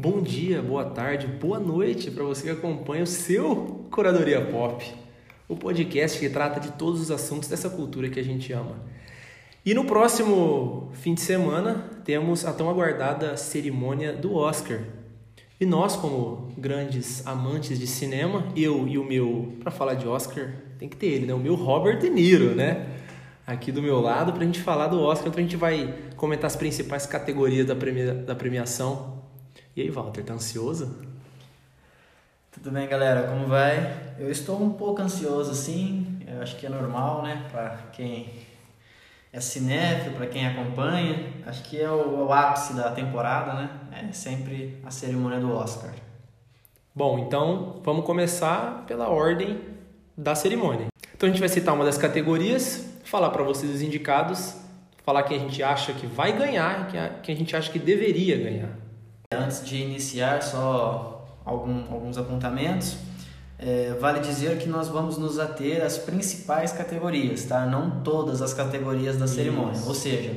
Bom 0.00 0.22
dia, 0.22 0.62
boa 0.62 0.84
tarde, 0.84 1.26
boa 1.26 1.58
noite 1.58 2.08
para 2.08 2.22
você 2.22 2.44
que 2.44 2.50
acompanha 2.50 3.02
o 3.02 3.06
seu 3.06 3.84
Curadoria 3.90 4.40
Pop, 4.40 4.94
o 5.48 5.56
podcast 5.56 6.20
que 6.20 6.28
trata 6.28 6.60
de 6.60 6.70
todos 6.70 7.00
os 7.00 7.10
assuntos 7.10 7.48
dessa 7.48 7.68
cultura 7.68 8.08
que 8.08 8.20
a 8.20 8.22
gente 8.22 8.52
ama. 8.52 8.76
E 9.66 9.74
no 9.74 9.84
próximo 9.84 10.92
fim 10.92 11.14
de 11.14 11.20
semana 11.20 11.90
temos 12.04 12.46
a 12.46 12.52
tão 12.52 12.70
aguardada 12.70 13.36
cerimônia 13.36 14.12
do 14.12 14.36
Oscar. 14.36 14.78
E 15.60 15.66
nós, 15.66 15.96
como 15.96 16.52
grandes 16.56 17.26
amantes 17.26 17.76
de 17.76 17.88
cinema, 17.88 18.46
eu 18.54 18.86
e 18.86 18.98
o 18.98 19.04
meu, 19.04 19.54
para 19.58 19.72
falar 19.72 19.94
de 19.94 20.06
Oscar, 20.06 20.52
tem 20.78 20.88
que 20.88 20.96
ter 20.96 21.06
ele, 21.06 21.26
né? 21.26 21.34
O 21.34 21.40
meu 21.40 21.56
Robert 21.56 21.98
De 21.98 22.08
Niro, 22.08 22.54
né? 22.54 22.86
Aqui 23.44 23.72
do 23.72 23.82
meu 23.82 24.00
lado, 24.00 24.32
para 24.32 24.42
a 24.42 24.46
gente 24.46 24.60
falar 24.60 24.86
do 24.86 25.00
Oscar, 25.00 25.26
então 25.26 25.40
a 25.40 25.42
gente 25.42 25.56
vai 25.56 25.92
comentar 26.16 26.46
as 26.46 26.54
principais 26.54 27.04
categorias 27.04 27.66
da, 27.66 27.74
premia, 27.74 28.14
da 28.14 28.36
premiação 28.36 29.17
e 29.78 29.82
aí, 29.82 29.90
Walter, 29.90 30.24
tá 30.24 30.34
ansioso? 30.34 30.98
Tudo 32.50 32.72
bem, 32.72 32.88
galera? 32.88 33.28
Como 33.28 33.46
vai? 33.46 34.16
Eu 34.18 34.28
estou 34.28 34.60
um 34.60 34.72
pouco 34.72 35.00
ansioso, 35.00 35.54
sim. 35.54 36.18
Eu 36.26 36.42
acho 36.42 36.56
que 36.56 36.66
é 36.66 36.68
normal, 36.68 37.22
né? 37.22 37.46
Para 37.48 37.78
quem 37.92 38.28
é 39.32 39.40
cinéfilo, 39.40 40.16
para 40.16 40.26
quem 40.26 40.44
acompanha. 40.48 41.32
Acho 41.46 41.62
que 41.62 41.80
é 41.80 41.88
o, 41.88 42.26
o, 42.26 42.32
ápice 42.32 42.74
da 42.74 42.90
temporada, 42.90 43.52
né? 43.52 43.70
É 43.92 44.12
sempre 44.12 44.80
a 44.84 44.90
cerimônia 44.90 45.38
do 45.38 45.52
Oscar. 45.52 45.92
Bom, 46.92 47.20
então 47.20 47.80
vamos 47.84 48.04
começar 48.04 48.84
pela 48.84 49.08
ordem 49.08 49.60
da 50.16 50.34
cerimônia. 50.34 50.88
Então 51.14 51.28
a 51.28 51.30
gente 51.30 51.38
vai 51.38 51.48
citar 51.48 51.72
uma 51.72 51.84
das 51.84 51.96
categorias, 51.96 52.84
falar 53.04 53.30
para 53.30 53.44
vocês 53.44 53.72
os 53.72 53.80
indicados, 53.80 54.56
falar 55.04 55.22
quem 55.22 55.36
a 55.36 55.40
gente 55.40 55.62
acha 55.62 55.92
que 55.92 56.04
vai 56.04 56.36
ganhar 56.36 56.88
e 56.88 57.20
quem 57.22 57.32
a 57.32 57.38
gente 57.38 57.54
acha 57.54 57.70
que 57.70 57.78
deveria 57.78 58.36
ganhar. 58.36 58.87
Antes 59.30 59.62
de 59.62 59.76
iniciar, 59.76 60.42
só 60.42 61.26
algum, 61.44 61.92
alguns 61.92 62.16
apontamentos. 62.16 62.96
É, 63.58 63.94
vale 64.00 64.20
dizer 64.20 64.56
que 64.56 64.66
nós 64.66 64.88
vamos 64.88 65.18
nos 65.18 65.38
ater 65.38 65.84
às 65.84 65.98
principais 65.98 66.72
categorias, 66.72 67.44
tá? 67.44 67.66
Não 67.66 68.00
todas 68.00 68.40
as 68.40 68.54
categorias 68.54 69.18
da 69.18 69.26
cerimônia. 69.26 69.74
Isso. 69.74 69.86
Ou 69.86 69.94
seja, 69.94 70.34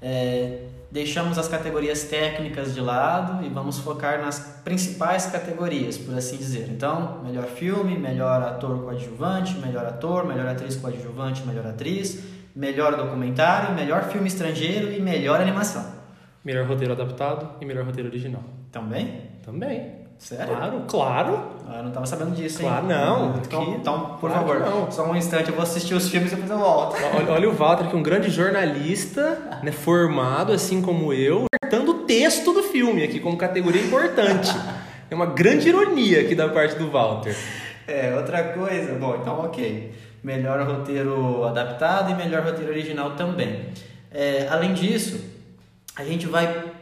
é, 0.00 0.62
deixamos 0.90 1.36
as 1.36 1.48
categorias 1.48 2.04
técnicas 2.04 2.72
de 2.72 2.80
lado 2.80 3.44
e 3.44 3.50
vamos 3.50 3.78
focar 3.78 4.22
nas 4.22 4.38
principais 4.64 5.26
categorias, 5.26 5.98
por 5.98 6.16
assim 6.16 6.38
dizer. 6.38 6.66
Então, 6.70 7.20
melhor 7.22 7.44
filme, 7.44 7.98
melhor 7.98 8.40
ator 8.40 8.84
coadjuvante, 8.84 9.58
melhor 9.58 9.84
ator, 9.84 10.24
melhor 10.24 10.46
atriz 10.46 10.76
coadjuvante, 10.76 11.46
melhor 11.46 11.66
atriz, 11.66 12.20
melhor 12.56 12.96
documentário, 12.96 13.74
melhor 13.74 14.04
filme 14.04 14.28
estrangeiro 14.28 14.90
e 14.90 14.98
melhor 14.98 15.42
animação. 15.42 15.99
Melhor 16.44 16.66
roteiro 16.66 16.92
adaptado 16.92 17.56
e 17.60 17.64
melhor 17.64 17.84
roteiro 17.84 18.08
original. 18.08 18.42
Também? 18.72 19.22
Também. 19.44 20.00
Sério? 20.20 20.54
Claro, 20.54 20.84
claro. 20.86 21.42
Ah, 21.66 21.78
eu 21.78 21.84
não 21.84 21.90
tava 21.92 22.04
sabendo 22.04 22.34
disso, 22.34 22.62
hein? 22.62 22.68
Claro, 22.68 22.86
não. 22.86 23.36
Então, 23.38 23.64
que... 23.64 23.70
então 23.70 24.00
por 24.20 24.30
claro 24.30 24.46
favor, 24.46 24.60
não. 24.60 24.90
só 24.90 25.10
um 25.10 25.16
instante, 25.16 25.48
eu 25.48 25.54
vou 25.54 25.62
assistir 25.62 25.94
os 25.94 26.10
filmes 26.10 26.30
e 26.30 26.34
depois 26.34 26.50
eu 26.50 26.58
volto. 26.58 26.96
Olha, 27.16 27.32
olha 27.32 27.48
o 27.48 27.54
Walter, 27.54 27.88
que 27.88 27.96
é 27.96 27.98
um 27.98 28.02
grande 28.02 28.28
jornalista, 28.28 29.60
né, 29.62 29.72
formado, 29.72 30.52
assim 30.52 30.82
como 30.82 31.12
eu, 31.14 31.46
acertando 31.62 31.92
o 31.92 31.94
texto 32.04 32.52
do 32.52 32.62
filme 32.64 33.02
aqui 33.02 33.18
como 33.18 33.36
categoria 33.38 33.82
importante. 33.82 34.50
é 35.10 35.14
uma 35.14 35.26
grande 35.26 35.70
ironia 35.70 36.20
aqui 36.20 36.34
da 36.34 36.50
parte 36.50 36.76
do 36.76 36.90
Walter. 36.90 37.34
É, 37.88 38.14
outra 38.14 38.44
coisa, 38.44 38.92
bom, 38.98 39.16
então 39.20 39.40
ok. 39.40 39.90
Melhor 40.22 40.60
roteiro 40.66 41.44
adaptado 41.44 42.10
e 42.10 42.14
melhor 42.14 42.42
roteiro 42.42 42.70
original 42.70 43.12
também. 43.12 43.66
É, 44.12 44.46
além 44.50 44.74
disso, 44.74 45.18
a 46.00 46.04
gente 46.04 46.26
vai 46.26 46.72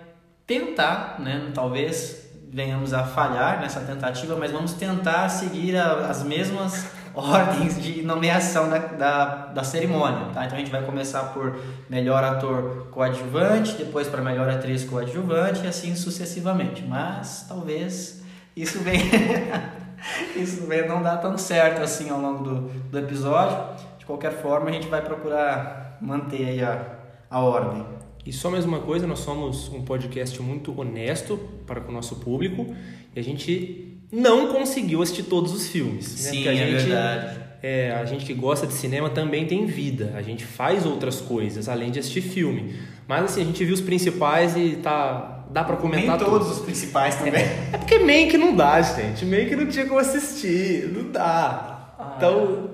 tentar, 0.46 1.16
né, 1.18 1.50
talvez 1.52 2.28
venhamos 2.50 2.94
a 2.94 3.04
falhar 3.04 3.60
nessa 3.60 3.80
tentativa, 3.80 4.36
mas 4.36 4.50
vamos 4.50 4.72
tentar 4.72 5.28
seguir 5.28 5.76
a, 5.76 6.08
as 6.08 6.22
mesmas 6.22 6.86
ordens 7.14 7.82
de 7.82 8.02
nomeação 8.02 8.70
da, 8.70 8.78
da, 8.78 9.24
da, 9.46 9.64
cerimônia. 9.64 10.28
Tá? 10.32 10.46
Então 10.46 10.56
a 10.56 10.60
gente 10.60 10.70
vai 10.70 10.82
começar 10.82 11.24
por 11.34 11.58
melhor 11.90 12.22
ator 12.22 12.88
coadjuvante, 12.90 13.76
depois 13.76 14.08
para 14.08 14.22
melhor 14.22 14.48
atriz 14.48 14.84
coadjuvante 14.84 15.64
e 15.64 15.66
assim 15.66 15.94
sucessivamente. 15.94 16.84
Mas 16.84 17.44
talvez 17.48 18.22
isso 18.56 18.78
venha, 18.78 19.72
isso 20.36 20.64
venha 20.66 20.86
não 20.86 21.02
dar 21.02 21.18
tão 21.18 21.36
certo 21.36 21.82
assim 21.82 22.08
ao 22.08 22.20
longo 22.20 22.44
do, 22.44 22.60
do 22.60 22.98
episódio. 22.98 23.58
De 23.98 24.06
qualquer 24.06 24.32
forma, 24.40 24.70
a 24.70 24.72
gente 24.72 24.88
vai 24.88 25.02
procurar 25.02 25.98
manter 26.00 26.48
aí 26.48 26.62
a, 26.62 26.80
a 27.28 27.40
ordem. 27.40 27.84
E 28.28 28.32
só 28.32 28.50
mais 28.50 28.66
uma 28.66 28.80
coisa, 28.80 29.06
nós 29.06 29.20
somos 29.20 29.70
um 29.70 29.80
podcast 29.80 30.42
muito 30.42 30.78
honesto 30.78 31.40
para 31.66 31.80
com 31.80 31.90
o 31.90 31.94
nosso 31.94 32.16
público 32.16 32.76
e 33.16 33.18
a 33.18 33.24
gente 33.24 33.98
não 34.12 34.48
conseguiu 34.48 35.00
assistir 35.00 35.22
todos 35.22 35.50
os 35.50 35.68
filmes. 35.68 36.24
Né? 36.24 36.30
Sim, 36.30 36.44
né? 36.44 36.50
a 36.50 36.52
é 36.52 36.56
gente, 36.56 36.88
verdade. 36.88 37.40
É, 37.62 37.90
a 37.92 38.04
gente 38.04 38.26
que 38.26 38.34
gosta 38.34 38.66
de 38.66 38.74
cinema 38.74 39.08
também 39.08 39.46
tem 39.46 39.64
vida. 39.64 40.12
A 40.14 40.20
gente 40.20 40.44
faz 40.44 40.84
outras 40.84 41.22
coisas 41.22 41.70
além 41.70 41.90
de 41.90 42.00
assistir 42.00 42.20
filme. 42.20 42.74
Mas 43.08 43.24
assim, 43.24 43.40
a 43.40 43.44
gente 43.46 43.64
viu 43.64 43.72
os 43.72 43.80
principais 43.80 44.54
e 44.58 44.76
tá 44.76 45.46
dá 45.50 45.64
para 45.64 45.76
comentar 45.76 46.18
Nem 46.18 46.28
todos 46.28 46.50
os 46.50 46.58
principais 46.58 47.14
também. 47.14 47.40
É, 47.40 47.70
é 47.72 47.78
porque 47.78 47.98
meio 47.98 48.30
que 48.30 48.36
não 48.36 48.54
dá, 48.54 48.82
gente. 48.82 49.24
Meio 49.24 49.48
que 49.48 49.56
não 49.56 49.66
tinha 49.68 49.86
como 49.86 49.98
assistir, 49.98 50.86
não 50.92 51.10
dá. 51.10 51.94
Ah. 51.98 52.14
Então, 52.18 52.70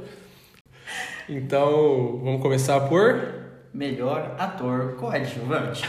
então 1.29 2.21
vamos 2.25 2.43
começar 2.43 2.81
por 2.89 3.44
melhor 3.75 4.37
ator 4.39 4.95
coadjuvante. 4.95 5.83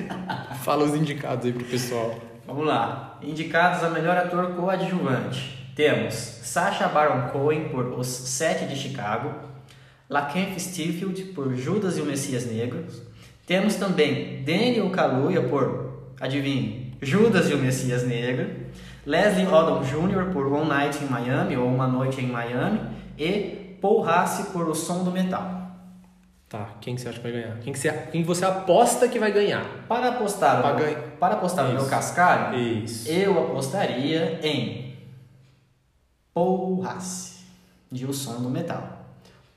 Fala 0.64 0.84
os 0.84 0.94
indicados 0.94 1.44
aí 1.44 1.52
pro 1.52 1.64
pessoal. 1.64 2.18
Vamos 2.46 2.66
lá. 2.66 3.18
Indicados 3.22 3.84
a 3.84 3.90
melhor 3.90 4.16
ator 4.16 4.54
coadjuvante. 4.54 5.72
Temos 5.76 6.14
Sacha 6.14 6.88
Baron 6.88 7.28
Cohen 7.28 7.68
por 7.68 7.86
Os 7.98 8.06
Sete 8.06 8.64
de 8.64 8.74
Chicago, 8.74 9.32
Lakeith 10.08 10.56
Stanfield 10.56 11.22
por 11.34 11.54
Judas 11.54 11.98
e 11.98 12.00
o 12.00 12.06
Messias 12.06 12.46
Negro. 12.46 12.86
Temos 13.46 13.76
também 13.76 14.42
Daniel 14.42 14.90
Kaluuya 14.90 15.42
por, 15.42 16.14
adivinhe, 16.18 16.96
Judas 17.02 17.50
e 17.50 17.54
o 17.54 17.58
Messias 17.58 18.04
Negro. 18.04 18.50
Leslie 19.04 19.46
Odom 19.46 19.82
Jr. 19.82 20.32
por 20.32 20.52
One 20.52 20.68
Night 20.68 21.02
in 21.02 21.06
Miami 21.06 21.56
ou 21.56 21.66
Uma 21.66 21.86
Noite 21.86 22.20
em 22.20 22.26
Miami 22.26 22.80
e 23.16 23.76
Paul 23.80 24.02
Rassi 24.02 24.50
por 24.50 24.68
O 24.68 24.74
Som 24.74 25.04
do 25.04 25.10
Metal. 25.10 25.67
Tá, 26.48 26.76
quem 26.80 26.94
que 26.94 27.02
você 27.02 27.10
acha 27.10 27.18
que 27.18 27.30
vai 27.30 27.32
ganhar? 27.32 27.58
Quem, 27.58 27.72
que 27.74 27.78
você, 27.78 27.92
quem 28.10 28.22
você 28.22 28.44
aposta 28.44 29.06
que 29.06 29.18
vai 29.18 29.30
ganhar? 29.30 29.84
Para 29.86 30.08
apostar, 30.08 30.62
para, 30.62 30.76
ganha... 30.76 30.98
para 31.20 31.34
apostar 31.34 31.66
no 31.66 31.74
meu 31.74 31.86
cascalho, 31.86 32.58
Isso. 32.58 33.06
eu 33.06 33.38
apostaria 33.38 34.40
em 34.42 34.96
Paul 36.32 36.82
de 37.92 38.06
O 38.06 38.14
Som 38.14 38.40
do 38.40 38.48
Metal. 38.48 39.04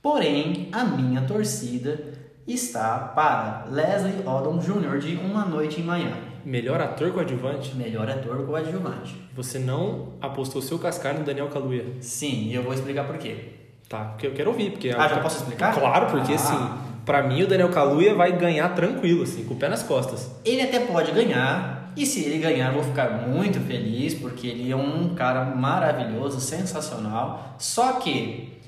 Porém, 0.02 0.68
a 0.74 0.84
minha 0.84 1.22
torcida 1.22 2.14
está 2.46 2.98
para 3.00 3.68
Leslie 3.70 4.28
Odom 4.28 4.58
Jr. 4.58 5.00
de 5.00 5.16
Uma 5.16 5.46
Noite 5.46 5.80
em 5.80 5.84
Miami. 5.86 6.32
Melhor 6.44 6.82
ator 6.82 7.12
coadjuvante? 7.14 7.74
Melhor 7.76 8.10
ator 8.10 8.46
coadjuvante. 8.46 9.16
Você 9.34 9.60
não 9.60 10.14
apostou 10.20 10.62
seu 10.62 10.78
cascalho 10.78 11.20
no 11.20 11.26
Daniel 11.26 11.48
Kaluuya? 11.48 11.86
Sim, 12.02 12.48
e 12.48 12.56
eu 12.56 12.64
vou 12.64 12.74
explicar 12.74 13.06
por 13.06 13.18
quê. 13.18 13.61
Tá, 13.92 14.06
porque 14.06 14.26
eu 14.26 14.32
quero 14.32 14.52
ouvir. 14.52 14.72
Porque 14.72 14.90
ah, 14.90 15.06
já 15.06 15.20
posso 15.20 15.40
explicar? 15.40 15.74
Claro, 15.74 16.06
porque 16.10 16.32
ah. 16.32 16.36
assim, 16.36 16.70
pra 17.06 17.22
mim 17.24 17.44
o 17.44 17.48
Daniel 17.48 17.68
Kaluuya 17.70 18.16
vai 18.16 18.32
ganhar 18.32 18.70
tranquilo, 18.70 19.24
assim, 19.24 19.44
com 19.44 19.54
o 19.54 19.58
pé 19.58 19.68
nas 19.68 19.84
costas. 19.84 20.32
Ele 20.46 20.62
até 20.62 20.80
pode 20.80 21.12
ganhar, 21.12 21.92
e 21.98 22.06
se 22.06 22.24
ele 22.24 22.38
ganhar 22.38 22.68
eu 22.68 22.76
vou 22.76 22.84
ficar 22.84 23.28
muito 23.28 23.60
feliz, 23.60 24.14
porque 24.14 24.48
ele 24.48 24.72
é 24.72 24.76
um 24.78 25.14
cara 25.14 25.44
maravilhoso, 25.44 26.40
sensacional. 26.40 27.58
Só 27.60 27.94
que, 27.94 28.62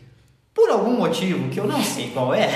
por 0.53 0.69
algum 0.69 0.97
motivo 0.97 1.47
que 1.47 1.57
eu 1.57 1.67
não 1.67 1.81
sei 1.81 2.09
qual 2.09 2.33
é, 2.33 2.49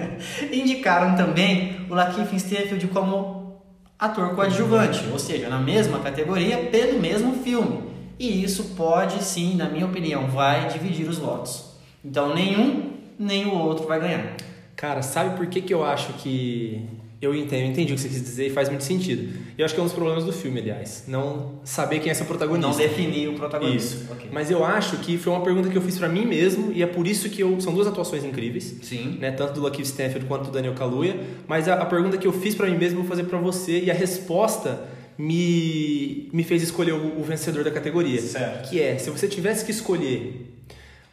indicaram 0.50 1.14
também 1.14 1.86
o 1.90 1.94
Lakeith 1.94 2.32
Stanfield 2.36 2.88
como 2.88 3.60
ator 3.98 4.34
coadjuvante, 4.34 5.06
ou 5.12 5.18
seja, 5.18 5.50
na 5.50 5.58
mesma 5.58 5.98
categoria, 5.98 6.56
pelo 6.56 6.98
mesmo 6.98 7.34
filme. 7.42 7.86
E 8.18 8.42
isso 8.42 8.74
pode 8.76 9.22
sim, 9.22 9.56
na 9.56 9.68
minha 9.68 9.84
opinião, 9.84 10.26
vai 10.28 10.68
dividir 10.68 11.06
os 11.06 11.18
votos. 11.18 11.67
Então 12.08 12.34
nenhum 12.34 12.92
nem 13.18 13.46
o 13.46 13.54
outro 13.54 13.86
vai 13.86 14.00
ganhar. 14.00 14.34
Cara, 14.74 15.02
sabe 15.02 15.36
por 15.36 15.46
que, 15.46 15.60
que 15.60 15.74
eu 15.74 15.84
acho 15.84 16.12
que. 16.14 16.80
Eu 17.20 17.34
entendo, 17.34 17.62
eu 17.62 17.66
entendi 17.66 17.92
o 17.92 17.96
que 17.96 18.00
você 18.00 18.08
quis 18.08 18.22
dizer 18.22 18.46
e 18.46 18.50
faz 18.50 18.68
muito 18.68 18.84
sentido. 18.84 19.36
Eu 19.58 19.64
acho 19.64 19.74
que 19.74 19.80
é 19.80 19.82
um 19.82 19.86
dos 19.86 19.94
problemas 19.94 20.24
do 20.24 20.32
filme, 20.32 20.60
aliás. 20.60 21.02
Não 21.08 21.54
saber 21.64 21.98
quem 21.98 22.12
é 22.12 22.14
seu 22.14 22.24
protagonista. 22.24 22.70
Não 22.70 22.78
definir 22.78 23.28
o 23.28 23.32
protagonista. 23.34 23.96
Isso. 23.96 24.12
Okay. 24.12 24.28
Mas 24.32 24.52
eu 24.52 24.64
acho 24.64 24.98
que 24.98 25.18
foi 25.18 25.32
uma 25.32 25.42
pergunta 25.42 25.68
que 25.68 25.76
eu 25.76 25.82
fiz 25.82 25.98
para 25.98 26.08
mim 26.08 26.24
mesmo 26.24 26.70
e 26.72 26.80
é 26.80 26.86
por 26.86 27.08
isso 27.08 27.28
que 27.28 27.42
eu. 27.42 27.60
São 27.60 27.74
duas 27.74 27.88
atuações 27.88 28.24
incríveis. 28.24 28.76
Sim. 28.82 29.18
Né? 29.18 29.32
Tanto 29.32 29.54
do 29.54 29.60
Lakeith 29.60 29.86
Stanfield 29.86 30.26
quanto 30.26 30.44
do 30.44 30.52
Daniel 30.52 30.74
Kaluuya. 30.74 31.18
Mas 31.48 31.68
a, 31.68 31.74
a 31.74 31.86
pergunta 31.86 32.16
que 32.16 32.26
eu 32.26 32.32
fiz 32.32 32.54
para 32.54 32.68
mim 32.68 32.76
mesmo 32.76 33.00
eu 33.00 33.02
vou 33.02 33.08
fazer 33.10 33.24
para 33.24 33.38
você 33.38 33.80
e 33.80 33.90
a 33.90 33.94
resposta 33.94 34.86
me, 35.18 36.28
me 36.32 36.44
fez 36.44 36.62
escolher 36.62 36.92
o, 36.92 37.20
o 37.20 37.24
vencedor 37.24 37.64
da 37.64 37.72
categoria. 37.72 38.20
Certo. 38.20 38.70
Que 38.70 38.80
é, 38.80 38.96
se 38.96 39.10
você 39.10 39.26
tivesse 39.26 39.64
que 39.64 39.72
escolher 39.72 40.54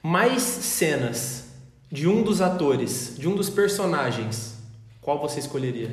mais 0.05 0.43
cenas 0.43 1.45
de 1.91 2.07
um 2.07 2.21
dos 2.21 2.39
atores, 2.39 3.15
de 3.17 3.27
um 3.27 3.33
dos 3.33 3.49
personagens, 3.49 4.55
qual 5.01 5.19
você 5.19 5.39
escolheria? 5.39 5.89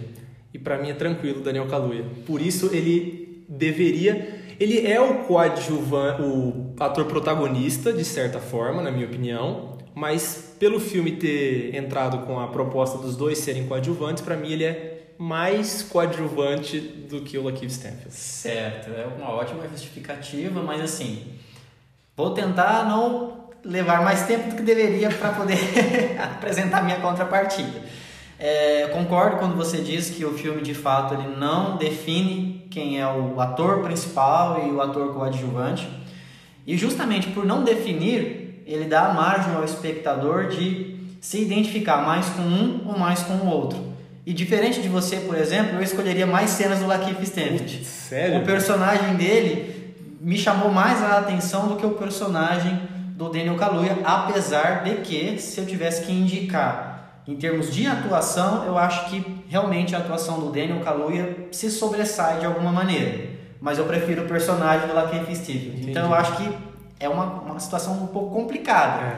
E 0.53 0.59
para 0.59 0.77
mim 0.77 0.91
é 0.91 0.93
tranquilo, 0.93 1.41
Daniel 1.41 1.67
Kaluuya. 1.67 2.05
Por 2.27 2.43
isso 2.43 2.69
ele 2.75 3.47
deveria, 3.49 4.55
Ele 4.61 4.87
é 4.87 5.01
o 5.01 5.25
coadjuvante, 5.25 6.21
o 6.21 6.75
ator 6.79 7.07
protagonista, 7.07 7.91
de 7.91 8.05
certa 8.05 8.39
forma, 8.39 8.83
na 8.83 8.91
minha 8.91 9.07
opinião. 9.07 9.79
Mas 9.95 10.57
pelo 10.59 10.79
filme 10.79 11.13
ter 11.13 11.75
entrado 11.75 12.27
com 12.27 12.39
a 12.39 12.49
proposta 12.49 12.99
dos 12.99 13.17
dois 13.17 13.39
serem 13.39 13.67
coadjuvantes, 13.67 14.23
para 14.23 14.37
mim 14.37 14.53
ele 14.53 14.65
é 14.65 15.15
mais 15.17 15.83
coadjuvante 15.83 16.79
do 16.79 17.23
que 17.23 17.39
o 17.39 17.45
Lakeith 17.45 17.71
Stanfield. 17.71 18.13
Certo, 18.13 18.91
é 18.91 19.07
uma 19.07 19.31
ótima 19.31 19.67
justificativa, 19.69 20.63
mas 20.63 20.83
assim, 20.83 21.33
vou 22.15 22.35
tentar 22.35 22.87
não 22.87 23.42
levar 23.65 24.03
mais 24.03 24.27
tempo 24.27 24.51
do 24.51 24.57
que 24.57 24.63
deveria 24.63 25.11
para 25.11 25.31
poder 25.31 25.59
apresentar 26.21 26.83
minha 26.83 26.99
contrapartida. 26.99 27.81
É, 28.39 28.89
concordo 28.93 29.37
quando 29.37 29.57
você 29.57 29.79
diz 29.79 30.11
que 30.11 30.25
o 30.25 30.33
filme 30.33 30.63
de 30.63 30.75
fato 30.75 31.15
ele 31.15 31.37
não 31.37 31.77
define 31.77 32.67
quem 32.71 33.01
é 33.01 33.07
o 33.07 33.41
ator 33.41 33.83
principal 33.83 34.67
e 34.67 34.71
o 34.73 34.81
ator 34.81 35.15
coadjuvante. 35.15 35.89
E 36.67 36.77
justamente 36.77 37.29
por 37.29 37.45
não 37.45 37.63
definir, 37.63 38.63
ele 38.67 38.85
dá 38.85 39.07
a 39.07 39.15
margem 39.15 39.55
ao 39.55 39.65
espectador 39.65 40.49
de 40.49 40.97
se 41.21 41.41
identificar 41.41 41.99
mais 41.99 42.27
com 42.31 42.43
um 42.43 42.83
ou 42.87 42.99
mais 42.99 43.23
com 43.23 43.35
o 43.35 43.47
outro. 43.47 43.93
E 44.27 44.33
diferente 44.33 44.81
de 44.81 44.89
você, 44.89 45.17
por 45.17 45.37
exemplo, 45.37 45.77
eu 45.77 45.83
escolheria 45.83 46.27
mais 46.27 46.51
cenas 46.51 46.79
do 46.79 46.87
Lakeith 46.87 47.23
Stanfield. 47.23 47.85
Sério? 47.85 48.41
O 48.41 48.45
personagem 48.45 49.15
dele 49.15 49.95
me 50.21 50.39
chamou 50.39 50.71
mais 50.71 51.03
a 51.03 51.19
atenção 51.19 51.69
do 51.69 51.77
que 51.77 51.87
o 51.87 51.91
personagem 51.91 52.81
do 53.17 53.29
Daniel 53.29 53.57
Kaluuya, 53.57 53.99
apesar 54.05 54.83
de 54.85 54.97
que, 54.97 55.39
se 55.39 55.61
eu 55.61 55.67
tivesse 55.67 56.03
que 56.03 56.13
indicar 56.13 57.21
em 57.27 57.37
termos 57.37 57.73
de 57.73 57.87
atuação, 57.87 58.65
eu 58.65 58.77
acho 58.77 59.09
que 59.09 59.45
realmente 59.49 59.95
a 59.95 59.99
atuação 59.99 60.41
do 60.41 60.51
Daniel 60.51 60.81
Kaluuya 60.81 61.49
se 61.53 61.71
sobressai 61.71 62.41
de 62.41 62.47
alguma 62.47 62.73
maneira. 62.73 63.31
Mas 63.61 63.79
eu 63.79 63.85
prefiro 63.85 64.25
o 64.25 64.29
personagem 64.29 64.89
do 64.89 64.95
Lakeith 64.95 65.31
Stanfield. 65.31 65.91
Então 65.91 66.07
eu 66.07 66.15
acho 66.15 66.37
que 66.37 66.51
é 66.99 67.09
uma, 67.09 67.27
uma 67.43 67.61
situação 67.61 68.03
um 68.03 68.09
pouco 68.09 68.35
complicada. 68.35 69.07
É. 69.07 69.17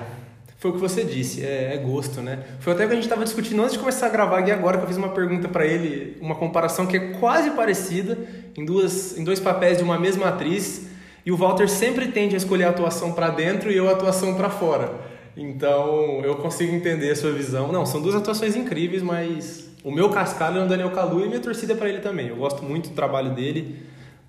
Foi 0.59 0.71
o 0.71 0.75
que 0.75 0.81
você 0.81 1.05
disse, 1.05 1.45
é, 1.45 1.75
é, 1.75 1.77
gosto, 1.79 2.21
né? 2.23 2.43
Foi 2.61 2.73
até 2.73 2.85
o 2.85 2.87
que 2.87 2.93
a 2.93 2.97
gente 2.97 3.05
estava 3.05 3.25
discutindo 3.25 3.61
antes 3.61 3.75
de 3.75 3.79
começar 3.79 4.07
a 4.07 4.09
gravar 4.09 4.39
aqui 4.39 4.51
agora, 4.51 4.79
que 4.79 4.85
eu 4.85 4.89
fiz 4.89 4.97
uma 4.97 5.11
pergunta 5.11 5.49
para 5.49 5.67
ele, 5.67 6.17
uma 6.21 6.35
comparação 6.35 6.87
que 6.87 6.97
é 6.97 7.01
quase 7.21 7.51
parecida, 7.51 8.19
em, 8.57 8.65
duas, 8.65 9.17
em 9.19 9.25
dois 9.25 9.41
papéis 9.41 9.79
de 9.79 9.85
uma 9.85 9.99
mesma 9.99 10.29
atriz, 10.29 10.87
e 11.25 11.33
o 11.33 11.37
Walter 11.37 11.69
sempre 11.69 12.09
tende 12.09 12.35
a 12.35 12.39
escolher 12.39 12.65
a 12.65 12.71
atuação 12.71 13.13
para 13.13 13.31
dentro 13.31 13.71
e 13.71 13.77
eu 13.77 13.89
a 13.89 13.93
atuação 13.93 14.35
para 14.35 14.51
fora. 14.51 14.93
Então, 15.37 16.21
eu 16.23 16.37
consigo 16.37 16.75
entender 16.75 17.11
a 17.11 17.17
sua 17.17 17.33
visão. 17.33 17.73
Não, 17.73 17.85
são 17.85 18.01
duas 18.01 18.15
atuações 18.15 18.55
incríveis, 18.55 19.03
mas 19.03 19.69
o 19.83 19.91
meu 19.91 20.11
cascalho 20.11 20.61
é 20.61 20.65
o 20.65 20.69
Daniel 20.69 20.91
Kalu 20.91 21.25
e 21.25 21.29
minha 21.29 21.41
torcida 21.41 21.73
é 21.73 21.77
para 21.77 21.89
ele 21.89 21.99
também. 21.99 22.29
Eu 22.29 22.37
gosto 22.37 22.63
muito 22.63 22.91
do 22.91 22.95
trabalho 22.95 23.35
dele. 23.35 23.77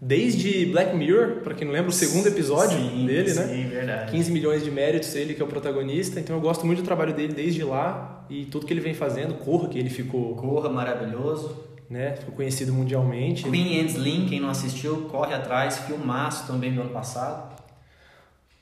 Desde 0.01 0.65
Black 0.67 0.95
Mirror, 0.95 1.41
para 1.43 1.53
quem 1.53 1.65
não 1.65 1.73
lembra, 1.73 1.89
o 1.89 1.93
segundo 1.93 2.27
episódio 2.27 2.77
sim, 2.77 3.05
dele, 3.05 3.29
sim, 3.29 3.39
né? 3.39 3.47
Sim, 3.47 3.69
verdade. 3.69 4.11
15 4.11 4.31
milhões 4.31 4.63
de 4.63 4.69
méritos, 4.69 5.15
ele 5.15 5.33
que 5.33 5.41
é 5.41 5.45
o 5.45 5.47
protagonista. 5.47 6.19
Então 6.19 6.35
eu 6.35 6.41
gosto 6.41 6.65
muito 6.65 6.81
do 6.81 6.85
trabalho 6.85 7.13
dele 7.13 7.33
desde 7.33 7.63
lá 7.63 8.25
e 8.29 8.45
tudo 8.45 8.65
que 8.65 8.73
ele 8.73 8.81
vem 8.81 8.93
fazendo. 8.93 9.35
Corra, 9.35 9.69
que 9.69 9.79
ele 9.79 9.89
ficou. 9.89 10.35
Corra, 10.35 10.69
maravilhoso. 10.69 11.55
Né? 11.89 12.15
Ficou 12.15 12.35
conhecido 12.35 12.73
mundialmente. 12.73 13.43
Queen 13.43 13.81
and 13.81 13.85
Slim, 13.85 14.25
quem 14.27 14.39
não 14.39 14.49
assistiu, 14.49 15.07
corre 15.11 15.33
atrás. 15.33 15.79
Filmaço 15.79 16.47
também 16.47 16.73
do 16.73 16.81
ano 16.81 16.89
passado. 16.89 17.55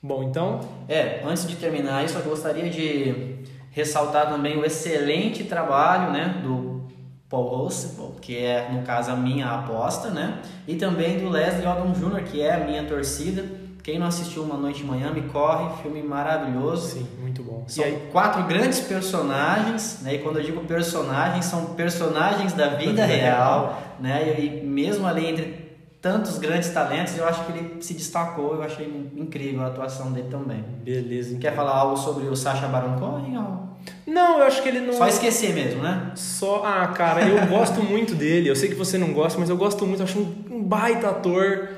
Bom, 0.02 0.22
então. 0.22 0.60
É, 0.88 1.22
antes 1.24 1.46
de 1.46 1.56
terminar 1.56 2.04
isso, 2.04 2.18
eu 2.18 2.22
gostaria 2.22 2.68
de 2.68 3.36
ressaltar 3.70 4.28
também 4.28 4.56
o 4.56 4.64
excelente 4.64 5.44
trabalho 5.44 6.12
né, 6.12 6.40
do 6.42 6.86
Paul 7.28 7.48
Ross, 7.48 7.98
que 8.20 8.36
é, 8.36 8.68
no 8.70 8.82
caso, 8.82 9.10
a 9.10 9.16
minha 9.16 9.46
aposta, 9.46 10.10
né? 10.10 10.40
E 10.68 10.76
também 10.76 11.18
do 11.18 11.28
Leslie 11.28 11.66
Odom 11.66 11.92
Jr., 11.92 12.22
que 12.22 12.40
é 12.40 12.54
a 12.54 12.60
minha 12.60 12.84
torcida. 12.84 13.63
Quem 13.84 13.98
não 13.98 14.06
assistiu 14.06 14.42
Uma 14.42 14.56
Noite 14.56 14.82
em 14.82 14.86
Miami, 14.86 15.20
corre, 15.30 15.82
filme 15.82 16.02
maravilhoso. 16.02 16.94
Sim, 16.94 17.06
muito 17.20 17.42
bom. 17.42 17.64
São 17.66 17.84
quatro 18.10 18.42
grandes 18.44 18.80
personagens, 18.80 19.98
né? 20.00 20.14
E 20.14 20.18
quando 20.20 20.38
eu 20.38 20.42
digo 20.42 20.62
personagens, 20.62 21.44
são 21.44 21.66
personagens 21.74 22.54
da 22.54 22.68
vida 22.68 23.04
real, 23.04 23.82
né? 24.00 24.40
E 24.40 24.64
mesmo 24.64 25.06
ali 25.06 25.26
entre 25.26 25.64
tantos 26.00 26.38
grandes 26.38 26.70
talentos, 26.70 27.18
eu 27.18 27.28
acho 27.28 27.44
que 27.44 27.52
ele 27.52 27.82
se 27.82 27.92
destacou, 27.92 28.54
eu 28.54 28.62
achei 28.62 28.86
incrível 29.16 29.62
a 29.62 29.66
atuação 29.66 30.12
dele 30.12 30.28
também. 30.30 30.64
Beleza. 30.82 31.30
Então. 31.30 31.40
Quer 31.40 31.54
falar 31.54 31.76
algo 31.76 31.98
sobre 31.98 32.26
o 32.26 32.34
Sacha 32.34 32.66
Baron 32.66 32.98
Cohen? 32.98 33.36
Ou... 33.36 33.68
Não, 34.06 34.38
eu 34.38 34.44
acho 34.46 34.62
que 34.62 34.68
ele 34.70 34.80
não. 34.80 34.94
Só 34.94 35.06
esquecer 35.08 35.52
mesmo, 35.52 35.82
né? 35.82 36.10
Só. 36.14 36.62
Ah, 36.64 36.86
cara, 36.88 37.20
eu 37.20 37.46
gosto 37.48 37.82
muito 37.82 38.14
dele. 38.14 38.48
Eu 38.48 38.56
sei 38.56 38.70
que 38.70 38.74
você 38.74 38.96
não 38.96 39.12
gosta, 39.12 39.38
mas 39.38 39.50
eu 39.50 39.58
gosto 39.58 39.84
muito. 39.86 40.00
Eu 40.00 40.04
acho 40.04 40.18
um, 40.18 40.62
baita 40.62 41.10
ator, 41.10 41.68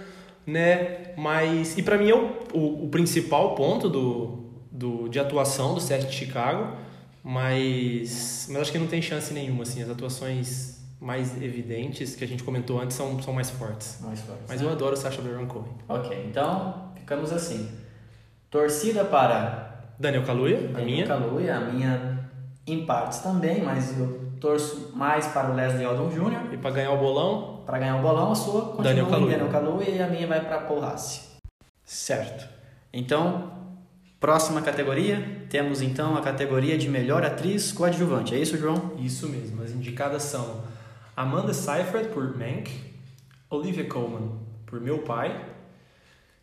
né? 0.47 1.13
Mas. 1.17 1.77
E 1.77 1.83
para 1.83 1.99
mim 1.99 2.11
é 2.11 2.15
o, 2.15 2.31
o, 2.55 2.85
o, 2.85 2.89
principal 2.89 3.55
ponto 3.55 3.89
do, 3.89 4.45
do, 4.71 5.09
de 5.09 5.19
atuação 5.19 5.75
do 5.75 5.81
set 5.81 6.07
de 6.07 6.13
Chicago. 6.13 6.77
Mas. 7.23 8.47
Mas 8.51 8.63
acho 8.63 8.73
que 8.73 8.79
não 8.79 8.87
tem 8.87 9.03
chance 9.03 9.35
nenhuma, 9.35 9.65
assim. 9.65 9.83
As 9.83 9.91
atuações 9.91 10.77
mais 11.01 11.41
evidentes 11.43 12.15
que 12.15 12.25
a 12.25 12.29
gente 12.29 12.43
comentou 12.43 12.81
antes 12.81 12.97
são, 12.97 13.21
são 13.21 13.35
mais 13.35 13.51
fortes. 13.51 13.99
Mais 14.01 14.21
fortes. 14.21 14.45
Mas 14.49 14.61
né? 14.61 14.67
eu 14.67 14.73
adoro 14.73 14.95
o 14.95 14.97
Sacha 14.97 15.21
Baron 15.21 15.47
Cohen. 15.47 15.73
Ok, 15.89 16.25
então 16.29 16.93
ficamos 16.95 17.33
assim. 17.33 17.69
Torcida 18.49 19.05
para 19.05 19.93
Daniel 19.99 20.25
Kaluuya, 20.25 20.57
Daniel 20.57 20.81
a 20.81 20.85
minha. 20.85 21.07
Kaluuya, 21.07 21.57
a 21.57 21.61
minha 21.61 22.31
em 22.67 22.85
partes 22.85 23.21
também, 23.21 23.63
mas 23.63 23.99
eu 23.99 24.33
torço 24.41 24.93
mais 24.95 25.27
para 25.29 25.51
o 25.51 25.55
Leslie 25.55 25.87
Odom 25.87 26.09
Jr. 26.09 26.53
E 26.53 26.57
para 26.57 26.71
ganhar 26.71 26.93
o 26.93 26.99
bolão? 26.99 27.56
Para 27.67 27.81
ganhar 27.81 27.97
o 27.97 28.03
bolão, 28.03 28.31
a 28.31 28.35
sua 28.37 28.63
continua 28.77 29.11
Daniel 29.11 29.49
Kaluuya 29.49 29.91
e 29.91 30.01
a 30.01 30.07
minha 30.07 30.27
vai 30.29 30.41
para 30.41 30.61
Paul 30.61 30.79
Rassi. 30.79 31.23
Certo. 31.85 32.49
Então, 32.93 33.53
próxima 34.21 34.63
categoria, 34.63 35.45
temos 35.51 35.83
então 35.83 36.17
a 36.17 36.23
categoria 36.23 36.79
de 36.79 36.89
melhor 36.89 37.25
atriz 37.25 37.73
coadjuvante. 37.73 38.37
É 38.37 38.39
isso, 38.39 38.57
João? 38.57 38.93
Isso 38.99 39.29
mesmo. 39.29 39.63
As 39.63 39.73
indicadas 39.73 40.23
são 40.23 40.63
Amanda 41.17 41.53
Seyfried 41.53 42.11
por 42.11 42.39
Mank, 42.39 42.71
Olivia 43.51 43.89
Colman 43.89 44.31
por 44.65 44.81
Meu 44.81 44.99
Pai. 44.99 45.45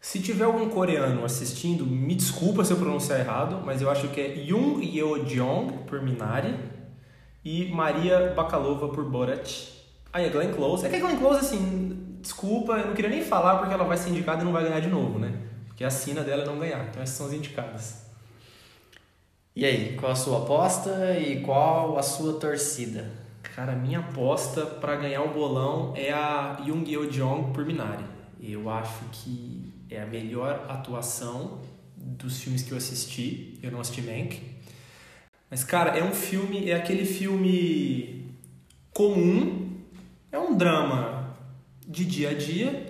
Se 0.01 0.19
tiver 0.19 0.43
algum 0.43 0.67
coreano 0.69 1.23
assistindo, 1.23 1.85
me 1.85 2.15
desculpa 2.15 2.65
se 2.65 2.73
eu 2.73 2.77
pronunciar 2.77 3.21
errado, 3.21 3.61
mas 3.65 3.81
eu 3.81 3.89
acho 3.89 4.09
que 4.09 4.19
é 4.19 4.35
Yoon 4.35 4.81
Yeo-jong 4.81 5.85
por 5.87 6.01
Minari 6.01 6.53
e 7.45 7.71
Maria 7.71 8.33
Bakalova 8.35 8.89
por 8.89 9.05
Borat. 9.09 9.72
Aí 10.13 10.27
a 10.27 10.29
Glenn 10.29 10.53
Close. 10.53 10.85
É 10.85 10.89
que 10.89 10.95
a 10.95 10.99
Glenn 10.99 11.17
Close, 11.17 11.39
assim, 11.39 12.17
desculpa, 12.21 12.73
eu 12.73 12.87
não 12.87 12.93
queria 12.93 13.09
nem 13.09 13.23
falar 13.23 13.57
porque 13.57 13.73
ela 13.73 13.83
vai 13.83 13.97
ser 13.97 14.11
indicada 14.11 14.43
e 14.43 14.45
não 14.45 14.53
vai 14.53 14.63
ganhar 14.63 14.79
de 14.79 14.87
novo, 14.87 15.17
né? 15.17 15.33
Porque 15.65 15.83
a 15.83 15.89
sina 15.89 16.21
dela 16.21 16.43
é 16.43 16.45
não 16.45 16.59
ganhar. 16.59 16.87
Então 16.87 17.01
essas 17.01 17.17
são 17.17 17.25
as 17.25 17.33
indicadas. 17.33 18.03
E 19.55 19.65
aí, 19.65 19.95
qual 19.97 20.11
a 20.11 20.15
sua 20.15 20.43
aposta 20.43 21.17
e 21.19 21.41
qual 21.41 21.97
a 21.97 22.03
sua 22.03 22.39
torcida? 22.39 23.11
Cara, 23.55 23.73
minha 23.73 23.99
aposta 23.99 24.65
para 24.65 24.95
ganhar 24.95 25.21
o 25.23 25.33
bolão 25.33 25.93
é 25.95 26.11
a 26.11 26.57
Yoon 26.65 26.83
Yeo-jong 26.83 27.51
por 27.53 27.65
Minari. 27.65 28.03
Eu 28.41 28.69
acho 28.69 29.03
que 29.11 29.71
é 29.89 30.01
a 30.01 30.05
melhor 30.05 30.65
atuação 30.69 31.61
dos 31.95 32.39
filmes 32.39 32.63
que 32.63 32.71
eu 32.71 32.77
assisti. 32.77 33.59
Eu 33.61 33.71
não 33.71 33.79
assisti 33.79 34.01
Mank. 34.01 34.41
Mas, 35.51 35.63
cara, 35.63 35.97
é 35.97 36.03
um 36.03 36.11
filme, 36.11 36.69
é 36.69 36.75
aquele 36.75 37.05
filme 37.05 38.35
comum, 38.91 39.62
é 40.33 40.39
um 40.39 40.55
drama 40.55 41.35
de 41.87 42.03
dia 42.03 42.31
a 42.31 42.33
dia, 42.33 42.87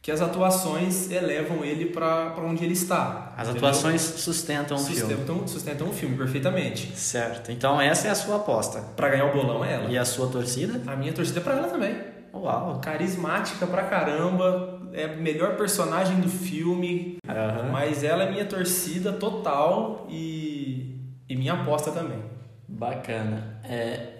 que 0.00 0.12
as 0.12 0.20
atuações 0.20 1.10
elevam 1.10 1.64
ele 1.64 1.86
para 1.86 2.32
onde 2.38 2.64
ele 2.64 2.74
está. 2.74 3.34
As 3.36 3.48
entendeu? 3.48 3.68
atuações 3.68 4.00
sustentam 4.00 4.76
o 4.76 4.80
filme. 4.80 5.00
Sustentam, 5.00 5.48
sustentam 5.48 5.88
o 5.88 5.92
filme 5.92 6.16
perfeitamente. 6.16 6.96
Certo. 6.96 7.50
Então 7.50 7.80
essa 7.80 8.06
é 8.06 8.10
a 8.12 8.14
sua 8.14 8.36
aposta. 8.36 8.80
Para 8.94 9.08
ganhar 9.08 9.26
o 9.26 9.32
bolão 9.32 9.64
é 9.64 9.72
ela. 9.72 9.90
E 9.90 9.98
a 9.98 10.04
sua 10.04 10.28
torcida? 10.28 10.80
A 10.86 10.94
minha 10.94 11.12
torcida 11.12 11.40
é 11.40 11.42
para 11.42 11.54
ela 11.54 11.68
também. 11.68 11.96
Uau. 12.32 12.80
Carismática 12.80 13.66
pra 13.66 13.82
caramba, 13.84 14.80
é 14.92 15.04
a 15.06 15.16
melhor 15.16 15.56
personagem 15.56 16.20
do 16.20 16.28
filme, 16.28 17.16
Aham. 17.28 17.70
mas 17.72 18.04
ela 18.04 18.24
é 18.24 18.30
minha 18.30 18.44
torcida 18.44 19.12
total 19.12 20.06
e, 20.08 21.00
e 21.28 21.34
minha 21.34 21.54
aposta 21.54 21.90
também. 21.90 22.22
Bacana. 22.68 23.58
É, 23.64 24.15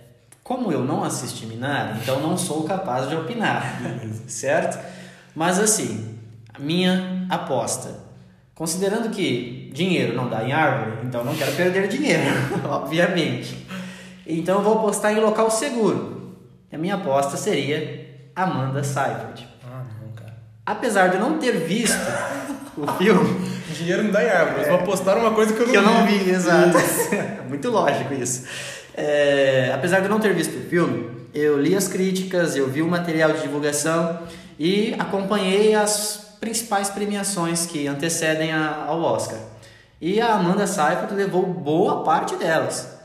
como 0.46 0.70
eu 0.70 0.84
não 0.84 1.02
assisti 1.02 1.44
Minari, 1.44 1.98
então 2.00 2.20
não 2.20 2.38
sou 2.38 2.62
capaz 2.62 3.08
de 3.08 3.16
opinar, 3.16 3.80
certo? 4.28 4.78
Mas 5.34 5.58
assim, 5.58 6.16
a 6.54 6.60
minha 6.60 7.26
aposta, 7.28 7.92
considerando 8.54 9.10
que 9.10 9.72
dinheiro 9.74 10.14
não 10.14 10.30
dá 10.30 10.44
em 10.44 10.52
árvore, 10.52 10.98
então 11.02 11.24
não 11.24 11.34
quero 11.34 11.50
perder 11.50 11.88
dinheiro, 11.88 12.22
obviamente. 12.70 13.66
Então 14.24 14.58
eu 14.58 14.62
vou 14.62 14.78
apostar 14.78 15.12
em 15.12 15.20
local 15.20 15.50
seguro. 15.50 16.36
A 16.72 16.78
minha 16.78 16.94
aposta 16.94 17.36
seria 17.36 18.30
Amanda 18.36 18.84
Seyfried. 18.84 19.48
Ah, 19.64 19.82
não, 20.00 20.12
cara. 20.12 20.34
Apesar 20.64 21.08
de 21.08 21.16
eu 21.16 21.20
não 21.20 21.38
ter 21.38 21.58
visto 21.66 21.98
o 22.76 22.86
filme, 22.98 23.56
Dinheiro 23.76 24.04
não 24.04 24.10
dá 24.10 24.24
em 24.24 24.28
árvore, 24.28 24.62
eu 24.62 24.68
vou 24.68 24.78
apostar 24.78 25.18
uma 25.18 25.32
coisa 25.32 25.52
que 25.52 25.60
eu 25.60 25.66
não 25.66 25.72
que 25.72 25.78
eu 25.78 25.82
não 25.82 26.06
vi, 26.06 26.30
exato. 26.30 26.78
Muito 27.48 27.68
lógico 27.68 28.14
isso. 28.14 28.46
É, 28.96 29.72
apesar 29.74 30.00
de 30.00 30.06
eu 30.06 30.10
não 30.10 30.18
ter 30.18 30.34
visto 30.34 30.56
o 30.56 30.68
filme, 30.68 31.10
eu 31.34 31.60
li 31.60 31.76
as 31.76 31.86
críticas, 31.86 32.56
eu 32.56 32.68
vi 32.68 32.80
o 32.80 32.88
material 32.88 33.32
de 33.32 33.42
divulgação 33.42 34.20
e 34.58 34.94
acompanhei 34.98 35.74
as 35.74 36.36
principais 36.40 36.88
premiações 36.88 37.66
que 37.66 37.86
antecedem 37.86 38.52
a, 38.52 38.86
ao 38.86 39.02
Oscar. 39.02 39.38
E 40.00 40.20
a 40.20 40.34
Amanda 40.34 40.66
Seyfried 40.66 41.12
levou 41.14 41.46
boa 41.46 42.02
parte 42.04 42.36
delas. 42.36 42.96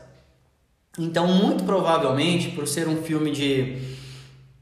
Então, 0.98 1.26
muito 1.26 1.64
provavelmente, 1.64 2.50
por 2.50 2.66
ser 2.66 2.88
um 2.88 3.02
filme 3.02 3.30
de 3.30 3.78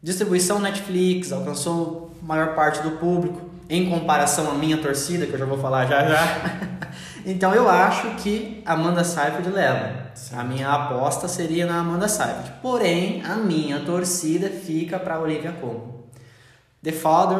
distribuição 0.03 0.61
Netflix, 0.61 1.33
alcançou 1.33 2.11
maior 2.23 2.55
parte 2.55 2.83
do 2.83 2.93
público, 2.93 3.51
em 3.69 3.89
comparação 3.89 4.51
à 4.51 4.55
minha 4.55 4.79
torcida, 4.79 5.27
que 5.27 5.33
eu 5.33 5.39
já 5.39 5.45
vou 5.45 5.59
falar 5.59 5.87
já 5.87 6.09
já. 6.09 6.61
então, 7.27 7.55
eu 7.55 7.69
acho 7.69 8.17
que 8.17 8.63
Amanda 8.65 9.05
Seyfried 9.05 9.49
leva. 9.49 10.11
A 10.33 10.45
minha 10.45 10.71
aposta 10.71 11.29
seria 11.29 11.67
na 11.67 11.81
Amanda 11.81 12.09
Seyfried. 12.09 12.53
Porém, 12.63 13.23
a 13.25 13.37
minha 13.37 13.81
torcida 13.81 14.49
fica 14.49 14.99
para 14.99 15.21
Olivia 15.21 15.53
Colman. 15.53 16.01
The 16.83 16.93
Father, 16.93 17.39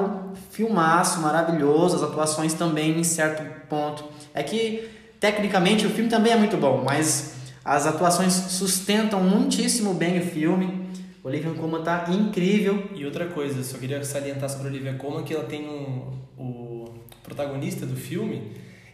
filmaço, 0.51 1.21
maravilhoso, 1.21 1.97
as 1.97 2.03
atuações 2.03 2.55
também 2.55 2.99
em 2.99 3.05
certo 3.05 3.43
ponto. 3.69 4.05
É 4.35 4.43
que 4.43 4.89
tecnicamente 5.19 5.87
o 5.87 5.91
filme 5.91 6.11
também 6.11 6.33
é 6.33 6.37
muito 6.37 6.57
bom, 6.57 6.83
mas 6.85 7.35
as 7.65 7.87
atuações 7.87 8.33
sustentam 8.33 9.23
muitíssimo 9.23 9.95
bem 9.95 10.19
o 10.19 10.23
filme. 10.23 10.89
Olivia 11.23 11.53
Colman 11.53 11.83
tá 11.83 12.07
incrível. 12.11 12.85
E 12.95 13.05
outra 13.05 13.27
coisa, 13.27 13.63
só 13.63 13.79
queria 13.79 14.03
salientar 14.05 14.49
sobre 14.49 14.69
Olivia 14.69 14.95
Colman 14.95 15.25
que 15.25 15.35
ela 15.35 15.45
tem 15.45 15.69
um 15.69 16.21
o 16.41 16.95
protagonista 17.23 17.85
do 17.85 17.95
filme, 17.95 18.53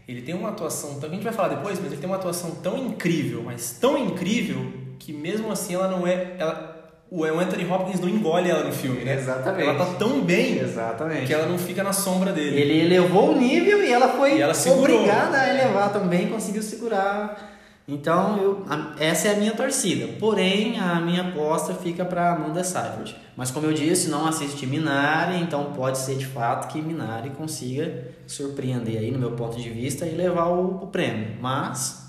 ele 0.08 0.22
tem 0.22 0.34
uma 0.34 0.50
atuação, 0.50 0.98
a 1.02 1.08
gente 1.08 1.24
vai 1.24 1.32
falar 1.32 1.48
depois, 1.48 1.78
mas 1.80 1.90
ele 1.90 2.00
tem 2.00 2.08
uma 2.08 2.16
atuação 2.16 2.52
tão 2.62 2.78
incrível, 2.78 3.42
mas 3.44 3.76
tão 3.80 3.98
incrível 3.98 4.72
que 4.98 5.12
mesmo 5.12 5.50
assim 5.50 5.74
ela 5.74 5.88
não 5.88 6.06
é, 6.06 6.34
ela 6.38 6.76
o 7.08 7.24
Anthony 7.24 7.64
Hopkins 7.70 8.00
não 8.00 8.08
engole 8.08 8.50
ela 8.50 8.64
no 8.64 8.72
filme, 8.72 9.04
né? 9.04 9.14
Exatamente. 9.14 9.68
Ela 9.68 9.78
tá 9.78 9.92
tão 9.96 10.20
bem 10.22 10.58
Exatamente. 10.58 11.26
que 11.26 11.32
ela 11.32 11.46
não 11.46 11.56
fica 11.56 11.82
na 11.82 11.92
sombra 11.92 12.32
dele. 12.32 12.60
Ele 12.60 12.80
elevou 12.80 13.30
o 13.30 13.38
nível 13.38 13.82
e 13.82 13.92
ela 13.92 14.08
foi 14.08 14.36
E 14.36 14.42
ela 14.42 14.52
obrigada 14.76 15.38
a 15.38 15.48
elevar 15.48 15.92
também, 15.92 16.28
conseguiu 16.28 16.62
segurar. 16.62 17.55
Então, 17.88 18.36
eu, 18.38 18.64
a- 18.68 18.94
essa 18.98 19.28
é 19.28 19.34
a 19.34 19.36
minha 19.36 19.52
torcida. 19.52 20.08
Porém, 20.18 20.78
a 20.80 20.96
minha 21.00 21.28
aposta 21.28 21.72
fica 21.72 22.04
para 22.04 22.32
Amanda 22.32 22.64
Seyfried. 22.64 23.14
Mas 23.36 23.50
como 23.52 23.66
eu 23.66 23.72
disse, 23.72 24.08
não 24.08 24.26
assisti 24.26 24.66
Minari, 24.66 25.36
então 25.40 25.72
pode 25.72 25.98
ser 25.98 26.16
de 26.16 26.26
fato 26.26 26.66
que 26.72 26.82
Minari 26.82 27.30
consiga 27.30 28.08
surpreender 28.26 28.98
aí 28.98 29.10
no 29.12 29.18
meu 29.20 29.32
ponto 29.32 29.56
de 29.60 29.70
vista 29.70 30.04
e 30.04 30.10
levar 30.16 30.46
o, 30.46 30.82
o 30.82 30.86
prêmio. 30.88 31.36
Mas 31.40 32.04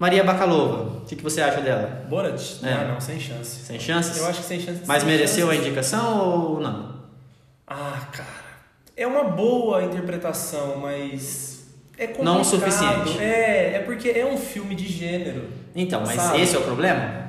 Maria 0.00 0.24
Bakalova, 0.24 0.98
o 0.98 1.00
que, 1.02 1.14
que 1.14 1.22
você 1.22 1.40
acha 1.42 1.60
dela? 1.60 2.04
Borat? 2.08 2.56
É. 2.64 2.72
Ah, 2.72 2.88
não, 2.92 3.00
sem 3.00 3.20
chance. 3.20 3.64
Sem 3.66 3.78
chances? 3.78 4.16
Eu 4.18 4.26
acho 4.26 4.40
que 4.40 4.46
sem 4.46 4.58
chance. 4.60 4.80
Mas 4.84 5.02
sem 5.02 5.10
mereceu 5.12 5.46
a 5.48 5.52
chances. 5.52 5.66
indicação 5.68 6.28
ou 6.28 6.60
não? 6.60 6.98
Ah, 7.66 8.00
cara. 8.10 8.48
É 8.96 9.06
uma 9.06 9.24
boa 9.24 9.84
interpretação, 9.84 10.78
mas. 10.78 11.47
É 11.98 12.06
complicado. 12.06 12.24
Não 12.24 12.40
o 12.40 12.44
suficiente. 12.44 13.18
É, 13.18 13.74
é 13.74 13.82
porque 13.84 14.08
é 14.10 14.24
um 14.24 14.36
filme 14.36 14.74
de 14.74 14.86
gênero. 14.86 15.44
Então, 15.74 16.02
mas 16.06 16.20
Sabe? 16.20 16.40
esse 16.40 16.54
é 16.54 16.58
o 16.58 16.62
problema? 16.62 17.28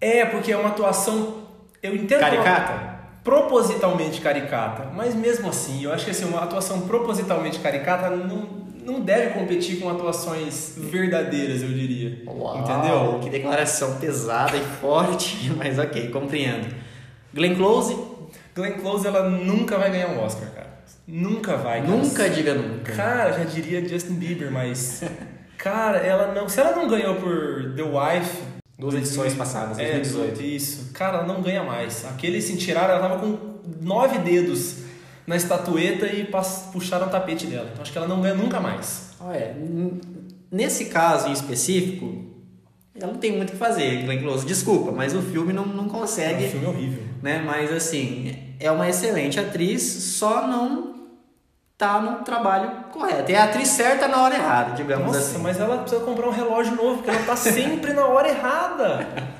É, 0.00 0.24
porque 0.26 0.52
é 0.52 0.56
uma 0.56 0.68
atuação. 0.68 1.44
Eu 1.82 1.94
entendo. 1.94 2.18
uma- 2.18 2.28
Caricata? 2.30 2.94
Propositalmente 3.24 4.20
caricata. 4.20 4.90
Mas 4.94 5.14
mesmo 5.14 5.48
assim, 5.48 5.82
eu 5.82 5.92
acho 5.92 6.04
que 6.04 6.10
assim, 6.10 6.26
uma 6.26 6.40
atuação 6.42 6.82
propositalmente 6.82 7.58
caricata 7.58 8.10
não, 8.10 8.46
não 8.84 9.00
deve 9.00 9.30
competir 9.38 9.80
com 9.80 9.88
atuações 9.88 10.74
verdadeiras, 10.76 11.62
eu 11.62 11.68
diria. 11.70 12.22
Uau, 12.26 12.58
Entendeu? 12.58 13.18
Que 13.22 13.30
declaração 13.30 13.96
pesada 13.98 14.54
e 14.58 14.60
forte, 14.80 15.50
mas 15.56 15.78
ok, 15.78 16.10
compreendo. 16.10 16.68
Glenn 17.32 17.54
Close, 17.56 17.96
Glenn 18.54 18.72
Close, 18.74 19.06
ela 19.06 19.28
nunca 19.30 19.78
vai 19.78 19.90
ganhar 19.90 20.08
um 20.08 20.22
Oscar, 20.22 20.50
cara. 20.50 20.63
Nunca 21.06 21.56
vai. 21.56 21.80
cara. 21.82 21.92
nunca 21.92 22.28
diga 22.30 22.54
nunca. 22.54 22.92
Cara, 22.92 23.32
já 23.32 23.44
diria 23.44 23.86
Justin 23.86 24.14
Bieber, 24.14 24.50
mas. 24.50 25.02
Cara, 25.58 25.98
ela 25.98 26.34
não. 26.34 26.48
Se 26.48 26.60
ela 26.60 26.74
não 26.76 26.88
ganhou 26.88 27.14
por 27.16 27.74
The 27.74 27.82
Wife. 27.82 28.42
Duas 28.78 28.94
edições 28.96 29.34
passadas, 29.34 29.78
É, 29.78 29.92
2018. 30.00 30.42
isso. 30.42 30.90
Cara, 30.92 31.18
ela 31.18 31.26
não 31.26 31.40
ganha 31.40 31.62
mais. 31.62 32.04
Aquele 32.06 32.42
se 32.42 32.56
tiraram, 32.56 32.94
ela 32.94 33.08
tava 33.08 33.18
com 33.20 33.38
nove 33.80 34.18
dedos 34.18 34.78
na 35.26 35.36
estatueta 35.36 36.06
e 36.06 36.28
puxaram 36.72 37.06
o 37.06 37.10
tapete 37.10 37.46
dela. 37.46 37.68
Então 37.72 37.82
acho 37.82 37.92
que 37.92 37.96
ela 37.98 38.08
não 38.08 38.20
ganha 38.20 38.34
nunca 38.34 38.58
mais. 38.60 39.10
Olha, 39.20 39.56
nesse 40.50 40.86
caso 40.86 41.28
em 41.28 41.32
específico, 41.32 42.24
ela 42.94 43.12
não 43.12 43.18
tem 43.20 43.36
muito 43.36 43.50
o 43.50 43.52
que 43.52 43.58
fazer, 43.58 44.02
Glenn 44.04 44.20
Close. 44.20 44.44
Desculpa, 44.44 44.90
mas 44.92 45.14
o 45.14 45.22
filme 45.22 45.52
não, 45.52 45.64
não 45.64 45.84
É 45.84 45.86
um 45.86 45.90
consegue, 45.90 46.48
filme 46.48 46.66
horrível. 46.66 47.02
né? 47.22 47.42
Mas 47.46 47.72
assim, 47.72 48.36
é 48.58 48.70
uma 48.70 48.88
excelente 48.88 49.38
atriz, 49.38 49.82
só 49.82 50.46
não 50.48 50.93
tá 51.86 52.00
no 52.00 52.16
trabalho 52.24 52.70
correto. 52.92 53.30
É 53.30 53.36
a 53.36 53.44
atriz 53.44 53.68
certa 53.68 54.08
na 54.08 54.22
hora 54.22 54.34
errada, 54.34 54.72
digamos 54.74 55.06
Nossa, 55.06 55.18
assim. 55.18 55.38
mas 55.42 55.58
ela 55.60 55.78
precisa 55.78 56.02
comprar 56.02 56.26
um 56.28 56.32
relógio 56.32 56.74
novo, 56.74 56.96
porque 56.96 57.10
ela 57.10 57.22
tá 57.24 57.36
sempre 57.36 57.92
na 57.92 58.04
hora 58.06 58.28
errada. 58.28 59.06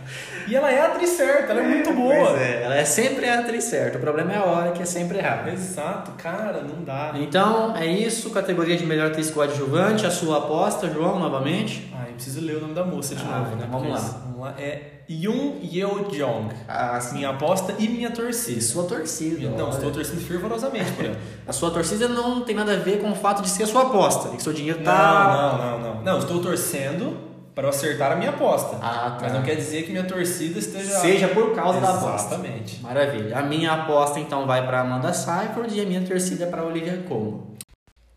E 0.46 0.54
ela 0.54 0.70
é 0.70 0.78
a 0.78 0.88
atriz 0.88 1.08
certa, 1.08 1.52
ela 1.52 1.62
é 1.62 1.66
muito 1.66 1.90
boa. 1.94 2.14
Pois 2.26 2.38
é, 2.38 2.64
ela 2.64 2.74
é 2.76 2.84
sempre 2.84 3.26
a 3.26 3.40
atriz 3.40 3.64
certa. 3.64 3.96
O 3.96 4.00
problema 4.02 4.30
é 4.30 4.36
a 4.36 4.44
hora 4.44 4.72
que 4.72 4.82
é 4.82 4.84
sempre 4.84 5.16
errada. 5.16 5.50
Exato, 5.50 6.10
cara, 6.18 6.60
não 6.60 6.84
dá. 6.84 7.12
Então, 7.14 7.74
é 7.74 7.86
isso, 7.86 8.28
categoria 8.28 8.76
de 8.76 8.84
melhor 8.84 9.06
atriz 9.06 9.30
coadjuvante, 9.30 10.04
a 10.04 10.10
sua 10.10 10.36
aposta, 10.36 10.86
João, 10.90 11.18
novamente. 11.18 11.90
Ah, 11.94 12.04
eu 12.08 12.12
preciso 12.12 12.42
ler 12.42 12.56
o 12.58 12.60
nome 12.60 12.74
da 12.74 12.84
moça 12.84 13.14
de 13.14 13.24
Ah, 13.24 13.38
novo, 13.38 13.56
né? 13.56 13.66
vamos 13.70 13.88
lá. 13.90 14.20
Lá. 14.44 14.54
É 14.58 14.80
Yoon 15.08 15.54
Yeo 15.62 16.08
Jong. 16.10 16.54
A, 16.68 16.98
Minha 17.12 17.30
aposta 17.30 17.74
e 17.78 17.88
minha 17.88 18.10
torcida. 18.10 18.58
e 18.58 18.62
sua 18.62 18.84
torcida. 18.84 19.48
Não, 19.50 19.66
olha. 19.66 19.74
estou 19.74 19.90
torcendo 19.90 20.20
fervorosamente 20.20 20.92
por 20.92 21.04
ela. 21.04 21.16
A 21.46 21.52
sua 21.52 21.70
torcida 21.70 22.08
não 22.08 22.42
tem 22.42 22.54
nada 22.54 22.72
a 22.72 22.76
ver 22.76 23.00
com 23.00 23.10
o 23.10 23.14
fato 23.14 23.42
de 23.42 23.48
ser 23.50 23.64
a 23.64 23.66
sua 23.66 23.82
aposta, 23.82 24.30
de 24.30 24.36
que 24.36 24.42
seu 24.42 24.52
dinheiro 24.52 24.78
Não, 24.78 24.84
tá... 24.84 25.58
não, 25.58 25.78
não, 25.78 25.94
não. 25.96 26.02
Não, 26.02 26.18
estou 26.18 26.40
torcendo 26.40 27.16
para 27.54 27.64
eu 27.64 27.68
acertar 27.68 28.12
a 28.12 28.16
minha 28.16 28.30
aposta. 28.30 28.76
Ah, 28.82 29.10
tá. 29.12 29.18
Mas 29.22 29.32
não 29.32 29.42
quer 29.42 29.54
dizer 29.56 29.84
que 29.84 29.92
minha 29.92 30.04
torcida 30.04 30.58
esteja. 30.58 30.98
Seja 31.00 31.28
por 31.28 31.54
causa 31.54 31.80
da 31.80 31.90
aposta. 31.90 32.34
Exatamente. 32.34 32.80
Maravilha. 32.82 33.38
A 33.38 33.42
minha 33.42 33.72
aposta 33.72 34.18
então 34.18 34.46
vai 34.46 34.66
para 34.66 34.80
Amanda 34.80 35.12
Seyfried 35.12 35.74
e 35.76 35.80
a 35.80 35.84
minha 35.86 36.02
torcida 36.02 36.44
é 36.44 36.46
para 36.48 36.64
Olivia 36.64 37.04
Colman. 37.08 37.42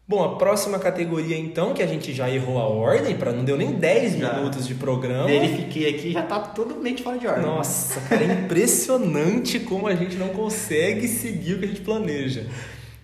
Bom, 0.09 0.23
a 0.23 0.37
próxima 0.37 0.79
categoria 0.79 1.37
então, 1.37 1.73
que 1.73 1.83
a 1.83 1.85
gente 1.85 2.13
já 2.13 2.29
errou 2.29 2.57
a 2.59 2.65
ordem, 2.65 3.17
para 3.17 3.33
não 3.33 3.43
deu 3.43 3.57
nem 3.57 3.73
10 3.73 4.17
Já. 4.17 4.35
minutos 4.35 4.65
de 4.65 4.73
programa. 4.73 5.25
Verifiquei 5.25 5.89
aqui, 5.89 6.11
já 6.13 6.23
tá 6.23 6.39
totalmente 6.39 7.03
fora 7.03 7.17
de 7.17 7.27
ordem. 7.27 7.45
Nossa, 7.45 7.99
cara, 7.99 8.23
é 8.23 8.33
impressionante 8.45 9.59
como 9.59 9.85
a 9.85 9.93
gente 9.95 10.15
não 10.15 10.29
consegue 10.29 11.09
seguir 11.09 11.55
o 11.55 11.59
que 11.59 11.65
a 11.65 11.67
gente 11.67 11.81
planeja. 11.81 12.47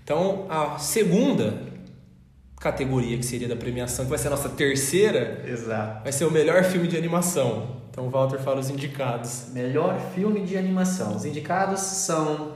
Então, 0.01 0.45
a 0.48 0.79
segunda 0.79 1.74
categoria 2.57 3.17
que 3.17 3.25
seria 3.25 3.50
da 3.50 3.57
premiação, 3.57 4.05
que 4.05 4.10
vai 4.10 4.17
ser 4.17 4.27
a 4.27 4.31
nossa 4.31 4.48
terceira, 4.48 5.43
Exato. 5.45 6.03
vai 6.03 6.12
ser 6.13 6.24
o 6.24 6.31
melhor 6.31 6.63
filme 6.63 6.88
de 6.88 6.95
animação. 6.95 7.81
Então, 7.91 8.07
o 8.07 8.10
Walter 8.10 8.39
fala 8.39 8.62
os 8.62 8.69
indicados. 8.69 9.48
Melhor 9.51 10.00
filme 10.15 10.39
de 10.41 10.57
animação. 10.57 11.17
Os 11.17 11.25
indicados 11.25 11.81
são 11.81 12.53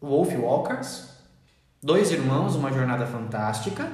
Wolf 0.00 0.34
Walkers, 0.34 1.07
Dois 1.82 2.10
Irmãos, 2.10 2.56
Uma 2.56 2.72
Jornada 2.72 3.06
Fantástica, 3.06 3.88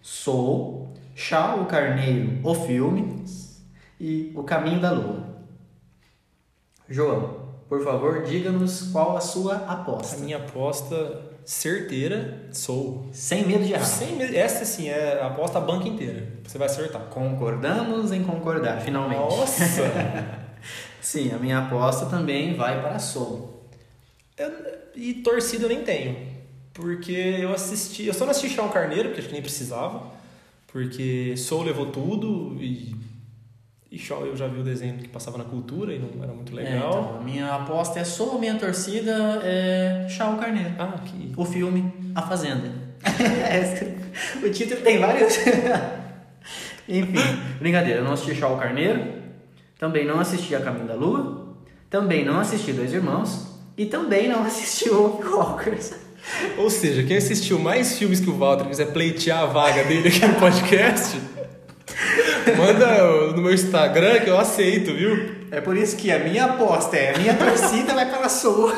Soul, 0.00 0.92
Chá 1.14 1.54
o 1.54 1.66
Carneiro, 1.66 2.40
o 2.42 2.54
filme 2.54 3.24
e 4.00 4.32
O 4.36 4.42
Caminho 4.42 4.80
da 4.80 4.90
Lua. 4.90 5.22
João, 6.88 7.52
por 7.68 7.82
favor, 7.82 8.22
diga-nos 8.22 8.90
qual 8.92 9.16
a 9.16 9.20
sua 9.20 9.54
A 9.66 9.72
aposta. 9.72 10.16
minha 10.18 10.36
aposta 10.38 11.22
certeira, 11.44 12.48
sou. 12.52 13.06
Sem 13.12 13.46
medo 13.46 13.64
de 13.64 13.72
errar. 13.72 13.84
Sem 13.84 14.16
medo- 14.16 14.34
Essa 14.36 14.64
sim 14.64 14.88
é 14.88 15.20
a 15.20 15.26
aposta 15.28 15.58
a 15.58 15.60
banca 15.60 15.88
inteira. 15.88 16.28
Você 16.44 16.58
vai 16.58 16.66
acertar. 16.66 17.02
Concordamos 17.06 18.12
em 18.12 18.22
concordar, 18.24 18.80
finalmente. 18.80 19.18
Nossa! 19.18 19.62
Sim, 21.00 21.32
a 21.34 21.38
minha 21.38 21.58
aposta 21.58 22.06
também 22.06 22.56
vai 22.56 22.80
para 22.80 22.96
Soul. 23.00 23.66
Eu- 24.38 24.52
e 24.94 25.14
torcida 25.14 25.64
eu 25.64 25.68
nem 25.68 25.82
tenho. 25.82 26.31
Porque 26.74 27.12
eu 27.12 27.52
assisti. 27.52 28.06
Eu 28.06 28.14
só 28.14 28.24
não 28.24 28.30
assisti 28.30 28.54
Chão 28.56 28.68
Carneiro, 28.68 29.08
porque 29.10 29.20
acho 29.20 29.28
que 29.28 29.34
nem 29.34 29.42
precisava. 29.42 30.02
Porque 30.68 31.34
Soul 31.36 31.64
levou 31.64 31.86
tudo 31.86 32.56
e. 32.60 32.94
E 33.90 33.98
Shaw 33.98 34.24
eu 34.24 34.34
já 34.34 34.46
vi 34.48 34.58
o 34.58 34.64
desenho 34.64 34.96
que 34.96 35.06
passava 35.08 35.36
na 35.36 35.44
cultura 35.44 35.92
e 35.92 35.98
não 35.98 36.24
era 36.24 36.32
muito 36.32 36.58
É, 36.58 36.62
legal. 36.62 36.88
então, 36.88 37.18
a 37.18 37.22
minha 37.22 37.54
aposta 37.54 38.00
é 38.00 38.04
Soul, 38.04 38.36
a 38.36 38.38
minha 38.38 38.54
torcida 38.54 39.12
é 39.44 40.06
Chá 40.08 40.30
o 40.30 40.38
Carneiro. 40.38 40.70
Ah, 40.78 40.94
que. 41.04 41.34
O 41.36 41.44
filme 41.44 41.92
A 42.14 42.22
Fazenda. 42.22 42.72
o 44.42 44.48
título 44.50 44.80
tem 44.80 44.98
vários. 44.98 45.34
Enfim, 46.88 47.18
brincadeira. 47.58 48.00
Eu 48.00 48.04
não 48.04 48.12
assisti 48.14 48.34
Chá 48.34 48.48
o 48.48 48.56
Carneiro. 48.56 49.20
Também 49.78 50.06
não 50.06 50.18
assisti 50.20 50.54
A 50.54 50.60
Caminho 50.62 50.86
da 50.86 50.94
Lua. 50.94 51.54
Também 51.90 52.24
não 52.24 52.40
assisti 52.40 52.72
Dois 52.72 52.94
Irmãos. 52.94 53.46
E 53.76 53.84
também 53.86 54.26
não 54.28 54.42
assisti 54.44 54.88
Wolf 54.88 55.22
Walkers. 55.24 55.92
Ou 56.56 56.70
seja, 56.70 57.02
quem 57.02 57.16
assistiu 57.16 57.58
mais 57.58 57.98
filmes 57.98 58.20
que 58.20 58.30
o 58.30 58.36
Walter 58.36 58.66
quiser 58.66 58.92
pleitear 58.92 59.40
a 59.40 59.46
vaga 59.46 59.84
dele 59.84 60.08
aqui 60.08 60.24
no 60.26 60.34
podcast, 60.34 61.20
manda 62.56 63.32
no 63.32 63.42
meu 63.42 63.52
Instagram 63.52 64.20
que 64.20 64.30
eu 64.30 64.38
aceito, 64.38 64.94
viu? 64.94 65.42
É 65.50 65.60
por 65.60 65.76
isso 65.76 65.96
que 65.96 66.10
a 66.10 66.18
minha 66.18 66.44
aposta 66.44 66.96
é 66.96 67.14
a 67.14 67.18
minha 67.18 67.34
torcida 67.34 67.94
vai 67.94 68.08
para 68.08 68.28
Soul. 68.28 68.72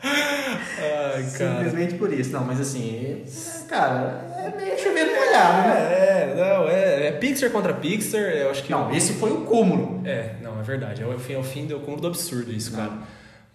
Ai, 0.00 1.14
Ai. 1.18 1.22
Simplesmente 1.24 1.94
por 1.94 2.12
isso. 2.12 2.30
Não, 2.30 2.44
mas 2.44 2.60
assim, 2.60 3.24
é, 3.24 3.68
cara, 3.68 4.24
é 4.38 4.56
meio 4.56 4.78
chovendo 4.78 5.10
molhado, 5.10 5.68
né? 5.68 5.74
É, 5.76 6.34
não, 6.36 6.68
é, 6.68 7.06
é 7.08 7.12
Pixar 7.12 7.50
contra 7.50 7.74
Pixar, 7.74 8.20
eu 8.20 8.50
acho 8.50 8.62
que. 8.62 8.70
Não, 8.70 8.94
esse 8.94 9.14
foi 9.14 9.32
o 9.32 9.40
cúmulo. 9.40 10.02
É, 10.06 10.34
não, 10.40 10.60
é 10.60 10.62
verdade. 10.62 11.02
É 11.02 11.06
o 11.06 11.18
fim, 11.18 11.32
é 11.34 11.38
o 11.38 11.42
fim 11.42 11.66
do 11.66 11.80
cúmulo 11.80 12.02
do 12.02 12.08
absurdo 12.08 12.52
isso, 12.52 12.72
cara. 12.72 12.92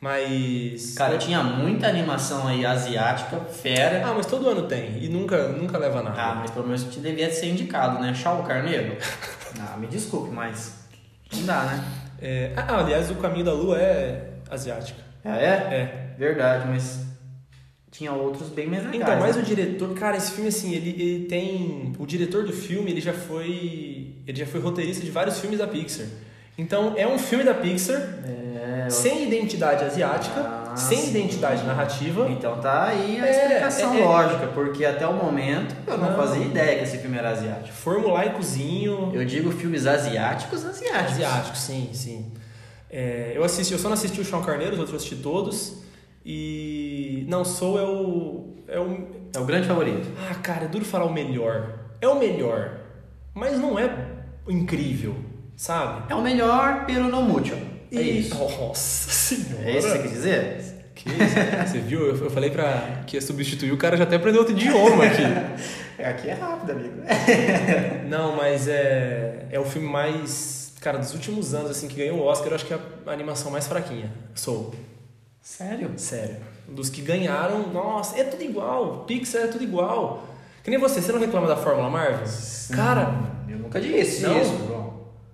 Mas. 0.03 0.95
Cara, 0.95 1.17
tinha 1.17 1.41
muita 1.41 1.87
animação 1.87 2.45
aí 2.45 2.65
asiática, 2.65 3.39
fera. 3.39 4.05
Ah, 4.05 4.13
mas 4.13 4.25
todo 4.25 4.49
ano 4.49 4.63
tem. 4.63 5.01
E 5.01 5.07
nunca, 5.07 5.47
nunca 5.47 5.77
leva 5.77 6.03
nada. 6.03 6.21
Ah, 6.21 6.35
mas 6.35 6.51
pelo 6.51 6.65
menos 6.65 6.83
te 6.83 6.99
devia 6.99 7.31
ser 7.31 7.45
indicado, 7.45 8.01
né? 8.01 8.13
Chau 8.13 8.43
Carneiro. 8.43 8.97
ah, 9.61 9.77
me 9.77 9.87
desculpe, 9.87 10.29
mas 10.29 10.73
não 11.31 11.45
dá, 11.45 11.63
né? 11.63 11.85
É, 12.21 12.51
ah, 12.57 12.79
aliás, 12.79 13.09
o 13.11 13.15
Caminho 13.15 13.45
da 13.45 13.53
Lua 13.53 13.79
é 13.79 14.31
asiática. 14.51 14.99
Ah, 15.23 15.37
é? 15.37 15.47
É. 15.47 16.15
Verdade, 16.17 16.67
mas 16.67 17.05
tinha 17.89 18.11
outros 18.11 18.49
bem 18.49 18.67
mais 18.67 18.83
legais. 18.83 19.01
Então, 19.01 19.19
mas 19.21 19.37
né? 19.37 19.41
o 19.41 19.45
diretor, 19.45 19.93
cara, 19.93 20.17
esse 20.17 20.33
filme 20.33 20.49
assim, 20.49 20.73
ele, 20.73 20.89
ele 21.01 21.25
tem, 21.27 21.93
o 21.97 22.05
diretor 22.05 22.43
do 22.43 22.51
filme, 22.51 22.91
ele 22.91 22.99
já 22.99 23.13
foi, 23.13 24.17
ele 24.27 24.37
já 24.37 24.45
foi 24.45 24.59
roteirista 24.59 25.05
de 25.05 25.11
vários 25.11 25.39
filmes 25.39 25.59
da 25.59 25.65
Pixar. 25.65 26.07
Então, 26.57 26.93
é 26.97 27.07
um 27.07 27.17
filme 27.17 27.45
da 27.45 27.53
Pixar 27.53 28.01
É, 28.25 28.52
eu- 28.85 28.91
sem 28.91 29.23
identidade 29.27 29.83
asiática, 29.83 30.39
Ah, 30.41 30.75
sem 30.75 30.97
sim. 30.99 31.09
identidade 31.11 31.63
narrativa. 31.63 32.27
Então 32.29 32.59
tá 32.59 32.85
aí 32.85 33.19
a 33.19 33.27
É, 33.27 33.31
explicação 33.31 33.93
é, 33.93 34.01
é. 34.01 34.05
lógica, 34.05 34.47
porque 34.47 34.83
até 34.85 35.05
o 35.07 35.13
momento 35.13 35.75
eu 35.85 35.97
não, 35.97 36.09
Não. 36.11 36.15
fazia 36.17 36.43
ideia 36.43 36.77
que 36.77 36.83
esse 36.83 36.97
filme 36.97 37.17
era 37.17 37.29
asiático. 37.29 37.75
Formulaicozinho. 37.75 39.11
Eu 39.13 39.23
digo 39.25 39.51
filmes 39.51 39.85
asiáticos, 39.85 40.65
asiáticos. 40.65 41.11
Asiático, 41.13 41.57
sim, 41.57 41.89
sim. 41.93 42.31
É, 42.89 43.33
eu 43.35 43.43
assisti, 43.43 43.73
eu 43.73 43.79
só 43.79 43.87
não 43.87 43.93
assisti 43.93 44.21
o 44.21 44.25
Sean 44.25 44.41
Carneiro, 44.41 44.73
os 44.73 44.79
outros 44.79 44.93
eu 44.93 44.97
assisti 44.97 45.15
todos. 45.23 45.81
E 46.25 47.25
não 47.27 47.43
Soul 47.43 47.79
é 47.79 47.83
o 47.83 48.53
é 48.67 48.79
o 48.79 49.07
É 49.35 49.39
o 49.39 49.45
grande 49.45 49.67
favorito. 49.67 50.07
Ah, 50.29 50.35
cara, 50.35 50.65
é 50.65 50.67
duro 50.67 50.85
falar 50.85 51.05
o 51.05 51.11
melhor. 51.13 51.73
É 51.99 52.07
o 52.07 52.17
melhor, 52.19 52.77
mas 53.33 53.59
não 53.59 53.77
é 53.79 53.89
incrível, 54.47 55.15
sabe? 55.55 56.03
É 56.11 56.15
o 56.15 56.21
melhor, 56.21 56.85
pero 56.85 57.05
não 57.07 57.23
mucho. 57.23 57.55
É 57.93 58.01
E- 58.01 58.19
isso. 58.19 58.35
Nossa 58.35 59.11
senhora. 59.11 59.69
É 59.69 59.77
isso 59.77 59.87
que 59.87 59.93
você 59.93 59.99
quer 60.01 60.07
dizer? 60.09 60.73
Que 60.95 61.09
isso? 61.09 61.71
Você 61.71 61.79
viu? 61.79 62.07
Eu 62.15 62.29
falei 62.29 62.49
pra 62.49 63.03
que 63.07 63.17
ia 63.17 63.21
substituir, 63.21 63.71
o 63.71 63.77
cara 63.77 63.95
já 63.97 64.03
até 64.03 64.15
aprendeu 64.15 64.41
outro 64.41 64.55
idioma 64.55 65.05
aqui. 65.05 65.21
É, 65.95 66.07
aqui 66.07 66.27
é 66.27 66.33
rápido, 66.33 66.71
amigo. 66.71 66.95
Não, 68.09 68.35
mas 68.35 68.67
é, 68.67 69.45
é 69.51 69.59
o 69.59 69.63
filme 69.63 69.87
mais. 69.87 70.73
Cara, 70.81 70.97
dos 70.97 71.13
últimos 71.13 71.53
anos, 71.53 71.69
assim, 71.69 71.87
que 71.87 71.95
ganhou 71.95 72.17
o 72.17 72.23
Oscar, 72.23 72.49
eu 72.49 72.55
acho 72.55 72.65
que 72.65 72.73
é 72.73 72.79
a 73.05 73.11
animação 73.11 73.51
mais 73.51 73.67
fraquinha. 73.67 74.11
Soul. 74.33 74.73
Sério? 75.39 75.91
Sério. 75.97 76.37
Dos 76.67 76.89
que 76.89 76.99
ganharam, 77.01 77.67
nossa, 77.71 78.19
é 78.19 78.23
tudo 78.23 78.41
igual. 78.43 79.03
Pixar 79.05 79.43
é 79.43 79.47
tudo 79.47 79.63
igual. 79.63 80.27
Que 80.63 80.71
nem 80.71 80.79
você, 80.79 80.99
você 80.99 81.11
não 81.11 81.19
reclama 81.19 81.45
da 81.47 81.55
Fórmula 81.55 81.89
Marvel? 81.91 82.25
Cara, 82.75 83.13
Eu 83.47 83.59
nunca 83.59 83.79
disse 83.79 84.23
Não? 84.23 84.41
isso, 84.41 84.51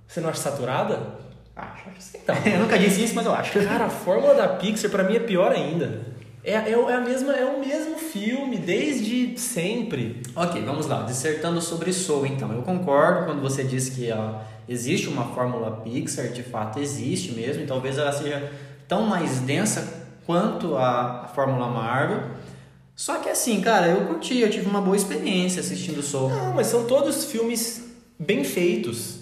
você 0.05 0.19
não 0.19 0.27
acha 0.29 0.41
saturada? 0.41 1.18
Acho. 1.59 1.89
Então. 2.15 2.35
eu 2.45 2.59
nunca 2.59 2.77
disse 2.77 3.03
isso, 3.03 3.15
mas 3.15 3.25
eu 3.25 3.33
acho. 3.33 3.59
Cara, 3.59 3.85
a 3.85 3.89
fórmula 3.89 4.33
da 4.33 4.47
Pixar 4.47 4.89
pra 4.89 5.03
mim 5.03 5.15
é 5.15 5.19
pior 5.19 5.51
ainda. 5.51 6.01
É, 6.43 6.53
é, 6.53 6.71
é 6.71 6.93
a 6.93 7.01
mesma, 7.01 7.33
é 7.33 7.45
o 7.45 7.59
mesmo 7.59 7.97
filme, 7.97 8.57
desde 8.57 9.37
sempre. 9.37 10.21
Ok, 10.35 10.61
vamos 10.63 10.87
lá. 10.87 11.03
Dissertando 11.03 11.61
sobre 11.61 11.91
Soul, 11.91 12.25
então. 12.25 12.51
Eu 12.53 12.61
concordo 12.61 13.25
quando 13.25 13.41
você 13.41 13.63
diz 13.63 13.89
que 13.89 14.09
ó, 14.11 14.39
existe 14.67 15.09
uma 15.09 15.25
fórmula 15.25 15.81
Pixar, 15.83 16.29
de 16.29 16.43
fato 16.43 16.79
existe 16.79 17.33
mesmo, 17.33 17.63
e 17.63 17.67
talvez 17.67 17.97
ela 17.97 18.11
seja 18.11 18.51
tão 18.87 19.05
mais 19.05 19.39
densa 19.39 20.07
quanto 20.25 20.77
a, 20.77 21.23
a 21.25 21.27
fórmula 21.27 21.67
Marvel. 21.67 22.21
Só 22.95 23.17
que 23.17 23.29
assim, 23.29 23.61
cara, 23.61 23.87
eu 23.87 24.05
curti, 24.07 24.39
eu 24.39 24.49
tive 24.49 24.69
uma 24.69 24.81
boa 24.81 24.95
experiência 24.95 25.59
assistindo 25.59 26.01
Soul. 26.01 26.29
Não, 26.29 26.53
mas 26.53 26.67
são 26.67 26.85
todos 26.85 27.25
filmes 27.25 27.89
bem 28.17 28.43
feitos. 28.43 29.18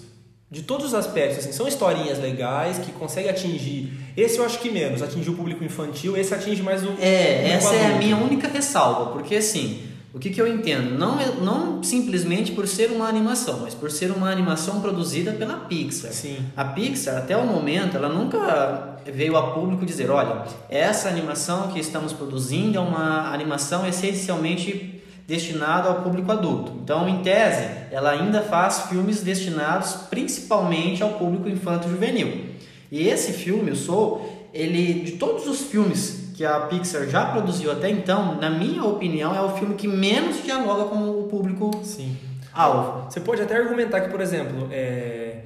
De 0.50 0.62
todos 0.62 0.86
os 0.86 0.94
aspectos, 0.94 1.38
assim, 1.38 1.52
são 1.52 1.68
historinhas 1.68 2.18
legais 2.18 2.78
que 2.78 2.90
conseguem 2.92 3.30
atingir. 3.30 3.92
Esse 4.16 4.38
eu 4.38 4.46
acho 4.46 4.58
que 4.60 4.70
menos, 4.70 5.02
atingir 5.02 5.28
o 5.28 5.34
público 5.34 5.62
infantil, 5.62 6.16
esse 6.16 6.34
atinge 6.34 6.62
mais 6.62 6.82
o. 6.82 6.88
É, 7.00 7.44
o 7.44 7.48
essa 7.48 7.74
é 7.74 7.82
a 7.82 7.86
adulto. 7.88 8.04
minha 8.04 8.16
única 8.16 8.48
ressalva, 8.48 9.12
porque 9.12 9.36
assim, 9.36 9.82
o 10.12 10.18
que, 10.18 10.30
que 10.30 10.40
eu 10.40 10.46
entendo? 10.46 10.98
Não, 10.98 11.18
não 11.42 11.82
simplesmente 11.82 12.52
por 12.52 12.66
ser 12.66 12.90
uma 12.90 13.06
animação, 13.06 13.60
mas 13.60 13.74
por 13.74 13.90
ser 13.90 14.10
uma 14.10 14.30
animação 14.30 14.80
produzida 14.80 15.32
pela 15.32 15.54
Pixar. 15.54 16.12
Sim. 16.12 16.38
A 16.56 16.64
Pixar, 16.64 17.18
até 17.18 17.36
o 17.36 17.46
momento, 17.46 17.98
ela 17.98 18.08
nunca 18.08 18.96
veio 19.04 19.36
a 19.36 19.50
público 19.52 19.84
dizer: 19.84 20.10
olha, 20.10 20.46
essa 20.70 21.08
animação 21.08 21.68
que 21.68 21.78
estamos 21.78 22.14
produzindo 22.14 22.78
é 22.78 22.80
uma 22.80 23.34
animação 23.34 23.86
essencialmente 23.86 24.97
destinada 25.28 25.90
ao 25.90 26.00
público 26.00 26.32
adulto. 26.32 26.72
Então, 26.82 27.06
em 27.06 27.22
tese, 27.22 27.68
ela 27.92 28.12
ainda 28.12 28.40
faz 28.40 28.86
filmes 28.88 29.22
destinados 29.22 29.92
principalmente 30.08 31.02
ao 31.02 31.10
público 31.10 31.50
infanto-juvenil. 31.50 32.46
E 32.90 33.06
esse 33.06 33.34
filme, 33.34 33.70
o 33.70 33.76
Soul, 33.76 34.26
ele, 34.54 35.02
de 35.02 35.12
todos 35.12 35.46
os 35.46 35.60
filmes 35.60 36.32
que 36.34 36.46
a 36.46 36.60
Pixar 36.60 37.06
já 37.08 37.26
produziu 37.26 37.70
até 37.70 37.90
então, 37.90 38.36
na 38.36 38.48
minha 38.48 38.82
opinião, 38.84 39.36
é 39.36 39.42
o 39.42 39.50
filme 39.50 39.74
que 39.74 39.86
menos 39.86 40.42
dialoga 40.42 40.84
com 40.84 41.10
o 41.10 41.24
público 41.24 41.70
Sim. 41.84 42.16
alvo. 42.54 43.10
Você 43.10 43.20
pode 43.20 43.42
até 43.42 43.54
argumentar 43.54 44.00
que, 44.00 44.08
por 44.08 44.22
exemplo, 44.22 44.68
é, 44.72 45.40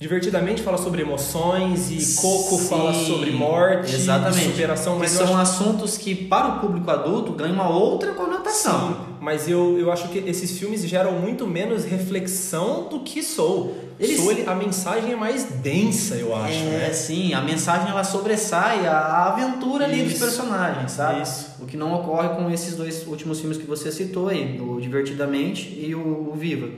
Divertidamente 0.00 0.62
fala 0.62 0.78
sobre 0.78 1.02
emoções 1.02 1.90
e 1.90 2.20
Coco 2.20 2.56
Sim, 2.56 2.68
fala 2.68 2.94
sobre 2.94 3.32
morte 3.32 3.92
exatamente. 3.96 4.46
e 4.46 4.50
superação, 4.52 4.92
que 4.94 5.00
mas 5.00 5.18
eu 5.18 5.26
são 5.26 5.36
acho 5.36 5.42
assuntos 5.64 5.98
que 5.98 6.14
para 6.14 6.46
o 6.46 6.60
público 6.60 6.88
adulto 6.88 7.32
ganham 7.32 7.54
uma 7.54 7.68
outra 7.68 8.12
conotação. 8.12 8.90
Sim, 8.90 8.96
mas 9.20 9.48
eu, 9.48 9.76
eu 9.76 9.90
acho 9.90 10.06
que 10.10 10.18
esses 10.18 10.56
filmes 10.56 10.86
geram 10.86 11.14
muito 11.14 11.48
menos 11.48 11.84
reflexão 11.84 12.86
do 12.88 13.00
que 13.00 13.20
Soul. 13.24 13.74
Eles- 13.98 14.18
Soul, 14.20 14.30
ele- 14.30 14.44
a 14.48 14.54
mensagem 14.54 15.10
é 15.10 15.16
mais 15.16 15.42
densa, 15.46 16.14
eu 16.14 16.32
acho, 16.32 16.54
é, 16.54 16.86
né? 16.86 16.92
sim, 16.92 17.34
a 17.34 17.40
mensagem 17.40 17.90
ela 17.90 18.04
sobressai 18.04 18.86
a, 18.86 18.92
a 18.96 19.32
aventura 19.32 19.84
ali 19.84 20.04
dos 20.04 20.12
Isso. 20.12 20.20
personagens, 20.24 20.92
sabe? 20.92 21.22
Isso. 21.22 21.56
O 21.60 21.66
que 21.66 21.76
não 21.76 21.92
ocorre 21.92 22.28
com 22.36 22.48
esses 22.52 22.76
dois 22.76 23.04
últimos 23.04 23.40
filmes 23.40 23.58
que 23.58 23.66
você 23.66 23.90
citou 23.90 24.28
aí, 24.28 24.60
o 24.60 24.80
Divertidamente 24.80 25.68
e 25.76 25.92
o, 25.92 26.30
o 26.30 26.34
Viva. 26.36 26.68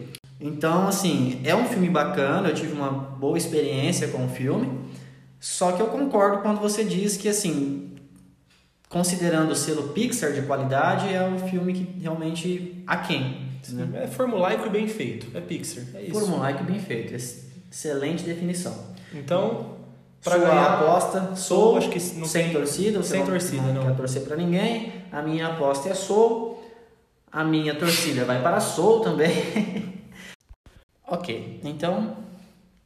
Então, 0.40 0.88
assim, 0.88 1.40
é 1.44 1.54
um 1.54 1.66
filme 1.66 1.88
bacana, 1.90 2.48
eu 2.48 2.54
tive 2.54 2.72
uma 2.72 2.90
boa 2.90 3.36
experiência 3.36 4.08
com 4.08 4.24
o 4.24 4.28
filme, 4.28 4.70
só 5.38 5.72
que 5.72 5.82
eu 5.82 5.88
concordo 5.88 6.38
quando 6.42 6.58
você 6.60 6.82
diz 6.82 7.16
que, 7.16 7.28
assim, 7.28 7.92
considerando 8.88 9.50
o 9.52 9.54
selo 9.56 9.88
Pixar 9.90 10.32
de 10.32 10.42
qualidade, 10.42 11.12
é 11.12 11.22
um 11.22 11.38
filme 11.38 11.72
que 11.74 12.00
realmente 12.02 12.82
aquém. 12.86 13.48
Né? 13.68 14.04
É 14.04 14.06
formulaico 14.06 14.66
e 14.66 14.70
bem 14.70 14.88
feito. 14.88 15.26
É 15.36 15.40
Pixar. 15.40 15.84
É 15.94 16.02
isso. 16.02 16.18
Formulaico 16.18 16.64
bem 16.64 16.80
feito, 16.80 17.12
ex- 17.12 17.44
excelente 17.70 18.24
definição. 18.24 18.74
Então, 19.14 19.76
pra 20.24 20.36
Sua 20.38 20.46
ganhar 20.46 20.74
aposta, 20.78 21.20
Soul, 21.36 21.36
Soul, 21.36 21.76
acho 21.76 21.90
que 21.90 21.98
não 22.18 22.24
sem 22.26 22.44
tem- 22.44 22.52
torcida, 22.54 23.02
sem 23.02 23.20
não, 23.20 23.26
torcida, 23.26 23.62
não, 23.62 23.74
não. 23.74 23.82
quer 23.82 23.96
torcer 23.96 24.22
pra 24.22 24.36
ninguém. 24.36 24.92
A 25.12 25.20
minha 25.22 25.48
aposta 25.48 25.88
é 25.90 25.94
Soul. 25.94 26.58
A 27.30 27.44
minha 27.44 27.74
torcida 27.74 28.24
vai 28.24 28.42
para 28.42 28.58
Soul 28.58 29.00
também. 29.00 29.30
ok, 31.10 31.60
então, 31.64 32.16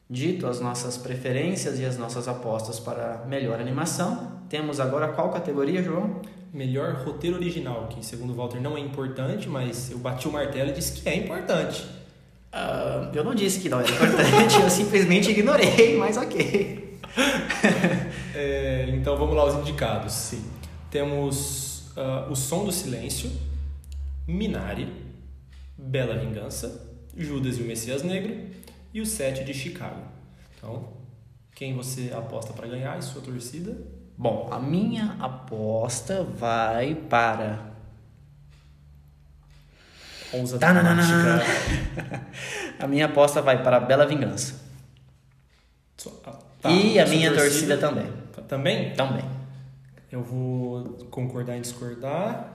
dito 0.09 0.47
as 0.47 0.59
nossas 0.59 0.97
preferências 0.97 1.79
e 1.79 1.85
as 1.85 1.97
nossas 1.97 2.27
apostas 2.27 2.79
para 2.79 3.23
melhor 3.27 3.61
animação, 3.61 4.41
temos 4.49 4.79
agora 4.79 5.09
qual 5.09 5.29
categoria, 5.29 5.81
João? 5.81 6.21
melhor 6.55 7.03
roteiro 7.05 7.35
original, 7.35 7.87
que 7.89 8.03
segundo 8.03 8.31
o 8.31 8.35
Walter 8.35 8.61
não 8.61 8.77
é 8.77 8.79
importante, 8.79 9.49
mas 9.49 9.91
eu 9.91 9.97
bati 9.97 10.25
o 10.25 10.31
martelo 10.31 10.69
e 10.69 10.73
disse 10.73 11.01
que 11.01 11.09
é 11.09 11.17
importante. 11.17 11.85
Ah, 12.51 13.11
eu 13.13 13.25
não 13.25 13.35
disse 13.35 13.59
que 13.59 13.67
não 13.67 13.81
era 13.81 13.91
importante, 13.91 14.55
eu 14.63 14.69
simplesmente 14.69 15.29
ignorei, 15.29 15.97
mas 15.97 16.17
ok. 16.17 16.99
É, 18.37 18.89
então 18.89 19.15
vamos 19.15 19.33
lá 19.33 19.45
os 19.45 19.55
indicados. 19.61 20.11
Sim. 20.11 20.43
Temos 20.91 21.89
ah, 21.95 22.27
O 22.29 22.35
Som 22.35 22.65
do 22.65 22.71
Silêncio, 22.71 23.31
Minari, 24.27 24.91
Bela 25.77 26.17
Vingança, 26.17 26.94
Judas 27.15 27.57
e 27.57 27.61
o 27.61 27.65
Messias 27.65 28.03
Negro 28.03 28.35
e 28.93 29.01
o 29.01 29.05
Sete 29.05 29.43
de 29.43 29.53
Chicago. 29.53 30.01
Então, 30.57 30.93
quem 31.53 31.75
você 31.75 32.11
aposta 32.15 32.53
para 32.53 32.67
ganhar 32.67 32.97
e 32.97 33.01
sua 33.01 33.21
torcida? 33.21 33.77
Bom, 34.17 34.49
a 34.51 34.59
minha 34.59 35.17
aposta 35.19 36.23
vai 36.23 36.95
para 36.95 37.75
Ousa 40.33 40.57
Tananana. 40.59 41.41
A 42.79 42.87
minha 42.87 43.05
aposta 43.05 43.41
vai 43.41 43.63
para 43.63 43.79
Bela 43.79 44.05
Vingança. 44.05 44.65
Ah, 46.23 46.37
tá. 46.61 46.69
e 46.69 46.99
a 46.99 47.05
minha 47.07 47.33
torcida, 47.33 47.77
também. 47.77 48.11
Também? 48.47 48.93
Também. 48.93 49.25
Eu 50.11 50.21
vou 50.21 50.83
concordar 51.09 51.57
em 51.57 51.61
discordar. 51.61 52.53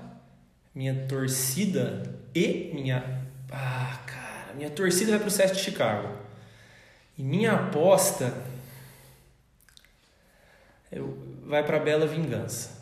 Minha 0.75 1.07
torcida 1.07 2.03
e 2.35 2.70
minha. 2.75 3.23
Ah, 3.51 3.99
cara. 4.51 4.55
Minha 4.55 4.71
torcida 4.71 5.13
vai 5.13 5.21
pro 5.21 5.31
Sete 5.31 5.55
de 5.55 5.61
Chicago. 5.61 6.09
E 7.17 7.23
minha 7.23 7.53
aposta. 7.53 8.33
Eu... 10.91 11.31
Vai 11.47 11.65
pra 11.65 11.79
Bela 11.81 12.07
Vingança. 12.07 12.79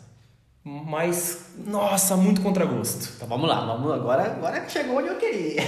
mas, 0.63 1.53
nossa, 1.65 2.15
muito 2.15 2.41
contragosto. 2.41 3.13
Então 3.15 3.27
vamos 3.27 3.49
lá, 3.49 3.65
vamos 3.65 3.91
agora, 3.91 4.23
agora 4.23 4.69
chegou 4.69 4.97
onde 4.97 5.07
eu 5.07 5.15
queria. 5.15 5.61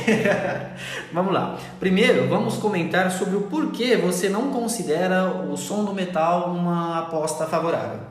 vamos 1.12 1.34
lá. 1.34 1.58
Primeiro, 1.80 2.28
vamos 2.28 2.58
comentar 2.58 3.10
sobre 3.10 3.36
o 3.36 3.44
porquê 3.44 3.98
você 3.98 4.30
não 4.30 4.52
considera 4.52 5.32
o 5.32 5.58
som 5.58 5.84
do 5.84 5.96
metal 5.96 6.52
uma 6.52 7.00
aposta 7.00 7.48
favorável. 7.48 8.02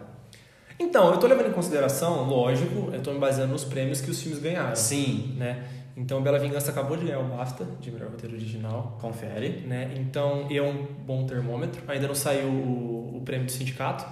Então, 0.76 1.08
eu 1.08 1.14
estou 1.14 1.28
levando 1.28 1.50
em 1.50 1.52
consideração, 1.52 2.24
lógico, 2.24 2.90
eu 2.90 2.98
estou 2.98 3.12
me 3.12 3.20
baseando 3.20 3.52
nos 3.52 3.64
prêmios 3.64 4.00
que 4.00 4.10
os 4.10 4.20
filmes 4.20 4.40
ganharam. 4.40 4.74
Sim. 4.74 5.36
Né? 5.36 5.62
Então, 6.00 6.22
Bela 6.22 6.38
Vingança 6.38 6.70
acabou 6.70 6.96
de 6.96 7.04
ganhar 7.04 7.18
o 7.18 7.24
BAFTA 7.24 7.66
de 7.78 7.90
melhor 7.90 8.08
roteiro 8.08 8.34
original. 8.34 8.96
Confere. 9.02 9.62
Né? 9.66 9.92
Então, 9.98 10.46
é 10.50 10.62
um 10.62 10.86
bom 11.04 11.26
termômetro. 11.26 11.82
Ainda 11.86 12.08
não 12.08 12.14
saiu 12.14 12.48
o, 12.48 13.18
o 13.18 13.22
prêmio 13.22 13.44
do 13.44 13.52
sindicato, 13.52 14.06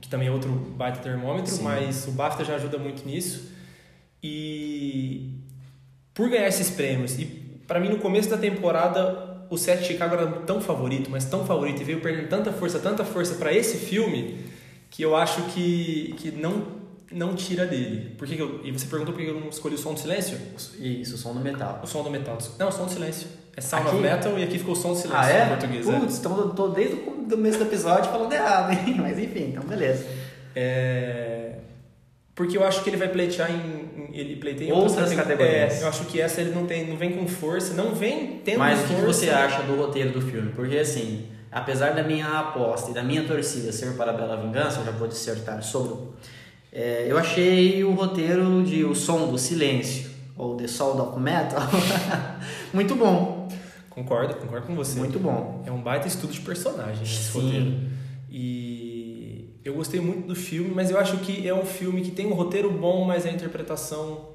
que 0.00 0.08
também 0.08 0.28
é 0.28 0.30
outro 0.30 0.48
baita 0.48 1.00
termômetro, 1.00 1.50
Sim. 1.50 1.64
mas 1.64 2.06
o 2.06 2.12
BAFTA 2.12 2.44
já 2.44 2.54
ajuda 2.54 2.78
muito 2.78 3.04
nisso. 3.04 3.52
E 4.22 5.40
por 6.14 6.30
ganhar 6.30 6.46
esses 6.46 6.70
prêmios, 6.70 7.18
e 7.18 7.24
para 7.66 7.80
mim 7.80 7.88
no 7.88 7.98
começo 7.98 8.30
da 8.30 8.38
temporada 8.38 9.44
o 9.50 9.58
Sete 9.58 9.82
de 9.82 9.88
Chicago 9.88 10.14
era 10.14 10.26
tão 10.40 10.60
favorito, 10.60 11.10
mas 11.10 11.24
tão 11.24 11.44
favorito, 11.44 11.80
e 11.80 11.84
veio 11.84 12.00
perdendo 12.00 12.28
tanta 12.28 12.52
força, 12.52 12.78
tanta 12.78 13.04
força 13.04 13.34
para 13.34 13.52
esse 13.52 13.76
filme 13.76 14.38
que 14.90 15.02
eu 15.02 15.14
acho 15.14 15.42
que, 15.52 16.14
que 16.18 16.30
não 16.30 16.75
não 17.10 17.34
tira 17.34 17.66
dele. 17.66 18.14
Por 18.16 18.26
que, 18.26 18.36
que 18.36 18.42
eu, 18.42 18.60
e 18.64 18.72
você 18.72 18.86
perguntou 18.86 19.14
por 19.14 19.22
que 19.22 19.28
eu 19.28 19.40
não 19.40 19.48
escolhi 19.48 19.74
o 19.74 19.78
som 19.78 19.94
do 19.94 20.00
silêncio? 20.00 20.38
Isso, 20.78 21.14
o 21.14 21.18
som 21.18 21.32
do 21.32 21.40
metal. 21.40 21.80
O 21.82 21.86
som 21.86 22.02
do 22.02 22.10
metal. 22.10 22.38
Não, 22.58 22.68
o 22.68 22.72
som 22.72 22.84
do 22.84 22.90
silêncio. 22.90 23.28
É 23.56 23.60
sound 23.60 23.86
aqui? 23.86 23.96
of 23.96 24.02
metal 24.02 24.38
e 24.38 24.44
aqui 24.44 24.58
ficou 24.58 24.74
o 24.74 24.76
som 24.76 24.90
do 24.90 24.96
silêncio 24.96 25.18
ah, 25.18 25.30
é? 25.30 25.44
em 25.44 25.48
português. 25.48 25.88
É. 25.88 25.98
Putz, 25.98 26.14
é. 26.14 26.18
então 26.18 26.38
eu 26.38 26.50
tô 26.50 26.68
desde 26.68 26.94
o 26.94 26.98
começo 26.98 27.58
do 27.58 27.64
episódio 27.64 28.10
falando 28.10 28.32
errado, 28.32 28.72
hein? 28.72 28.96
Mas 29.00 29.18
enfim, 29.18 29.50
então 29.50 29.64
beleza. 29.64 30.06
É... 30.54 31.52
Porque 32.34 32.58
eu 32.58 32.64
acho 32.64 32.82
que 32.82 32.90
ele 32.90 32.98
vai 32.98 33.08
pleitear 33.08 33.50
em. 33.50 34.10
Ele 34.12 34.36
pleiteia 34.36 34.68
em 34.68 34.72
outras, 34.72 34.92
outras 34.92 35.14
categorias. 35.14 35.80
É, 35.80 35.84
eu 35.84 35.88
acho 35.88 36.04
que 36.04 36.20
essa 36.20 36.40
ele 36.40 36.54
não, 36.54 36.66
tem, 36.66 36.86
não 36.86 36.96
vem 36.96 37.12
com 37.12 37.26
força, 37.26 37.72
não 37.72 37.94
vem 37.94 38.40
tendo 38.44 38.58
Mas 38.58 38.78
força. 38.80 38.92
o 38.92 38.96
que 38.96 39.02
você 39.02 39.30
acha 39.30 39.62
do 39.62 39.76
roteiro 39.76 40.12
do 40.12 40.20
filme? 40.20 40.52
Porque 40.52 40.76
assim 40.76 41.26
apesar 41.56 41.94
da 41.94 42.02
minha 42.02 42.26
aposta 42.38 42.90
e 42.90 42.94
da 42.94 43.02
minha 43.02 43.24
torcida 43.24 43.72
ser 43.72 43.96
para 43.96 44.10
a 44.10 44.14
Bela 44.14 44.36
Vingança, 44.36 44.80
eu 44.80 44.84
já 44.84 44.90
vou 44.90 45.08
dissertar 45.08 45.62
sobre. 45.62 45.96
É, 46.78 47.06
eu 47.08 47.16
achei 47.16 47.82
o 47.84 47.92
roteiro 47.92 48.62
de 48.62 48.84
O 48.84 48.94
Som 48.94 49.30
do 49.30 49.38
Silêncio, 49.38 50.10
ou 50.36 50.58
The 50.58 50.66
Soul 50.66 51.00
of 51.00 51.18
Metal, 51.18 51.58
muito 52.70 52.94
bom. 52.94 53.48
Concordo, 53.88 54.34
concordo 54.34 54.66
com 54.66 54.74
você. 54.74 54.98
Muito 54.98 55.18
bom. 55.18 55.62
É 55.64 55.72
um 55.72 55.80
baita 55.80 56.06
estudo 56.06 56.34
de 56.34 56.40
personagem 56.40 57.02
esse 57.02 57.32
Sim. 57.32 57.40
roteiro. 57.40 57.78
E 58.30 59.54
eu 59.64 59.72
gostei 59.72 60.00
muito 60.00 60.26
do 60.28 60.34
filme, 60.34 60.70
mas 60.74 60.90
eu 60.90 60.98
acho 60.98 61.16
que 61.20 61.48
é 61.48 61.54
um 61.54 61.64
filme 61.64 62.02
que 62.02 62.10
tem 62.10 62.26
um 62.26 62.34
roteiro 62.34 62.70
bom, 62.70 63.06
mas 63.06 63.24
a 63.24 63.30
interpretação 63.30 64.32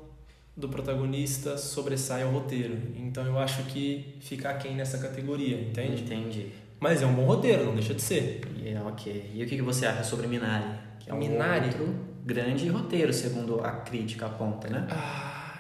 do 0.58 0.68
protagonista 0.68 1.60
sobressai 1.60 2.24
ao 2.24 2.32
roteiro. 2.32 2.76
Então 2.98 3.24
eu 3.24 3.38
acho 3.38 3.62
que 3.66 4.16
fica 4.20 4.50
aquém 4.50 4.74
nessa 4.76 4.98
categoria, 4.98 5.62
entende? 5.62 6.02
Entendi. 6.02 6.48
Mas 6.80 7.04
é 7.04 7.06
um 7.06 7.14
bom 7.14 7.26
roteiro, 7.26 7.66
não 7.66 7.76
deixa 7.76 7.94
de 7.94 8.02
ser. 8.02 8.42
Yeah, 8.60 8.90
ok. 8.90 9.30
E 9.32 9.44
o 9.44 9.46
que 9.46 9.62
você 9.62 9.86
acha 9.86 10.04
sobre 10.04 10.26
Minari? 10.26 10.66
Que 11.00 11.12
é 11.12 11.14
um 11.14 11.20
Minari? 11.20 11.68
outro 11.68 12.11
grande 12.24 12.68
roteiro, 12.68 13.14
segundo 13.14 13.60
a 13.64 13.72
crítica 13.72 14.26
aponta, 14.26 14.70
né? 14.70 14.88
Ah, 14.90 15.60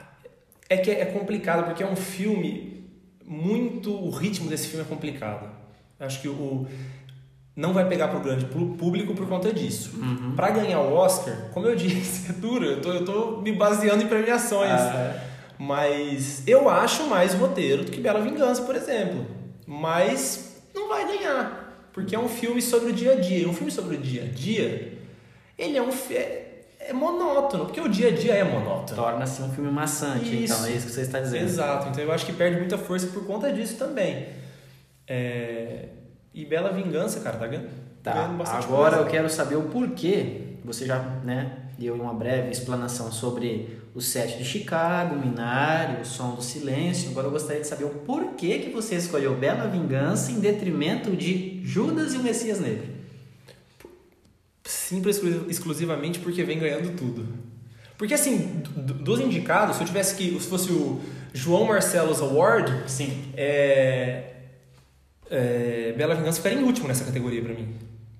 é 0.70 0.78
que 0.78 0.92
é 0.92 1.06
complicado, 1.06 1.66
porque 1.66 1.84
é 1.84 1.88
um 1.88 1.96
filme 1.96 2.90
muito... 3.26 3.94
O 3.94 4.10
ritmo 4.10 4.50
desse 4.50 4.68
filme 4.68 4.86
é 4.86 4.88
complicado. 4.88 5.50
Acho 6.00 6.22
que 6.22 6.28
o 6.28 6.68
não 7.56 7.74
vai 7.74 7.88
pegar 7.88 8.08
para 8.08 8.18
o 8.18 8.22
grande 8.22 8.46
público 8.46 9.14
por 9.14 9.28
conta 9.28 9.54
disso. 9.54 9.92
Uhum. 9.98 10.34
Para 10.36 10.52
ganhar 10.52 10.80
o 10.80 10.94
Oscar, 10.94 11.50
como 11.54 11.68
eu 11.68 11.76
disse, 11.76 12.32
é 12.32 12.34
duro. 12.34 12.66
Eu 12.66 12.82
tô, 12.82 12.94
eu 12.94 13.06
tô 13.06 13.42
me 13.42 13.52
baseando 13.52 14.04
em 14.04 14.08
premiações. 14.08 14.72
Ah, 14.72 14.96
é. 14.96 15.32
Mas 15.60 16.48
eu 16.48 16.68
acho 16.70 17.04
mais 17.08 17.34
roteiro 17.34 17.84
do 17.84 17.92
que 17.92 18.00
Bela 18.00 18.22
Vingança, 18.22 18.64
por 18.64 18.76
exemplo. 18.76 19.28
Mas 19.68 20.64
não 20.74 20.90
vai 20.90 21.06
ganhar. 21.06 21.90
Porque 21.94 22.16
é 22.16 22.20
um 22.20 22.30
filme 22.30 22.62
sobre 22.62 22.92
o 22.92 22.94
dia 22.94 23.14
a 23.14 23.20
dia. 23.20 23.48
Um 23.48 23.54
filme 23.54 23.72
sobre 23.72 23.98
o 23.98 24.00
dia 24.00 24.24
a 24.24 24.28
dia, 24.28 24.98
ele 25.58 25.78
é 25.78 25.82
um 25.82 25.90
é, 26.10 26.41
é 26.88 26.94
monótono, 26.94 27.66
porque 27.66 27.80
o 27.80 27.88
dia 27.88 28.10
a 28.10 28.12
dia 28.12 28.34
é 28.34 28.44
monótono. 28.44 29.02
Torna-se 29.02 29.42
um 29.42 29.50
filme 29.52 29.72
maçante, 29.72 30.26
então, 30.26 30.40
isso. 30.40 30.54
então, 30.54 30.66
é 30.66 30.72
isso 30.72 30.88
que 30.88 30.92
você 30.92 31.02
está 31.02 31.20
dizendo. 31.20 31.44
Exato, 31.44 31.90
então 31.90 32.04
eu 32.04 32.12
acho 32.12 32.26
que 32.26 32.34
perde 32.34 32.58
muita 32.58 32.78
força 32.78 33.08
por 33.08 33.26
conta 33.26 33.52
disso 33.52 33.78
também. 33.78 34.28
É... 35.08 35.90
E 36.34 36.46
Bela 36.46 36.72
Vingança, 36.72 37.20
cara, 37.20 37.38
tá 37.38 37.48
ganhando? 37.48 37.70
Tá, 38.02 38.14
ganhando 38.14 38.44
agora 38.44 38.96
coisa. 38.96 39.06
eu 39.06 39.12
quero 39.12 39.30
saber 39.30 39.56
o 39.56 39.64
porquê. 39.64 40.58
Você 40.64 40.86
já 40.86 41.00
né, 41.24 41.58
deu 41.78 41.96
uma 41.96 42.14
breve 42.14 42.52
explanação 42.52 43.12
sobre 43.12 43.80
o 43.94 44.00
set 44.00 44.38
de 44.38 44.46
Chicago, 44.46 45.16
Minari, 45.16 46.02
o 46.02 46.06
som 46.06 46.36
do 46.36 46.42
silêncio. 46.42 47.12
Agora 47.12 47.28
eu 47.28 47.32
gostaria 47.32 47.62
de 47.62 47.68
saber 47.68 47.84
o 47.84 47.90
porquê 47.90 48.60
que 48.60 48.70
você 48.70 48.96
escolheu 48.96 49.36
Bela 49.36 49.68
Vingança 49.68 50.32
em 50.32 50.40
detrimento 50.40 51.12
de 51.12 51.62
Judas 51.64 52.14
e 52.14 52.18
o 52.18 52.24
Messias 52.24 52.60
Negro. 52.60 53.01
Simples 54.72 55.22
exclusivamente 55.50 56.20
porque 56.20 56.44
vem 56.44 56.58
ganhando 56.58 56.96
tudo. 56.96 57.28
Porque 57.98 58.14
assim, 58.14 58.64
dos 58.76 59.20
indicados, 59.20 59.76
se 59.76 59.84
eu 59.84 59.88
tivesse 59.88 60.16
que. 60.16 60.40
Se 60.40 60.48
fosse 60.48 60.72
o 60.72 61.02
João 61.34 61.66
Marcelo's 61.66 62.22
Award, 62.22 62.90
Sim. 62.90 63.32
É, 63.36 64.32
é, 65.30 65.94
Bela 65.98 66.16
Vingança 66.16 66.38
ficaria 66.38 66.58
em 66.58 66.64
último 66.64 66.88
nessa 66.88 67.04
categoria 67.04 67.42
para 67.42 67.54
mim. 67.54 67.68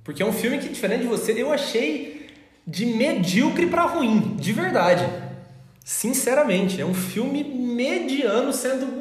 Porque 0.04 0.22
é 0.22 0.26
um 0.26 0.34
filme 0.34 0.58
que, 0.60 0.68
diferente 0.68 1.02
de 1.02 1.08
você, 1.08 1.32
eu 1.32 1.54
achei 1.54 2.28
de 2.68 2.86
medíocre 2.86 3.68
para 3.68 3.84
ruim, 3.86 4.36
de 4.36 4.52
verdade. 4.52 5.08
Sinceramente, 5.86 6.82
é 6.82 6.86
um 6.86 6.94
filme 6.94 7.44
mediano 7.44 8.52
sendo 8.52 9.01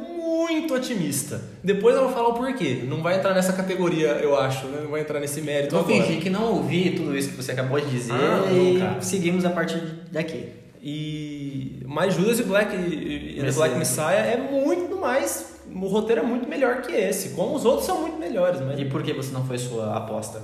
muito 0.61 0.75
otimista. 0.75 1.41
Depois 1.65 1.97
eu 1.97 2.05
vou 2.05 2.13
falar 2.13 2.29
o 2.29 2.35
porquê. 2.35 2.85
Não 2.87 3.03
vai 3.03 3.17
entrar 3.17 3.35
nessa 3.35 3.53
categoria, 3.53 4.09
eu 4.23 4.39
acho, 4.39 4.67
né? 4.67 4.81
Não 4.83 4.91
vai 4.91 5.01
entrar 5.01 5.19
nesse 5.19 5.41
mérito 5.41 5.75
Vou 5.75 5.85
agora. 5.85 6.03
fingir 6.03 6.23
que 6.23 6.31
não 6.31 6.55
ouvi 6.55 6.91
tudo 6.91 7.17
isso 7.17 7.31
que 7.31 7.37
você 7.37 7.53
acabou 7.53 7.81
de 7.81 7.91
dizer 7.91 8.13
ah, 8.13 8.51
e 8.53 8.79
não, 8.79 9.01
seguimos 9.01 9.45
a 9.45 9.51
partir 9.51 9.83
daqui. 10.13 10.49
E 10.83 11.83
mais 11.87 12.15
Judas 12.15 12.39
e 12.41 12.43
Black 12.43 12.75
e 12.75 13.43
Black 13.55 13.77
Messiah 13.77 14.27
é 14.27 14.37
muito 14.37 14.97
mais, 14.97 15.61
o 15.75 15.87
roteiro 15.89 16.23
é 16.23 16.25
muito 16.25 16.49
melhor 16.49 16.81
que 16.83 16.93
esse. 16.93 17.31
Como 17.31 17.55
os 17.55 17.65
outros 17.65 17.87
são 17.87 18.01
muito 18.01 18.19
melhores, 18.19 18.61
mas 18.61 18.79
E 18.79 18.85
por 18.87 19.03
que 19.03 19.13
você 19.13 19.33
não 19.33 19.45
foi 19.45 19.59
sua 19.59 19.97
aposta? 19.97 20.41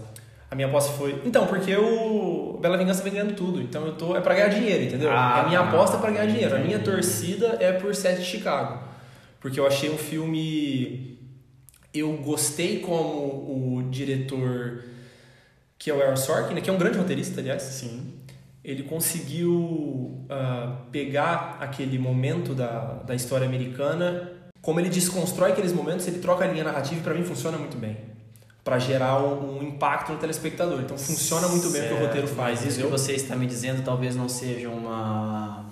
A 0.51 0.55
minha 0.55 0.69
aposta 0.69 0.93
foi. 0.93 1.21
Então, 1.25 1.47
porque 1.47 1.75
o 1.75 2.59
Bela 2.61 2.77
Vingança 2.77 3.03
vem 3.03 3.15
ganhando 3.15 3.35
tudo. 3.35 3.61
Então 3.61 3.85
eu 3.85 3.93
tô. 3.95 4.17
É 4.17 4.21
pra 4.21 4.35
ganhar 4.35 4.49
dinheiro, 4.49 4.85
entendeu? 4.85 5.11
Ah, 5.11 5.41
a 5.41 5.49
minha 5.49 5.61
tá. 5.61 5.69
aposta 5.69 5.97
é 5.97 6.01
pra 6.01 6.11
ganhar 6.11 6.27
dinheiro. 6.27 6.55
A 6.55 6.59
minha 6.59 6.79
torcida 6.79 7.57
é 7.59 7.73
por 7.73 7.95
Sete 7.95 8.21
de 8.21 8.27
Chicago. 8.27 8.79
Porque 9.41 9.59
eu 9.59 9.67
achei 9.67 9.91
um 9.91 9.99
filme. 9.99 11.19
Eu 11.93 12.13
gostei 12.19 12.81
como 12.81 13.79
o 13.79 13.89
diretor, 13.91 14.85
que 15.79 15.91
é 15.91 15.95
o 15.95 16.03
Aaron 16.03 16.17
Sorkin, 16.17 16.55
né? 16.55 16.61
que 16.61 16.69
é 16.69 16.73
um 16.73 16.79
grande 16.79 16.99
roteirista, 16.99 17.41
aliás. 17.41 17.63
Sim. 17.63 18.13
Ele 18.63 18.83
conseguiu 18.83 19.53
uh, 19.55 20.91
pegar 20.91 21.57
aquele 21.61 21.99
momento 21.99 22.55
da, 22.55 22.95
da 23.05 23.15
história 23.15 23.47
americana, 23.47 24.33
como 24.61 24.81
ele 24.81 24.89
desconstrói 24.89 25.53
aqueles 25.53 25.73
momentos, 25.73 26.07
ele 26.09 26.19
troca 26.19 26.45
a 26.45 26.49
linha 26.49 26.65
narrativa 26.65 27.01
e 27.01 27.03
pra 27.03 27.15
mim 27.15 27.23
funciona 27.23 27.57
muito 27.57 27.77
bem 27.77 27.97
para 28.67 28.81
gerar 28.81 29.23
um, 29.23 29.63
impacto 29.63 30.11
no 30.11 30.19
telespectador. 30.19 30.81
Então 30.81 30.99
funciona 30.99 31.47
muito 31.47 31.71
bem 31.71 31.83
certo, 31.83 31.93
o 31.93 31.97
que 31.97 32.03
o 32.03 32.07
roteiro 32.07 32.27
faz. 32.27 32.63
Mas 32.63 32.73
isso 32.73 32.85
que 32.85 32.89
você 32.89 33.13
está 33.13 33.37
me 33.37 33.47
dizendo 33.47 33.85
talvez 33.85 34.17
não 34.17 34.29
seja 34.29 34.69
uma 34.69 35.65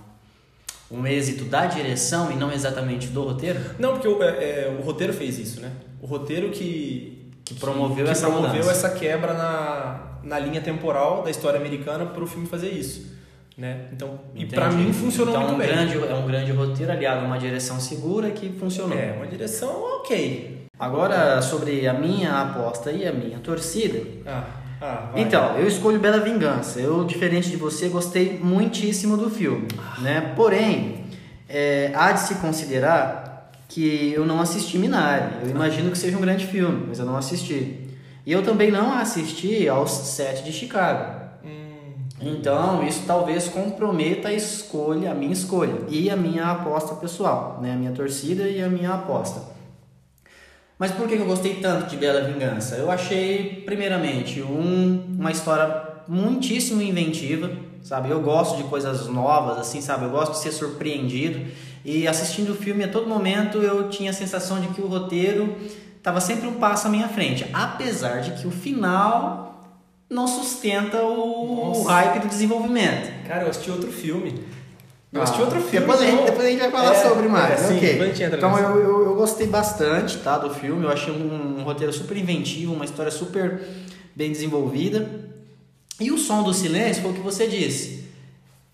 um 0.90 1.06
êxito 1.06 1.44
da 1.44 1.66
direção 1.66 2.30
e 2.30 2.36
não 2.36 2.52
exatamente 2.52 3.08
do 3.08 3.22
roteiro? 3.22 3.60
Não, 3.78 3.92
porque 3.92 4.08
o, 4.08 4.22
é, 4.22 4.28
é, 4.28 4.78
o 4.78 4.82
roteiro 4.82 5.12
fez 5.12 5.38
isso, 5.38 5.60
né? 5.60 5.70
O 6.00 6.06
roteiro 6.06 6.50
que, 6.50 7.30
que 7.44 7.54
promoveu, 7.54 8.04
que, 8.04 8.10
essa, 8.10 8.26
promoveu 8.26 8.70
essa 8.70 8.90
quebra 8.90 9.32
na, 9.34 10.18
na 10.22 10.38
linha 10.38 10.60
temporal 10.60 11.22
da 11.22 11.30
história 11.30 11.58
americana 11.58 12.06
para 12.06 12.22
o 12.22 12.26
filme 12.26 12.46
fazer 12.46 12.70
isso. 12.70 13.14
Né? 13.56 13.86
Então, 13.92 14.18
Entendi. 14.34 14.46
e 14.46 14.48
para 14.48 14.68
mim 14.70 14.92
funcionou 14.92 15.34
então, 15.34 15.46
muito 15.46 15.54
um 15.54 15.58
bem. 15.58 15.68
Grande, 15.68 15.96
é 15.96 16.14
um 16.14 16.26
grande 16.26 16.50
roteiro 16.50 16.90
aliado 16.90 17.20
a 17.20 17.24
uma 17.24 17.38
direção 17.38 17.78
segura 17.78 18.30
que 18.30 18.50
funcionou. 18.50 18.98
É, 18.98 19.12
uma 19.12 19.26
direção 19.26 19.80
ok. 19.98 20.66
Agora, 20.78 21.40
sobre 21.40 21.86
a 21.86 21.94
minha 21.94 22.42
aposta 22.42 22.90
e 22.90 23.06
a 23.06 23.12
minha 23.12 23.38
torcida. 23.38 24.02
Ah, 24.26 24.44
ah, 24.80 25.12
então, 25.16 25.56
eu 25.56 25.66
escolho 25.66 25.98
Bela 25.98 26.20
Vingança. 26.20 26.80
Eu, 26.80 27.04
diferente 27.04 27.50
de 27.50 27.56
você, 27.56 27.88
gostei 27.88 28.38
muitíssimo 28.42 29.16
do 29.16 29.30
filme. 29.30 29.68
Né? 30.00 30.32
Porém, 30.36 31.04
é, 31.48 31.92
há 31.94 32.12
de 32.12 32.20
se 32.20 32.34
considerar 32.36 33.50
que 33.68 34.12
eu 34.14 34.24
não 34.24 34.40
assisti 34.40 34.78
Minari. 34.78 35.36
Eu 35.42 35.50
imagino 35.50 35.90
que 35.90 35.98
seja 35.98 36.16
um 36.16 36.20
grande 36.20 36.46
filme, 36.46 36.86
mas 36.88 36.98
eu 36.98 37.06
não 37.06 37.16
assisti. 37.16 37.80
E 38.26 38.32
eu 38.32 38.42
também 38.42 38.70
não 38.70 38.92
assisti 38.92 39.68
aos 39.68 39.90
Sete 39.90 40.44
de 40.44 40.52
Chicago. 40.52 41.20
Hum. 41.44 41.94
Então, 42.20 42.86
isso 42.86 43.02
talvez 43.06 43.48
comprometa 43.48 44.28
a 44.28 44.32
escolha, 44.32 45.10
a 45.10 45.14
minha 45.14 45.32
escolha 45.32 45.80
e 45.88 46.10
a 46.10 46.16
minha 46.16 46.50
aposta 46.50 46.94
pessoal, 46.94 47.58
né? 47.60 47.72
A 47.72 47.76
minha 47.76 47.92
torcida 47.92 48.48
e 48.48 48.62
a 48.62 48.68
minha 48.68 48.94
aposta. 48.94 49.53
Mas 50.84 50.92
por 50.92 51.08
que 51.08 51.14
eu 51.14 51.24
gostei 51.24 51.54
tanto 51.54 51.88
de 51.88 51.96
Bela 51.96 52.20
Vingança? 52.20 52.74
Eu 52.74 52.90
achei, 52.90 53.62
primeiramente, 53.64 54.42
um, 54.42 55.16
uma 55.18 55.30
história 55.30 55.82
muitíssimo 56.06 56.82
inventiva, 56.82 57.50
sabe? 57.82 58.10
Eu 58.10 58.20
gosto 58.20 58.58
de 58.58 58.64
coisas 58.64 59.06
novas, 59.06 59.56
assim, 59.56 59.80
sabe? 59.80 60.04
Eu 60.04 60.10
gosto 60.10 60.32
de 60.32 60.40
ser 60.40 60.52
surpreendido. 60.52 61.40
E 61.86 62.06
assistindo 62.06 62.50
o 62.50 62.54
filme 62.54 62.84
a 62.84 62.88
todo 62.88 63.08
momento 63.08 63.62
eu 63.62 63.88
tinha 63.88 64.10
a 64.10 64.12
sensação 64.12 64.60
de 64.60 64.68
que 64.74 64.82
o 64.82 64.86
roteiro 64.86 65.56
estava 65.96 66.20
sempre 66.20 66.46
um 66.46 66.56
passo 66.56 66.86
à 66.86 66.90
minha 66.90 67.08
frente, 67.08 67.48
apesar 67.54 68.20
de 68.20 68.32
que 68.32 68.46
o 68.46 68.50
final 68.50 69.64
não 70.10 70.28
sustenta 70.28 71.02
o, 71.02 71.78
o 71.78 71.82
hype 71.84 72.20
do 72.20 72.28
desenvolvimento. 72.28 73.26
Cara, 73.26 73.44
eu 73.44 73.48
assisti 73.48 73.70
outro 73.70 73.90
filme. 73.90 74.44
Eu 75.14 75.20
Ah, 75.20 75.22
assisti 75.24 75.40
outro 75.42 75.60
filme. 75.60 75.78
Depois 75.86 76.00
a, 76.00 76.04
gente, 76.04 76.16
não. 76.16 76.24
depois 76.24 76.44
a 76.46 76.50
gente 76.50 76.58
vai 76.60 76.70
falar 76.72 76.92
É, 76.94 77.08
sobre 77.08 77.28
mais. 77.28 77.52
é, 77.52 77.56
sim, 77.68 77.76
ok. 77.76 77.88
depois 77.92 78.02
a 78.02 78.12
gente 78.12 78.22
entra 78.24 78.36
então 78.36 78.58
eu, 78.58 78.78
eu, 78.80 79.04
eu 79.04 79.14
gostei 79.14 79.46
bastante 79.46 80.18
tá, 80.18 80.36
do 80.38 80.50
filme. 80.50 80.84
Eu 80.84 80.90
achei 80.90 81.12
um, 81.12 81.58
um 81.60 81.62
roteiro 81.62 81.92
super 81.92 82.16
inventivo, 82.16 82.72
uma 82.74 82.84
história 82.84 83.12
super 83.12 83.60
bem 84.14 84.32
desenvolvida. 84.32 85.08
E 86.00 86.10
o 86.10 86.18
som 86.18 86.42
do 86.42 86.52
silêncio 86.52 87.00
foi 87.02 87.12
o 87.12 87.14
que 87.14 87.20
você 87.20 87.46
disse. 87.46 88.02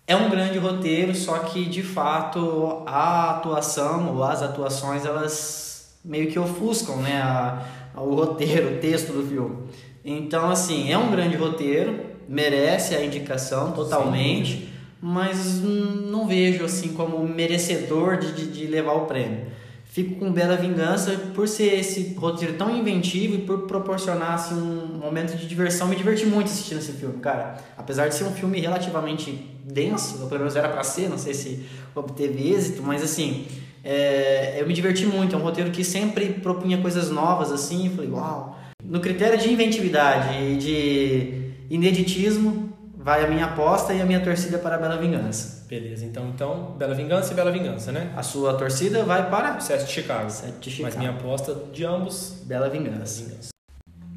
É 0.07 0.15
um 0.15 0.29
grande 0.31 0.57
roteiro, 0.57 1.13
só 1.15 1.37
que 1.39 1.63
de 1.65 1.83
fato 1.83 2.81
a 2.87 3.29
atuação 3.37 4.15
ou 4.15 4.23
as 4.23 4.41
atuações 4.41 5.05
elas 5.05 5.93
meio 6.03 6.31
que 6.31 6.39
ofuscam 6.39 6.95
né, 6.97 7.21
a, 7.21 7.61
o 7.95 8.15
roteiro, 8.15 8.73
o 8.73 8.77
texto 8.79 9.13
do 9.13 9.23
filme. 9.25 9.57
Então, 10.03 10.49
assim, 10.49 10.91
é 10.91 10.97
um 10.97 11.11
grande 11.11 11.37
roteiro, 11.37 11.99
merece 12.27 12.95
a 12.95 13.05
indicação 13.05 13.71
totalmente, 13.73 14.70
mas 15.01 15.61
não 15.61 16.27
vejo 16.27 16.63
assim 16.63 16.89
como 16.89 17.27
merecedor 17.27 18.17
de, 18.17 18.33
de, 18.33 18.47
de 18.47 18.67
levar 18.67 18.93
o 18.93 19.05
prêmio. 19.05 19.47
Fico 19.85 20.15
com 20.15 20.31
Bela 20.31 20.55
Vingança 20.55 21.11
por 21.35 21.49
ser 21.49 21.79
esse 21.79 22.13
roteiro 22.13 22.53
tão 22.53 22.73
inventivo 22.73 23.35
e 23.35 23.37
por 23.39 23.63
proporcionar 23.63 24.35
assim, 24.35 24.55
um 24.55 24.97
momento 24.97 25.35
de 25.35 25.45
diversão. 25.45 25.89
Me 25.89 25.97
diverti 25.97 26.25
muito 26.25 26.47
assistindo 26.47 26.77
esse 26.77 26.93
filme, 26.93 27.19
cara. 27.19 27.57
Apesar 27.77 28.07
de 28.07 28.15
ser 28.15 28.23
um 28.23 28.31
filme 28.31 28.57
relativamente 28.61 29.31
denso, 29.65 30.21
ou 30.21 30.29
pelo 30.29 30.39
menos 30.39 30.55
era 30.55 30.69
pra 30.69 30.81
ser, 30.81 31.09
não 31.09 31.17
sei 31.17 31.33
se 31.33 31.65
obteve 31.93 32.53
êxito, 32.53 32.81
mas 32.81 33.03
assim, 33.03 33.45
é, 33.83 34.61
eu 34.61 34.65
me 34.65 34.73
diverti 34.73 35.05
muito. 35.05 35.35
É 35.35 35.37
um 35.37 35.41
roteiro 35.41 35.71
que 35.71 35.83
sempre 35.83 36.27
propunha 36.27 36.77
coisas 36.77 37.09
novas, 37.09 37.51
assim, 37.51 37.87
e 37.87 37.89
falei, 37.89 38.11
uau. 38.11 38.57
No 38.81 39.01
critério 39.01 39.37
de 39.37 39.51
inventividade 39.51 40.41
e 40.41 40.55
de 40.55 41.51
ineditismo, 41.69 42.70
vai 43.03 43.25
a 43.25 43.27
minha 43.27 43.45
aposta 43.45 43.93
e 43.93 44.01
a 44.01 44.05
minha 44.05 44.23
torcida 44.23 44.59
para 44.59 44.75
a 44.75 44.77
Bela 44.77 44.97
Vingança. 44.97 45.65
Beleza, 45.67 46.05
então, 46.05 46.29
então, 46.29 46.75
Bela 46.77 46.93
Vingança 46.93 47.33
e 47.33 47.35
Bela 47.35 47.51
Vingança, 47.51 47.91
né? 47.91 48.13
A 48.15 48.21
sua 48.21 48.53
torcida 48.53 49.03
vai 49.03 49.29
para 49.29 49.59
Sete 49.59 49.85
de 49.85 49.91
Chicago. 49.91 50.29
Sete 50.29 50.59
de 50.59 50.69
Chicago. 50.69 50.93
Mas 50.93 50.95
minha 50.97 51.11
aposta 51.11 51.55
de 51.73 51.83
ambos, 51.83 52.43
Bela 52.45 52.69
Vingança. 52.69 53.23
Vingança. 53.23 53.49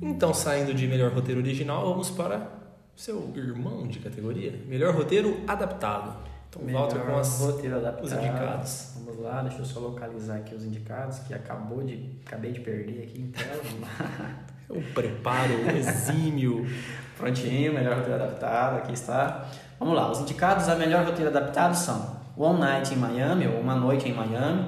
Então, 0.03 0.35
saindo 0.35 0.75
de 0.75 0.87
melhor 0.87 1.12
roteiro 1.12 1.40
original, 1.40 1.88
vamos 1.88 2.11
para 2.11 2.47
seu 2.94 3.33
irmão 3.35 3.87
de 3.88 3.99
categoria. 4.01 4.53
Melhor 4.66 4.94
roteiro 4.94 5.40
adaptado. 5.49 6.16
Então, 6.51 6.62
volta 6.66 6.99
com 6.99 7.16
as, 7.16 7.40
roteiro 7.40 7.77
adaptado. 7.77 8.05
os 8.05 8.12
indicados. 8.12 8.92
Vamos 8.97 9.23
lá, 9.23 9.42
deixa 9.42 9.59
eu 9.59 9.64
só 9.64 9.81
localizar 9.81 10.37
aqui 10.37 10.55
os 10.55 10.64
indicados, 10.64 11.20
que 11.20 11.33
acabou 11.33 11.83
de, 11.83 12.11
acabei 12.25 12.53
de 12.53 12.61
perder 12.61 13.05
aqui 13.05 13.23
em 13.23 13.29
tela. 13.29 13.61
Vamos 13.64 13.81
lá. 13.81 14.44
o 14.68 14.83
preparo 14.92 15.55
exímio. 15.70 16.66
Prontinho, 17.16 17.72
melhor 17.72 17.96
roteiro 17.96 18.22
adaptado, 18.22 18.79
aqui 18.79 18.92
está. 18.92 19.46
Vamos 19.79 19.94
lá, 19.94 20.11
os 20.11 20.20
indicados 20.20 20.68
a 20.68 20.74
melhor 20.74 21.05
roteiro 21.05 21.31
adaptado 21.31 21.74
são 21.74 22.16
One 22.37 22.61
Night 22.61 22.92
in 22.92 22.96
Miami, 22.96 23.46
ou 23.46 23.61
Uma 23.61 23.74
Noite 23.74 24.09
em 24.09 24.12
Miami, 24.12 24.66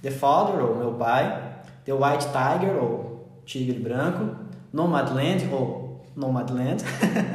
The 0.00 0.10
Father, 0.10 0.64
ou 0.64 0.76
Meu 0.76 0.92
Pai, 0.94 1.54
The 1.84 1.92
White 1.92 2.26
Tiger, 2.26 2.76
ou 2.82 3.42
Tigre 3.44 3.78
Branco, 3.78 4.36
Nomadland, 4.72 5.48
ou 5.52 6.06
Nomadland, 6.16 6.82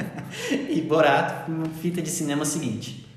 e 0.70 0.82
Borat, 0.82 1.48
uma 1.48 1.66
fita 1.66 2.02
de 2.02 2.10
cinema 2.10 2.46
seguinte. 2.46 3.08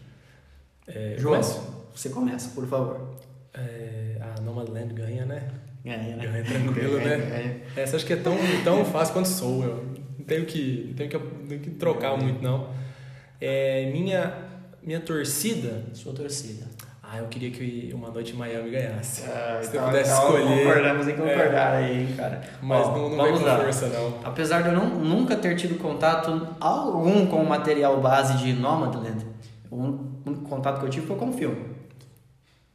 É, 0.86 1.14
João, 1.18 1.34
começo? 1.34 1.86
você 1.94 2.08
começa, 2.10 2.50
por 2.54 2.66
favor. 2.66 3.14
É, 3.54 4.20
a 4.20 4.40
Nomadland 4.40 4.92
ganha, 4.92 5.24
né? 5.24 5.48
Ganha, 5.84 6.16
né? 6.16 6.26
Ganha 6.26 6.44
tranquilo, 6.44 6.98
Ganha, 6.98 7.18
né? 7.18 7.26
ganha. 7.26 7.60
Essa 7.76 7.96
acho 7.96 8.04
que 8.04 8.12
é 8.12 8.16
tão, 8.16 8.36
tão 8.64 8.84
fácil 8.84 9.14
quanto 9.14 9.28
sou 9.28 9.64
eu. 9.64 9.84
Não 10.30 10.36
tenho 10.36 10.46
que, 10.46 10.94
tenho 10.96 11.10
que, 11.10 11.18
tenho 11.48 11.60
que 11.60 11.70
trocar 11.70 12.16
muito, 12.16 12.40
não. 12.40 12.68
É, 13.40 13.90
minha, 13.92 14.32
minha 14.80 15.00
torcida... 15.00 15.82
Sua 15.92 16.12
torcida. 16.12 16.66
Ah, 17.02 17.18
eu 17.18 17.26
queria 17.26 17.50
que 17.50 17.90
Uma 17.92 18.10
Noite 18.10 18.32
em 18.34 18.36
Miami 18.36 18.70
ganhasse. 18.70 19.24
Ah, 19.28 19.58
Se 19.60 19.70
eu 19.74 19.80
então- 19.80 19.86
pudesse 19.86 20.12
então 20.12 20.38
escolher... 20.38 20.58
Concordamos 20.64 21.08
em 21.08 21.10
é, 21.10 21.14
concordar 21.14 21.72
aí, 21.74 22.00
hein, 22.02 22.14
cara. 22.16 22.40
mas 22.62 22.86
Ó, 22.86 22.92
não, 22.96 23.00
não 23.02 23.08
vem 23.10 23.18
vamos 23.18 23.40
com 23.40 23.46
lá. 23.46 23.56
força, 23.56 23.86
não. 23.88 24.14
Apesar 24.22 24.62
de 24.62 24.68
eu 24.68 24.74
não, 24.74 24.86
nunca 24.90 25.34
ter 25.34 25.56
tido 25.56 25.76
contato 25.76 26.46
algum 26.60 27.26
com 27.26 27.42
o 27.42 27.48
material 27.48 28.00
base 28.00 28.38
de 28.38 28.52
Nomadland, 28.52 29.26
o 29.68 29.76
único 30.24 30.42
contato 30.48 30.78
que 30.78 30.86
eu 30.86 30.90
tive 30.90 31.06
foi 31.08 31.16
com 31.16 31.30
o 31.30 31.32
filme. 31.32 31.69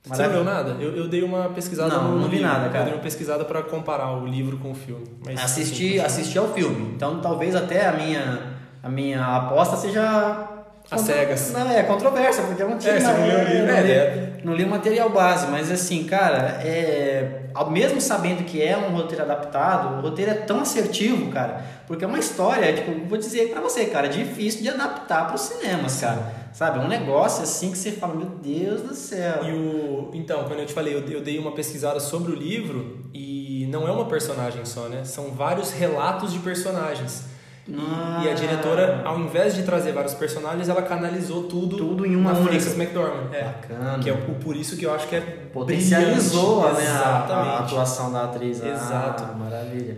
Você 0.06 0.24
não 0.24 0.30
viu 0.32 0.44
nada? 0.44 0.76
Eu, 0.80 0.96
eu 0.96 1.08
dei 1.08 1.24
uma 1.24 1.50
pesquisada 1.50 1.90
Não, 1.96 2.12
no 2.12 2.20
não 2.22 2.30
vi 2.30 2.38
livro. 2.38 2.52
nada, 2.52 2.70
cara. 2.70 2.80
Eu 2.80 2.86
dei 2.86 2.94
uma 2.94 3.02
pesquisada 3.02 3.44
pra 3.46 3.64
comparar 3.64 4.12
o 4.16 4.26
livro 4.26 4.58
com 4.58 4.72
o 4.72 4.76
filme. 4.76 5.04
Mas, 5.26 5.44
Assisti, 5.44 6.00
assim, 6.00 6.06
assisti 6.22 6.38
ao 6.38 6.48
filme. 6.54 6.94
Então 6.96 7.20
talvez 7.22 7.56
até 7.56 7.88
a 7.88 7.92
minha, 7.94 8.40
a 8.84 8.90
minha 8.90 9.26
aposta 9.38 9.76
seja. 9.78 10.50
Às 10.92 11.02
cegas. 11.02 11.52
Não, 11.52 11.68
é 11.72 11.82
controversa, 11.82 12.44
porque 12.44 12.62
eu 12.62 12.70
não 12.70 12.78
tinha. 12.78 12.94
É, 12.94 13.00
você 13.00 13.08
não 13.08 13.28
leu 13.28 13.40
o 13.40 13.44
livro, 13.44 13.72
é, 13.72 13.82
li, 13.82 13.92
é. 13.92 14.34
não 14.44 14.54
li 14.54 14.64
o 14.64 14.70
material 14.70 15.10
base, 15.10 15.48
mas 15.48 15.72
assim, 15.72 16.04
cara, 16.04 16.60
é, 16.64 17.46
ao- 17.56 17.72
mesmo 17.72 18.00
sabendo 18.00 18.44
que 18.44 18.62
é 18.62 18.78
um 18.78 18.92
roteiro 18.96 19.24
adaptado, 19.24 19.98
o 19.98 20.02
roteiro 20.02 20.30
é 20.30 20.36
tão 20.36 20.60
assertivo, 20.60 21.32
cara, 21.32 21.66
porque 21.88 22.06
é 22.06 22.08
uma 22.08 22.20
história, 22.20 22.72
tipo, 22.72 22.92
vou 23.08 23.18
dizer 23.18 23.50
pra 23.50 23.62
você, 23.62 23.86
cara, 23.86 24.08
difícil 24.08 24.62
de 24.62 24.70
adaptar 24.70 25.26
para 25.26 25.34
os 25.36 25.42
cinemas, 25.42 26.00
cara. 26.00 26.22
Sabe, 26.56 26.80
é 26.80 26.82
um 26.82 26.88
negócio 26.88 27.44
assim 27.44 27.70
que 27.70 27.78
você 27.78 27.92
fala, 27.92 28.16
meu 28.16 28.28
Deus 28.42 28.82
do 28.82 28.96
céu. 28.96 29.44
E 29.44 29.52
o, 29.52 30.10
então, 30.14 30.46
quando 30.46 30.60
eu 30.60 30.66
te 30.66 30.74
falei, 30.74 30.96
eu, 30.96 31.02
eu 31.02 31.22
dei 31.22 31.38
uma 31.38 31.52
pesquisada 31.52 32.00
sobre 32.00 32.32
o 32.32 32.36
livro 32.36 33.00
e 33.14 33.68
não 33.70 33.86
é 33.86 33.92
uma 33.92 34.06
personagem 34.06 34.64
só, 34.64 34.88
né? 34.88 35.04
São 35.04 35.32
vários 35.32 35.72
relatos 35.72 36.32
de 36.32 36.40
personagens. 36.40 37.26
E- 37.68 37.76
Ah. 37.78 38.22
E 38.24 38.30
a 38.30 38.34
diretora, 38.34 39.02
ao 39.04 39.20
invés 39.20 39.54
de 39.54 39.64
trazer 39.64 39.92
vários 39.92 40.14
personagens, 40.14 40.70
ela 40.70 40.82
canalizou 40.84 41.44
tudo, 41.44 41.76
Tudo 41.78 42.06
em 42.06 42.16
uma 42.16 42.32
na. 42.32 42.42
Frances 42.46 42.74
McDormand. 42.78 43.34
É. 43.34 43.44
Bacana. 43.44 44.00
Que 44.00 44.10
é 44.10 44.14
o, 44.14 44.36
por 44.36 44.56
isso 44.56 44.78
que 44.78 44.86
eu 44.86 44.94
acho 44.94 45.08
que 45.10 45.16
é 45.18 45.22
potencializou 45.52 46.72
né, 46.74 46.88
a, 46.88 47.02
a 47.34 47.60
atuação 47.60 48.12
da 48.14 48.26
atriz. 48.26 48.62
Ah, 48.64 48.68
Exato. 48.68 49.36
maravilha. 49.38 49.98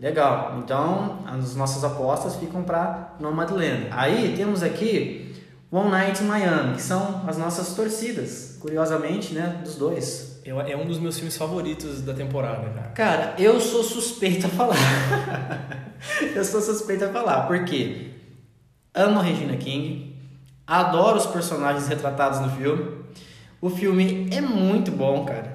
Legal. 0.00 0.56
Então, 0.58 1.18
as 1.26 1.54
nossas 1.54 1.84
apostas 1.84 2.34
ficam 2.36 2.62
para 2.64 3.14
Nomadland. 3.20 3.86
Aí 3.92 4.34
temos 4.36 4.62
aqui 4.62 5.31
One 5.72 5.88
Night 5.90 6.22
in 6.22 6.26
Miami, 6.26 6.74
que 6.74 6.82
são 6.82 7.24
as 7.26 7.38
nossas 7.38 7.74
torcidas, 7.74 8.58
curiosamente, 8.60 9.32
né, 9.32 9.62
dos 9.64 9.76
dois. 9.76 10.40
Eu- 10.44 10.60
é 10.60 10.76
um 10.76 10.84
dos 10.86 10.98
meus 10.98 11.16
filmes 11.16 11.36
favoritos 11.36 12.02
da 12.02 12.12
temporada, 12.12 12.68
cara. 12.70 12.88
Cara, 12.90 13.34
eu 13.38 13.58
sou 13.58 13.82
suspeito 13.82 14.46
a 14.46 14.50
falar. 14.50 14.76
eu 16.34 16.44
sou 16.44 16.60
suspeito 16.60 17.04
a 17.04 17.08
falar, 17.08 17.46
porque 17.46 18.10
amo 18.94 19.20
a 19.20 19.22
Regina 19.22 19.56
King, 19.56 20.14
adoro 20.66 21.16
os 21.16 21.26
personagens 21.26 21.88
retratados 21.88 22.40
no 22.40 22.50
filme. 22.50 23.02
O 23.60 23.70
filme 23.70 24.28
é 24.30 24.40
muito 24.42 24.90
bom, 24.90 25.24
cara. 25.24 25.51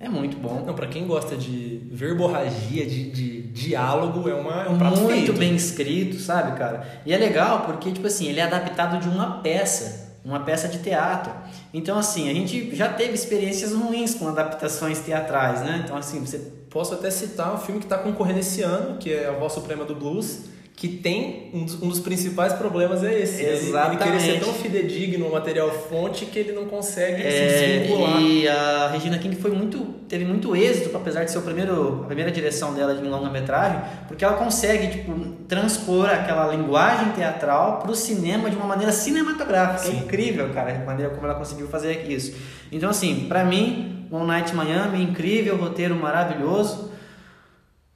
É 0.00 0.08
muito 0.08 0.38
bom. 0.38 0.64
Não, 0.66 0.74
pra 0.74 0.86
quem 0.86 1.06
gosta 1.06 1.36
de 1.36 1.82
verborragia, 1.92 2.86
de, 2.86 3.10
de 3.10 3.42
diálogo, 3.42 4.28
é, 4.28 4.34
uma, 4.34 4.64
é 4.64 4.68
um 4.68 4.78
prato 4.78 5.00
muito 5.02 5.26
feito. 5.26 5.32
bem 5.34 5.54
escrito, 5.54 6.18
sabe, 6.18 6.58
cara? 6.58 7.02
E 7.04 7.12
é 7.12 7.18
legal 7.18 7.66
porque, 7.66 7.92
tipo 7.92 8.06
assim, 8.06 8.26
ele 8.26 8.40
é 8.40 8.44
adaptado 8.44 8.98
de 8.98 9.08
uma 9.08 9.42
peça, 9.42 10.18
uma 10.24 10.40
peça 10.40 10.66
de 10.68 10.78
teatro. 10.78 11.32
Então, 11.72 11.98
assim, 11.98 12.30
a 12.30 12.34
gente 12.34 12.74
já 12.74 12.88
teve 12.88 13.12
experiências 13.12 13.72
ruins 13.72 14.14
com 14.14 14.26
adaptações 14.26 15.00
teatrais, 15.00 15.60
né? 15.60 15.82
Então, 15.84 15.96
assim, 15.96 16.18
você 16.18 16.60
Posso 16.70 16.94
até 16.94 17.10
citar 17.10 17.52
um 17.52 17.58
filme 17.58 17.80
que 17.80 17.86
está 17.86 17.98
concorrendo 17.98 18.38
esse 18.38 18.62
ano, 18.62 18.96
que 18.96 19.12
é 19.12 19.26
A 19.26 19.32
Voz 19.32 19.52
Suprema 19.52 19.84
do 19.84 19.92
Blues, 19.92 20.42
que 20.76 20.88
tem 20.88 21.50
um 21.52 21.64
dos, 21.66 21.82
um 21.82 21.88
dos 21.88 22.00
principais 22.00 22.54
problemas 22.54 23.04
é 23.04 23.20
esse. 23.20 23.42
Ele- 23.42 23.50
Ele, 23.56 23.68
Exatamente. 23.68 24.02
querer 24.02 24.20
ser 24.20 24.40
tão 24.40 24.54
fidedigno 24.54 25.26
no 25.26 25.32
material 25.32 25.70
fonte 25.70 26.24
que 26.24 26.38
ele 26.38 26.52
não 26.52 26.64
consegue 26.64 27.20
se 27.20 27.28
É, 27.28 27.78
desvincular. 27.80 28.22
e 28.22 28.48
a 28.48 28.88
Regina 28.90 29.18
King 29.18 29.36
foi 29.36 29.50
muito, 29.50 29.78
teve 30.08 30.24
muito 30.24 30.56
êxito, 30.56 30.96
apesar 30.96 31.24
de 31.24 31.30
ser 31.32 31.36
o 31.38 31.42
primeiro, 31.42 32.00
a 32.04 32.06
primeira 32.06 32.30
direção 32.30 32.72
dela 32.72 32.94
de 32.94 33.02
longa-metragem, 33.06 33.78
porque 34.08 34.24
ela 34.24 34.38
consegue 34.38 34.86
tipo, 34.88 35.12
transpor 35.46 36.06
aquela 36.08 36.46
linguagem 36.54 37.12
teatral 37.12 37.80
para 37.80 37.90
o 37.90 37.94
cinema 37.94 38.48
de 38.48 38.56
uma 38.56 38.64
maneira 38.66 38.90
cinematográfica. 38.92 39.86
É 39.86 39.90
Sim. 39.92 39.98
incrível, 40.04 40.48
cara, 40.54 40.72
a 40.74 40.84
maneira 40.86 41.12
como 41.12 41.26
ela 41.26 41.34
conseguiu 41.34 41.68
fazer 41.68 42.06
isso. 42.10 42.34
Então, 42.72 42.88
assim, 42.88 43.26
para 43.28 43.44
mim, 43.44 44.06
One 44.10 44.26
Night 44.26 44.54
Miami, 44.54 45.02
incrível, 45.02 45.56
roteiro 45.58 45.94
maravilhoso, 45.94 46.89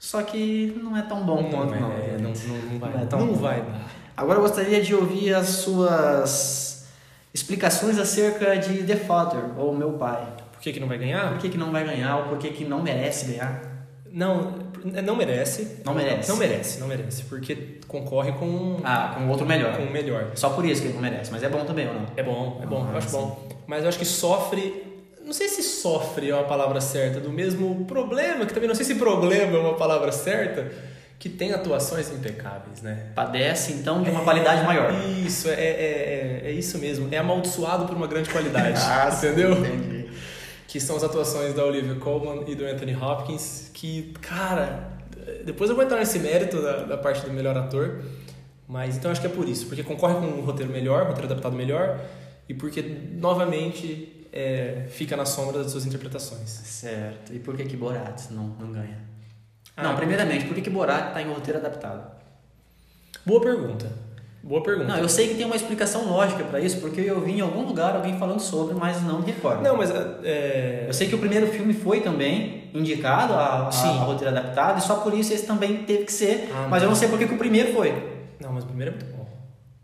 só 0.05 0.23
que 0.23 0.79
não 0.83 0.97
é 0.97 1.03
tão 1.03 1.25
bom 1.25 1.45
quanto 1.51 1.75
é, 1.75 1.81
não. 1.81 1.89
não, 1.89 2.31
não, 2.31 2.73
não 2.73 2.79
vai, 2.79 2.93
Não 2.93 3.01
é 3.01 3.07
tão 3.07 3.19
não 3.21 3.27
bom. 3.29 3.35
vai 3.35 3.61
dar. 3.63 3.91
Agora 4.17 4.39
eu 4.39 4.43
gostaria 4.43 4.83
de 4.83 4.95
ouvir 4.95 5.35
as 5.35 5.47
suas 5.49 6.87
explicações 7.33 7.99
acerca 7.99 8.57
de 8.57 8.85
The 8.85 8.97
Father, 8.97 9.59
ou 9.59 9.75
Meu 9.75 9.93
Pai. 9.95 10.27
Por 10.53 10.61
que, 10.61 10.73
que 10.73 10.81
não 10.81 10.89
vai 10.89 10.99
ganhar? 10.99 11.31
Por 11.31 11.39
que, 11.39 11.49
que 11.49 11.59
não 11.59 11.73
vai 11.73 11.85
ganhar 11.85 12.17
ou 12.19 12.25
por 12.25 12.39
que, 12.39 12.51
que 12.51 12.65
não 12.65 12.83
merece 12.83 13.27
ganhar? 13.33 13.63
Não, 14.11 14.53
Não 15.05 15.17
merece. 15.17 15.79
Não 15.85 15.95
merece. 15.95 16.29
Não 16.29 16.37
merece, 16.37 16.81
não 16.81 16.87
merece. 16.87 17.23
Porque 17.25 17.81
concorre 17.89 18.33
com. 18.33 18.77
Ah, 18.85 19.15
com 19.17 19.29
outro 19.29 19.45
melhor. 19.47 19.77
Com 19.77 19.83
o 19.85 19.91
melhor. 19.91 20.31
Só 20.35 20.51
por 20.51 20.65
isso 20.65 20.83
que 20.83 20.89
ele 20.89 20.95
não 20.95 21.03
merece, 21.03 21.33
mas 21.33 21.43
é 21.43 21.49
bom 21.49 21.65
também 21.65 21.89
ou 21.89 21.95
não? 21.95 22.07
É 22.17 22.23
bom, 22.23 22.61
é 22.63 22.67
bom, 22.67 22.87
Ah, 22.89 22.93
eu 22.93 22.99
acho 22.99 23.09
sim. 23.09 23.17
bom. 23.17 23.49
Mas 23.67 23.83
eu 23.83 23.89
acho 23.89 23.99
que 23.99 24.05
sofre. 24.05 24.94
Não 25.25 25.33
sei 25.33 25.49
se 25.49 25.63
sofre 25.63 26.31
é 26.31 26.35
uma 26.35 26.45
palavra 26.45 26.81
certa, 26.81 27.19
do 27.19 27.31
mesmo 27.31 27.87
problema, 27.87 28.45
que 28.45 28.53
também 28.53 28.69
não 28.69 28.75
sei 28.75 28.85
se 28.85 28.97
problema 28.97 29.57
é 29.57 29.61
uma 29.61 29.75
palavra 29.75 30.13
certa, 30.13 30.71
que 31.19 31.31
tem 31.31 31.53
atuações 31.53 32.11
impecáveis, 32.11 32.83
né? 32.83 33.07
Padece 33.15 33.73
então 33.73 34.03
de 34.03 34.11
uma 34.11 34.23
qualidade 34.23 34.63
maior. 34.65 34.93
Isso, 35.25 35.49
é, 35.49 35.53
é, 35.55 36.43
é, 36.45 36.49
é 36.49 36.53
isso 36.53 36.77
mesmo. 36.77 37.09
É 37.11 37.17
amaldiçoado 37.17 37.87
por 37.87 37.97
uma 37.97 38.07
grande 38.07 38.29
qualidade. 38.29 38.79
Ah, 38.85 39.11
entendeu? 39.11 39.53
entendi. 39.53 40.11
Que 40.69 40.79
são 40.79 40.97
as 40.97 41.05
atuações 41.05 41.55
da 41.55 41.65
Olivia 41.65 41.95
Colman 41.95 42.45
e 42.47 42.55
do 42.55 42.67
Anthony 42.67 42.95
Hopkins, 42.95 43.71
que, 43.73 44.13
cara, 44.21 44.91
depois 45.45 45.71
eu 45.71 45.77
vou 45.77 45.85
entrar 45.85 45.99
nesse 45.99 46.19
mérito 46.19 46.61
da, 46.61 46.83
da 46.83 46.99
parte 46.99 47.25
do 47.25 47.33
melhor 47.33 47.57
ator, 47.57 48.03
mas 48.69 48.97
então 48.97 49.11
acho 49.11 49.21
que 49.21 49.27
é 49.27 49.31
por 49.31 49.49
isso, 49.49 49.67
porque 49.67 49.83
concorre 49.83 50.15
com 50.15 50.27
um 50.27 50.41
roteiro 50.43 50.71
melhor, 50.71 51.05
um 51.05 51.07
roteiro 51.07 51.27
adaptado 51.27 51.57
melhor, 51.57 52.01
e 52.49 52.55
porque, 52.55 52.83
novamente, 53.13 54.24
é, 54.37 54.87
fica 54.89 55.17
na 55.17 55.25
sombra 55.25 55.63
das 55.63 55.71
suas 55.71 55.87
interpretações. 55.87 56.51
Certo. 56.51 57.33
E 57.33 57.39
por 57.39 57.57
que 57.57 57.65
que 57.65 57.77
Borat 57.77 58.31
não, 58.33 58.49
não 58.59 58.73
ganha? 58.73 58.99
Ah, 59.77 59.85
não, 59.85 59.95
primeiramente, 59.95 60.45
por 60.47 60.57
que 60.57 60.61
que 60.61 60.71
Borat 60.71 61.15
tá 61.15 61.23
em 61.23 61.29
roteiro 61.29 61.61
adaptado? 61.61 62.05
Boa 63.25 63.41
pergunta. 63.41 63.87
Boa 64.43 64.61
pergunta. 64.61 64.89
Não, 64.89 64.99
eu 64.99 65.09
sei 65.09 65.29
que 65.29 65.37
tem 65.37 65.47
uma 65.47 65.55
explicação 65.55 66.07
lógica 66.07 66.43
pra 66.45 66.61
isso, 66.61 66.79
porque 66.81 67.01
eu 67.01 67.21
vi 67.21 67.39
em 67.39 67.41
algum 67.41 67.63
lugar 67.63 67.95
alguém 67.95 68.19
falando 68.19 68.41
sobre, 68.41 68.75
mas 68.75 69.01
não 69.03 69.21
me 69.21 69.27
recordo. 69.27 69.63
Não, 69.63 69.77
mas 69.77 69.91
é, 70.25 70.85
Eu 70.89 70.93
sei 70.93 71.09
que 71.09 71.15
o 71.15 71.19
primeiro 71.19 71.47
filme 71.47 71.73
foi 71.73 72.01
também 72.01 72.65
indicado 72.75 73.35
a, 73.35 73.71
Sim. 73.71 73.89
a 73.89 74.03
roteiro 74.03 74.37
adaptado, 74.37 74.79
e 74.79 74.83
só 74.83 74.97
por 74.97 75.15
isso 75.15 75.33
esse 75.33 75.47
também 75.47 75.85
teve 75.85 76.05
que 76.05 76.13
ser. 76.13 76.51
Ah, 76.53 76.67
mas 76.69 76.83
eu 76.83 76.89
não 76.89 76.97
sei 76.97 77.09
por 77.09 77.19
que 77.19 77.27
que 77.27 77.35
o 77.35 77.39
primeiro 77.39 77.73
foi. 77.73 77.91
Não, 78.41 78.53
mas 78.53 78.65
o 78.65 78.67
primeiro 78.67 78.95
é 78.95 78.99
muito. 78.99 79.14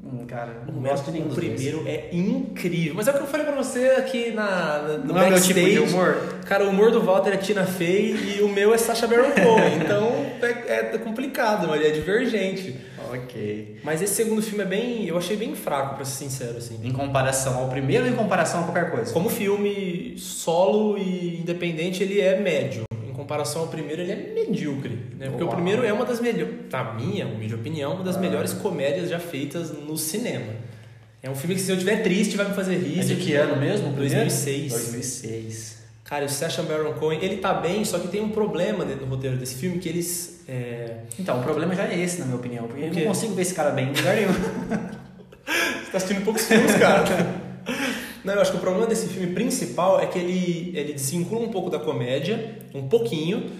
Hum, 0.02 0.24
cara, 0.26 0.62
O, 0.66 0.72
não 0.72 0.80
gosto 0.82 1.04
de 1.06 1.12
nenhum 1.12 1.26
o 1.26 1.28
dos 1.28 1.36
dois. 1.36 1.52
primeiro 1.52 1.86
é 1.86 2.08
incrível. 2.12 2.94
Mas 2.94 3.06
é 3.06 3.10
o 3.10 3.14
que 3.14 3.20
eu 3.20 3.26
falei 3.26 3.44
pra 3.46 3.54
você 3.54 3.86
aqui 3.98 4.30
na, 4.30 4.78
na- 4.82 4.98
no 4.98 5.12
Não 5.14 5.20
é 5.22 5.30
meu 5.30 5.40
tipo 5.40 5.54
backstage. 5.60 5.72
de 5.72 5.78
humor? 5.78 6.16
Cara, 6.46 6.64
o 6.64 6.70
humor 6.70 6.90
do 6.90 7.02
Walter 7.02 7.34
é 7.34 7.36
Tina 7.36 7.66
Fey 7.66 8.38
e 8.38 8.42
o 8.42 8.48
meu 8.48 8.72
é 8.72 8.78
Sacha 8.78 9.06
Baron 9.06 9.30
Cohen. 9.32 9.76
então 9.84 10.10
é, 10.42 10.94
é 10.94 10.98
complicado, 10.98 11.68
mas 11.68 11.84
é 11.84 11.90
divergente. 11.90 12.76
Ok. 13.12 13.78
Mas 13.84 14.00
esse 14.00 14.14
segundo 14.14 14.40
filme 14.40 14.62
é 14.62 14.66
bem. 14.66 15.06
Eu 15.06 15.18
achei 15.18 15.36
bem 15.36 15.54
fraco, 15.54 15.96
pra 15.96 16.04
ser 16.04 16.24
sincero, 16.24 16.56
assim. 16.58 16.78
Em 16.82 16.92
comparação 16.92 17.58
ao 17.58 17.68
primeiro 17.68 18.04
ou 18.06 18.10
em 18.10 18.14
comparação 18.14 18.60
a 18.60 18.62
qualquer 18.64 18.90
coisa? 18.90 19.12
Como 19.12 19.28
filme 19.28 20.14
solo 20.16 20.96
e 20.96 21.40
independente, 21.40 22.02
ele 22.02 22.20
é 22.20 22.38
médio. 22.40 22.84
Comparação 23.20 23.60
ao 23.62 23.68
primeiro, 23.68 24.00
ele 24.00 24.12
é 24.12 24.32
medíocre. 24.34 24.98
Né? 25.18 25.28
Porque 25.28 25.42
o 25.42 25.46
Uau. 25.46 25.54
primeiro 25.54 25.84
é 25.84 25.92
uma 25.92 26.06
das 26.06 26.20
melhores, 26.20 26.54
na 26.72 26.94
minha 26.94 27.26
humilde 27.26 27.54
opinião, 27.54 27.92
uma 27.96 28.02
das 28.02 28.16
Ah. 28.16 28.20
melhores 28.20 28.54
comédias 28.54 29.10
já 29.10 29.18
feitas 29.18 29.70
no 29.70 29.94
cinema. 29.98 30.54
É 31.22 31.28
um 31.28 31.34
filme 31.34 31.54
que 31.54 31.60
se 31.60 31.70
eu 31.70 31.74
estiver 31.76 32.02
triste 32.02 32.34
vai 32.34 32.48
me 32.48 32.54
fazer 32.54 32.76
rir. 32.78 32.98
É 33.00 33.02
de 33.04 33.16
que 33.16 33.34
ano 33.34 33.56
mesmo? 33.56 33.88
o 33.88 33.92
primeiro? 33.92 34.20
2006. 34.20 34.72
2006. 34.72 35.80
Cara, 36.02 36.24
o 36.24 36.28
Sacha 36.30 36.62
Baron 36.62 36.94
Cohen, 36.94 37.18
ele 37.22 37.36
tá 37.36 37.52
bem, 37.52 37.84
só 37.84 37.98
que 37.98 38.08
tem 38.08 38.22
um 38.22 38.30
problema 38.30 38.86
dentro 38.86 39.04
do 39.04 39.10
roteiro 39.14 39.36
desse 39.36 39.56
filme, 39.56 39.78
que 39.78 39.88
eles... 39.88 40.40
é, 40.48 41.00
Então, 41.18 41.38
o 41.40 41.42
problema 41.42 41.74
já 41.74 41.84
é 41.86 41.98
esse, 42.00 42.20
na 42.20 42.24
minha 42.24 42.36
opinião, 42.38 42.66
porque 42.66 42.82
O 42.82 42.86
eu 42.86 42.94
não 42.94 43.02
consigo 43.02 43.34
ver 43.34 43.42
esse 43.42 43.52
cara 43.54 43.70
bem 43.70 43.90
em 43.90 43.92
lugar 43.94 44.16
nenhum. 44.16 44.32
Você 45.44 45.90
tá 45.92 45.98
assistindo 45.98 46.24
poucos 46.24 46.46
filmes, 46.46 46.74
cara. 46.76 47.04
Não, 48.24 48.34
eu 48.34 48.40
acho 48.40 48.50
que 48.50 48.56
o 48.56 48.60
problema 48.60 48.86
desse 48.86 49.08
filme 49.08 49.32
principal 49.34 50.00
é 50.00 50.06
que 50.06 50.18
ele, 50.18 50.72
ele 50.76 50.92
desvincula 50.92 51.42
um 51.46 51.50
pouco 51.50 51.70
da 51.70 51.78
comédia, 51.78 52.58
um 52.74 52.88
pouquinho, 52.88 53.50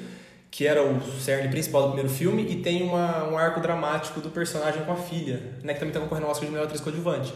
que 0.50 0.66
era 0.66 0.82
o 0.82 1.00
cerne 1.20 1.48
principal 1.48 1.82
do 1.82 1.88
primeiro 1.88 2.10
filme, 2.10 2.46
e 2.48 2.56
tem 2.56 2.82
uma, 2.82 3.28
um 3.28 3.38
arco 3.38 3.60
dramático 3.60 4.20
do 4.20 4.30
personagem 4.30 4.82
com 4.84 4.92
a 4.92 4.96
filha, 4.96 5.54
né, 5.62 5.72
que 5.72 5.78
também 5.78 5.94
tá 5.94 6.00
concorrendo 6.00 6.26
ao 6.26 6.32
Oscar 6.32 6.46
de 6.46 6.52
melhor 6.52 6.66
atriz 6.66 6.80
coadjuvante. 6.80 7.32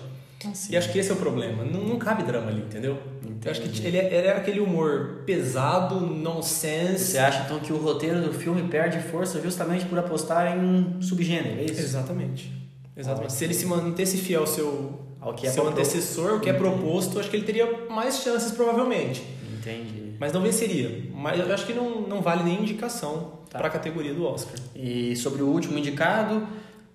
E 0.69 0.77
acho 0.77 0.93
que 0.93 0.99
esse 0.99 1.11
é 1.11 1.15
o 1.15 1.17
problema. 1.17 1.65
Não, 1.65 1.81
não 1.81 1.99
cabe 1.99 2.23
drama 2.23 2.49
ali, 2.51 2.61
entendeu? 2.61 2.99
Eu 3.43 3.51
acho 3.51 3.61
que 3.61 3.69
Entendi. 3.69 3.87
ele 3.87 3.97
é, 3.97 4.15
ele 4.15 4.27
é 4.29 4.33
aquele 4.33 4.61
humor 4.61 5.23
pesado, 5.27 6.01
nonsense. 6.01 7.13
Você 7.13 7.19
acha 7.19 7.45
então 7.45 7.61
que 7.61 7.73
o 7.73 7.77
roteiro 7.77 8.21
do 8.21 8.33
filme 8.33 8.69
perde 8.69 9.01
força 9.01 9.41
justamente 9.41 9.85
por 9.87 9.99
apostar 9.99 10.57
em 10.57 10.61
um 10.61 11.03
subgênero, 11.03 11.61
é 11.61 11.65
isso? 11.65 11.81
Exatamente. 11.81 12.53
Exatamente. 12.97 13.33
Se 13.33 13.45
ele 13.45 13.55
se 13.55 13.67
mantesse 13.67 14.19
fiel 14.19 14.43
ao 14.43 14.47
seu, 14.47 15.04
Ao 15.25 15.33
que 15.35 15.47
é 15.47 15.51
seu 15.51 15.67
antecessor, 15.67 16.35
o 16.35 16.41
que 16.41 16.51
é 16.51 16.53
proposto, 16.53 17.19
acho 17.19 17.31
que 17.31 17.37
ele 17.37 17.47
teria 17.47 17.87
mais 17.89 18.19
chances, 18.19 18.53
provavelmente. 18.53 19.25
Entendi. 19.59 20.13
Mas 20.21 20.33
não 20.33 20.43
venceria. 20.43 21.03
Mas 21.15 21.41
eu 21.41 21.53
acho 21.53 21.65
que 21.67 21.73
não, 21.73 22.03
não 22.03 22.21
vale 22.21 22.43
nem 22.45 22.61
indicação 22.61 23.43
Tá. 23.51 23.59
para 23.59 23.69
a 23.69 23.71
categoria 23.71 24.13
do 24.13 24.27
Oscar. 24.27 24.55
E 24.75 25.15
sobre 25.17 25.43
o 25.43 25.47
último 25.47 25.79
indicado, 25.79 26.47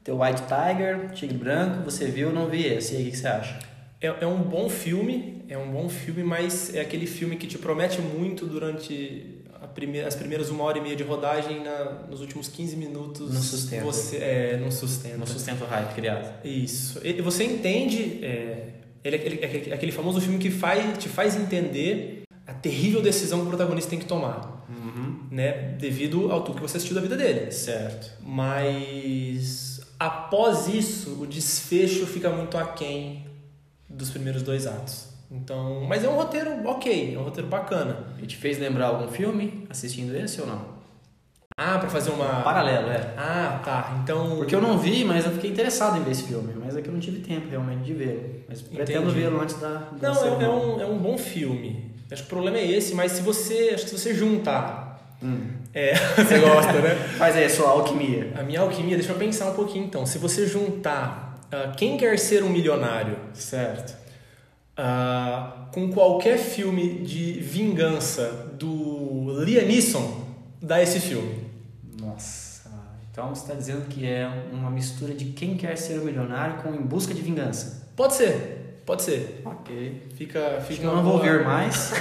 The 0.04 0.12
White 0.12 0.44
Tiger, 0.44 1.12
Tigre 1.13 1.38
Branco, 1.38 1.84
você 1.84 2.06
viu, 2.06 2.28
eu 2.28 2.34
não 2.36 2.48
vi 2.48 2.65
esse. 2.65 2.94
E 2.94 2.98
aí, 2.98 3.08
o 3.08 3.12
que 3.12 3.18
você 3.18 3.28
acha? 3.28 3.60
É, 4.02 4.08
é 4.22 4.28
um 4.28 4.42
bom 4.42 4.70
filme, 4.70 5.44
é 5.48 5.58
um 5.58 5.72
bom 5.72 5.89
filme, 5.89 6.22
mas 6.24 6.74
é 6.76 6.82
aquele 6.82 7.08
filme 7.08 7.36
que 7.38 7.48
te 7.48 7.58
promete 7.58 8.00
muito 8.02 8.46
durante 8.46 9.38
primeira, 9.80 10.08
as 10.08 10.15
primeiras 10.15 10.50
uma 10.50 10.63
hora 10.63 10.78
e 10.78 10.82
meia 10.82 10.96
de 10.96 11.04
rodagem, 11.04 11.63
na, 11.63 12.06
nos 12.10 12.20
últimos 12.22 12.48
15 12.48 12.76
minutos. 12.76 13.34
Não 13.34 13.42
sustenta. 13.42 13.84
Você, 13.86 14.18
é, 14.18 14.58
não 14.62 14.70
sustenta. 14.72 15.18
No 15.18 15.26
sustento 15.28 15.63
hype 15.65 15.94
criado. 15.96 16.46
Isso. 16.46 17.00
E 17.04 17.22
você 17.22 17.44
entende. 17.46 18.20
É, 18.24 18.68
ele 19.04 19.15
aquele, 19.15 19.39
é 19.42 19.46
aquele- 19.46 19.74
aquele 19.74 19.92
famoso 19.92 20.20
filme 20.20 20.38
que 20.38 20.52
faz, 20.52 20.98
te 20.98 21.08
faz 21.08 21.36
entender 21.36 22.24
a 22.46 22.54
terrível 22.54 23.02
decisão 23.02 23.39
que 23.39 23.46
o 23.46 23.50
protagonista 23.50 23.89
tem 23.89 24.00
que 24.00 24.06
tomar, 24.06 24.65
Uhum. 24.70 25.28
né? 25.32 25.76
Devido 25.80 26.32
ao 26.32 26.42
tudo 26.44 26.56
que 26.58 26.62
você 26.62 26.78
assistiu 26.78 26.96
da 26.96 27.02
vida 27.02 27.15
dele. 27.15 27.52
Certo. 27.52 28.12
Mas 28.22 29.80
após 30.00 30.68
isso, 30.68 31.22
o 31.22 31.28
desfecho 31.28 32.06
fica 32.06 32.30
muito 32.30 32.58
aquém 32.58 33.26
dos 33.89 34.10
primeiros 34.10 34.42
dois 34.42 34.65
atos. 34.68 35.09
Então, 35.32 35.86
mas 35.88 36.04
é 36.04 36.10
um 36.10 36.15
roteiro 36.15 36.68
ok, 36.68 37.13
é 37.15 37.20
um 37.20 37.24
roteiro 37.24 37.48
bacana. 37.48 38.08
E 38.22 38.26
te 38.26 38.36
fez 38.36 38.58
lembrar 38.58 38.88
algum 38.88 39.08
filme 39.08 39.65
assistindo 39.70 40.15
esse 40.15 40.42
ou 40.42 40.48
não? 40.48 40.80
Ah, 41.56 41.78
pra 41.78 41.89
fazer 41.89 42.12
uma. 42.12 42.42
Paralelo, 42.42 42.89
é. 42.89 43.13
Ah, 43.18 43.60
tá. 43.63 44.00
Então. 44.02 44.38
Porque 44.38 44.56
eu 44.56 44.62
não 44.62 44.78
vi, 44.78 45.04
mas 45.04 45.26
eu 45.26 45.32
fiquei 45.34 45.52
interessado 45.52 45.98
em 45.98 46.04
ver 46.04 46.12
esse 46.12 46.24
filme. 46.24 46.54
Mas 46.58 46.78
é 46.78 46.82
que 46.82 46.88
eu 46.88 46.94
não 46.94 47.02
tive 47.02 47.20
tempo 47.20 47.50
realmente 47.50 47.84
de 47.84 47.94
vê-lo. 47.94 48.44
Mas 48.48 48.62
pretendo 48.62 49.12
vê-lo 49.12 49.42
antes 49.42 49.60
da. 49.60 49.89
da 49.92 50.10
Não, 50.10 50.26
é, 50.26 50.44
é 50.46 50.50
um, 50.50 50.82
é 50.82 50.86
um 50.86 50.98
bom 50.98 51.18
filme. 51.18 51.92
Acho 52.10 52.24
que 52.24 52.28
o 52.28 52.30
problema 52.30 52.58
é 52.58 52.65
esse, 52.65 52.96
mas 52.96 53.12
se 53.12 53.22
você. 53.22 53.72
Acho 53.74 53.84
que 53.84 53.89
se 53.89 53.98
você 53.98 54.15
juntar. 54.15 55.18
Hum. 55.22 55.50
É, 55.74 55.94
você 56.15 56.39
gosta, 56.39 56.74
né? 56.80 56.96
Aí 57.20 57.44
a 57.44 57.50
sua 57.50 57.72
alquimia. 57.72 58.32
A 58.38 58.42
minha 58.42 58.62
alquimia, 58.62 58.96
deixa 58.96 59.12
eu 59.12 59.18
pensar 59.18 59.50
um 59.52 59.54
pouquinho 59.54 59.86
então. 59.86 60.06
Se 60.06 60.18
você 60.18 60.48
juntar 60.48 61.42
ah, 61.52 61.74
Quem 61.76 61.98
Quer 61.98 62.18
Ser 62.18 62.42
um 62.42 62.50
Milionário 62.50 63.18
Certo. 63.34 64.09
Ah, 64.82 65.68
com 65.74 65.92
qualquer 65.92 66.38
filme 66.38 67.00
de 67.00 67.34
vingança 67.34 68.54
do 68.58 69.44
Liam 69.44 69.65
Neeson, 69.65 70.26
dá 70.62 70.82
esse 70.82 71.02
filme. 71.02 71.44
Nossa. 72.00 72.70
Então 73.12 73.36
você 73.36 73.42
está 73.42 73.54
dizendo 73.56 73.88
que 73.89 74.06
é 74.08 74.26
uma 74.54 74.72
mistura 74.72 75.13
de 75.13 75.26
quem 75.26 75.58
quer 75.58 75.76
ser 75.78 76.00
o 76.00 76.06
milionário 76.06 76.62
com 76.63 76.74
Em 76.74 76.82
Busca 76.82 77.13
de 77.13 77.22
Vingança. 77.22 77.89
Pode 77.94 78.13
ser, 78.13 78.82
pode 78.86 79.02
ser. 79.02 79.42
Ok. 79.44 80.04
Fica, 80.15 80.62
fica 80.65 80.84
eu 80.86 80.96
não 80.96 81.04
vou 81.04 81.20
ver 81.20 81.44
mais. 81.44 81.92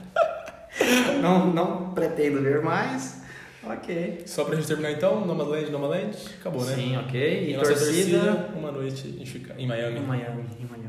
não, 1.20 1.52
não 1.52 1.90
pretendo 1.92 2.40
ver 2.40 2.62
mais. 2.62 3.22
Ok. 3.62 4.22
Só 4.26 4.44
pra 4.44 4.56
gente 4.56 4.66
terminar 4.66 4.92
então, 4.92 5.24
Nomadland, 5.26 5.70
Nomadland, 5.70 6.16
acabou, 6.40 6.64
né? 6.64 6.74
Sim, 6.74 6.96
ok. 6.96 7.50
E, 7.50 7.56
nossa 7.56 7.74
torcida, 7.74 8.50
uma 8.56 8.70
noite 8.70 9.16
em, 9.20 9.24
Chica- 9.24 9.54
em 9.58 9.66
Miami. 9.66 9.98
em 9.98 10.02
Miami. 10.02 10.44
Em 10.60 10.64
Miami. 10.66 10.83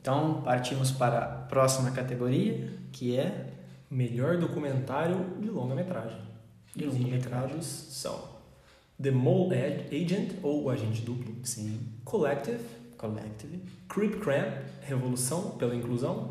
Então 0.00 0.40
partimos 0.42 0.90
para 0.90 1.18
a 1.18 1.26
próxima 1.26 1.90
categoria, 1.90 2.68
que 2.92 3.16
é 3.16 3.46
Melhor 3.90 4.36
documentário 4.38 5.16
de 5.40 5.50
longa-metragem. 5.50 6.16
De 6.76 6.84
E 6.84 6.86
os 6.86 6.94
longa-metragem. 6.94 7.60
são 7.60 8.22
The 9.02 9.10
Mole 9.10 9.56
Ag- 9.56 9.86
Agent, 10.04 10.34
ou 10.44 10.62
O 10.64 10.70
Agente 10.70 11.02
Duplo, 11.02 11.34
sim, 11.42 11.80
Collective, 12.04 12.60
Collective. 12.96 13.60
Creep 13.88 14.20
Cramp, 14.20 14.54
Revolução 14.82 15.50
pela 15.58 15.74
Inclusão, 15.74 16.30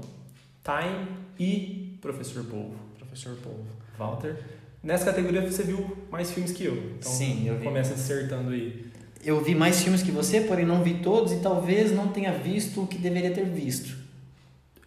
Time 0.63 1.07
e 1.37 1.97
Professor 1.99 2.45
Polvo. 2.45 2.75
Professor 2.97 3.35
Polvo. 3.43 3.65
Walter. 3.97 4.37
Nessa 4.81 5.03
categoria 5.05 5.41
você 5.41 5.63
viu 5.63 5.97
mais 6.09 6.31
filmes 6.31 6.53
que 6.53 6.63
eu. 6.63 6.75
Então 6.97 7.11
Sim, 7.11 7.45
eu 7.45 7.57
vi. 7.57 7.65
começa 7.65 7.93
acertando 7.93 8.51
aí. 8.51 8.88
Eu 9.23 9.41
vi 9.43 9.53
mais 9.53 9.81
filmes 9.81 10.01
que 10.01 10.11
você, 10.11 10.41
porém 10.41 10.65
não 10.65 10.83
vi 10.83 10.95
todos 10.95 11.31
e 11.33 11.39
talvez 11.39 11.91
não 11.91 12.07
tenha 12.07 12.31
visto 12.31 12.83
o 12.83 12.87
que 12.87 12.97
deveria 12.97 13.31
ter 13.31 13.45
visto. 13.45 13.97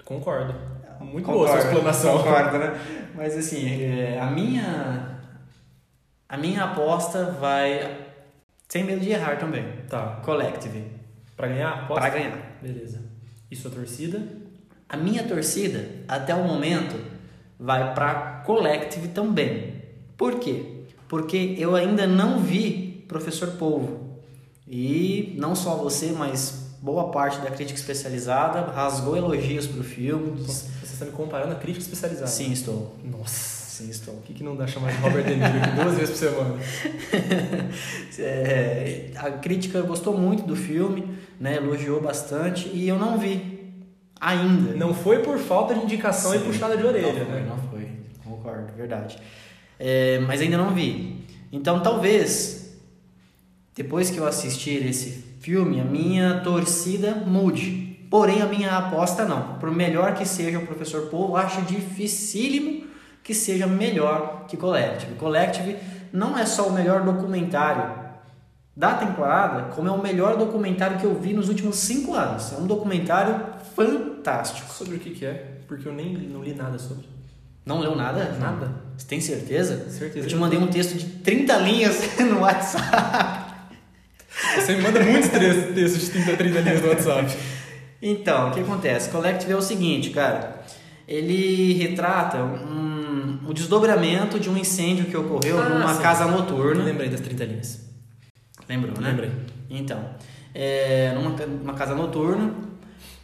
Concordo. 0.05 0.55
Muito 1.01 1.27
Concordo, 1.27 1.33
boa 1.33 1.59
a 1.59 1.61
sua 1.61 1.71
explanação. 1.71 2.19
Concordo, 2.19 2.59
né? 2.59 2.81
Mas 3.15 3.37
assim, 3.37 3.83
é, 3.83 4.19
a 4.21 4.31
minha 4.31 5.19
a 6.29 6.37
minha 6.37 6.65
aposta 6.65 7.33
vai 7.33 8.07
sem 8.69 8.85
medo 8.85 9.01
de 9.01 9.11
errar 9.11 9.37
também. 9.37 9.65
Tá. 9.89 10.21
Collective, 10.25 10.85
Pra 11.37 11.49
ganhar? 11.49 11.89
Para 11.89 12.09
ganhar. 12.09 12.59
Beleza. 12.63 13.03
E 13.51 13.57
sua 13.57 13.71
torcida? 13.71 14.23
A 14.89 14.97
minha 14.97 15.25
torcida 15.25 15.89
até 16.09 16.35
o 16.35 16.45
momento 16.45 16.97
vai 17.59 17.93
para 17.95 18.43
Collective 18.47 19.09
também. 19.09 19.83
Por 20.17 20.39
quê? 20.39 20.73
porque 21.13 21.57
eu 21.59 21.77
ainda 21.77 22.07
não 22.07 22.39
vi 22.39 23.05
Professor 23.07 23.49
Polvo. 23.59 24.12
E 24.67 25.35
não 25.39 25.55
só 25.55 25.77
você, 25.77 26.13
mas 26.13 26.63
boa 26.81 27.11
parte 27.11 27.41
da 27.41 27.51
crítica 27.51 27.79
especializada 27.79 28.73
rasgou 28.73 29.17
elogios 29.17 29.67
pro 29.67 29.83
filme. 29.83 30.41
Você 30.43 30.69
está 30.83 31.05
me 31.05 31.13
comparando 31.13 31.53
a 31.53 31.57
crítica 31.57 31.83
especializada? 31.83 32.31
Sim, 32.31 32.53
estou. 32.53 32.97
Nossa. 33.05 33.63
Sim, 33.73 33.89
estou. 33.89 34.15
O 34.15 34.21
que, 34.23 34.35
que 34.35 34.45
não 34.45 34.55
dá 34.55 34.67
chamar 34.67 34.93
de 34.93 34.99
Robert 34.99 35.25
De 35.25 35.35
Niro 35.35 35.47
aqui 35.47 35.71
duas 35.83 35.95
vezes 35.95 36.11
por 36.11 36.19
semana? 36.19 36.59
É, 38.19 39.11
a 39.17 39.31
crítica 39.31 39.81
gostou 39.81 40.17
muito 40.17 40.43
do 40.43 40.55
filme, 40.55 41.09
né, 41.41 41.57
elogiou 41.57 42.01
bastante 42.01 42.69
e 42.69 42.87
eu 42.87 42.99
não 42.99 43.19
vi 43.19 43.53
ainda. 44.21 44.75
Não 44.75 44.95
foi 44.95 45.21
por 45.21 45.39
falta 45.39 45.75
de 45.75 45.83
indicação 45.83 46.33
Sim, 46.33 46.39
e 46.39 46.41
puxada 46.41 46.77
de 46.77 46.85
orelha, 46.85 47.13
não 47.13 47.25
foi, 47.25 47.25
né? 47.25 47.47
Não 47.49 47.59
foi, 47.71 47.89
concordo, 48.23 48.73
verdade. 48.75 49.19
É, 49.79 50.21
mas 50.21 50.41
ainda 50.41 50.59
não 50.59 50.75
vi. 50.75 51.25
Então 51.51 51.81
talvez, 51.81 52.62
depois 53.75 54.11
que 54.11 54.19
eu 54.19 54.27
assistir 54.27 54.87
esse 54.87 55.25
filme, 55.41 55.81
a 55.81 55.85
minha 55.85 56.41
torcida 56.41 57.15
mude. 57.15 57.99
Porém, 58.11 58.43
a 58.43 58.47
minha 58.47 58.77
aposta 58.77 59.25
não. 59.25 59.55
Por 59.55 59.71
melhor 59.71 60.15
que 60.15 60.27
seja 60.27 60.59
o 60.59 60.67
Professor 60.67 61.09
Paul, 61.09 61.37
acho 61.37 61.63
dificílimo 61.63 62.85
que 63.23 63.35
seja 63.35 63.67
melhor 63.67 64.45
que 64.47 64.57
Collective. 64.57 65.15
Collective 65.15 65.77
não 66.13 66.37
é 66.37 66.45
só 66.45 66.69
o 66.69 66.73
melhor 66.73 67.03
documentário 67.03 68.03
da 68.77 68.95
temporada, 68.95 69.71
como 69.75 69.89
é 69.89 69.91
o 69.91 70.03
melhor 70.03 70.37
documentário 70.37 70.99
que 70.99 71.05
eu 71.05 71.15
vi 71.15 71.33
nos 71.33 71.49
últimos 71.49 71.77
cinco 71.77 72.15
anos. 72.15 72.53
É 72.53 72.57
um 72.57 72.67
documentário 72.67 73.41
fantástico. 73.75 74.71
Sobre 74.73 74.97
o 74.97 74.99
que, 74.99 75.11
que 75.11 75.25
é? 75.25 75.61
Porque 75.67 75.89
eu 75.89 75.93
nem 75.93 76.13
não 76.13 76.43
li 76.43 76.55
nada 76.55 76.79
sobre. 76.79 77.07
Não 77.65 77.81
leu 77.81 77.95
nada? 77.95 78.37
Nada. 78.41 78.73
Você 78.97 79.07
tem 79.07 79.21
certeza? 79.21 79.89
Certeza. 79.89 80.27
Eu 80.27 80.29
te 80.29 80.37
mandei 80.37 80.59
um 80.59 80.67
texto 80.67 80.97
de 80.97 81.07
30 81.07 81.57
linhas 81.59 82.19
no 82.19 82.41
WhatsApp. 82.41 83.42
Você 84.57 84.75
me 84.77 84.83
manda 84.83 85.01
muitos 85.03 85.29
textos 85.31 86.05
de 86.07 86.11
30, 86.11 86.37
30 86.37 86.61
linhas 86.61 86.83
no 86.83 86.89
WhatsApp. 86.89 87.37
Então, 88.01 88.49
o 88.49 88.53
que 88.53 88.61
acontece? 88.61 89.11
Collective 89.11 89.53
é 89.53 89.57
o 89.57 89.63
seguinte, 89.63 90.11
cara. 90.11 90.63
Ele 91.07 91.75
retrata 91.75 92.39
um, 92.39 93.39
o 93.47 93.53
desdobramento 93.53 94.41
de 94.41 94.49
um 94.49 94.57
incêndio 94.57 95.05
que 95.07 95.17
ocorreu 95.17 95.61
Ah, 95.61 95.69
numa 95.69 95.95
sim. 95.95 96.03
casa 96.03 96.25
Eu 96.25 96.31
noturna. 96.31 96.83
lembrei 96.83 97.09
das 97.09 97.21
30 97.21 97.45
linhas. 97.45 97.81
Lembrou, 98.69 98.99
né? 99.01 99.11
Lembrei. 99.11 99.31
Então, 99.69 100.01
é, 100.55 101.13
numa 101.15 101.33
ca- 101.35 101.45
uma 101.47 101.75
casa 101.75 101.95
noturna. 101.95 102.55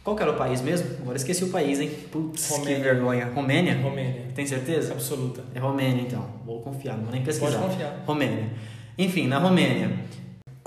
Qual 0.03 0.15
que 0.15 0.21
era 0.23 0.31
o 0.31 0.35
país 0.35 0.61
mesmo? 0.61 0.87
Agora 1.01 1.17
esqueci 1.17 1.43
o 1.43 1.49
país, 1.49 1.79
hein? 1.79 1.91
Putz, 2.11 2.47
que 2.47 2.53
Romênia. 2.53 2.79
vergonha. 2.83 3.25
Romênia? 3.33 3.77
Romênia. 3.81 4.23
Tem 4.33 4.45
certeza? 4.45 4.93
Absoluta. 4.93 5.43
É 5.53 5.59
Romênia, 5.59 6.01
então. 6.03 6.25
Vou 6.45 6.61
confiar, 6.61 6.95
não 6.95 7.03
vou 7.03 7.13
nem 7.13 7.21
pesquisar. 7.21 7.57
Pode 7.57 7.71
confiar. 7.71 8.03
Romênia. 8.05 8.49
Enfim, 8.97 9.27
na 9.27 9.39
Romênia. 9.39 9.91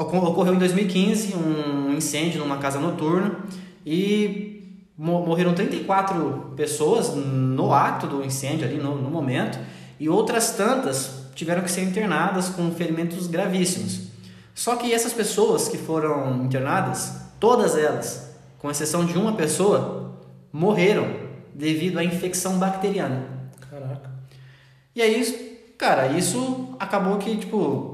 Ocor- 0.03 0.25
Ocorreu 0.31 0.55
em 0.55 0.59
2015 0.59 1.35
um 1.37 1.95
incêndio 1.95 2.41
numa 2.41 2.59
casa 2.59 2.79
noturna 2.79 3.37
e 3.85 4.85
mo- 4.97 5.25
morreram 5.27 5.55
34 5.55 6.53
pessoas 6.57 7.15
no 7.15 7.73
ato 7.73 8.07
do 8.07 8.25
incêndio, 8.25 8.67
ali 8.67 8.77
no, 8.77 8.95
no 9.01 9.11
momento, 9.11 9.59
e 9.99 10.09
outras 10.09 10.51
tantas 10.53 11.23
tiveram 11.35 11.63
que 11.63 11.71
ser 11.71 11.83
internadas 11.83 12.49
com 12.51 12.71
ferimentos 12.73 13.27
gravíssimos. 13.27 14.09
Só 14.55 14.77
que 14.77 14.93
essas 14.93 15.13
pessoas 15.13 15.69
que 15.69 15.79
foram 15.79 16.45
internadas, 16.45 17.15
todas 17.41 17.77
elas, 17.77 18.31
com 18.59 18.71
exceção 18.71 19.05
de 19.05 19.17
uma 19.17 19.33
pessoa, 19.33 20.13
morreram 20.53 21.07
devido 21.55 21.99
à 21.99 22.05
infecção 22.05 22.59
bacteriana. 22.59 23.25
Caraca. 23.71 24.11
E 24.95 25.01
aí, 25.01 25.59
cara, 25.79 26.09
isso 26.09 26.75
acabou 26.79 27.17
que, 27.17 27.37
tipo, 27.39 27.92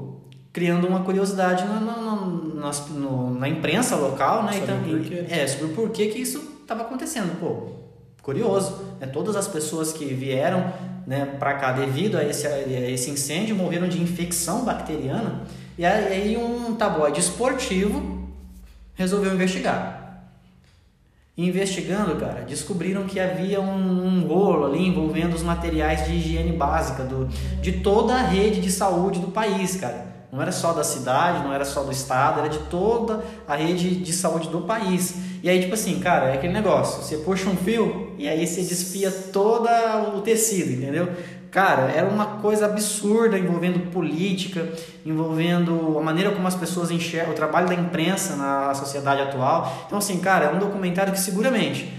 criando 0.51 0.87
uma 0.87 1.01
curiosidade 1.01 1.63
na, 1.65 1.79
na, 1.79 1.95
na, 1.97 2.71
no- 2.93 3.33
na 3.39 3.47
imprensa 3.47 3.95
local, 3.95 4.43
né? 4.43 4.53
Sobre 4.53 4.63
Então, 4.73 4.77
o 4.77 4.97
porquê. 4.99 5.25
É, 5.29 5.47
sobre 5.47 5.65
o 5.65 5.69
porquê 5.69 6.07
que 6.07 6.19
isso 6.19 6.39
estava 6.61 6.81
acontecendo. 6.83 7.39
Pô, 7.39 7.67
curioso. 8.21 8.77
Né? 8.99 9.07
Todas 9.07 9.35
as 9.35 9.47
pessoas 9.47 9.93
que 9.93 10.05
vieram 10.05 10.71
né, 11.05 11.25
para 11.39 11.53
cá 11.55 11.71
devido 11.71 12.17
a 12.17 12.23
esse, 12.23 12.45
a 12.47 12.89
esse 12.89 13.09
incêndio 13.11 13.55
morreram 13.55 13.87
de 13.87 14.01
infecção 14.01 14.63
bacteriana. 14.65 15.43
E 15.77 15.85
aí 15.85 16.35
um 16.37 16.75
tabloide 16.75 17.19
esportivo 17.19 18.27
resolveu 18.95 19.33
investigar. 19.33 19.97
E 21.37 21.47
Investigando, 21.47 22.17
cara, 22.17 22.41
descobriram 22.41 23.05
que 23.05 23.17
havia 23.17 23.61
um, 23.61 24.05
um 24.07 24.27
rolo 24.27 24.65
ali 24.65 24.85
envolvendo 24.85 25.33
os 25.35 25.41
materiais 25.41 26.05
de 26.05 26.11
higiene 26.15 26.51
básica 26.51 27.03
do, 27.03 27.27
de 27.61 27.71
toda 27.81 28.13
a 28.15 28.21
rede 28.23 28.59
de 28.59 28.69
saúde 28.69 29.19
do 29.21 29.27
país, 29.27 29.77
cara. 29.77 30.05
Não 30.31 30.41
era 30.41 30.51
só 30.51 30.73
da 30.73 30.83
cidade, 30.83 31.43
não 31.43 31.51
era 31.51 31.65
só 31.65 31.83
do 31.83 31.91
estado, 31.91 32.39
era 32.39 32.49
de 32.49 32.59
toda 32.69 33.23
a 33.47 33.55
rede 33.55 33.95
de 33.95 34.13
saúde 34.13 34.47
do 34.49 34.61
país. 34.61 35.15
E 35.41 35.49
aí, 35.49 35.59
tipo 35.61 35.73
assim, 35.73 35.99
cara, 35.99 36.27
é 36.29 36.33
aquele 36.33 36.53
negócio: 36.53 37.01
você 37.01 37.17
puxa 37.17 37.49
um 37.49 37.55
fio 37.55 38.13
e 38.17 38.27
aí 38.27 38.45
você 38.45 38.61
despia 38.61 39.09
todo 39.09 39.67
o 40.15 40.21
tecido, 40.21 40.71
entendeu? 40.71 41.09
Cara, 41.49 41.91
era 41.91 42.07
uma 42.07 42.25
coisa 42.41 42.67
absurda 42.67 43.39
envolvendo 43.39 43.91
política, 43.91 44.69
envolvendo 45.03 45.97
a 45.97 46.01
maneira 46.01 46.29
como 46.29 46.47
as 46.47 46.53
pessoas 46.53 46.91
enxergam 46.91 47.31
o 47.31 47.35
trabalho 47.35 47.67
da 47.67 47.73
imprensa 47.73 48.35
na 48.35 48.71
sociedade 48.75 49.21
atual. 49.23 49.85
Então, 49.87 49.97
assim, 49.97 50.19
cara, 50.19 50.45
é 50.45 50.53
um 50.53 50.59
documentário 50.59 51.11
que 51.11 51.19
seguramente 51.19 51.91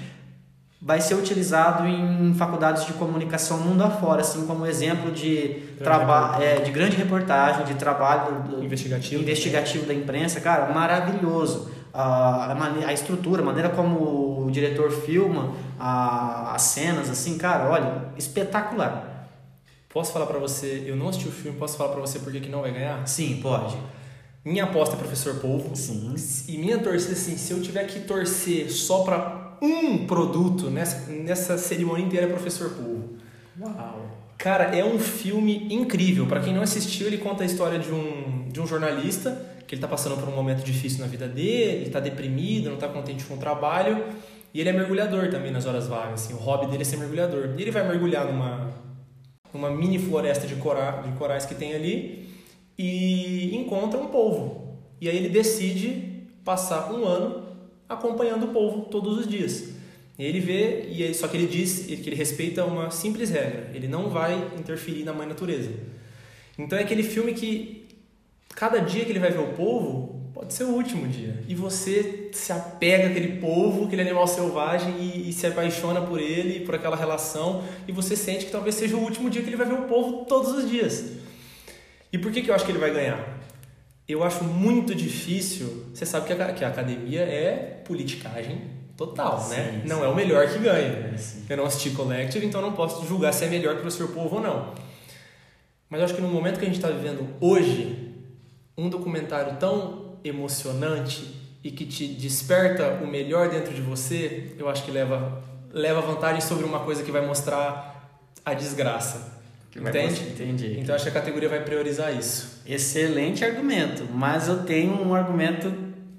vai 0.83 1.01
ser 1.01 1.15
utilizado 1.15 1.87
em 1.87 2.33
faculdades 2.35 2.87
de 2.87 2.95
comunicação 2.95 3.59
mundo 3.59 3.83
afora, 3.85 4.23
assim 4.23 4.47
como 4.47 4.65
exemplo 4.67 5.11
de 5.13 5.61
trabalho, 5.83 6.43
é, 6.43 6.57
de 6.61 6.71
grande 6.71 6.97
reportagem, 6.97 7.65
de 7.67 7.75
trabalho 7.75 8.43
do- 8.45 8.65
Investigativo. 8.65 9.21
investigativo 9.23 9.85
da 9.87 9.93
imprensa, 9.95 10.41
cara, 10.41 10.73
maravilhoso. 10.73 11.71
A, 11.93 12.53
a, 12.87 12.93
estrutura, 12.93 13.43
a 13.43 13.45
maneira 13.45 13.69
como 13.69 14.45
o 14.47 14.51
diretor 14.51 14.91
filma 14.93 15.53
a- 15.79 16.53
as 16.55 16.63
cenas, 16.63 17.11
assim, 17.11 17.37
cara, 17.37 17.69
olha, 17.69 18.05
espetacular. 18.17 19.29
Posso 19.93 20.13
falar 20.13 20.27
pra 20.27 20.39
você, 20.39 20.85
eu 20.87 20.95
não 20.97 21.09
assisti 21.09 21.29
o 21.29 21.33
filme, 21.33 21.59
posso 21.59 21.77
falar 21.77 21.91
pra 21.91 22.01
você 22.01 22.21
por 22.21 22.33
que 22.33 22.41
que 22.41 22.49
não 22.49 22.63
vai 22.63 22.71
ganhar? 22.73 23.05
Sim, 23.09 23.41
pode. 23.43 23.77
Minha 24.45 24.65
aposta 24.65 24.95
é 24.95 24.99
Professor 24.99 25.35
Polvo. 25.41 25.75
Sim. 25.77 26.15
E 26.49 26.57
minha 26.59 26.79
torcida, 26.79 27.13
assim, 27.13 27.37
se 27.37 27.53
eu 27.53 27.61
tiver 27.61 27.85
que 27.85 28.01
torcer 28.01 28.71
só 28.71 29.03
pra 29.03 29.40
um 29.61 30.07
produto 30.07 30.71
nessa, 30.71 31.11
nessa 31.11 31.59
cerimônia 31.59 32.05
inteira, 32.05 32.27
é 32.27 32.29
Professor 32.29 32.71
Polvo. 32.71 33.17
Uau. 33.61 34.07
Cara, 34.39 34.77
é 34.77 34.85
um 34.85 34.99
filme 34.99 35.69
incrível. 35.71 36.27
Pra 36.27 36.41
quem 36.41 36.55
não 36.55 36.63
assistiu, 36.63 37.07
ele 37.07 37.19
conta 37.19 37.43
a 37.43 37.47
história 37.47 37.79
de 37.79 37.93
um, 37.93 38.49
de 38.49 38.61
um 38.61 38.67
jornalista 38.67 39.47
que 39.67 39.75
ele 39.75 39.83
tá 39.83 39.89
passando 39.89 40.17
por 40.17 40.29
um 40.29 40.35
momento 40.35 40.65
difícil 40.65 41.01
na 41.01 41.07
vida 41.07 41.29
dele, 41.29 41.83
ele 41.83 41.91
tá 41.91 42.01
deprimido, 42.01 42.71
não 42.71 42.77
tá 42.77 42.89
contente 42.89 43.25
com 43.25 43.35
o 43.35 43.39
trabalho, 43.39 44.05
e 44.53 44.61
ele 44.61 44.69
é 44.69 44.73
mergulhador 44.73 45.31
também 45.31 45.53
nas 45.53 45.65
horas 45.65 45.87
vagas, 45.87 46.25
assim, 46.25 46.35
o 46.35 46.39
hobby 46.39 46.67
dele 46.67 46.83
é 46.83 46.85
ser 46.85 46.97
mergulhador. 46.97 47.55
E 47.57 47.63
ele 47.63 47.71
vai 47.71 47.87
mergulhar 47.87 48.25
numa 48.27 48.71
numa 49.53 49.71
mini 49.71 49.99
floresta 49.99 50.47
de, 50.47 50.55
cora, 50.57 51.03
de 51.03 51.13
corais 51.13 51.45
que 51.45 51.55
tem 51.55 51.75
ali 51.75 52.29
e 52.79 53.57
encontra 53.57 54.01
um 54.01 54.07
polvo. 54.07 54.79
E 55.01 55.09
aí 55.09 55.17
ele 55.17 55.29
decide 55.29 56.29
passar 56.45 56.93
um 56.93 57.05
ano 57.05 57.40
acompanhando 57.91 58.45
o 58.45 58.49
polvo 58.49 58.83
todos 58.83 59.19
os 59.19 59.29
dias. 59.29 59.71
E 60.17 60.25
ele 60.25 60.39
vê, 60.39 60.87
e 60.89 61.03
aí, 61.03 61.15
só 61.15 61.27
que 61.27 61.37
ele 61.37 61.47
diz 61.47 61.87
que 61.87 62.09
ele 62.09 62.15
respeita 62.15 62.65
uma 62.65 62.91
simples 62.91 63.31
regra: 63.31 63.71
ele 63.75 63.89
não 63.89 64.09
vai 64.09 64.35
interferir 64.59 65.03
na 65.05 65.13
mãe 65.13 65.27
natureza. 65.27 65.71
Então 66.57 66.79
é 66.79 66.83
aquele 66.83 67.03
filme 67.03 67.35
que 67.35 67.89
cada 68.55 68.79
dia 68.79 69.05
que 69.05 69.11
ele 69.11 69.19
vai 69.19 69.31
ver 69.31 69.41
o 69.41 69.55
polvo 69.55 70.31
pode 70.33 70.55
ser 70.55 70.65
o 70.65 70.69
último 70.69 71.09
dia. 71.09 71.43
E 71.49 71.55
você 71.55 72.29
se 72.33 72.53
apega 72.53 73.09
àquele 73.09 73.41
polvo, 73.41 73.87
aquele 73.87 74.03
animal 74.03 74.27
selvagem 74.27 74.95
e, 75.01 75.31
e 75.31 75.33
se 75.33 75.47
apaixona 75.47 76.03
por 76.03 76.21
ele, 76.21 76.61
por 76.61 76.75
aquela 76.75 76.97
relação, 76.97 77.65
e 77.89 77.93
você 77.93 78.15
sente 78.15 78.47
que 78.47 78.53
talvez 78.53 78.75
seja 78.75 78.97
o 78.97 79.01
último 79.01 79.29
dia 79.29 79.43
que 79.43 79.49
ele 79.49 79.57
vai 79.57 79.67
ver 79.67 79.75
o 79.75 79.83
polvo 79.83 80.25
todos 80.27 80.53
os 80.53 80.69
dias. 80.69 81.13
E 82.13 82.19
por 82.19 82.31
que, 82.31 82.43
que 82.43 82.51
eu 82.51 82.55
acho 82.55 82.65
que 82.65 82.73
ele 82.73 82.79
vai 82.79 82.93
ganhar? 82.93 83.40
Eu 84.11 84.25
acho 84.25 84.43
muito 84.43 84.95
difícil. 84.95 85.87
Você 85.95 86.05
sabe 86.05 86.27
que 86.27 86.33
a, 86.33 86.53
que 86.53 86.65
a 86.65 86.69
academia 86.69 87.21
é 87.21 87.81
politicagem 87.85 88.63
total, 88.97 89.49
né? 89.49 89.81
Sim, 89.83 89.89
Não 89.89 89.99
sim. 89.99 90.05
é 90.05 90.09
o 90.09 90.15
melhor 90.15 90.49
que 90.49 90.59
ganha. 90.59 91.13
É, 91.15 91.17
sim. 91.17 91.47
Eu 91.49 91.57
não 91.57 91.65
assisti 91.65 91.91
Collective, 91.91 92.45
então 92.45 92.61
não 92.61 92.73
posso 92.73 93.07
julgar 93.07 93.33
se 93.33 93.45
é 93.45 93.49
melhor 93.49 93.75
que 93.75 93.79
o 93.79 93.83
Professor 93.83 94.09
Polvo 94.09 94.37
ou 94.37 94.43
não. 94.43 94.75
Mas 95.89 96.01
eu 96.01 96.05
acho 96.05 96.15
que 96.15 96.21
no 96.21 96.29
momento 96.29 96.59
que 96.59 96.65
a 96.65 96.69
gente 96.69 96.77
está 96.77 96.89
vivendo 96.89 97.27
hoje, 97.41 98.15
um 98.77 98.89
documentário 98.89 99.57
tão 99.59 100.17
emocionante 100.25 101.35
e 101.63 101.71
que 101.71 101.85
te 101.87 102.07
desperta 102.07 103.01
o 103.03 103.07
melhor 103.07 103.49
dentro 103.49 103.73
de 103.73 103.81
você, 103.81 104.55
eu 104.59 104.69
acho 104.69 104.85
que 104.85 104.91
leva, 104.91 105.43
leva 105.73 106.01
vantagem 106.01 106.41
sobre 106.41 106.65
uma 106.65 106.81
coisa 106.81 107.03
que 107.03 107.11
vai 107.11 107.25
mostrar 107.25 108.21
a 108.45 108.55
desgraça. 108.55 109.40
Entende? 109.77 110.21
Entendi. 110.23 110.79
Então 110.81 110.95
acho 110.95 111.05
que 111.05 111.11
a 111.11 111.15
categoria 111.15 111.49
vai 111.49 111.63
priorizar 111.63 112.13
isso. 112.17 112.61
Excelente 112.67 113.45
argumento, 113.45 114.05
mas 114.13 114.49
eu 114.49 114.65
tenho 114.65 114.95
um 115.01 115.15
argumento 115.15 115.73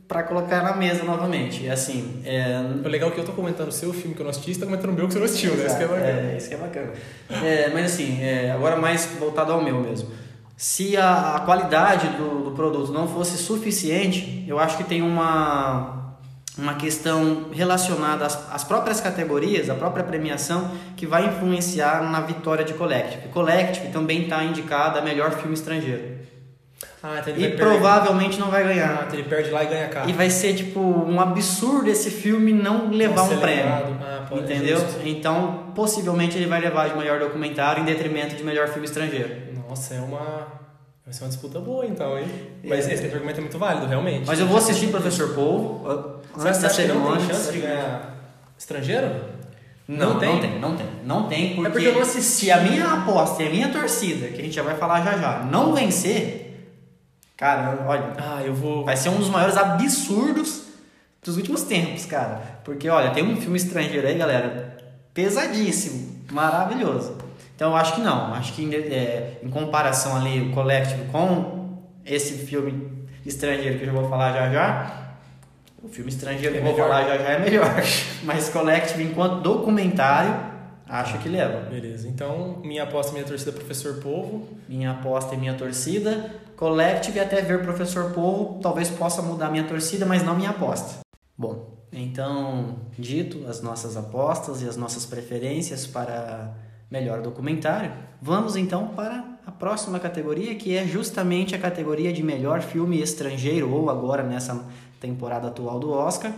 para 0.07 0.23
colocar 0.23 0.61
na 0.61 0.75
mesa 0.75 1.03
novamente. 1.03 1.69
Assim, 1.69 2.21
é, 2.25 2.61
O 2.83 2.87
legal 2.87 3.09
é 3.09 3.13
que 3.13 3.19
eu 3.19 3.25
tô 3.25 3.31
comentando 3.31 3.69
o 3.69 3.71
seu 3.71 3.93
filme 3.93 4.13
que 4.13 4.21
eu 4.21 4.25
não 4.25 4.31
assisti, 4.31 4.53
você 4.53 4.59
tá 4.59 4.65
comentando 4.65 4.91
o 4.91 4.93
meu 4.93 5.07
que 5.07 5.13
você 5.13 5.19
não 5.19 5.25
assistiu, 5.25 5.55
né? 5.55 5.65
Isso 5.65 5.77
que 5.77 5.83
é 5.83 5.87
bacana. 5.87 6.07
É, 6.07 6.37
isso 6.37 6.49
que 6.49 6.53
é 6.53 6.57
bacana. 6.57 6.91
É, 7.29 7.69
mas 7.73 7.85
assim, 7.93 8.21
é, 8.21 8.51
agora 8.51 8.75
mais 8.75 9.05
voltado 9.17 9.53
ao 9.53 9.63
meu 9.63 9.79
mesmo. 9.79 10.09
Se 10.57 10.95
a, 10.95 11.37
a 11.37 11.39
qualidade 11.39 12.07
do, 12.09 12.43
do 12.43 12.51
produto 12.51 12.91
não 12.91 13.07
fosse 13.07 13.37
suficiente, 13.37 14.45
eu 14.47 14.59
acho 14.59 14.77
que 14.77 14.83
tem 14.83 15.01
uma, 15.01 16.00
uma 16.57 16.75
questão 16.75 17.47
relacionada 17.51 18.25
às, 18.25 18.53
às 18.53 18.63
próprias 18.63 18.99
categorias, 18.99 19.69
à 19.69 19.75
própria 19.75 20.03
premiação, 20.03 20.71
que 20.97 21.05
vai 21.07 21.25
influenciar 21.25 22.03
na 22.11 22.21
vitória 22.21 22.65
de 22.65 22.73
Collective. 22.73 23.29
Collective 23.29 23.87
também 23.87 24.23
está 24.23 24.43
indicada 24.43 24.99
a 24.99 25.01
melhor 25.01 25.31
filme 25.31 25.53
estrangeiro. 25.53 26.19
Ah, 27.03 27.19
então 27.19 27.35
E 27.35 27.49
provavelmente 27.55 28.39
não 28.39 28.51
vai 28.51 28.63
perder. 28.63 28.81
Ah, 28.81 28.87
ganhar. 28.87 29.03
então 29.07 29.19
ele 29.19 29.27
perde 29.27 29.49
lá 29.49 29.63
e 29.63 29.67
ganha 29.67 29.87
cá. 29.87 30.03
E 30.05 30.13
vai 30.13 30.29
ser 30.29 30.53
tipo 30.53 30.79
um 30.79 31.19
absurdo 31.19 31.89
esse 31.89 32.11
filme 32.11 32.53
não 32.53 32.89
levar 32.91 33.23
um 33.23 33.29
ser 33.29 33.39
prêmio. 33.39 33.97
Ah, 34.01 34.27
Entendeu? 34.31 34.77
Então, 35.03 35.71
possivelmente 35.73 36.37
ele 36.37 36.45
vai 36.45 36.61
levar 36.61 36.89
de 36.89 36.97
melhor 36.97 37.19
documentário 37.19 37.81
em 37.81 37.85
detrimento 37.85 38.35
de 38.35 38.43
melhor 38.43 38.67
filme 38.67 38.85
estrangeiro. 38.85 39.35
Nossa, 39.67 39.95
é 39.95 39.99
uma. 39.99 40.60
Vai 41.05 41.13
ser 41.13 41.23
uma 41.23 41.29
disputa 41.29 41.59
boa 41.59 41.85
então, 41.85 42.17
hein? 42.17 42.27
Mas 42.63 42.87
É. 42.87 42.93
esse 42.93 43.05
argumento 43.05 43.37
é 43.37 43.41
muito 43.41 43.57
válido, 43.57 43.87
realmente. 43.87 44.25
Mas 44.27 44.39
eu 44.39 44.45
vou 44.47 44.57
assistir 44.57 44.87
Professor 44.87 45.33
Polvo 45.33 46.19
Você 46.35 46.47
antes 46.47 46.61
da 46.61 46.69
que 46.69 46.73
não 46.83 46.87
cerimônia. 46.87 47.17
tem 47.25 47.27
chance 47.35 47.51
de 47.51 47.59
ganhar 47.59 48.17
estrangeiro? 48.57 49.07
Não, 49.87 50.11
Não 50.13 50.19
tem? 50.19 50.29
não 50.29 50.39
tem, 50.39 50.59
não 50.59 50.77
tem. 50.77 50.87
Não 51.03 51.27
tem, 51.27 51.55
porque, 51.55 51.67
É 51.67 51.71
porque 51.71 51.87
eu 51.87 51.93
não 51.95 52.01
assisti. 52.01 52.21
se 52.45 52.51
a 52.51 52.57
minha 52.61 52.85
aposta 52.93 53.43
e 53.43 53.47
a 53.47 53.49
minha 53.49 53.69
torcida, 53.69 54.27
que 54.27 54.39
a 54.39 54.43
gente 54.43 54.53
já 54.53 54.63
vai 54.63 54.75
falar 54.77 55.03
já 55.03 55.17
já, 55.17 55.39
não 55.39 55.73
vencer, 55.73 56.69
cara, 57.35 57.83
olha, 57.87 58.13
Ah, 58.17 58.41
eu 58.45 58.53
vou. 58.53 58.85
vai 58.85 58.95
ser 58.95 59.09
um 59.09 59.17
dos 59.17 59.27
maiores 59.29 59.57
absurdos 59.57 60.61
dos 61.21 61.35
últimos 61.35 61.63
tempos, 61.63 62.05
cara. 62.05 62.59
Porque, 62.63 62.87
olha, 62.87 63.09
tem 63.09 63.23
um 63.23 63.35
filme 63.41 63.57
estrangeiro 63.57 64.07
aí, 64.07 64.15
galera, 64.17 64.77
pesadíssimo, 65.13 66.21
maravilhoso. 66.31 67.17
Então 67.61 67.69
eu 67.69 67.77
acho 67.77 67.93
que 67.93 68.01
não, 68.01 68.33
acho 68.33 68.53
que 68.53 68.75
é, 68.75 69.37
em 69.43 69.47
comparação 69.51 70.17
ali 70.17 70.49
o 70.49 70.51
Collective 70.51 71.03
com 71.11 71.77
esse 72.03 72.47
filme 72.47 73.07
estrangeiro 73.23 73.77
que 73.77 73.83
eu 73.83 73.85
já 73.85 73.93
vou 73.93 74.09
falar 74.09 74.33
já 74.33 74.51
já, 74.51 75.17
o 75.83 75.87
filme 75.87 76.09
estrangeiro 76.09 76.53
que 76.53 76.57
É 76.57 76.59
eu 76.59 76.65
vou 76.65 76.73
melhor. 76.73 76.89
falar 76.89 77.03
já 77.03 77.17
já 77.19 77.29
é 77.29 77.39
melhor. 77.39 77.83
Mas 78.25 78.49
Collective 78.49 79.03
enquanto 79.03 79.43
documentário, 79.43 80.35
acho 80.89 81.19
que 81.19 81.29
leva. 81.29 81.69
Beleza, 81.69 82.07
então 82.07 82.57
minha 82.63 82.81
aposta, 82.81 83.11
minha 83.11 83.25
torcida 83.25 83.51
é 83.51 83.53
Professor 83.53 83.93
Polvo. 84.01 84.47
Minha 84.67 84.93
aposta 84.93 85.35
e 85.35 85.37
minha 85.37 85.53
torcida. 85.53 86.31
Collective 86.57 87.19
até 87.19 87.43
ver 87.43 87.61
Professor 87.61 88.09
Povo, 88.11 88.59
talvez 88.59 88.89
possa 88.89 89.21
mudar 89.21 89.51
minha 89.51 89.65
torcida, 89.65 90.03
mas 90.03 90.23
não 90.23 90.35
minha 90.35 90.49
aposta. 90.49 91.01
Bom, 91.37 91.77
então, 91.93 92.77
dito 92.97 93.45
as 93.47 93.61
nossas 93.61 93.95
apostas 93.95 94.63
e 94.63 94.67
as 94.67 94.75
nossas 94.75 95.05
preferências 95.05 95.85
para 95.85 96.70
melhor 96.91 97.21
documentário, 97.21 97.93
vamos 98.21 98.57
então 98.57 98.89
para 98.89 99.39
a 99.45 99.51
próxima 99.51 99.97
categoria, 99.99 100.53
que 100.55 100.75
é 100.75 100.85
justamente 100.85 101.55
a 101.55 101.59
categoria 101.59 102.11
de 102.11 102.21
melhor 102.21 102.61
filme 102.61 103.01
estrangeiro, 103.01 103.71
ou 103.71 103.89
agora 103.89 104.21
nessa 104.21 104.69
temporada 104.99 105.47
atual 105.47 105.79
do 105.79 105.89
Oscar, 105.89 106.33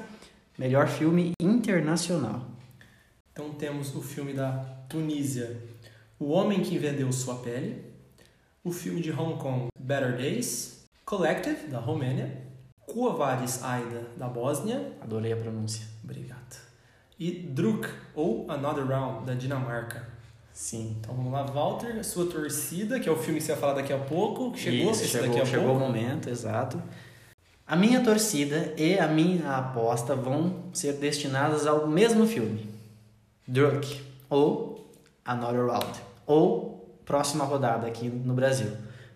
melhor 0.57 0.87
filme 0.87 1.31
internacional. 1.41 2.53
Então 3.31 3.49
temos 3.49 3.95
o 3.95 4.01
filme 4.01 4.31
da 4.31 4.51
Tunísia, 4.87 5.59
O 6.19 6.29
Homem 6.29 6.61
que 6.61 6.77
Vendeu 6.77 7.11
Sua 7.11 7.35
Pele. 7.35 7.91
O 8.63 8.71
filme 8.71 9.01
de 9.01 9.11
Hong 9.11 9.37
Kong, 9.41 9.67
Better 9.77 10.15
Days. 10.15 10.87
Collective, 11.03 11.67
da 11.67 11.79
Romênia. 11.79 12.43
Quo 12.85 13.11
Vadis 13.17 13.63
Aida, 13.63 14.07
da 14.15 14.27
Bósnia. 14.27 14.93
Adorei 15.01 15.33
a 15.33 15.35
pronúncia. 15.35 15.85
Obrigado. 16.03 16.61
E 17.19 17.31
Druk, 17.31 17.89
ou 18.13 18.49
Another 18.49 18.85
Round, 18.85 19.25
da 19.25 19.33
Dinamarca. 19.33 20.12
Sim. 20.53 20.95
Então 20.99 21.15
vamos 21.15 21.31
lá, 21.33 21.43
Walter, 21.43 22.03
sua 22.03 22.27
torcida, 22.27 22.99
que 22.99 23.09
é 23.09 23.11
o 23.11 23.15
filme 23.17 23.39
que 23.39 23.45
você 23.45 23.53
vai 23.53 23.61
falar 23.61 23.73
daqui 23.73 23.91
a 23.91 23.97
pouco. 23.97 24.51
que 24.51 24.59
Chegou 24.59 24.91
Isso, 24.91 25.05
chegou, 25.05 25.27
daqui 25.27 25.41
a 25.41 25.45
chegou 25.45 25.65
pouco. 25.69 25.83
o 25.83 25.87
momento, 25.87 26.29
exato. 26.29 26.81
A 27.65 27.75
minha 27.75 28.01
torcida 28.01 28.73
e 28.77 28.99
a 28.99 29.07
minha 29.07 29.57
aposta 29.57 30.15
vão 30.15 30.65
ser 30.73 30.93
destinadas 30.93 31.65
ao 31.65 31.87
mesmo 31.87 32.27
filme. 32.27 32.69
Druk, 33.47 33.99
ou 34.29 34.91
Another 35.25 35.65
Round, 35.65 35.99
ou 36.27 36.99
Próxima 37.03 37.43
Rodada 37.45 37.87
aqui 37.87 38.07
no 38.07 38.33
Brasil. 38.33 38.71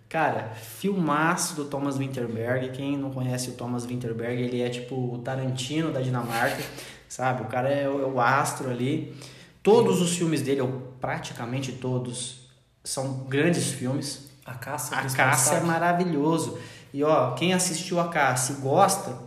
Cara, 0.09 0.53
filmaço 0.55 1.55
do 1.55 1.65
Thomas 1.65 1.97
Winterberg. 1.97 2.69
Quem 2.69 2.97
não 2.97 3.11
conhece 3.11 3.49
o 3.49 3.53
Thomas 3.53 3.85
Winterberg, 3.85 4.41
ele 4.41 4.61
é 4.61 4.69
tipo 4.69 4.95
o 4.95 5.17
Tarantino 5.19 5.91
da 5.91 6.01
Dinamarca, 6.01 6.63
sabe? 7.07 7.43
O 7.43 7.45
cara 7.45 7.69
é 7.69 7.87
o, 7.87 8.01
é 8.01 8.05
o 8.05 8.19
astro 8.19 8.69
ali. 8.69 9.13
Todos 9.61 10.01
os 10.01 10.15
filmes 10.15 10.41
dele, 10.41 10.61
ou 10.61 10.86
praticamente 10.99 11.71
todos, 11.73 12.47
são 12.83 13.25
grandes 13.27 13.71
filmes. 13.71 14.27
A 14.45 14.53
Caça. 14.53 14.95
A 14.95 14.99
principal 14.99 15.25
Caça 15.29 15.55
é 15.55 15.59
maravilhoso. 15.61 16.57
E 16.93 17.03
ó, 17.03 17.31
quem 17.31 17.53
assistiu 17.53 17.99
a 17.99 18.07
Caça 18.07 18.53
e 18.53 18.55
gosta, 18.55 19.17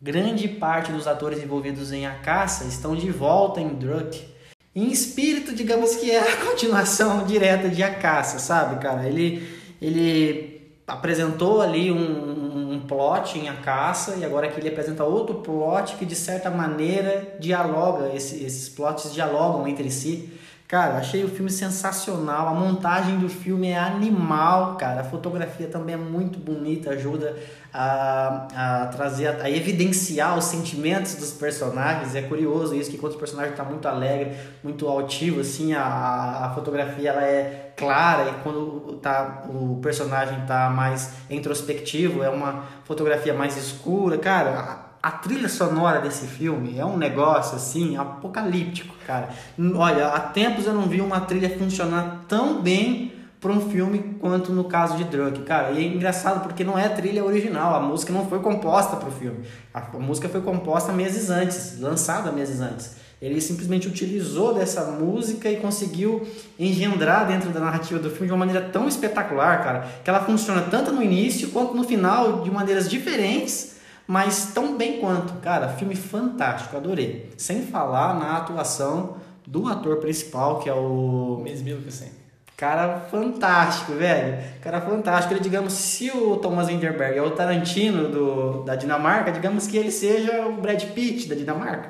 grande 0.00 0.48
parte 0.48 0.90
dos 0.92 1.06
atores 1.06 1.42
envolvidos 1.42 1.92
em 1.92 2.06
A 2.06 2.14
Caça 2.14 2.64
estão 2.64 2.96
de 2.96 3.10
volta 3.10 3.60
em 3.60 3.68
Druk. 3.68 4.26
Em 4.74 4.90
espírito, 4.90 5.54
digamos 5.54 5.96
que 5.96 6.10
é 6.10 6.18
a 6.18 6.36
continuação 6.46 7.26
direta 7.26 7.68
de 7.68 7.82
A 7.82 7.94
Caça, 7.94 8.38
sabe, 8.38 8.80
cara? 8.82 9.06
Ele, 9.06 9.46
ele 9.80 10.72
apresentou 10.86 11.60
ali 11.60 11.92
um, 11.92 12.72
um 12.72 12.80
plot 12.80 13.38
em 13.38 13.50
A 13.50 13.56
Caça 13.56 14.16
e 14.16 14.24
agora 14.24 14.46
aqui 14.46 14.58
ele 14.58 14.70
apresenta 14.70 15.04
outro 15.04 15.36
plot 15.36 15.96
que 15.96 16.06
de 16.06 16.16
certa 16.16 16.48
maneira 16.50 17.36
dialoga, 17.38 18.10
esse- 18.14 18.42
esses 18.42 18.70
plots 18.70 19.12
dialogam 19.12 19.68
entre 19.68 19.90
si. 19.90 20.32
Cara, 20.72 20.96
achei 20.96 21.22
o 21.22 21.28
filme 21.28 21.50
sensacional. 21.50 22.48
A 22.48 22.54
montagem 22.54 23.18
do 23.18 23.28
filme 23.28 23.68
é 23.68 23.78
animal, 23.78 24.76
cara. 24.76 25.02
A 25.02 25.04
fotografia 25.04 25.66
também 25.66 25.96
é 25.96 25.98
muito 25.98 26.38
bonita, 26.38 26.92
ajuda 26.92 27.36
a, 27.70 28.46
a 28.56 28.86
trazer, 28.86 29.26
a, 29.26 29.42
a 29.42 29.50
evidenciar 29.50 30.38
os 30.38 30.46
sentimentos 30.46 31.16
dos 31.16 31.30
personagens. 31.32 32.14
É 32.14 32.22
curioso 32.22 32.74
isso, 32.74 32.90
que 32.90 32.96
quando 32.96 33.16
o 33.16 33.18
personagem 33.18 33.50
está 33.50 33.64
muito 33.64 33.86
alegre, 33.86 34.34
muito 34.64 34.88
altivo, 34.88 35.42
assim, 35.42 35.74
a, 35.74 36.46
a, 36.46 36.52
fotografia 36.54 37.10
ela 37.10 37.22
é 37.22 37.74
clara 37.76 38.30
e 38.30 38.42
quando 38.42 38.98
tá, 39.02 39.42
o 39.50 39.78
personagem 39.82 40.40
está 40.40 40.70
mais 40.70 41.12
introspectivo, 41.28 42.22
é 42.22 42.30
uma 42.30 42.64
fotografia 42.84 43.34
mais 43.34 43.58
escura. 43.58 44.16
Cara, 44.16 44.91
a- 45.02 45.10
trilha 45.10 45.48
sonora 45.48 46.00
desse 46.00 46.26
filme 46.26 46.78
é 46.78 46.84
um 46.84 46.96
negócio 46.96 47.56
assim 47.56 47.96
apocalíptico, 47.96 48.94
cara. 49.06 49.28
Olha, 49.74 50.08
há 50.08 50.20
tempos 50.20 50.66
eu 50.66 50.72
não 50.74 50.82
vi 50.88 51.00
uma 51.00 51.20
trilha 51.20 51.50
funcionar 51.58 52.24
tão 52.28 52.62
bem 52.62 53.12
para 53.40 53.50
um 53.50 53.60
filme 53.70 54.16
quanto 54.20 54.52
no 54.52 54.62
caso 54.64 54.96
de 54.96 55.02
Drunk, 55.04 55.42
cara. 55.42 55.72
E 55.72 55.78
é 55.78 55.88
engraçado 55.88 56.42
porque 56.42 56.62
não 56.62 56.78
é 56.78 56.88
trilha 56.88 57.24
original, 57.24 57.74
a 57.74 57.80
música 57.80 58.12
não 58.12 58.26
foi 58.28 58.38
composta 58.38 58.96
para 58.96 59.08
o 59.08 59.12
filme. 59.12 59.40
A, 59.74 59.80
a 59.80 59.98
música 59.98 60.28
foi 60.28 60.40
composta 60.40 60.92
meses 60.92 61.28
antes, 61.28 61.80
lançada 61.80 62.30
meses 62.30 62.60
antes. 62.60 62.96
Ele 63.20 63.40
simplesmente 63.40 63.86
utilizou 63.88 64.54
dessa 64.54 64.84
música 64.92 65.48
e 65.48 65.56
conseguiu 65.56 66.26
engendrar 66.58 67.26
dentro 67.26 67.50
da 67.50 67.60
narrativa 67.60 67.98
do 68.00 68.10
filme 68.10 68.26
de 68.26 68.32
uma 68.32 68.38
maneira 68.44 68.68
tão 68.72 68.86
espetacular, 68.88 69.62
cara, 69.62 69.86
que 70.04 70.10
ela 70.10 70.20
funciona 70.24 70.62
tanto 70.62 70.92
no 70.92 71.02
início 71.02 71.48
quanto 71.50 71.74
no 71.74 71.84
final 71.84 72.42
de 72.42 72.50
maneiras 72.50 72.88
diferentes 72.88 73.76
mas 74.12 74.52
tão 74.52 74.76
bem 74.76 75.00
quanto. 75.00 75.32
Cara, 75.40 75.70
filme 75.70 75.96
fantástico, 75.96 76.76
adorei. 76.76 77.32
Sem 77.38 77.62
falar 77.62 78.12
na 78.18 78.36
atuação 78.36 79.16
do 79.46 79.66
ator 79.66 79.96
principal, 79.96 80.58
que 80.58 80.68
é 80.68 80.74
o. 80.74 81.42
Que 81.46 81.88
assim. 81.88 82.10
Cara 82.54 83.00
fantástico, 83.10 83.92
velho. 83.92 84.36
Cara 84.60 84.82
fantástico. 84.82 85.32
Ele, 85.32 85.40
digamos, 85.40 85.72
se 85.72 86.10
o 86.10 86.36
Thomas 86.36 86.68
Winterberg 86.68 87.16
é 87.16 87.22
o 87.22 87.30
Tarantino 87.30 88.08
do, 88.10 88.62
da 88.64 88.76
Dinamarca, 88.76 89.32
digamos 89.32 89.66
que 89.66 89.78
ele 89.78 89.90
seja 89.90 90.46
o 90.46 90.60
Brad 90.60 90.84
Pitt 90.90 91.26
da 91.26 91.34
Dinamarca. 91.34 91.88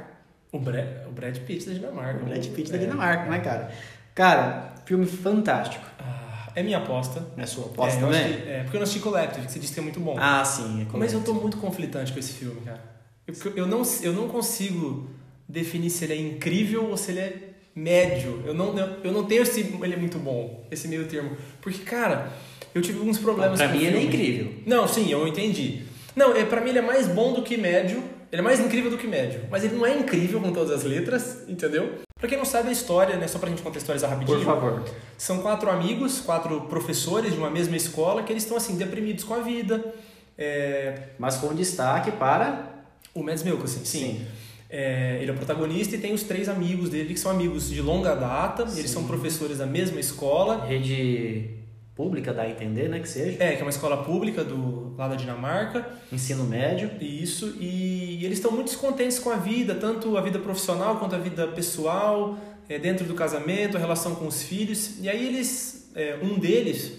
O, 0.52 0.60
Brad, 0.60 0.86
o 1.08 1.10
Brad 1.10 1.36
Pitt 1.38 1.66
da 1.66 1.74
Dinamarca. 1.74 2.22
O 2.22 2.26
Brad 2.26 2.46
Pitt 2.46 2.70
da 2.70 2.78
É. 2.78 2.80
Dinamarca, 2.80 3.24
né, 3.28 3.40
cara? 3.40 3.68
Cara, 4.14 4.74
filme 4.84 5.06
fantástico. 5.06 5.84
Ah, 5.98 6.11
é 6.54 6.62
minha 6.62 6.78
aposta. 6.78 7.24
É 7.36 7.46
sua 7.46 7.64
é, 7.64 7.66
aposta 7.68 8.00
eu 8.00 8.06
também? 8.06 8.32
que- 8.32 8.48
é, 8.48 8.62
porque 8.62 8.76
eu 8.76 8.80
não 8.80 8.84
assisti 8.84 9.00
Collective, 9.00 9.46
que 9.46 9.52
você 9.52 9.58
disse 9.58 9.72
que 9.74 9.80
é 9.80 9.82
muito 9.82 10.00
bom. 10.00 10.16
Ah, 10.18 10.44
sim. 10.44 10.82
É 10.82 10.96
Mas 10.96 11.12
eu 11.12 11.20
tô 11.22 11.34
muito 11.34 11.56
conflitante 11.56 12.12
com 12.12 12.18
esse 12.18 12.32
filme, 12.32 12.60
cara. 12.62 12.82
Eu, 13.26 13.34
eu, 13.56 13.66
não, 13.66 13.82
eu 14.02 14.12
não 14.12 14.28
consigo 14.28 15.08
definir 15.48 15.90
se 15.90 16.04
ele 16.04 16.12
é 16.14 16.16
incrível 16.16 16.90
ou 16.90 16.96
se 16.96 17.12
ele 17.12 17.20
é 17.20 17.52
médio. 17.74 18.42
Eu 18.44 18.54
não, 18.54 18.76
eu, 19.02 19.12
não 19.12 19.24
tenho 19.24 19.42
esse. 19.42 19.60
Ele 19.60 19.94
é 19.94 19.96
muito 19.96 20.18
bom, 20.18 20.66
esse 20.70 20.88
meio 20.88 21.06
termo. 21.06 21.36
Porque, 21.60 21.78
cara, 21.84 22.30
eu 22.74 22.82
tive 22.82 22.98
alguns 22.98 23.18
problemas 23.18 23.58
pra 23.60 23.68
com 23.68 23.76
mim 23.76 23.84
ele 23.84 23.98
é 23.98 24.02
incrível. 24.02 24.54
Não, 24.66 24.86
sim, 24.88 25.10
eu 25.10 25.26
entendi. 25.26 25.82
Não, 26.14 26.34
é, 26.36 26.44
pra 26.44 26.60
mim 26.60 26.70
ele 26.70 26.78
é 26.78 26.82
mais 26.82 27.08
bom 27.08 27.32
do 27.32 27.42
que 27.42 27.56
médio. 27.56 28.02
Ele 28.32 28.40
é 28.40 28.42
mais 28.42 28.58
incrível 28.58 28.90
do 28.90 28.96
que 28.96 29.06
médio. 29.06 29.42
Mas 29.50 29.62
ele 29.62 29.76
não 29.76 29.84
é 29.84 29.94
incrível 29.94 30.40
com 30.40 30.50
todas 30.52 30.70
as 30.70 30.84
letras, 30.84 31.44
entendeu? 31.46 31.96
Pra 32.18 32.26
quem 32.26 32.38
não 32.38 32.46
sabe 32.46 32.70
a 32.70 32.72
história, 32.72 33.16
né? 33.16 33.28
Só 33.28 33.38
pra 33.38 33.50
gente 33.50 33.60
contextualizar 33.60 34.08
rapidinho. 34.08 34.38
Por 34.38 34.44
favor. 34.46 34.82
São 35.18 35.42
quatro 35.42 35.68
amigos, 35.68 36.20
quatro 36.20 36.62
professores 36.62 37.32
de 37.34 37.38
uma 37.38 37.50
mesma 37.50 37.76
escola 37.76 38.22
que 38.22 38.32
eles 38.32 38.44
estão 38.44 38.56
assim, 38.56 38.76
deprimidos 38.76 39.22
com 39.22 39.34
a 39.34 39.40
vida. 39.40 39.94
É, 40.38 41.08
Mas 41.18 41.36
com 41.36 41.54
destaque 41.54 42.10
para. 42.12 42.86
o 43.14 43.22
Mads 43.22 43.42
Mikkelsen, 43.42 43.84
sim. 43.84 43.98
Sim. 43.98 44.26
É, 44.70 45.18
ele 45.20 45.30
é 45.30 45.34
o 45.34 45.36
protagonista 45.36 45.94
e 45.94 45.98
tem 45.98 46.14
os 46.14 46.22
três 46.22 46.48
amigos 46.48 46.88
dele 46.88 47.12
que 47.12 47.20
são 47.20 47.30
amigos 47.30 47.68
de 47.68 47.82
longa 47.82 48.14
data. 48.14 48.66
Sim. 48.66 48.78
Eles 48.78 48.90
são 48.90 49.04
professores 49.04 49.58
da 49.58 49.66
mesma 49.66 50.00
escola. 50.00 50.64
Rede 50.64 51.50
pública, 51.94 52.32
dá 52.32 52.42
a 52.42 52.48
entender, 52.50 52.88
né, 52.88 52.98
que 53.00 53.08
seja. 53.08 53.36
É, 53.42 53.52
que 53.52 53.58
é 53.58 53.62
uma 53.62 53.70
escola 53.70 54.02
pública 54.02 54.42
do, 54.42 54.81
lá 54.96 55.08
da 55.08 55.14
Dinamarca. 55.14 55.86
Ensino 56.10 56.44
médio. 56.44 56.90
Isso, 57.00 57.54
e, 57.60 58.18
e 58.20 58.24
eles 58.24 58.38
estão 58.38 58.50
muito 58.50 58.66
descontentes 58.66 59.18
com 59.18 59.30
a 59.30 59.36
vida, 59.36 59.74
tanto 59.74 60.16
a 60.16 60.20
vida 60.20 60.38
profissional 60.38 60.96
quanto 60.96 61.14
a 61.14 61.18
vida 61.18 61.46
pessoal, 61.48 62.38
é, 62.68 62.78
dentro 62.78 63.04
do 63.04 63.14
casamento, 63.14 63.76
a 63.76 63.80
relação 63.80 64.14
com 64.14 64.26
os 64.26 64.42
filhos. 64.42 64.98
E 65.00 65.08
aí 65.08 65.26
eles, 65.26 65.90
é, 65.94 66.18
um 66.22 66.38
deles 66.38 66.92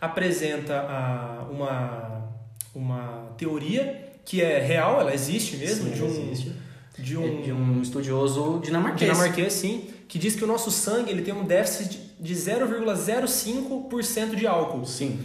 apresenta 0.00 0.80
a, 0.80 1.46
uma, 1.50 2.28
uma 2.74 3.34
teoria 3.36 4.08
que 4.24 4.40
é 4.40 4.58
real, 4.60 5.00
ela 5.00 5.14
existe 5.14 5.56
mesmo, 5.56 5.88
Sim, 5.88 5.94
de 5.94 6.02
um... 6.02 6.06
existe. 6.06 6.52
De 6.98 7.14
É 7.14 7.18
um, 7.18 7.42
de 7.42 7.52
um 7.52 7.80
estudioso 7.80 8.60
dinamarquês. 8.62 9.10
dinamarquês, 9.10 9.52
sim, 9.54 9.84
que 10.06 10.18
diz 10.18 10.34
que 10.34 10.44
o 10.44 10.46
nosso 10.46 10.70
sangue 10.70 11.10
ele 11.10 11.22
tem 11.22 11.32
um 11.32 11.44
déficit 11.44 11.98
de 12.20 12.34
0,05% 12.34 14.34
de 14.34 14.46
álcool. 14.46 14.84
Sim. 14.84 15.18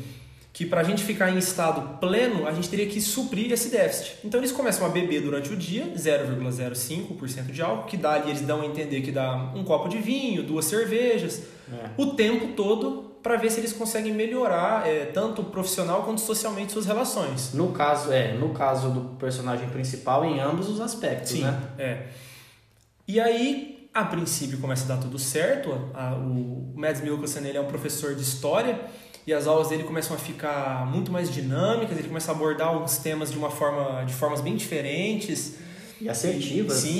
Que 0.56 0.66
para 0.66 0.80
a 0.80 0.84
gente 0.86 1.03
ficar 1.03 1.30
em 1.30 1.38
estado 1.38 1.97
pleno, 1.99 2.47
a 2.47 2.53
gente 2.53 2.70
teria 2.70 2.88
que 2.88 3.01
suprir 3.01 3.51
esse 3.51 3.68
déficit. 3.70 4.16
Então 4.24 4.39
eles 4.39 4.53
começam 4.53 4.86
a 4.86 4.89
beber 4.89 5.22
durante 5.22 5.51
o 5.51 5.58
dia 5.58 5.84
0,05% 5.97 7.51
de 7.51 7.62
álcool, 7.62 7.86
que 7.88 7.97
dá 7.97 8.14
ali, 8.14 8.30
eles 8.30 8.41
dão 8.41 8.62
a 8.62 8.66
entender 8.66 9.01
que 9.01 9.12
dá 9.12 9.51
um 9.53 9.66
copo 9.66 9.89
de 9.89 9.97
vinho, 9.97 10.43
duas 10.43 10.64
cervejas, 10.64 11.43
É. 11.72 11.89
o 11.97 12.08
tempo 12.14 12.53
todo 12.53 13.03
para 13.22 13.36
ver 13.38 13.51
se 13.51 13.60
eles 13.60 13.74
conseguem 13.74 14.14
melhorar 14.14 14.88
é, 14.88 15.06
tanto 15.06 15.43
profissional 15.43 16.03
quanto 16.03 16.22
socialmente 16.22 16.72
suas 16.72 16.86
relações. 16.86 17.53
No 17.53 17.74
caso, 17.74 18.14
é, 18.14 18.34
no 18.34 18.49
caso 18.53 18.89
do 18.91 19.01
personagem 19.18 19.68
principal, 19.70 20.24
em 20.24 20.39
ambos 20.39 20.70
os 20.70 20.80
aspectos, 20.80 21.32
Sim, 21.32 21.41
né? 21.41 21.60
é. 21.78 22.03
E 23.08 23.20
aí, 23.20 23.89
a 23.93 24.03
princípio, 24.06 24.60
começa 24.60 24.86
a 24.86 24.95
dar 24.95 25.01
tudo 25.01 25.18
certo. 25.18 25.72
A- 25.93 26.14
o 26.16 26.72
Mads 26.76 27.01
Mikkelsen 27.01 27.45
ele 27.47 27.58
é 27.58 27.62
um 27.62 27.66
professor 27.68 28.14
de 28.14 28.22
história 28.22 28.80
e 29.28 29.34
as 29.34 29.48
aulas 29.48 29.70
dele 29.70 29.84
começam 29.84 30.16
a 30.16 30.20
ficar 30.20 30.86
muito 30.86 31.12
mais 31.12 31.34
dinâmicas. 31.34 31.98
Ele 31.98 32.08
começa 32.08 32.32
a 32.32 32.36
abordar 32.36 32.68
alguns 32.68 32.98
temas 32.98 33.32
de 33.32 33.38
uma 33.38 33.50
forma, 33.50 34.04
de 34.06 34.14
formas 34.14 34.42
bem 34.42 34.56
diferentes. 34.56 35.56
E 36.00 36.08
assertivas. 36.10 36.78
Sim, 36.78 36.92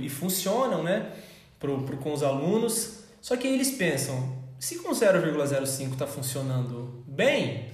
e, 0.00 0.06
e 0.06 0.08
funcionam, 0.08 0.82
né? 0.82 1.12
Pro, 1.58 1.82
pro, 1.82 1.96
com 1.98 2.12
os 2.12 2.22
alunos. 2.22 3.00
Só 3.20 3.36
que 3.36 3.46
aí 3.46 3.54
eles 3.54 3.72
pensam, 3.72 4.38
se 4.58 4.76
com 4.78 4.90
0,05 4.90 5.92
está 5.92 6.06
funcionando 6.06 7.04
bem, 7.06 7.66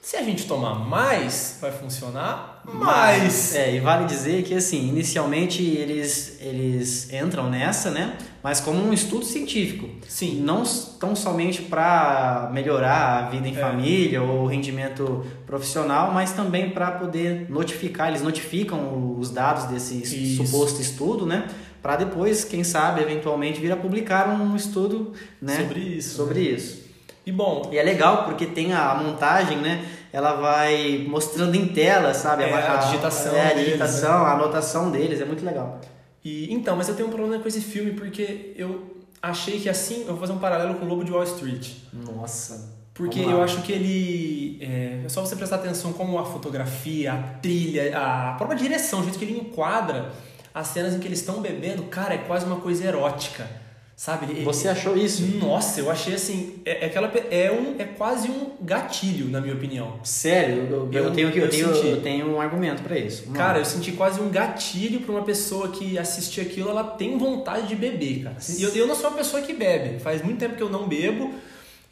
se 0.00 0.16
a 0.16 0.22
gente 0.22 0.46
tomar 0.46 0.74
mais, 0.74 1.58
vai 1.60 1.70
funcionar 1.70 2.53
mais. 2.72 3.54
É, 3.54 3.74
e 3.76 3.80
vale 3.80 4.04
dizer 4.06 4.42
que 4.42 4.54
assim, 4.54 4.88
inicialmente 4.88 5.62
eles, 5.62 6.38
eles 6.40 7.12
entram 7.12 7.48
nessa, 7.50 7.90
né? 7.90 8.16
Mas 8.42 8.60
como 8.60 8.78
um 8.78 8.92
estudo 8.92 9.24
científico. 9.24 9.88
Sim. 10.08 10.40
Não 10.42 10.62
tão 11.00 11.16
somente 11.16 11.62
para 11.62 12.50
melhorar 12.52 13.24
a 13.26 13.30
vida 13.30 13.48
em 13.48 13.56
É. 13.56 13.60
família 13.60 14.22
ou 14.22 14.44
o 14.44 14.46
rendimento 14.46 15.24
profissional, 15.46 16.12
mas 16.12 16.32
também 16.32 16.70
para 16.70 16.90
poder 16.90 17.46
notificar, 17.50 18.08
eles 18.08 18.22
notificam 18.22 19.16
os 19.18 19.30
dados 19.30 19.64
desse 19.64 19.98
es- 20.02 20.12
Isso. 20.12 20.44
suposto 20.46 20.80
estudo, 20.80 21.24
né? 21.26 21.46
Para 21.82 21.96
depois, 21.96 22.44
quem 22.44 22.64
sabe, 22.64 23.02
eventualmente 23.02 23.60
vir 23.60 23.70
a 23.72 23.76
publicar 23.76 24.28
um 24.28 24.56
estudo, 24.56 25.12
né? 25.40 25.56
Sobre 25.60 25.80
isso. 25.80 26.16
Sobre 26.16 26.40
isso. 26.40 26.84
E 27.26 27.32
bom, 27.32 27.70
E 27.72 27.78
é 27.78 27.82
legal 27.82 28.24
porque 28.24 28.44
tem 28.46 28.72
a 28.74 28.94
montagem, 28.94 29.56
né? 29.58 29.82
Ela 30.14 30.34
vai 30.34 31.04
mostrando 31.08 31.56
em 31.56 31.66
tela, 31.66 32.14
sabe? 32.14 32.44
É, 32.44 32.54
a 32.54 32.76
digitação 32.76 33.34
É, 33.34 33.40
a 33.40 33.48
deles, 33.48 33.56
né? 33.56 33.64
digitação, 33.64 34.24
a 34.24 34.32
anotação 34.34 34.90
deles, 34.92 35.20
é 35.20 35.24
muito 35.24 35.44
legal. 35.44 35.80
E, 36.24 36.54
então, 36.54 36.76
mas 36.76 36.88
eu 36.88 36.94
tenho 36.94 37.08
um 37.08 37.10
problema 37.10 37.42
com 37.42 37.48
esse 37.48 37.60
filme 37.60 37.90
porque 37.94 38.52
eu 38.54 38.96
achei 39.20 39.58
que 39.58 39.68
assim, 39.68 40.02
eu 40.02 40.12
vou 40.12 40.18
fazer 40.18 40.32
um 40.32 40.38
paralelo 40.38 40.76
com 40.76 40.86
o 40.86 40.88
Lobo 40.88 41.02
de 41.02 41.10
Wall 41.10 41.24
Street. 41.24 41.72
Nossa. 41.92 42.72
Porque 42.94 43.18
eu 43.18 43.42
acho 43.42 43.60
que 43.62 43.72
ele. 43.72 44.58
É, 44.60 45.02
é 45.04 45.08
só 45.08 45.20
você 45.20 45.34
prestar 45.34 45.56
atenção 45.56 45.92
como 45.92 46.16
a 46.16 46.24
fotografia, 46.24 47.12
a 47.12 47.16
trilha, 47.40 47.98
a 47.98 48.34
própria 48.34 48.56
direção, 48.56 49.00
o 49.00 49.02
jeito 49.02 49.18
que 49.18 49.24
ele 49.24 49.36
enquadra 49.36 50.12
as 50.54 50.68
cenas 50.68 50.94
em 50.94 51.00
que 51.00 51.08
eles 51.08 51.18
estão 51.18 51.40
bebendo, 51.40 51.82
cara, 51.84 52.14
é 52.14 52.18
quase 52.18 52.46
uma 52.46 52.60
coisa 52.60 52.84
erótica. 52.84 53.50
Sabe? 53.96 54.26
Ele- 54.32 54.44
Você 54.44 54.66
achou 54.68 54.96
isso? 54.96 55.22
Nossa, 55.36 55.78
eu 55.80 55.88
achei 55.90 56.14
assim. 56.14 56.56
É, 56.64 56.84
é 56.84 56.86
aquela, 56.86 57.06
é, 57.30 57.52
um, 57.52 57.76
é 57.80 57.84
quase 57.84 58.28
um 58.28 58.50
gatilho, 58.60 59.28
na 59.30 59.40
minha 59.40 59.54
opinião. 59.54 60.00
Sério? 60.02 60.66
Eu, 60.68 60.88
eu 60.92 61.04
Eu- 61.04 61.12
tenho, 61.12 61.30
que- 61.30 61.38
eu, 61.38 61.44
eu 61.44 61.50
tenho, 61.50 61.72
senti. 61.74 61.86
eu 61.88 62.02
tenho 62.02 62.34
um 62.34 62.40
argumento 62.40 62.82
pra 62.82 62.98
isso. 62.98 63.22
Vamos 63.22 63.38
Cara, 63.38 63.58
eu 63.60 63.64
senti 63.64 63.92
quase 63.92 64.20
um 64.20 64.28
gatilho 64.30 65.00
pra 65.00 65.12
uma 65.12 65.22
pessoa 65.22 65.68
que 65.68 65.96
assistir 65.96 66.40
aquilo, 66.40 66.70
ela 66.70 66.82
tem 66.82 67.16
vontade 67.16 67.68
de 67.68 67.76
beber, 67.76 68.24
cara. 68.24 68.36
E 68.58 68.62
eu, 68.64 68.70
eu 68.74 68.86
não 68.88 68.96
sou 68.96 69.10
uma 69.10 69.16
pessoa 69.16 69.40
que 69.42 69.52
bebe, 69.52 70.00
faz 70.00 70.22
muito 70.22 70.38
tempo 70.40 70.56
que 70.56 70.62
eu 70.62 70.70
não 70.70 70.88
bebo. 70.88 71.32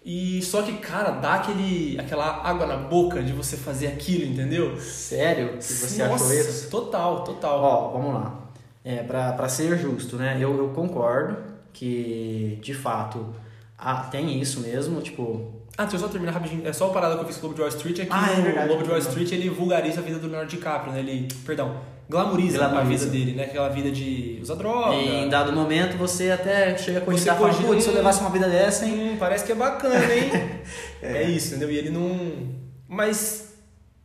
E 0.05 0.43
só 0.43 0.63
que, 0.63 0.73
cara, 0.79 1.13
dá 1.13 1.35
aquele, 1.35 1.97
aquela 2.01 2.27
água 2.45 2.67
na 2.67 2.77
boca 2.77 3.23
de 3.23 3.33
você 3.33 3.57
fazer 3.57 3.87
aquilo, 3.87 4.25
entendeu? 4.25 4.77
Sério 4.81 5.57
que 5.59 5.63
você 5.63 6.03
Nossa, 6.05 6.25
achou 6.25 6.35
isso? 6.35 6.69
Total, 6.69 7.23
total. 7.23 7.61
Ó, 7.63 7.89
vamos 7.93 8.15
lá. 8.15 8.41
É, 8.85 8.97
pra, 9.05 9.33
pra 9.35 9.49
ser 9.49 9.79
justo, 9.79 10.17
né? 10.17 10.37
Eu, 10.41 10.59
eu 10.59 10.69
concordo 10.71 11.52
que, 11.73 12.59
de 12.63 12.75
fato, 12.75 13.35
ah, 13.79 14.05
tem 14.11 14.41
isso 14.41 14.61
mesmo, 14.61 15.01
tipo... 15.01 15.61
Ah, 15.77 15.85
deixa 15.85 15.97
eu 15.97 16.01
só 16.01 16.09
terminar 16.09 16.33
rapidinho. 16.33 16.67
É 16.67 16.73
só 16.73 16.85
uma 16.87 16.93
parada 16.95 17.15
que 17.17 17.23
eu 17.23 17.27
fiz 17.27 17.39
com 17.39 17.47
o 17.47 17.49
Lobo 17.49 17.55
de 17.57 17.61
Wall 17.63 17.71
Street 17.71 17.99
é 18.01 18.05
que 18.05 18.13
Ah, 18.13 18.31
é 18.37 18.39
o 18.39 18.43
verdade. 18.43 18.69
Lobo 18.69 18.83
de 18.83 18.91
Wall 18.91 18.99
Street 18.99 19.33
ele 19.33 19.49
vulgariza 19.49 20.01
a 20.01 20.03
vida 20.03 20.19
do 20.19 20.27
Leonardo 20.27 20.51
DiCaprio, 20.51 20.93
né? 20.93 21.01
Ele, 21.01 21.29
perdão, 21.47 21.81
glamoriza, 22.11 22.63
a 22.63 22.69
Glamoriza. 22.69 23.07
vida 23.07 23.25
dele, 23.25 23.37
né? 23.37 23.45
Aquela 23.45 23.71
vida 23.71 23.91
de 23.91 24.39
usar 24.43 24.55
droga. 24.57 24.95
Em 24.95 25.31
dado 25.31 25.51
momento, 25.53 25.97
você 25.97 26.31
até 26.31 26.77
chega 26.77 26.99
a 26.99 27.01
cogitar, 27.01 27.39
fala, 27.39 27.55
putz, 27.55 27.85
se 27.85 27.89
eu 27.89 27.95
levasse 27.95 28.21
uma 28.21 28.29
vida 28.29 28.49
dessa, 28.51 28.85
hein? 28.85 29.13
Hum, 29.15 29.17
parece 29.19 29.47
que 29.47 29.53
é 29.53 29.55
bacana, 29.55 30.15
hein? 30.15 30.31
é. 31.01 31.23
isso, 31.25 31.49
entendeu? 31.55 31.71
E 31.71 31.79
ele 31.79 31.89
não. 31.89 32.55
Mas, 32.87 33.52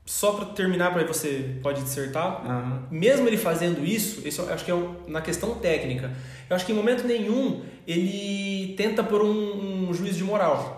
só 0.07 0.31
pra 0.31 0.45
terminar, 0.45 0.91
pra 0.91 1.01
aí 1.01 1.07
você 1.07 1.55
pode 1.61 1.83
dissertar. 1.83 2.41
Aham. 2.43 2.83
Mesmo 2.89 3.27
ele 3.27 3.37
fazendo 3.37 3.85
isso, 3.85 4.27
isso 4.27 4.41
eu 4.41 4.51
acho 4.53 4.65
que 4.65 4.71
é 4.71 4.73
um- 4.73 4.95
na 5.07 5.21
questão 5.21 5.53
técnica, 5.55 6.11
eu 6.49 6.55
acho 6.55 6.65
que 6.65 6.71
em 6.71 6.75
momento 6.75 7.05
nenhum 7.05 7.61
ele 7.85 8.73
tenta 8.75 9.03
por 9.03 9.21
um, 9.21 9.89
um 9.89 9.93
juízo 9.93 10.17
de 10.17 10.23
moral. 10.23 10.75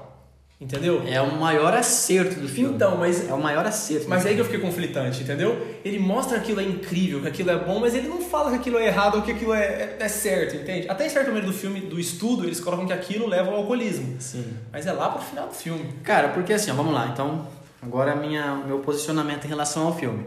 Entendeu? 0.61 1.01
É 1.07 1.21
o 1.21 1.39
maior 1.39 1.73
acerto 1.73 2.38
do 2.41 2.49
filme. 2.49 2.75
Então, 2.75 2.97
mas 2.97 3.30
É 3.30 3.34
o 3.34 3.41
maior 3.41 3.65
acerto. 3.65 4.09
Mas 4.09 4.25
é 4.25 4.30
aí 4.30 4.36
que 4.36 4.41
eu 4.41 4.45
fiquei 4.45 4.59
conflitante, 4.59 5.21
entendeu? 5.23 5.65
Ele 5.86 5.97
mostra 5.97 6.38
que 6.38 6.43
aquilo 6.51 6.59
é 6.59 6.63
incrível, 6.65 7.21
que 7.21 7.30
aquilo 7.30 7.49
é 7.51 7.57
bom, 7.57 7.80
mas 7.80 7.95
ele 7.95 8.09
não 8.09 8.19
fala 8.19 8.49
que 8.51 8.57
aquilo 8.57 8.77
é 8.77 8.88
errado 8.88 9.15
ou 9.15 9.21
que 9.21 9.32
aquilo 9.32 9.53
é, 9.53 9.63
é, 9.63 9.97
é 10.01 10.07
certo, 10.09 10.57
entende? 10.57 10.89
Até 10.89 11.05
em 11.05 11.09
certo 11.09 11.30
momento 11.30 11.45
do 11.45 11.53
filme, 11.53 11.80
do 11.80 11.97
estudo, 11.97 12.43
eles 12.43 12.59
colocam 12.59 12.86
que 12.86 12.91
aquilo 12.91 13.25
leva 13.25 13.49
ao 13.51 13.55
alcoolismo. 13.55 14.17
Sim. 14.19 14.43
Mas 14.69 14.86
é 14.86 14.91
lá 14.91 15.07
pro 15.07 15.21
final 15.21 15.47
do 15.47 15.53
filme. 15.55 15.93
Cara, 16.03 16.27
porque 16.30 16.51
assim, 16.51 16.71
ó, 16.71 16.73
vamos 16.73 16.93
lá. 16.93 17.07
Então, 17.07 17.47
agora 17.82 18.15
minha, 18.15 18.55
meu 18.55 18.80
posicionamento 18.80 19.45
em 19.45 19.47
relação 19.47 19.88
ao 19.88 19.95
filme. 19.95 20.25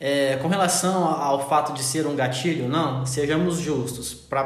É, 0.00 0.36
com 0.36 0.46
relação 0.46 1.04
ao 1.04 1.48
fato 1.48 1.72
de 1.72 1.82
ser 1.82 2.06
um 2.06 2.14
gatilho, 2.14 2.68
não, 2.68 3.04
sejamos 3.04 3.58
justos. 3.58 4.14
Para 4.14 4.44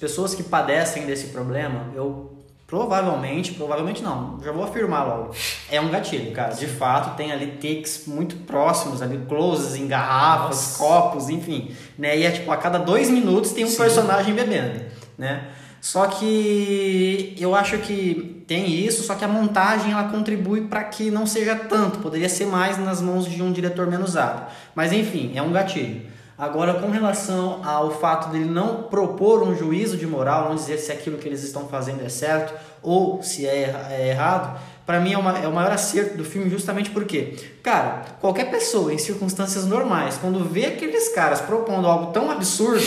pessoas 0.00 0.34
que 0.34 0.42
padecem 0.42 1.04
desse 1.04 1.28
problema, 1.28 1.92
eu 1.94 2.32
provavelmente, 2.66 3.52
provavelmente 3.52 4.02
não, 4.02 4.40
já 4.42 4.50
vou 4.50 4.64
afirmar 4.64 5.06
logo, 5.06 5.34
é 5.70 5.80
um 5.80 5.88
gatilho, 5.88 6.32
cara. 6.32 6.54
De 6.54 6.66
fato, 6.66 7.16
tem 7.16 7.30
ali 7.30 7.52
takes 7.52 8.06
muito 8.06 8.36
próximos, 8.38 9.02
ali 9.02 9.18
closes 9.28 9.76
em 9.76 9.86
garrafas, 9.86 10.56
Nossa. 10.56 10.78
copos, 10.78 11.28
enfim. 11.28 11.74
Né? 11.96 12.18
E 12.18 12.24
é 12.24 12.30
tipo, 12.30 12.50
a 12.50 12.56
cada 12.56 12.78
dois 12.78 13.10
minutos 13.10 13.52
tem 13.52 13.64
um 13.64 13.68
Sim. 13.68 13.76
personagem 13.76 14.34
bebendo, 14.34 14.84
né? 15.16 15.48
Só 15.80 16.06
que 16.08 17.36
eu 17.38 17.54
acho 17.54 17.78
que 17.78 18.35
tem 18.46 18.70
isso, 18.70 19.02
só 19.02 19.14
que 19.14 19.24
a 19.24 19.28
montagem 19.28 19.92
ela 19.92 20.04
contribui 20.04 20.62
para 20.62 20.84
que 20.84 21.10
não 21.10 21.26
seja 21.26 21.56
tanto, 21.56 21.98
poderia 21.98 22.28
ser 22.28 22.46
mais 22.46 22.78
nas 22.78 23.00
mãos 23.00 23.26
de 23.28 23.42
um 23.42 23.50
diretor 23.52 23.86
menos 23.88 24.16
hábil. 24.16 24.44
Mas 24.74 24.92
enfim, 24.92 25.32
é 25.34 25.42
um 25.42 25.52
gatilho. 25.52 26.02
Agora, 26.38 26.74
com 26.74 26.90
relação 26.90 27.62
ao 27.64 27.90
fato 27.90 28.28
dele 28.30 28.44
não 28.44 28.82
propor 28.84 29.42
um 29.42 29.56
juízo 29.56 29.96
de 29.96 30.06
moral, 30.06 30.48
não 30.50 30.54
dizer 30.54 30.76
se 30.78 30.92
aquilo 30.92 31.16
que 31.16 31.26
eles 31.26 31.42
estão 31.42 31.66
fazendo 31.66 32.04
é 32.04 32.08
certo 32.10 32.52
ou 32.82 33.22
se 33.22 33.46
é, 33.46 33.74
é 33.90 34.08
errado, 34.10 34.60
para 34.84 35.00
mim 35.00 35.14
é, 35.14 35.18
uma- 35.18 35.38
é 35.38 35.48
o 35.48 35.52
maior 35.52 35.72
acerto 35.72 36.16
do 36.16 36.24
filme 36.24 36.48
justamente 36.50 36.90
porque, 36.90 37.34
cara, 37.62 38.02
qualquer 38.20 38.50
pessoa 38.50 38.92
em 38.92 38.98
circunstâncias 38.98 39.64
normais, 39.64 40.18
quando 40.18 40.44
vê 40.44 40.66
aqueles 40.66 41.08
caras 41.08 41.40
propondo 41.40 41.88
algo 41.88 42.12
tão 42.12 42.30
absurdo, 42.30 42.84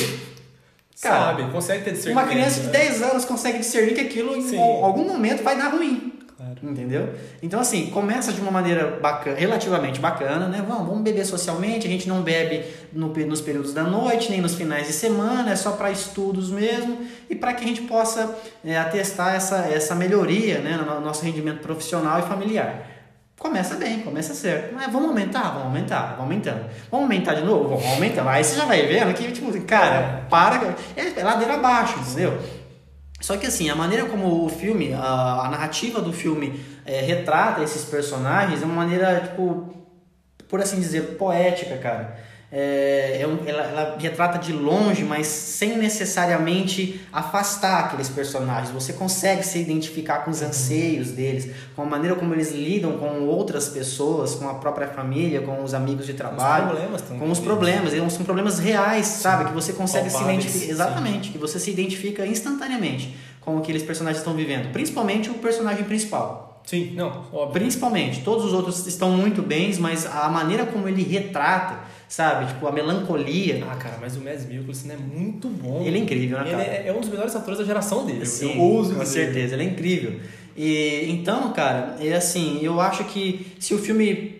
Cara, 1.01 1.37
Sabe? 1.37 1.51
Consegue 1.51 1.83
ter 1.83 1.91
discernimento. 1.93 2.25
uma 2.25 2.31
criança 2.31 2.59
de 2.59 2.67
né? 2.67 2.73
10 2.73 3.01
anos 3.03 3.25
consegue 3.25 3.59
discernir 3.59 3.93
que 3.93 4.01
aquilo 4.01 4.35
em 4.35 4.41
Sim. 4.41 4.59
algum 4.59 5.07
momento 5.07 5.43
vai 5.43 5.57
dar 5.57 5.69
ruim. 5.69 6.13
Claro. 6.35 6.55
Entendeu? 6.63 7.09
Então, 7.43 7.59
assim, 7.59 7.87
começa 7.87 8.31
de 8.31 8.39
uma 8.39 8.51
maneira 8.51 8.97
bacana, 9.01 9.37
relativamente 9.37 9.99
bacana, 9.99 10.47
né? 10.47 10.63
Vamos, 10.65 10.87
vamos 10.87 11.01
beber 11.01 11.25
socialmente, 11.25 11.85
a 11.85 11.89
gente 11.89 12.07
não 12.07 12.21
bebe 12.21 12.63
no 12.93 13.09
nos 13.09 13.41
períodos 13.41 13.73
da 13.73 13.83
noite, 13.83 14.31
nem 14.31 14.39
nos 14.39 14.55
finais 14.55 14.87
de 14.87 14.93
semana, 14.93 15.51
é 15.51 15.55
só 15.57 15.71
para 15.71 15.91
estudos 15.91 16.49
mesmo 16.49 16.99
e 17.29 17.35
para 17.35 17.53
que 17.53 17.65
a 17.65 17.67
gente 17.67 17.81
possa 17.81 18.37
é, 18.63 18.77
atestar 18.77 19.35
essa, 19.35 19.57
essa 19.67 19.93
melhoria 19.95 20.59
né, 20.59 20.77
no 20.77 21.01
nosso 21.01 21.25
rendimento 21.25 21.59
profissional 21.59 22.19
e 22.19 22.21
familiar. 22.23 22.98
Começa 23.39 23.75
bem, 23.75 24.01
começa 24.01 24.33
certo. 24.33 24.75
Mas 24.75 24.91
vamos 24.91 25.07
aumentar? 25.07 25.51
Vamos 25.51 25.67
aumentar, 25.67 26.01
vamos 26.09 26.19
aumentando. 26.23 26.65
Vamos 26.91 27.05
aumentar 27.05 27.35
de 27.35 27.41
novo? 27.41 27.69
Vamos 27.69 27.85
aumentando. 27.85 28.27
Aí 28.27 28.43
você 28.43 28.57
já 28.57 28.65
vai 28.65 28.85
vendo 28.85 29.13
que, 29.13 29.31
tipo, 29.31 29.49
cara, 29.61 30.25
para. 30.29 30.75
É, 30.95 31.19
é 31.19 31.23
ladeira 31.23 31.53
abaixo, 31.53 31.97
entendeu? 31.99 32.37
Só 33.21 33.37
que 33.37 33.47
assim, 33.47 33.69
a 33.69 33.75
maneira 33.75 34.05
como 34.05 34.45
o 34.45 34.49
filme, 34.49 34.93
a, 34.93 35.45
a 35.45 35.49
narrativa 35.49 36.01
do 36.01 36.11
filme 36.11 36.63
é, 36.85 36.99
retrata 36.99 37.63
esses 37.63 37.85
personagens 37.85 38.61
é 38.61 38.65
uma 38.65 38.75
maneira, 38.75 39.21
tipo, 39.21 39.73
por 40.49 40.59
assim 40.59 40.79
dizer, 40.79 41.15
poética, 41.17 41.77
cara 41.77 42.28
é, 42.51 43.21
é 43.21 43.49
ela, 43.49 43.63
ela, 43.63 43.97
retrata 43.99 44.39
de 44.39 44.51
longe, 44.51 45.03
mas 45.03 45.27
sem 45.27 45.77
necessariamente 45.77 46.99
afastar 47.13 47.85
aqueles 47.85 48.09
personagens. 48.09 48.71
Você 48.71 48.93
consegue 48.93 49.43
se 49.43 49.59
identificar 49.59 50.19
com 50.19 50.31
os 50.31 50.41
uhum. 50.41 50.47
anseios 50.47 51.11
deles, 51.11 51.49
com 51.75 51.83
a 51.83 51.85
maneira 51.85 52.15
como 52.15 52.33
eles 52.33 52.51
lidam 52.51 52.97
com 52.97 53.21
outras 53.27 53.69
pessoas, 53.69 54.35
com 54.35 54.49
a 54.49 54.55
própria 54.55 54.87
família, 54.87 55.41
com 55.41 55.63
os 55.63 55.73
amigos 55.73 56.07
de 56.07 56.13
trabalho, 56.13 56.65
os 56.65 56.71
problemas 56.71 57.01
também. 57.03 57.19
com 57.19 57.31
os 57.31 57.39
problemas. 57.39 57.93
Eles 57.93 58.13
são 58.13 58.25
problemas 58.25 58.57
reais, 58.57 59.05
sabe? 59.05 59.45
Que 59.45 59.53
você 59.53 59.73
consegue 59.73 60.09
Palpáveis, 60.09 60.43
se 60.43 60.49
identificar. 60.49 60.71
Exatamente, 60.71 61.27
sim. 61.27 61.31
que 61.33 61.37
você 61.37 61.59
se 61.59 61.69
identifica 61.69 62.25
instantaneamente 62.25 63.15
com 63.41 63.57
aqueles 63.57 63.83
personagens 63.83 64.19
estão 64.19 64.33
vivendo, 64.33 64.71
principalmente 64.71 65.29
o 65.29 65.35
personagem 65.35 65.83
principal. 65.83 66.61
Sim, 66.65 66.93
não, 66.95 67.25
óbvio. 67.33 67.53
Principalmente, 67.53 68.21
todos 68.21 68.45
os 68.45 68.53
outros 68.53 68.85
estão 68.85 69.09
muito 69.11 69.41
bem, 69.41 69.73
mas 69.79 70.05
a 70.05 70.29
maneira 70.29 70.65
como 70.65 70.87
ele 70.87 71.01
retrata 71.01 71.79
sabe? 72.09 72.47
Tipo, 72.47 72.67
a 72.67 72.71
melancolia. 72.71 73.63
Ah, 73.69 73.75
cara, 73.75 73.97
mas 74.01 74.17
o 74.17 74.21
Mads 74.21 74.45
Mikkelsen 74.47 74.91
é 74.91 74.97
muito 74.97 75.47
bom. 75.47 75.83
Ele 75.85 75.99
é 75.99 76.01
incrível, 76.01 76.39
né, 76.39 76.51
cara? 76.51 76.63
Ele 76.63 76.71
é, 76.71 76.87
é 76.87 76.93
um 76.93 76.99
dos 76.99 77.09
melhores 77.09 77.33
atores 77.35 77.59
da 77.59 77.63
geração 77.63 78.05
dele. 78.05 78.25
Sim, 78.25 78.55
eu 78.55 78.61
ouso 78.61 78.95
com 78.95 79.05
certeza, 79.05 79.53
ele 79.53 79.63
é 79.63 79.65
incrível. 79.67 80.19
E, 80.57 81.05
então, 81.09 81.53
cara, 81.53 81.95
é 82.01 82.13
assim, 82.13 82.59
eu 82.61 82.81
acho 82.81 83.05
que 83.05 83.47
se 83.59 83.73
o 83.73 83.77
filme 83.77 84.38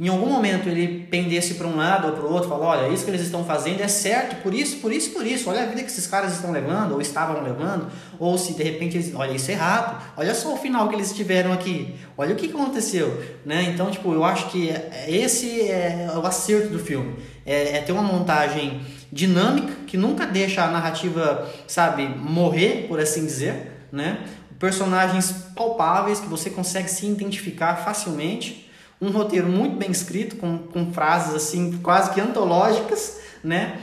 em 0.00 0.06
algum 0.06 0.26
momento 0.26 0.68
ele 0.68 1.08
pendesse 1.10 1.54
para 1.54 1.66
um 1.66 1.74
lado 1.74 2.06
ou 2.06 2.12
para 2.12 2.24
o 2.24 2.32
outro, 2.32 2.48
falar, 2.48 2.66
olha, 2.68 2.94
isso 2.94 3.04
que 3.04 3.10
eles 3.10 3.20
estão 3.20 3.44
fazendo 3.44 3.80
é 3.80 3.88
certo, 3.88 4.40
por 4.44 4.54
isso, 4.54 4.76
por 4.76 4.92
isso, 4.92 5.10
por 5.10 5.26
isso. 5.26 5.50
Olha 5.50 5.64
a 5.64 5.66
vida 5.66 5.82
que 5.82 5.90
esses 5.90 6.06
caras 6.06 6.34
estão 6.34 6.52
levando 6.52 6.92
ou 6.92 7.00
estavam 7.00 7.42
levando, 7.42 7.90
ou 8.16 8.38
se 8.38 8.52
de 8.54 8.62
repente 8.62 8.96
eles, 8.96 9.12
olha, 9.12 9.32
isso 9.32 9.50
é 9.50 9.54
errado. 9.54 10.00
Olha 10.16 10.32
só 10.36 10.54
o 10.54 10.56
final 10.56 10.88
que 10.88 10.94
eles 10.94 11.12
tiveram 11.12 11.52
aqui. 11.52 11.96
Olha 12.16 12.32
o 12.32 12.36
que 12.36 12.46
aconteceu, 12.46 13.20
né? 13.44 13.64
Então, 13.74 13.90
tipo, 13.90 14.12
eu 14.12 14.22
acho 14.22 14.48
que 14.50 14.70
esse 15.08 15.62
é 15.62 16.08
o 16.14 16.24
acerto 16.24 16.68
do 16.68 16.78
filme. 16.78 17.16
É, 17.44 17.78
é 17.78 17.80
ter 17.80 17.90
uma 17.90 18.02
montagem 18.02 18.80
dinâmica 19.10 19.72
que 19.84 19.96
nunca 19.96 20.26
deixa 20.26 20.62
a 20.62 20.70
narrativa, 20.70 21.50
sabe, 21.66 22.06
morrer, 22.06 22.86
por 22.86 23.00
assim 23.00 23.26
dizer, 23.26 23.88
né? 23.90 24.20
Personagens 24.60 25.32
palpáveis 25.56 26.20
que 26.20 26.28
você 26.28 26.50
consegue 26.50 26.88
se 26.88 27.04
identificar 27.04 27.74
facilmente 27.74 28.67
um 29.00 29.10
roteiro 29.10 29.48
muito 29.48 29.76
bem 29.76 29.90
escrito, 29.90 30.36
com, 30.36 30.58
com 30.58 30.92
frases 30.92 31.34
assim 31.34 31.78
quase 31.82 32.12
que 32.12 32.20
antológicas, 32.20 33.20
né? 33.42 33.78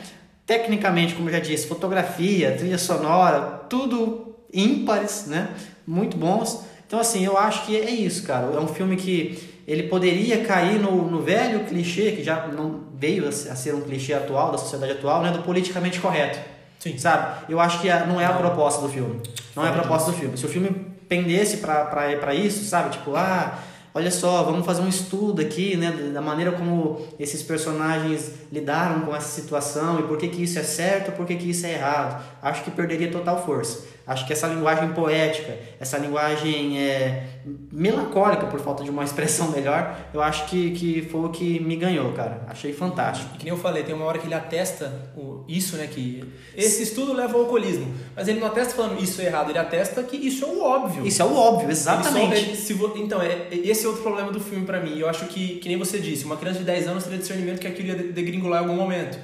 Tecnicamente, 0.45 1.15
como 1.15 1.29
eu 1.29 1.33
já 1.33 1.39
disse, 1.39 1.67
fotografia, 1.67 2.51
trilha 2.51 2.77
sonora, 2.77 3.41
tudo 3.69 4.35
ímpares, 4.53 5.25
né? 5.27 5.49
Muito 5.87 6.17
bons. 6.17 6.63
Então, 6.85 6.99
assim, 6.99 7.25
eu 7.25 7.37
acho 7.37 7.65
que 7.65 7.75
é 7.75 7.89
isso, 7.89 8.23
cara. 8.23 8.45
É 8.55 8.59
um 8.59 8.67
filme 8.67 8.95
que 8.95 9.41
ele 9.67 9.83
poderia 9.83 10.45
cair 10.45 10.79
no, 10.79 11.09
no 11.09 11.21
velho 11.21 11.61
clichê, 11.65 12.11
que 12.11 12.23
já 12.23 12.47
não 12.47 12.83
veio 12.93 13.27
a 13.27 13.31
ser 13.31 13.73
um 13.73 13.81
clichê 13.81 14.13
atual, 14.13 14.51
da 14.51 14.57
sociedade 14.57 14.91
atual, 14.91 15.23
né? 15.23 15.31
Do 15.31 15.41
politicamente 15.41 15.99
correto. 15.99 16.37
Sim. 16.77 16.97
Sabe? 16.97 17.45
Eu 17.49 17.59
acho 17.59 17.81
que 17.81 17.89
não 18.07 18.21
é 18.21 18.25
a 18.25 18.33
proposta 18.33 18.81
do 18.81 18.89
filme. 18.89 19.21
Não 19.55 19.65
é 19.65 19.69
a 19.69 19.71
proposta 19.71 20.11
do 20.11 20.17
filme. 20.17 20.37
Se 20.37 20.45
o 20.45 20.49
filme 20.49 20.69
pendesse 21.09 21.57
para 21.57 22.35
isso, 22.35 22.65
sabe? 22.65 22.91
Tipo, 22.91 23.15
ah 23.15 23.57
olha 23.95 24.11
só, 24.11 24.43
vamos 24.43 24.65
fazer 24.65 24.81
um 24.81 24.89
estudo 24.89 25.41
aqui, 25.41 25.77
né, 25.77 25.89
da 26.13 26.21
maneira 26.21 26.51
como 26.51 27.01
esses 27.17 27.41
personagens 27.41 28.29
lidaram 28.51 29.01
com 29.05 29.15
essa 29.15 29.29
situação 29.29 30.01
e 30.01 30.03
por 30.03 30.17
que, 30.17 30.27
que 30.27 30.43
isso 30.43 30.59
é 30.59 30.63
certo, 30.63 31.13
por 31.13 31.25
que, 31.25 31.33
que 31.35 31.49
isso 31.49 31.65
é 31.65 31.75
errado. 31.75 32.21
Acho 32.41 32.65
que 32.65 32.71
perderia 32.71 33.09
total 33.09 33.45
força. 33.45 33.94
Acho 34.07 34.27
que 34.27 34.33
essa 34.33 34.47
linguagem 34.47 34.93
poética, 34.93 35.57
essa 35.79 35.97
linguagem 35.97 36.79
é, 36.79 37.23
melancólica, 37.71 38.45
por 38.45 38.59
falta 38.59 38.83
de 38.83 38.89
uma 38.91 39.03
expressão 39.05 39.49
melhor, 39.49 39.97
eu 40.13 40.21
acho 40.21 40.45
que, 40.45 40.71
que 40.71 41.01
foi 41.09 41.21
o 41.21 41.29
que 41.29 41.59
me 41.59 41.75
ganhou, 41.75 42.11
cara. 42.13 42.45
Achei 42.47 42.71
fantástico. 42.71 43.31
E 43.33 43.37
que 43.39 43.45
nem 43.45 43.53
eu 43.53 43.59
falei, 43.59 43.83
tem 43.83 43.95
uma 43.95 44.05
hora 44.05 44.19
que 44.19 44.27
ele 44.27 44.35
atesta 44.35 45.11
o, 45.17 45.43
isso, 45.47 45.75
né? 45.75 45.87
Que 45.87 46.23
esse 46.55 46.83
estudo 46.83 47.13
leva 47.13 47.33
ao 47.33 47.41
alcoolismo. 47.41 47.91
Mas 48.15 48.27
ele 48.27 48.39
não 48.39 48.47
atesta 48.47 48.75
falando 48.75 49.01
isso 49.01 49.21
é 49.21 49.25
errado, 49.25 49.49
ele 49.49 49.59
atesta 49.59 50.03
que 50.03 50.15
isso 50.15 50.45
é 50.45 50.47
o 50.47 50.61
óbvio. 50.61 51.05
Isso 51.05 51.21
é 51.21 51.25
o 51.25 51.35
óbvio, 51.35 51.71
exatamente. 51.71 52.55
Só, 52.55 52.73
se, 52.73 52.73
então, 52.97 53.21
é, 53.21 53.47
esse 53.51 53.85
é 53.85 53.87
outro 53.87 54.03
problema 54.03 54.31
do 54.31 54.39
filme 54.39 54.65
para 54.65 54.79
mim. 54.79 54.99
Eu 54.99 55.09
acho 55.09 55.25
que, 55.25 55.55
que 55.55 55.67
nem 55.67 55.77
você 55.77 55.97
disse, 55.97 56.25
uma 56.25 56.37
criança 56.37 56.59
de 56.59 56.65
10 56.65 56.87
anos 56.87 57.03
teria 57.03 57.17
discernimento 57.17 57.59
que 57.59 57.67
aquilo 57.67 57.87
ia 57.87 57.95
degringolar 57.95 58.61
em 58.61 58.67
algum 58.67 58.79
momento. 58.79 59.17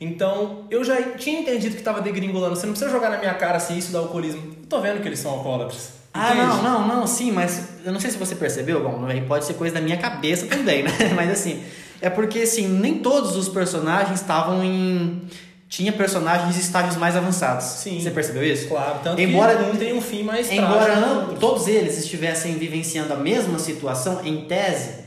Então, 0.00 0.64
eu 0.70 0.82
já 0.82 1.02
tinha 1.12 1.40
entendido 1.40 1.74
que 1.74 1.80
estava 1.80 2.00
degringolando. 2.00 2.56
Você 2.56 2.64
não 2.64 2.72
precisa 2.72 2.90
jogar 2.90 3.10
na 3.10 3.18
minha 3.18 3.34
cara 3.34 3.58
assim, 3.58 3.76
isso 3.76 3.92
dá 3.92 3.98
alcoolismo. 3.98 4.40
Eu 4.62 4.66
tô 4.66 4.80
vendo 4.80 5.02
que 5.02 5.06
eles 5.06 5.18
são 5.18 5.30
alcoólatras. 5.32 6.00
Ah, 6.12 6.34
não, 6.34 6.62
não, 6.62 6.88
não, 6.88 7.06
sim, 7.06 7.30
mas 7.30 7.68
eu 7.84 7.92
não 7.92 8.00
sei 8.00 8.10
se 8.10 8.16
você 8.16 8.34
percebeu, 8.34 8.82
bom, 8.82 9.04
aí 9.06 9.20
pode 9.20 9.44
ser 9.44 9.54
coisa 9.54 9.74
da 9.74 9.80
minha 9.80 9.96
cabeça 9.96 10.46
também, 10.46 10.82
né? 10.82 10.90
Mas 11.14 11.30
assim, 11.30 11.62
é 12.00 12.10
porque 12.10 12.40
assim, 12.40 12.66
nem 12.66 12.98
todos 12.98 13.36
os 13.36 13.48
personagens 13.48 14.20
estavam 14.20 14.64
em 14.64 15.22
tinha 15.68 15.92
personagens 15.92 16.56
em 16.56 16.60
estágios 16.60 16.96
mais 16.96 17.14
avançados. 17.14 17.64
Sim. 17.64 18.00
Você 18.00 18.10
percebeu 18.10 18.42
isso? 18.42 18.66
Claro, 18.66 18.98
tanto 19.04 19.20
embora, 19.20 19.56
que 19.56 19.70
um 19.70 19.76
tem 19.76 19.92
um 19.92 20.00
fim 20.00 20.24
mais 20.24 20.50
Embora 20.50 20.96
não, 20.96 21.34
todos 21.36 21.68
eles 21.68 21.96
estivessem 21.96 22.54
vivenciando 22.54 23.12
a 23.12 23.16
mesma 23.16 23.56
situação, 23.60 24.20
em 24.24 24.46
tese, 24.46 25.04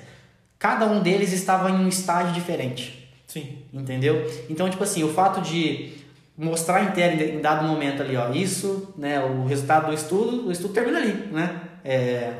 cada 0.57 0.85
um 0.85 1.01
deles 1.01 1.33
estava 1.33 1.69
em 1.69 1.75
um 1.75 1.89
estágio 1.89 2.31
diferente. 2.31 3.02
Sim. 3.33 3.63
Entendeu? 3.73 4.31
Então, 4.47 4.69
tipo 4.69 4.83
assim, 4.83 5.03
o 5.03 5.11
fato 5.11 5.41
de 5.41 5.91
mostrar 6.37 6.83
inteiro 6.83 7.19
em 7.35 7.41
dado 7.41 7.67
momento 7.67 8.03
ali, 8.03 8.15
ó, 8.15 8.29
isso, 8.31 8.93
né, 8.95 9.19
o 9.25 9.45
resultado 9.45 9.87
do 9.87 9.93
estudo, 9.93 10.47
o 10.47 10.51
estudo 10.51 10.71
termina 10.71 10.99
ali, 10.99 11.13
né? 11.31 11.61
É, 11.83 12.33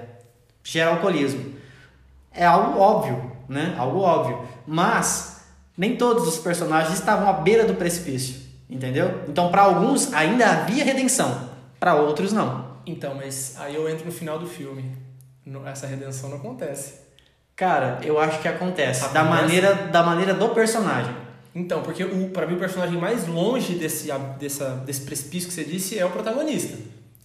gera 0.64 0.92
alcoolismo. 0.92 1.56
É 2.32 2.46
algo 2.46 2.80
óbvio, 2.80 3.32
né? 3.50 3.74
Algo 3.76 4.02
óbvio. 4.02 4.48
Mas 4.68 5.48
nem 5.76 5.96
todos 5.96 6.28
os 6.28 6.38
personagens 6.38 6.94
estavam 6.94 7.28
à 7.28 7.34
beira 7.34 7.66
do 7.66 7.74
precipício, 7.74 8.36
entendeu? 8.70 9.24
Então, 9.28 9.50
para 9.50 9.64
alguns 9.64 10.14
ainda 10.14 10.48
havia 10.48 10.84
redenção, 10.84 11.50
para 11.80 11.96
outros 11.96 12.32
não. 12.32 12.78
Então, 12.86 13.16
mas 13.16 13.56
aí 13.58 13.74
eu 13.74 13.90
entro 13.90 14.06
no 14.06 14.12
final 14.12 14.38
do 14.38 14.46
filme. 14.46 14.96
Essa 15.66 15.88
redenção 15.88 16.30
não 16.30 16.38
acontece. 16.38 17.03
Cara, 17.56 18.00
eu 18.04 18.20
acho 18.20 18.42
que 18.42 18.48
acontece. 18.48 19.08
Da 19.14 19.24
maneira, 19.24 19.74
da 19.74 20.04
maneira 20.04 20.34
do 20.34 20.50
personagem. 20.50 21.14
Então, 21.56 21.84
porque 21.84 22.04
o, 22.04 22.30
pra 22.30 22.48
mim 22.48 22.56
o 22.56 22.60
personagem 22.60 22.98
mais 23.00 23.28
longe 23.28 23.76
desse, 23.76 24.10
dessa, 24.40 24.70
desse 24.86 25.02
precipício 25.02 25.50
que 25.50 25.54
você 25.54 25.64
disse 25.64 25.98
é 25.98 26.06
o 26.06 26.10
protagonista. 26.10 26.78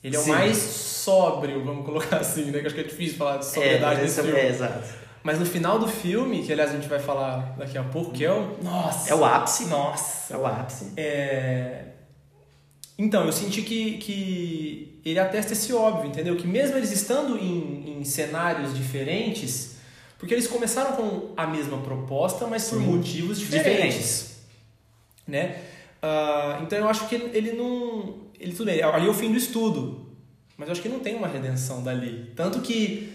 Ele 0.05 0.17
é 0.17 0.19
Sim. 0.19 0.31
o 0.31 0.35
mais 0.35 0.57
sóbrio, 0.57 1.65
vamos 1.65 1.85
colocar 1.85 2.19
assim, 2.21 2.51
né? 2.51 2.61
Que 2.61 2.67
acho 2.67 2.75
que 2.75 2.83
é 2.83 2.85
difícil 2.85 3.17
falar 3.17 3.39
de 3.39 3.47
sobriedade 3.47 4.01
é, 4.01 4.03
desse 4.05 4.23
filme. 4.23 4.39
É, 4.39 4.49
exato. 4.49 4.89
Mas 5.23 5.39
no 5.39 5.47
final 5.47 5.79
do 5.79 5.89
filme, 5.89 6.43
que 6.43 6.53
aliás 6.53 6.71
a 6.71 6.75
gente 6.75 6.89
vai 6.89 6.99
falar 6.99 7.55
daqui 7.59 7.77
a 7.77 7.83
pouco, 7.83 8.13
que 8.13 8.25
é 8.25 8.33
o. 8.33 8.59
Nossa! 8.63 9.11
É 9.11 9.15
o 9.15 9.25
ápice. 9.25 9.67
Nossa! 9.67 10.35
É 10.35 10.37
o 10.37 10.47
ápice. 10.47 10.93
É... 10.97 11.85
Então, 12.99 13.25
eu 13.25 13.33
senti 13.33 13.63
que, 13.63 13.99
que 13.99 15.01
ele 15.05 15.19
atesta 15.19 15.53
esse 15.53 15.73
óbvio, 15.73 16.09
entendeu? 16.09 16.37
Que 16.37 16.47
mesmo 16.47 16.77
eles 16.77 16.91
estando 16.91 17.37
em, 17.37 17.99
em 17.99 18.05
cenários 18.05 18.75
diferentes, 18.75 19.78
porque 20.19 20.35
eles 20.35 20.49
começaram 20.49 20.97
com 20.97 21.33
a 21.37 21.47
mesma 21.47 21.79
proposta, 21.79 22.47
mas 22.47 22.69
por 22.69 22.81
Sim. 22.81 22.87
motivos 22.87 23.39
diferentes. 23.39 23.69
diferentes. 23.69 24.39
Né? 25.27 25.63
Uh, 26.03 26.63
então 26.63 26.79
eu 26.79 26.89
acho 26.89 27.09
que 27.09 27.15
ele 27.15 27.53
não. 27.53 28.27
Ele 28.39 28.53
tudo 28.53 28.67
bem, 28.67 28.83
ali 28.83 29.07
é 29.07 29.11
o 29.11 29.15
fim 29.15 29.31
do 29.31 29.39
estudo. 29.39 30.07
Mas 30.57 30.69
eu 30.69 30.73
acho 30.73 30.83
que 30.83 30.89
não 30.89 30.99
tem 30.99 31.15
uma 31.15 31.29
redenção 31.29 31.83
dali. 31.83 32.33
Tanto 32.35 32.61
que. 32.61 33.13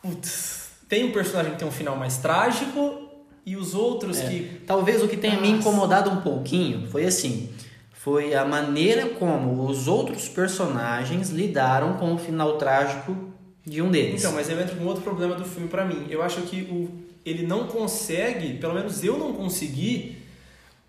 Putz, 0.00 0.70
tem 0.88 1.04
um 1.04 1.12
personagem 1.12 1.52
que 1.52 1.58
tem 1.58 1.68
um 1.68 1.72
final 1.72 1.96
mais 1.96 2.16
trágico 2.16 3.08
e 3.44 3.54
os 3.54 3.74
outros 3.74 4.18
é. 4.20 4.28
que. 4.28 4.62
Talvez 4.66 5.02
o 5.02 5.08
que 5.08 5.18
tenha 5.18 5.34
Nossa. 5.34 5.46
me 5.46 5.58
incomodado 5.58 6.10
um 6.10 6.22
pouquinho 6.22 6.88
foi 6.88 7.04
assim. 7.04 7.50
Foi 7.92 8.34
a 8.34 8.44
maneira 8.44 9.10
como 9.10 9.66
os 9.66 9.86
outros 9.86 10.28
personagens 10.28 11.30
lidaram 11.30 11.94
com 11.98 12.14
o 12.14 12.18
final 12.18 12.56
trágico 12.56 13.31
de 13.64 13.80
um 13.80 13.90
deles. 13.90 14.20
Então, 14.20 14.32
mas 14.32 14.48
eu 14.50 14.60
entro 14.60 14.76
com 14.76 14.84
outro 14.84 15.02
problema 15.02 15.34
do 15.34 15.44
filme 15.44 15.68
para 15.68 15.84
mim. 15.84 16.06
Eu 16.10 16.22
acho 16.22 16.42
que 16.42 16.62
o, 16.62 16.90
ele 17.24 17.46
não 17.46 17.66
consegue, 17.66 18.54
pelo 18.54 18.74
menos 18.74 19.02
eu 19.04 19.18
não 19.18 19.32
consegui, 19.32 20.18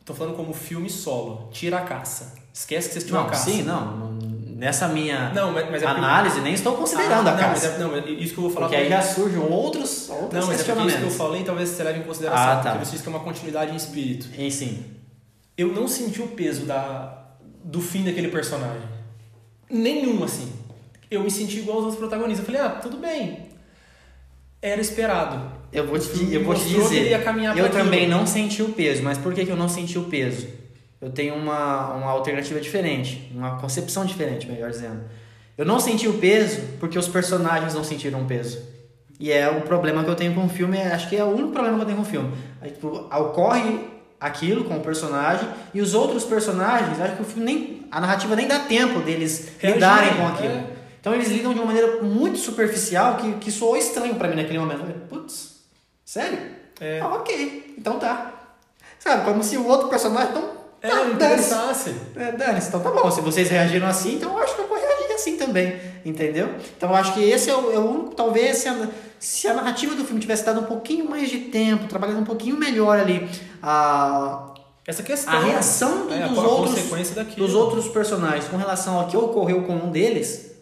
tô 0.03 0.13
falando 0.13 0.36
como 0.36 0.53
filme 0.53 0.89
solo, 0.89 1.49
tira 1.51 1.78
a 1.78 1.82
caça. 1.82 2.36
Esquece 2.51 2.89
que 2.89 2.95
você 2.95 3.05
tirou 3.05 3.21
não, 3.21 3.28
a 3.28 3.32
caça. 3.32 3.51
Sim, 3.51 3.63
não. 3.63 4.13
Nessa 4.55 4.88
minha 4.88 5.32
não, 5.34 5.51
mas, 5.51 5.69
mas 5.69 5.84
é 5.84 5.88
análise, 5.88 6.39
nem 6.39 6.53
estou 6.53 6.78
considerando 6.78 7.28
ah, 7.28 7.34
a 7.34 7.38
caça. 7.38 7.78
Não, 7.78 7.91
mas 7.91 8.05
é, 8.05 8.09
não, 8.09 8.17
isso 8.17 8.34
que 8.34 8.39
eu 8.39 8.43
vou 8.43 8.51
falar. 8.51 8.67
Porque 8.67 8.82
aí 8.82 8.89
já 8.89 9.01
surgem 9.01 9.39
outros, 9.39 10.09
outros 10.09 10.34
Não, 10.34 10.47
mas 10.47 10.61
é 10.61 10.63
porque 10.63 10.88
isso 10.88 10.97
que 10.97 11.03
eu 11.03 11.11
falei 11.11 11.43
talvez 11.43 11.69
você 11.69 11.84
leve 11.84 11.99
em 11.99 12.03
consideração. 12.03 12.43
Ah, 12.43 12.55
tá. 12.57 12.71
Porque 12.71 12.86
você 12.86 12.91
disse 12.91 13.03
que 13.03 13.09
é 13.09 13.11
uma 13.11 13.24
continuidade 13.24 13.71
em 13.71 13.76
espírito. 13.76 14.30
E 14.38 14.49
sim. 14.49 14.86
Eu 15.57 15.74
não 15.74 15.88
senti 15.88 16.21
o 16.21 16.28
peso 16.28 16.65
da, 16.65 17.26
do 17.63 17.82
fim 17.82 18.03
daquele 18.03 18.30
personagem. 18.30 18.88
Nenhum, 19.69 20.24
assim 20.24 20.62
eu 21.09 21.21
me 21.21 21.31
senti 21.31 21.59
igual 21.59 21.77
aos 21.77 21.85
outros 21.85 21.99
protagonistas. 21.99 22.47
Eu 22.47 22.53
falei, 22.53 22.67
ah, 22.67 22.79
tudo 22.79 22.97
bem. 22.97 23.49
Era 24.61 24.81
esperado. 24.81 25.51
Eu 25.71 25.87
vou 25.87 25.99
te, 25.99 26.33
eu 26.33 26.43
vou 26.43 26.55
te 26.55 26.65
dizer, 26.65 27.11
eu 27.57 27.71
também 27.71 28.07
não 28.07 28.25
senti 28.25 28.61
o 28.61 28.69
peso, 28.69 29.03
mas 29.03 29.17
por 29.17 29.33
que, 29.33 29.45
que 29.45 29.51
eu 29.51 29.55
não 29.55 29.67
senti 29.67 29.97
o 29.97 30.03
peso? 30.05 30.47
eu 31.03 31.11
tenho 31.11 31.35
uma, 31.35 31.93
uma 31.95 32.11
alternativa 32.11 32.61
diferente, 32.61 33.29
uma 33.35 33.59
concepção 33.59 34.05
diferente, 34.05 34.49
melhor 34.49 34.71
dizendo. 34.71 35.01
Eu 35.57 35.65
não 35.65 35.77
senti 35.77 36.07
o 36.07 36.13
peso 36.13 36.61
porque 36.79 36.97
os 36.97 37.09
personagens 37.09 37.73
não 37.73 37.83
sentiram 37.83 38.21
o 38.21 38.25
peso. 38.25 38.61
E 39.19 39.29
é 39.29 39.49
o 39.49 39.61
problema 39.61 40.01
que 40.01 40.09
eu 40.09 40.15
tenho 40.15 40.33
com 40.33 40.45
o 40.45 40.49
filme, 40.49 40.81
acho 40.81 41.09
que 41.09 41.17
é 41.17 41.23
o 41.23 41.27
único 41.27 41.51
problema 41.51 41.75
que 41.75 41.81
eu 41.81 41.85
tenho 41.87 41.97
com 41.97 42.03
o 42.03 42.09
filme. 42.09 42.31
Aí, 42.61 42.71
tipo, 42.71 42.87
ocorre 42.87 43.81
aquilo 44.17 44.63
com 44.63 44.77
o 44.77 44.79
personagem 44.79 45.47
e 45.73 45.81
os 45.81 45.93
outros 45.93 46.23
personagens, 46.23 46.99
acho 46.99 47.17
que 47.17 47.21
o 47.21 47.25
filme 47.25 47.43
nem 47.43 47.85
a 47.91 47.99
narrativa 47.99 48.33
nem 48.37 48.47
dá 48.47 48.59
tempo 48.59 49.01
deles 49.01 49.51
lidarem 49.61 50.15
com 50.15 50.27
aquilo. 50.27 50.53
é. 50.53 50.65
Então 51.03 51.13
eles 51.13 51.27
lidam 51.27 51.53
de 51.53 51.59
uma 51.59 51.65
maneira 51.65 52.01
muito 52.01 52.37
superficial 52.39 53.17
que, 53.17 53.33
que 53.33 53.51
soou 53.51 53.75
estranho 53.75 54.15
pra 54.15 54.29
mim 54.29 54.37
naquele 54.37 54.57
momento. 54.57 54.79
Eu 54.79 54.85
falei, 54.85 55.01
Putz, 55.09 55.57
sério? 56.05 56.39
É. 56.79 57.01
Ah, 57.01 57.07
ok, 57.15 57.75
então 57.77 57.99
tá. 57.99 58.31
Sabe, 58.99 59.25
como 59.25 59.43
se 59.43 59.57
o 59.57 59.67
outro 59.67 59.89
personagem 59.89 60.33
não. 60.33 60.63
É, 60.81 60.87
dane-se. 60.87 61.13
interessasse. 61.13 61.95
É, 62.15 62.31
dane-se, 62.31 62.69
então 62.69 62.79
tá 62.79 62.89
bom. 62.89 63.11
Se 63.11 63.19
vocês 63.19 63.49
reagiram 63.49 63.85
assim, 63.85 64.15
então 64.15 64.31
eu 64.31 64.37
acho 64.41 64.55
que 64.55 64.61
eu 64.61 64.67
vou 64.69 64.77
reagir 64.77 65.11
assim 65.13 65.35
também. 65.35 65.77
Entendeu? 66.05 66.55
Então 66.77 66.89
eu 66.89 66.95
acho 66.95 67.13
que 67.13 67.21
esse 67.21 67.49
é 67.49 67.53
o, 67.55 67.73
é 67.73 67.79
o 67.79 67.85
único. 67.89 68.15
Talvez 68.15 68.59
se 68.59 68.69
a, 68.69 68.87
se 69.19 69.45
a 69.49 69.53
narrativa 69.53 69.95
do 69.95 70.05
filme 70.05 70.21
tivesse 70.21 70.45
dado 70.45 70.61
um 70.61 70.65
pouquinho 70.65 71.09
mais 71.09 71.29
de 71.29 71.39
tempo, 71.39 71.85
trabalhado 71.89 72.19
um 72.21 72.23
pouquinho 72.25 72.55
melhor 72.57 72.97
ali 72.97 73.29
a, 73.61 74.53
Essa 74.87 75.03
questão. 75.03 75.33
a 75.33 75.39
reação 75.41 76.07
do- 76.07 76.13
é, 76.13 76.27
dos, 76.29 76.37
outros, 76.37 77.09
daquilo. 77.11 77.45
dos 77.45 77.55
outros 77.55 77.87
personagens 77.89 78.45
com 78.47 78.55
relação 78.57 78.97
ao 78.99 79.07
que 79.07 79.17
ocorreu 79.17 79.63
com 79.63 79.73
um 79.75 79.91
deles, 79.91 80.52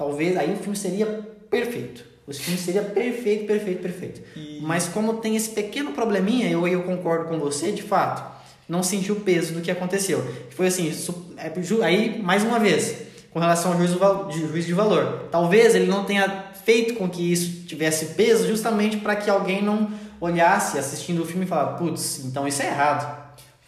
talvez 0.00 0.34
aí 0.36 0.52
o 0.54 0.56
filme 0.56 0.74
seria 0.76 1.06
perfeito. 1.50 2.04
O 2.26 2.32
filme 2.32 2.58
seria 2.58 2.82
perfeito, 2.82 3.44
perfeito, 3.46 3.82
perfeito. 3.82 4.20
E- 4.34 4.60
Mas 4.62 4.88
como 4.88 5.14
tem 5.14 5.36
esse 5.36 5.50
pequeno 5.50 5.92
probleminha, 5.92 6.48
eu 6.48 6.66
eu 6.66 6.82
concordo 6.84 7.26
com 7.28 7.38
você, 7.38 7.70
de 7.70 7.82
fato, 7.82 8.22
não 8.68 8.82
senti 8.82 9.12
o 9.12 9.16
peso 9.16 9.52
do 9.54 9.60
que 9.60 9.70
aconteceu. 9.70 10.24
Foi 10.50 10.68
assim, 10.68 10.90
é, 11.36 11.52
aí 11.84 12.22
mais 12.22 12.42
uma 12.44 12.58
vez, 12.58 12.94
com 13.30 13.38
relação 13.40 13.72
ao 13.72 13.78
juízo, 13.78 13.98
val- 13.98 14.28
de, 14.28 14.38
juízo 14.40 14.66
de 14.68 14.72
valor. 14.74 15.28
Talvez 15.30 15.74
ele 15.74 15.86
não 15.86 16.04
tenha 16.04 16.46
feito 16.64 16.94
com 16.94 17.08
que 17.08 17.30
isso 17.32 17.64
tivesse 17.66 18.06
peso 18.14 18.46
justamente 18.46 18.96
para 18.98 19.16
que 19.16 19.28
alguém 19.28 19.62
não 19.62 19.90
olhasse 20.20 20.78
assistindo 20.78 21.22
o 21.22 21.26
filme 21.26 21.44
e 21.44 21.48
falasse, 21.48 21.78
putz, 21.82 22.24
então 22.24 22.46
isso 22.46 22.62
é 22.62 22.66
errado. 22.66 23.19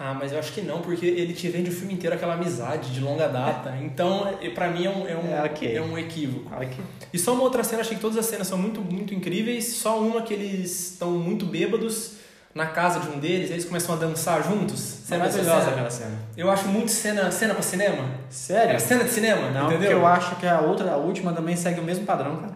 Ah, 0.05 0.15
mas 0.19 0.33
eu 0.33 0.39
acho 0.41 0.53
que 0.53 0.63
não, 0.63 0.81
porque 0.81 1.07
ele 1.07 1.33
te 1.33 1.47
vende 1.49 1.71
o 1.71 1.73
filme 1.73 1.95
inteiro 1.95 2.17
aquela 2.17 2.35
amizade 2.35 2.91
de 2.91 3.01
longa 3.01 3.29
data. 3.29 3.73
Então, 3.81 4.27
pra 4.55 4.69
mim 4.69 4.85
é 4.87 4.91
um, 4.91 5.07
é 5.07 5.17
um, 5.17 5.33
É, 5.37 5.43
ok. 5.45 5.77
é 5.77 5.81
um 5.81 5.97
equívoco. 5.97 6.51
Olha 6.53 6.67
que- 6.67 6.81
E 7.13 7.19
só 7.19 7.33
uma 7.35 7.43
outra 7.45 7.63
cena, 7.63 7.83
achei 7.83 7.95
que 7.95 8.01
todas 8.03 8.17
as 8.19 8.27
cenas 8.27 8.47
são 8.49 8.59
muito, 8.59 8.81
muito 8.81 9.15
incríveis. 9.15 9.75
Só 9.75 10.01
uma 10.01 10.23
que 10.23 10.35
eles 10.35 10.91
estão 10.93 11.11
muito 11.13 11.47
bêbados 11.47 12.15
na 12.55 12.67
casa 12.67 12.99
de 13.01 13.09
um 13.11 13.19
deles, 13.21 13.51
eles 13.51 13.65
começam 13.65 13.95
a 13.95 13.99
dançar 13.99 14.43
juntos. 14.43 15.03
Essa 15.05 15.17
Maravilhosa 15.19 15.61
cena? 15.61 15.71
aquela 15.73 15.91
cena. 15.91 16.19
Eu 16.37 16.51
acho 16.51 16.67
muito 16.69 16.91
cena, 16.91 17.31
cena 17.31 17.55
pra 17.55 17.63
cinema. 17.63 18.05
Sério? 18.29 18.75
É 18.75 18.79
cena 18.79 19.05
de 19.05 19.11
cinema, 19.11 19.51
Não, 19.51 19.67
entendeu? 19.67 19.79
porque 19.79 19.95
eu 19.95 20.07
acho 20.07 20.37
que 20.37 20.47
a 20.47 20.61
outra, 20.61 20.91
a 20.93 20.97
última 20.97 21.33
também 21.33 21.55
segue 21.57 21.79
o 21.81 21.85
mesmo 21.85 22.05
padrão, 22.05 22.37
cara. 22.39 22.53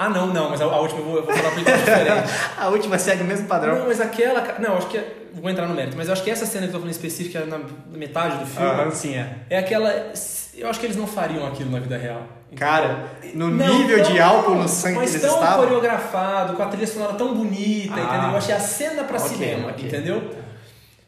Ah, 0.00 0.08
não, 0.08 0.28
não, 0.28 0.50
mas 0.50 0.60
a, 0.60 0.64
a 0.64 0.80
última 0.80 1.00
eu 1.00 1.04
vou, 1.06 1.16
eu 1.16 1.24
vou 1.24 1.34
falar 1.34 1.48
é 1.52 1.56
diferente. 1.56 2.28
A 2.56 2.68
última 2.68 2.96
segue 2.98 3.22
o 3.22 3.26
mesmo 3.26 3.48
padrão. 3.48 3.78
Não, 3.80 3.86
mas 3.88 4.00
aquela. 4.00 4.40
Não, 4.60 4.76
acho 4.76 4.86
que. 4.86 4.96
Vou 5.34 5.50
entrar 5.50 5.66
no 5.66 5.74
mérito, 5.74 5.96
mas 5.96 6.06
eu 6.08 6.12
acho 6.12 6.22
que 6.24 6.30
essa 6.30 6.46
cena 6.46 6.62
que 6.62 6.68
eu 6.68 6.72
tô 6.74 6.78
falando 6.80 6.92
específica 6.92 7.44
na 7.46 7.60
metade 7.90 8.38
do 8.38 8.46
filme 8.46 8.66
Aham, 8.66 8.90
sim, 8.90 9.14
é. 9.16 9.36
é 9.50 9.58
aquela. 9.58 10.12
Eu 10.54 10.68
acho 10.68 10.80
que 10.80 10.86
eles 10.86 10.96
não 10.96 11.06
fariam 11.06 11.46
aquilo 11.46 11.70
na 11.70 11.78
vida 11.80 11.96
real. 11.96 12.22
Cara, 12.56 13.04
no 13.34 13.50
Não, 13.50 13.78
nível 13.78 14.02
de 14.02 14.18
álcool 14.18 14.54
no 14.56 14.66
sangue 14.68 14.94
que 14.94 15.00
mas 15.02 15.10
eles 15.14 15.22
tão 15.26 15.34
estavam. 15.34 15.64
coreografado, 15.66 16.54
com 16.54 16.62
a 16.62 16.66
trilha 16.66 16.86
sonora 16.86 17.12
tão 17.14 17.34
bonita, 17.34 17.94
Ah. 17.94 18.00
entendeu? 18.00 18.30
Eu 18.30 18.36
achei 18.36 18.54
a 18.54 18.60
cena 18.60 19.04
pra 19.04 19.18
Ok, 19.18 19.28
cinema, 19.28 19.68
ok. 19.68 19.86
entendeu? 19.86 20.30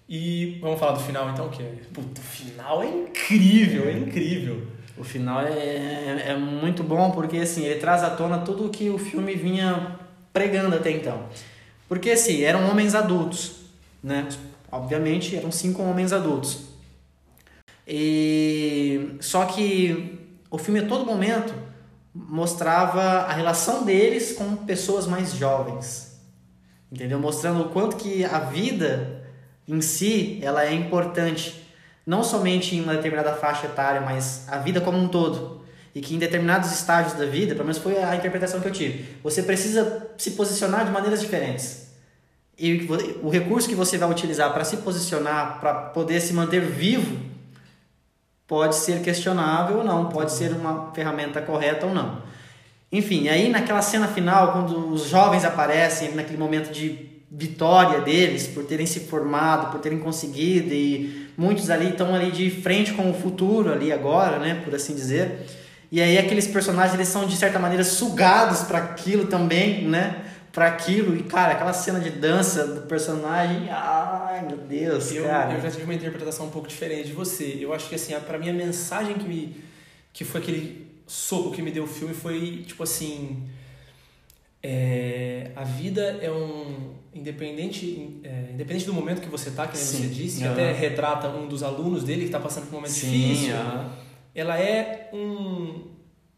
E 0.08 0.58
vamos 0.60 0.78
falar 0.78 0.92
do 0.92 1.00
final 1.00 1.30
então, 1.30 1.48
que 1.48 1.62
é. 1.62 1.72
Puta, 1.92 2.20
o 2.20 2.24
final 2.24 2.82
é 2.82 2.86
incrível, 2.86 3.88
é 3.88 3.92
incrível. 3.92 4.66
O 4.98 5.04
final 5.04 5.40
é, 5.40 5.50
é, 5.52 6.24
é 6.28 6.36
muito 6.36 6.82
bom 6.82 7.10
porque 7.10 7.38
assim, 7.38 7.64
ele 7.64 7.80
traz 7.80 8.02
à 8.04 8.10
tona 8.10 8.38
tudo 8.38 8.66
o 8.66 8.68
que 8.68 8.90
o 8.90 8.98
filme 8.98 9.34
vinha 9.34 9.96
pregando 10.32 10.76
até 10.76 10.90
então. 10.90 11.24
Porque 11.88 12.10
assim, 12.10 12.42
eram 12.42 12.68
homens 12.70 12.94
adultos, 12.94 13.59
né? 14.02 14.28
Obviamente 14.70 15.36
eram 15.36 15.50
cinco 15.50 15.82
homens 15.82 16.12
adultos. 16.12 16.70
E 17.86 19.16
só 19.20 19.44
que 19.46 20.38
o 20.50 20.58
filme 20.58 20.80
a 20.80 20.86
todo 20.86 21.04
momento 21.04 21.52
mostrava 22.14 23.02
a 23.02 23.32
relação 23.32 23.84
deles 23.84 24.32
com 24.32 24.56
pessoas 24.56 25.06
mais 25.06 25.34
jovens. 25.34 26.20
Entendeu? 26.90 27.18
Mostrando 27.18 27.62
o 27.62 27.68
quanto 27.70 27.96
que 27.96 28.24
a 28.24 28.40
vida 28.40 29.24
em 29.66 29.80
si, 29.80 30.40
ela 30.42 30.64
é 30.64 30.74
importante 30.74 31.64
não 32.04 32.24
somente 32.24 32.74
em 32.74 32.82
uma 32.82 32.94
determinada 32.94 33.34
faixa 33.34 33.66
etária, 33.66 34.00
mas 34.00 34.48
a 34.48 34.58
vida 34.58 34.80
como 34.80 34.98
um 34.98 35.06
todo. 35.06 35.60
E 35.94 36.00
que 36.00 36.14
em 36.14 36.18
determinados 36.18 36.72
estágios 36.72 37.14
da 37.14 37.26
vida, 37.26 37.54
pelo 37.54 37.64
menos 37.64 37.78
foi 37.78 38.02
a 38.02 38.14
interpretação 38.16 38.60
que 38.60 38.68
eu 38.68 38.72
tive, 38.72 39.16
você 39.22 39.42
precisa 39.42 40.10
se 40.16 40.32
posicionar 40.32 40.84
de 40.84 40.90
maneiras 40.90 41.20
diferentes. 41.20 41.89
E 42.62 42.86
o 43.22 43.30
recurso 43.30 43.66
que 43.66 43.74
você 43.74 43.96
vai 43.96 44.10
utilizar 44.10 44.52
para 44.52 44.64
se 44.64 44.76
posicionar, 44.76 45.58
para 45.60 45.72
poder 45.72 46.20
se 46.20 46.34
manter 46.34 46.60
vivo, 46.60 47.16
pode 48.46 48.76
ser 48.76 49.00
questionável 49.00 49.78
ou 49.78 49.84
não, 49.84 50.10
pode 50.10 50.30
ser 50.30 50.52
uma 50.52 50.92
ferramenta 50.92 51.40
correta 51.40 51.86
ou 51.86 51.94
não. 51.94 52.20
Enfim, 52.92 53.28
aí 53.28 53.48
naquela 53.48 53.80
cena 53.80 54.08
final, 54.08 54.52
quando 54.52 54.92
os 54.92 55.08
jovens 55.08 55.42
aparecem, 55.42 56.14
naquele 56.14 56.36
momento 56.36 56.70
de 56.70 57.08
vitória 57.30 58.02
deles, 58.02 58.46
por 58.48 58.64
terem 58.64 58.84
se 58.84 59.00
formado, 59.00 59.70
por 59.70 59.80
terem 59.80 59.98
conseguido, 59.98 60.74
e 60.74 61.30
muitos 61.38 61.70
ali 61.70 61.90
estão 61.90 62.14
ali 62.14 62.30
de 62.30 62.50
frente 62.50 62.92
com 62.92 63.10
o 63.10 63.14
futuro 63.14 63.72
ali 63.72 63.90
agora, 63.90 64.38
né, 64.38 64.60
por 64.62 64.74
assim 64.74 64.94
dizer. 64.94 65.46
E 65.90 66.02
aí 66.02 66.18
aqueles 66.18 66.46
personagens 66.46 66.92
eles 66.92 67.08
são 67.08 67.24
de 67.24 67.36
certa 67.36 67.58
maneira 67.58 67.84
sugados 67.84 68.64
para 68.64 68.78
aquilo 68.78 69.28
também, 69.28 69.88
né? 69.88 70.26
Para 70.52 70.66
aquilo 70.66 71.16
e 71.16 71.22
cara, 71.22 71.52
aquela 71.52 71.72
cena 71.72 72.00
de 72.00 72.10
dança 72.10 72.66
do 72.66 72.80
personagem, 72.88 73.68
ai 73.70 74.44
meu 74.46 74.56
Deus, 74.58 75.12
Eu, 75.12 75.24
cara. 75.24 75.54
eu 75.54 75.60
já 75.60 75.70
tive 75.70 75.84
uma 75.84 75.94
interpretação 75.94 76.46
um 76.46 76.50
pouco 76.50 76.66
diferente 76.66 77.06
de 77.08 77.12
você. 77.12 77.56
Eu 77.60 77.72
acho 77.72 77.88
que 77.88 77.94
assim, 77.94 78.14
a- 78.14 78.20
pra 78.20 78.36
mim 78.38 78.48
a 78.50 78.52
mensagem 78.52 79.14
que 79.14 79.24
me 79.28 79.56
que 80.12 80.24
foi 80.24 80.40
aquele 80.40 80.88
soco 81.06 81.52
que 81.52 81.62
me 81.62 81.70
deu 81.70 81.84
o 81.84 81.86
filme 81.86 82.12
foi 82.14 82.64
tipo 82.66 82.82
assim, 82.82 83.48
é, 84.62 85.52
a 85.56 85.62
vida 85.64 86.18
é 86.20 86.30
um 86.30 86.94
independente 87.14 88.20
é, 88.24 88.50
independente 88.52 88.86
do 88.86 88.92
momento 88.92 89.20
que 89.22 89.28
você 89.28 89.50
tá, 89.52 89.66
que 89.68 89.76
nem 89.76 89.86
Sim. 89.86 89.98
você 90.02 90.08
disse, 90.08 90.38
que 90.42 90.48
até 90.48 90.72
retrata 90.72 91.28
um 91.28 91.46
dos 91.48 91.62
alunos 91.62 92.02
dele 92.04 92.24
que 92.24 92.30
tá 92.30 92.40
passando 92.40 92.64
por 92.64 92.72
um 92.72 92.76
momento 92.78 92.92
Sim, 92.92 93.10
difícil. 93.10 93.54
Ela 94.34 94.58
é 94.58 95.10
um 95.12 95.88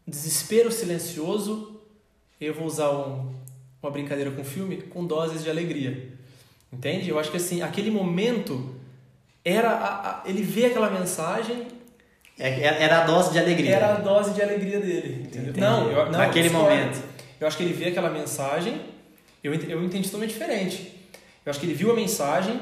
desespero 0.07 0.71
silencioso. 0.71 1.81
Eu 2.39 2.53
vou 2.53 2.65
usar 2.65 2.89
um- 2.91 3.33
uma 3.83 3.91
brincadeira 3.91 4.31
com 4.31 4.41
o 4.41 4.45
filme 4.45 4.77
com 4.77 5.05
doses 5.05 5.43
de 5.43 5.49
alegria. 5.49 6.07
Entende? 6.71 7.09
Eu 7.09 7.19
acho 7.19 7.29
que 7.29 7.37
assim, 7.37 7.61
aquele 7.61 7.91
momento 7.91 8.73
era 9.45 9.69
a- 9.69 10.09
a- 10.09 10.23
ele 10.25 10.41
vê 10.41 10.65
aquela 10.67 10.89
mensagem, 10.89 11.67
É- 12.39 12.63
Era 12.83 13.03
a 13.03 13.05
dose 13.05 13.31
de 13.31 13.37
alegria. 13.37 13.75
era 13.75 13.93
a 13.93 13.99
dose 13.99 14.33
de 14.33 14.41
alegria 14.41 14.79
dele, 14.79 15.21
entendeu? 15.27 15.49
Entendi. 15.51 15.59
Não, 15.59 15.87
eu, 15.91 16.05
não, 16.05 16.11
Naquele 16.13 16.47
eu 16.47 16.53
momento. 16.53 16.99
Eu 17.39 17.45
acho 17.45 17.55
que 17.57 17.61
ele 17.61 17.73
vê 17.73 17.89
aquela 17.89 18.09
mensagem, 18.09 18.81
eu, 19.43 19.53
eu 19.53 19.83
entendi 19.83 20.05
totalmente 20.05 20.31
diferente. 20.31 20.97
Eu 21.45 21.51
acho 21.51 21.59
que 21.59 21.65
ele 21.67 21.75
viu 21.75 21.91
a 21.91 21.95
mensagem 21.95 22.59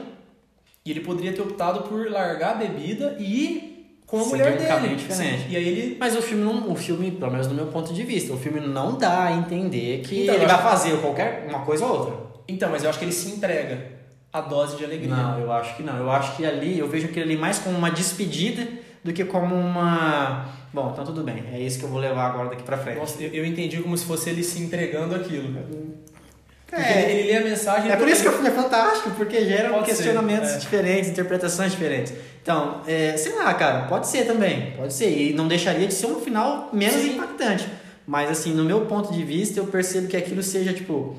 e 0.84 0.92
ele 0.92 1.00
poderia 1.00 1.32
ter 1.32 1.42
optado 1.42 1.84
por 1.84 2.12
largar 2.12 2.52
a 2.52 2.56
bebida 2.56 3.16
e 3.18 3.44
ir 3.46 3.71
com 4.12 4.20
a 4.20 4.24
Seguir 4.24 4.32
mulher 4.44 4.54
um 4.78 4.82
dele. 4.82 4.96
diferente. 4.98 5.44
Sim. 5.44 5.48
E 5.50 5.56
aí 5.56 5.68
ele 5.68 5.98
Mas 5.98 6.16
o 6.18 6.22
filme 6.22 6.44
não, 6.44 6.70
o 6.70 6.76
filme, 6.76 7.12
pelo 7.12 7.32
menos 7.32 7.48
do 7.48 7.56
meu 7.56 7.68
ponto 7.68 7.94
de 7.94 8.04
vista, 8.04 8.34
o 8.34 8.38
filme 8.38 8.60
não 8.60 8.98
dá 8.98 9.24
a 9.28 9.32
entender 9.32 10.02
que 10.02 10.24
Então, 10.24 10.36
ele 10.36 10.46
vai 10.46 10.56
acho- 10.56 10.64
fazer 10.64 10.98
qualquer 10.98 11.46
uma 11.50 11.60
coisa 11.62 11.86
ou 11.86 11.98
outra. 11.98 12.14
Então, 12.48 12.70
mas 12.70 12.84
eu 12.84 12.90
acho 12.90 13.00
que 13.00 13.06
ele 13.06 13.14
se 13.14 13.30
entrega 13.32 14.00
à 14.34 14.42
dose 14.42 14.76
de 14.78 14.84
alegria. 14.84 15.16
Não, 15.16 15.40
eu 15.40 15.52
acho 15.52 15.78
que 15.78 15.84
não. 15.84 15.96
Eu 15.98 16.12
acho 16.12 16.36
que 16.36 16.46
ali, 16.46 16.78
eu 16.78 16.88
vejo 16.90 17.06
aquilo 17.06 17.24
ali 17.26 17.38
mais 17.38 17.58
como 17.60 17.78
uma 17.78 17.90
despedida 17.90 18.68
do 19.04 19.14
que 19.14 19.24
como 19.24 19.56
uma. 19.56 20.46
Bom, 20.74 20.90
então 20.92 21.06
tudo 21.06 21.24
bem. 21.24 21.44
É 21.54 21.60
isso 21.60 21.80
que 21.80 21.86
eu 21.86 21.90
vou 21.90 22.00
levar 22.00 22.28
agora 22.28 22.50
daqui 22.50 22.64
pra 22.64 22.78
frente. 22.78 22.98
Nossa, 22.98 23.22
eu, 23.24 23.30
eu 23.34 23.46
entendi 23.46 23.82
como 23.82 23.98
se 23.98 24.06
fosse 24.06 24.30
ele 24.30 24.44
se 24.44 24.62
entregando 24.62 25.16
aquilo, 25.16 25.50
É. 26.72 27.02
ele, 27.04 27.12
ele 27.12 27.32
lê 27.32 27.38
a 27.38 27.42
mensagem. 27.42 27.92
É 27.92 27.96
por 27.96 28.08
isso 28.08 28.22
que 28.22 28.30
o 28.30 28.32
filme 28.32 28.48
é 28.48 28.52
fantástico, 28.52 29.12
porque 29.12 29.44
geram 29.46 29.74
Pode 29.74 29.88
ser, 29.88 29.96
questionamentos 29.96 30.52
é. 30.52 30.58
diferentes, 30.58 31.10
interpretações 31.10 31.72
diferentes. 31.72 32.14
Então, 32.42 32.82
é, 32.88 33.16
sei 33.18 33.36
lá, 33.36 33.54
cara, 33.54 33.88
pode 33.88 34.08
ser 34.08 34.26
também, 34.26 34.72
pode 34.78 34.94
ser. 34.94 35.10
E 35.10 35.34
não 35.34 35.48
deixaria 35.48 35.88
de 35.88 35.94
ser 35.94 36.08
um 36.08 36.22
final 36.22 36.70
menos 36.72 37.02
Sim. 37.02 37.16
impactante. 37.16 37.68
Mas, 38.08 38.30
assim, 38.30 38.54
no 38.54 38.64
meu 38.64 38.86
ponto 38.86 39.12
de 39.12 39.24
vista, 39.24 39.60
eu 39.60 39.68
percebo 39.68 40.08
que 40.08 40.18
aquilo 40.18 40.42
seja, 40.42 40.74
tipo, 40.74 41.18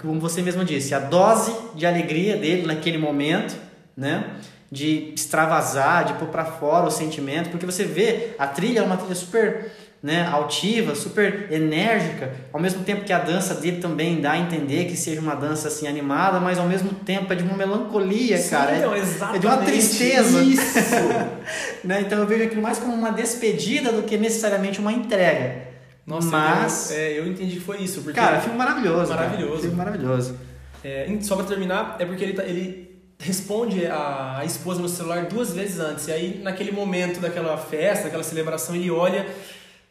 como 0.00 0.20
você 0.20 0.40
mesmo 0.40 0.64
disse, 0.64 0.94
a 0.94 0.98
dose 0.98 1.54
de 1.74 1.84
alegria 1.84 2.36
dele 2.36 2.66
naquele 2.66 2.98
momento, 2.98 3.56
né? 3.96 4.24
de 4.70 5.12
extravasar, 5.14 6.04
de 6.04 6.12
pôr 6.14 6.28
pra 6.28 6.44
fora 6.44 6.86
o 6.86 6.90
sentimento, 6.90 7.48
porque 7.50 7.64
você 7.64 7.84
vê 7.84 8.34
a 8.38 8.46
trilha 8.46 8.80
é 8.80 8.82
uma 8.82 8.96
trilha 8.96 9.14
super 9.14 9.72
né, 10.02 10.26
altiva, 10.26 10.94
super 10.94 11.48
enérgica, 11.50 12.32
ao 12.52 12.60
mesmo 12.60 12.84
tempo 12.84 13.04
que 13.04 13.12
a 13.12 13.18
dança 13.18 13.54
dele 13.54 13.80
também 13.80 14.20
dá 14.20 14.32
a 14.32 14.38
entender 14.38 14.84
que 14.84 14.96
seja 14.96 15.20
uma 15.20 15.34
dança 15.34 15.68
assim 15.68 15.88
animada, 15.88 16.38
mas 16.38 16.58
ao 16.58 16.66
mesmo 16.68 16.90
tempo 16.90 17.32
é 17.32 17.36
de 17.36 17.42
uma 17.42 17.56
melancolia, 17.56 18.38
Sim, 18.38 18.50
cara. 18.50 18.78
não, 18.78 18.94
é, 18.94 19.00
é 19.00 19.38
de 19.38 19.46
uma 19.46 19.56
tristeza. 19.58 20.40
Isso. 20.40 20.78
né? 21.82 22.00
Então 22.00 22.18
eu 22.18 22.26
vejo 22.26 22.44
aquilo 22.44 22.62
mais 22.62 22.78
como 22.78 22.94
uma 22.94 23.10
despedida 23.10 23.90
do 23.92 24.02
que 24.02 24.16
necessariamente 24.16 24.78
uma 24.78 24.92
entrega. 24.92 25.66
Nossa, 26.06 26.28
mas, 26.28 26.90
eu, 26.90 26.96
é, 26.96 27.18
eu 27.18 27.26
entendi 27.26 27.54
que 27.56 27.60
foi 27.60 27.82
isso. 27.82 28.00
Porque 28.00 28.18
cara, 28.18 28.40
filme 28.40 28.56
maravilhoso. 28.56 29.08
cara. 29.12 29.26
Maravilhoso. 29.28 29.60
Filme 29.62 29.76
maravilhoso. 29.76 30.36
É, 30.82 31.06
só 31.20 31.36
pra 31.36 31.44
terminar, 31.44 31.96
é 31.98 32.06
porque 32.06 32.22
ele, 32.24 32.32
tá- 32.32 32.44
ele 32.44 32.88
responde 33.18 33.84
a, 33.86 34.38
a 34.38 34.44
esposa 34.44 34.80
no 34.80 34.88
celular 34.88 35.26
duas 35.26 35.52
vezes 35.52 35.78
antes. 35.80 36.06
E 36.08 36.12
aí, 36.12 36.40
naquele 36.42 36.72
momento 36.72 37.20
daquela 37.20 37.58
festa, 37.58 38.04
daquela 38.04 38.22
celebração, 38.22 38.74
ele 38.74 38.90
olha, 38.90 39.26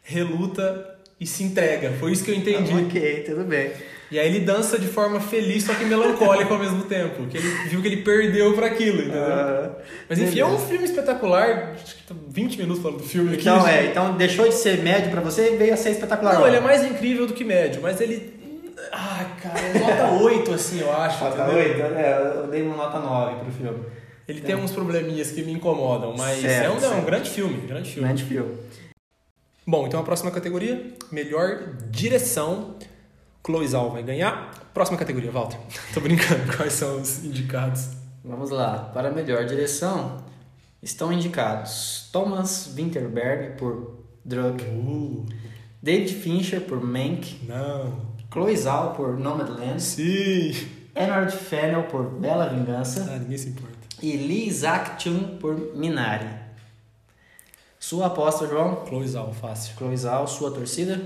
reluta 0.08 0.96
e 1.20 1.26
se 1.26 1.42
entrega. 1.44 1.92
Foi 2.00 2.12
isso 2.12 2.24
que 2.24 2.30
eu 2.30 2.34
entendi. 2.34 2.72
Ok, 2.74 3.24
tudo 3.26 3.44
bem. 3.44 3.70
E 4.10 4.18
aí 4.18 4.26
ele 4.26 4.40
dança 4.40 4.78
de 4.78 4.86
forma 4.86 5.20
feliz, 5.20 5.64
só 5.64 5.74
que 5.74 5.84
melancólica 5.84 6.50
ao 6.54 6.58
mesmo 6.58 6.84
tempo. 6.84 7.26
Que 7.26 7.36
ele 7.36 7.48
viu 7.68 7.82
que 7.82 7.88
ele 7.88 7.98
perdeu 7.98 8.54
pra 8.54 8.66
aquilo, 8.68 9.02
entendeu? 9.02 9.22
Ah, 9.22 9.70
Mas 10.08 10.18
enfim, 10.18 10.40
é 10.40 10.46
um 10.46 10.50
beleza. 10.52 10.66
filme 10.66 10.84
espetacular. 10.86 11.72
Acho 11.74 11.96
que 11.96 12.02
tá 12.04 12.14
20 12.28 12.56
minutos 12.56 12.82
falando 12.82 12.98
do 12.98 13.04
filme 13.04 13.34
aqui. 13.34 13.42
Então, 13.42 13.68
é, 13.68 13.84
então 13.86 14.16
deixou 14.16 14.48
de 14.48 14.54
ser 14.54 14.78
médio 14.82 15.10
pra 15.10 15.20
você 15.20 15.52
e 15.52 15.56
veio 15.58 15.74
a 15.74 15.76
ser 15.76 15.90
espetacular. 15.90 16.34
Não, 16.34 16.46
ele 16.46 16.56
é 16.56 16.60
mais 16.60 16.82
incrível 16.86 17.26
do 17.26 17.34
que 17.34 17.44
médio, 17.44 17.82
mas 17.82 18.00
ele. 18.00 18.32
Ah, 18.90 19.26
cara, 19.42 19.60
é 19.60 19.78
nota 19.78 20.12
8, 20.24 20.54
assim, 20.54 20.80
eu 20.80 20.90
acho. 20.90 21.22
Nota 21.22 21.42
entendeu? 21.42 21.86
8? 21.86 21.98
É, 21.98 22.32
eu 22.36 22.46
dei 22.46 22.62
uma 22.62 22.76
nota 22.76 22.98
9 22.98 23.40
pro 23.40 23.52
filme. 23.52 23.78
Ele 24.26 24.40
tem 24.40 24.54
uns 24.54 24.70
probleminhas 24.70 25.30
que 25.32 25.42
me 25.42 25.52
incomodam, 25.52 26.14
mas 26.16 26.40
Certo, 26.40 26.64
é, 26.64 26.88
um, 26.88 26.92
é 26.92 26.96
um 26.96 27.04
grande 27.04 27.28
filme, 27.28 27.66
grande 27.66 27.90
filme. 27.90 28.06
Grande 28.08 28.24
filme. 28.24 28.54
Bom, 29.70 29.86
então 29.86 30.00
a 30.00 30.02
próxima 30.02 30.30
categoria, 30.30 30.94
melhor 31.12 31.74
direção. 31.90 32.76
Chloe 33.44 33.68
Zhao 33.68 33.90
vai 33.90 34.02
ganhar. 34.02 34.50
Próxima 34.72 34.96
categoria, 34.96 35.30
Walter. 35.30 35.58
Tô 35.92 36.00
brincando, 36.00 36.56
quais 36.56 36.72
são 36.72 37.00
os 37.02 37.22
indicados? 37.22 37.88
Vamos 38.24 38.48
lá. 38.48 38.90
Para 38.94 39.10
melhor 39.10 39.44
direção, 39.44 40.24
estão 40.82 41.12
indicados 41.12 42.08
Thomas 42.10 42.72
Winterberg 42.74 43.58
por 43.58 43.98
Drug, 44.24 44.62
Uh, 44.64 45.26
David 45.82 46.14
Fincher 46.14 46.62
por 46.62 46.82
Mank, 46.82 47.40
não. 47.46 48.08
Chloe 48.32 48.56
Zhao 48.56 48.94
por 48.94 49.18
Nomadland, 49.18 49.80
Sim. 49.82 50.52
Edward 50.94 51.30
Fennell 51.36 51.84
por 51.84 52.04
Bela 52.10 52.48
Vingança 52.48 53.06
Ah, 53.10 53.18
ninguém 53.18 53.36
se 53.38 53.48
importa. 53.50 53.76
e 54.02 54.16
Lee 54.16 54.48
Isaac-Chung 54.48 55.36
por 55.38 55.74
Minari. 55.76 56.26
Sua 57.88 58.08
aposta, 58.08 58.46
João? 58.46 58.84
Chloe 58.86 59.08
Zhao, 59.08 59.32
fácil. 59.32 59.74
Chloe 59.74 59.96
Zhao, 59.96 60.26
sua 60.26 60.50
torcida? 60.50 61.00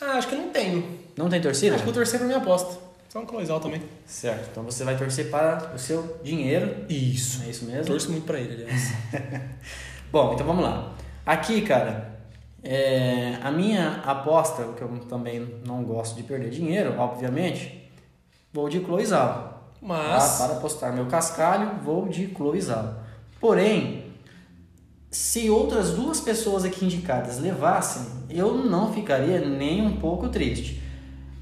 Ah, 0.00 0.14
acho 0.14 0.26
que 0.26 0.34
não 0.34 0.48
tenho. 0.48 0.98
Não 1.16 1.28
tem 1.28 1.40
torcida? 1.40 1.76
Acho 1.76 1.84
que 1.84 1.84
vou 1.84 1.94
torcer 1.94 2.18
pra 2.18 2.26
minha 2.26 2.40
aposta. 2.40 2.80
Só 3.08 3.20
um 3.20 3.28
Chloe 3.28 3.46
Zhao 3.46 3.60
também. 3.60 3.80
Certo, 4.04 4.48
então 4.50 4.64
você 4.64 4.82
vai 4.82 4.98
torcer 4.98 5.30
para 5.30 5.72
o 5.72 5.78
seu 5.78 6.18
dinheiro. 6.24 6.84
Isso. 6.88 7.44
É 7.44 7.50
isso 7.50 7.64
mesmo? 7.64 7.84
Torço 7.84 8.10
muito 8.10 8.26
pra 8.26 8.40
ele, 8.40 8.54
aliás. 8.54 8.92
Bom, 10.10 10.34
então 10.34 10.44
vamos 10.44 10.64
lá. 10.64 10.94
Aqui, 11.24 11.60
cara, 11.60 12.12
é, 12.64 13.38
a 13.40 13.52
minha 13.52 14.02
aposta, 14.04 14.64
que 14.76 14.82
eu 14.82 14.88
também 15.08 15.60
não 15.64 15.84
gosto 15.84 16.16
de 16.16 16.24
perder 16.24 16.50
dinheiro, 16.50 16.98
obviamente, 16.98 17.88
vou 18.52 18.68
de 18.68 18.80
Chloe 18.80 19.06
Zhao. 19.06 19.70
Mas. 19.80 20.38
Tá? 20.38 20.44
Para 20.44 20.56
apostar 20.56 20.92
meu 20.92 21.06
cascalho, 21.06 21.78
vou 21.84 22.08
de 22.08 22.34
Chloe 22.34 22.60
Zhao. 22.60 22.96
Porém, 23.38 24.01
se 25.12 25.48
outras 25.50 25.90
duas 25.90 26.20
pessoas 26.20 26.64
aqui 26.64 26.84
indicadas 26.86 27.38
levassem, 27.38 28.02
eu 28.30 28.54
não 28.54 28.92
ficaria 28.92 29.40
nem 29.46 29.82
um 29.86 29.96
pouco 29.96 30.28
triste. 30.28 30.82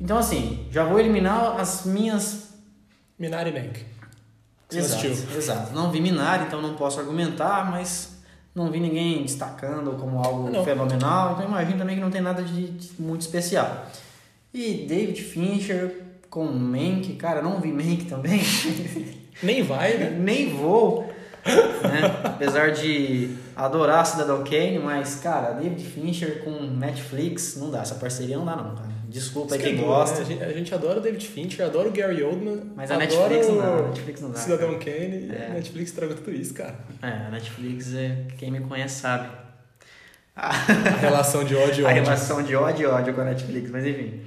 Então, 0.01 0.19
assim, 0.19 0.67
já 0.71 0.85
vou 0.85 0.99
eliminar 0.99 1.59
as 1.59 1.87
minhas 1.87 2.49
Minari 3.19 3.53
Mank. 3.53 3.85
Você 4.69 4.79
Exato, 4.79 5.07
exato. 5.37 5.73
Não 5.75 5.91
vi 5.91 6.01
Minari, 6.01 6.45
então 6.45 6.61
não 6.61 6.75
posso 6.75 6.99
argumentar, 7.01 7.71
mas 7.71 8.19
não 8.55 8.71
vi 8.71 8.81
ninguém 8.81 9.23
destacando 9.23 9.93
como 9.93 10.19
algo 10.19 10.49
Ah, 10.49 10.51
não. 10.51 10.65
fenomenal, 10.65 11.33
então 11.35 11.45
imagino 11.47 11.79
também 11.79 11.97
que 11.97 12.03
não 12.03 12.11
tem 12.11 12.21
nada 12.21 12.43
de, 12.43 12.71
de 12.71 12.91
muito 13.01 13.21
especial. 13.21 13.87
E 14.53 14.85
David 14.89 15.23
Fincher 15.23 16.03
com 16.29 16.47
Mank, 16.47 17.15
cara, 17.15 17.41
não 17.43 17.61
vi 17.61 17.73
Mank 17.73 18.05
também, 18.07 18.41
Nem 19.43 19.63
vai, 19.63 19.97
né? 19.97 20.11
nem 20.19 20.55
vou, 20.57 21.13
né? 21.45 22.21
apesar 22.25 22.73
de 22.73 23.37
adorar 23.65 24.05
Cidadão 24.07 24.43
Kane, 24.43 24.79
mas, 24.79 25.17
cara, 25.17 25.53
David 25.53 25.85
Fincher 25.85 26.43
com 26.43 26.51
Netflix, 26.51 27.57
não 27.57 27.71
dá, 27.71 27.83
essa 27.83 27.95
parceria 27.97 28.37
não 28.37 28.45
dá 28.45 28.57
não, 28.57 28.75
cara. 28.75 28.89
Desculpa 29.07 29.55
aí 29.55 29.61
quem 29.61 29.79
é 29.79 29.83
gosta, 29.83 30.25
né? 30.25 30.45
A 30.45 30.53
gente, 30.53 30.73
a 30.73 30.77
adora 30.77 30.99
o 30.99 31.03
David 31.03 31.27
Fincher, 31.27 31.67
adora 31.67 31.89
o 31.89 31.93
Gary 31.93 32.23
Oldman. 32.23 32.73
mas 32.75 32.91
a 32.91 32.97
Netflix 32.97 33.49
não 33.49 33.59
dá, 33.59 33.71
o 33.71 33.79
a 33.79 33.89
Netflix 33.89 34.21
não 34.21 34.31
dá. 34.31 34.39
Cidadão 34.39 34.79
cara. 34.79 34.85
Kane. 34.85 35.31
É. 35.31 35.47
A 35.51 35.55
Netflix 35.55 35.91
estragou 35.91 36.17
tudo 36.17 36.31
isso, 36.31 36.55
cara. 36.55 36.79
É, 37.03 37.09
a 37.09 37.31
Netflix, 37.31 37.95
é, 37.95 38.27
quem 38.39 38.51
me 38.51 38.61
conhece 38.61 39.01
sabe. 39.01 39.29
A 40.35 40.53
relação 40.53 41.45
de 41.45 41.55
ódio 41.55 41.83
e 41.83 41.85
a 41.87 41.91
ódio. 41.91 42.03
relação 42.03 42.43
de 42.43 42.57
ódio 42.57 42.83
e 42.85 42.87
ódio 42.87 43.15
com 43.15 43.21
a 43.21 43.25
Netflix, 43.25 43.71
mas 43.71 43.85
enfim. 43.85 44.23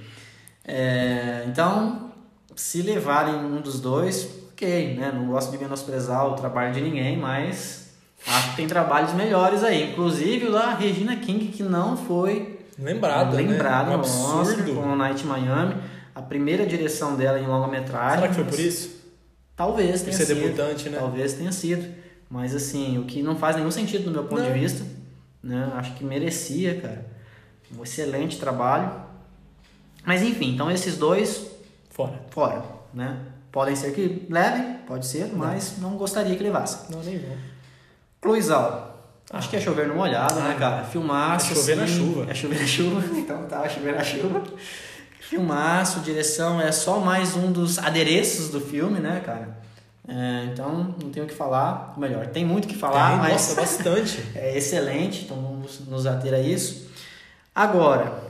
É, 0.64 1.44
então, 1.48 2.12
se 2.54 2.82
levarem 2.82 3.34
um 3.34 3.60
dos 3.60 3.80
dois, 3.80 4.28
ok, 4.52 4.96
né? 4.96 5.10
Não 5.12 5.26
gosto 5.26 5.50
de 5.50 5.58
menosprezar 5.58 6.26
o 6.26 6.34
trabalho 6.34 6.72
de 6.72 6.80
ninguém, 6.82 7.16
mas 7.16 7.83
acho 8.26 8.50
que 8.50 8.56
tem 8.56 8.66
trabalhos 8.66 9.12
melhores 9.14 9.62
aí. 9.62 9.92
Inclusive 9.92 10.46
o 10.46 10.52
da 10.52 10.74
Regina 10.74 11.16
King, 11.16 11.48
que 11.48 11.62
não 11.62 11.96
foi 11.96 12.58
Lembrado, 12.78 13.36
lembrado 13.36 13.90
né? 13.90 13.96
Um 13.96 13.98
no 13.98 14.40
Oscar 14.40 14.64
com 14.66 14.92
o 14.92 14.96
Night 14.96 15.24
Miami. 15.24 15.76
A 16.14 16.22
primeira 16.22 16.64
direção 16.66 17.16
dela 17.16 17.38
em 17.38 17.46
longa-metragem. 17.46 18.16
Será 18.20 18.28
que 18.28 18.34
foi 18.34 18.44
por 18.44 18.58
isso? 18.60 19.02
Talvez 19.56 20.00
Por 20.00 20.04
tenha 20.06 20.16
ser 20.16 20.26
sido. 20.26 20.40
debutante, 20.40 20.88
né? 20.88 20.98
Talvez 20.98 21.32
tenha 21.34 21.52
sido. 21.52 21.92
Mas 22.28 22.54
assim, 22.54 22.98
o 22.98 23.04
que 23.04 23.22
não 23.22 23.36
faz 23.36 23.56
nenhum 23.56 23.70
sentido 23.70 24.04
do 24.04 24.10
meu 24.10 24.24
ponto 24.24 24.42
Não. 24.42 24.52
de 24.52 24.58
vista. 24.58 24.84
Né? 25.42 25.70
Acho 25.74 25.94
que 25.94 26.04
merecia, 26.04 26.80
cara. 26.80 27.06
Um 27.76 27.82
excelente 27.82 28.38
trabalho. 28.38 28.90
Mas 30.04 30.22
enfim, 30.22 30.54
então 30.54 30.70
esses 30.70 30.96
dois 30.96 31.46
Fora. 31.90 32.20
fora, 32.30 32.62
né? 32.92 33.18
Podem 33.52 33.76
ser 33.76 33.92
que 33.92 34.26
levem, 34.28 34.78
pode 34.86 35.06
ser, 35.06 35.32
mas 35.32 35.78
não 35.78 35.96
gostaria 35.96 36.34
que 36.36 36.42
levassem. 36.42 36.90
Não, 36.90 37.02
nem 37.02 37.18
vou. 37.18 37.36
Cloizal. 38.24 39.12
Acho 39.30 39.50
que 39.50 39.56
é 39.56 39.60
chover 39.60 39.86
no 39.86 39.96
molhado, 39.96 40.34
né, 40.36 40.54
Ah, 40.56 40.58
cara? 40.58 40.84
Filmaço. 40.84 41.52
é 41.52 41.54
chover 41.54 41.76
na 41.76 41.84
assim. 41.84 41.96
chuva. 41.98 42.30
É 42.30 42.34
chover 42.34 42.58
na 42.60 42.66
chuva. 42.66 43.04
Então 43.18 43.42
tá, 43.44 43.64
é 43.66 43.68
chover 43.68 43.94
na 43.94 44.02
chuva. 44.02 44.42
Filmaço, 45.20 46.00
direção, 46.00 46.58
é 46.60 46.72
só 46.72 47.00
mais 47.00 47.36
um 47.36 47.52
dos 47.52 47.78
adereços 47.78 48.48
do 48.48 48.60
filme, 48.62 48.98
né, 48.98 49.22
cara? 49.24 49.58
É, 50.08 50.44
então, 50.50 50.94
não 51.02 51.10
tenho 51.10 51.26
o 51.26 51.28
que 51.28 51.34
falar. 51.34 51.92
Ou 51.94 52.00
melhor, 52.00 52.26
tem 52.28 52.44
muito 52.46 52.64
o 52.64 52.68
que 52.68 52.76
falar, 52.76 53.10
Tem, 53.10 53.18
mas 53.18 53.32
Nossa, 53.32 53.54
bastante. 53.60 54.22
é 54.34 54.56
excelente, 54.56 55.24
então 55.24 55.36
vamos 55.36 55.80
nos 55.86 56.06
ater 56.06 56.32
a 56.32 56.40
isso. 56.40 56.88
Agora, 57.54 58.22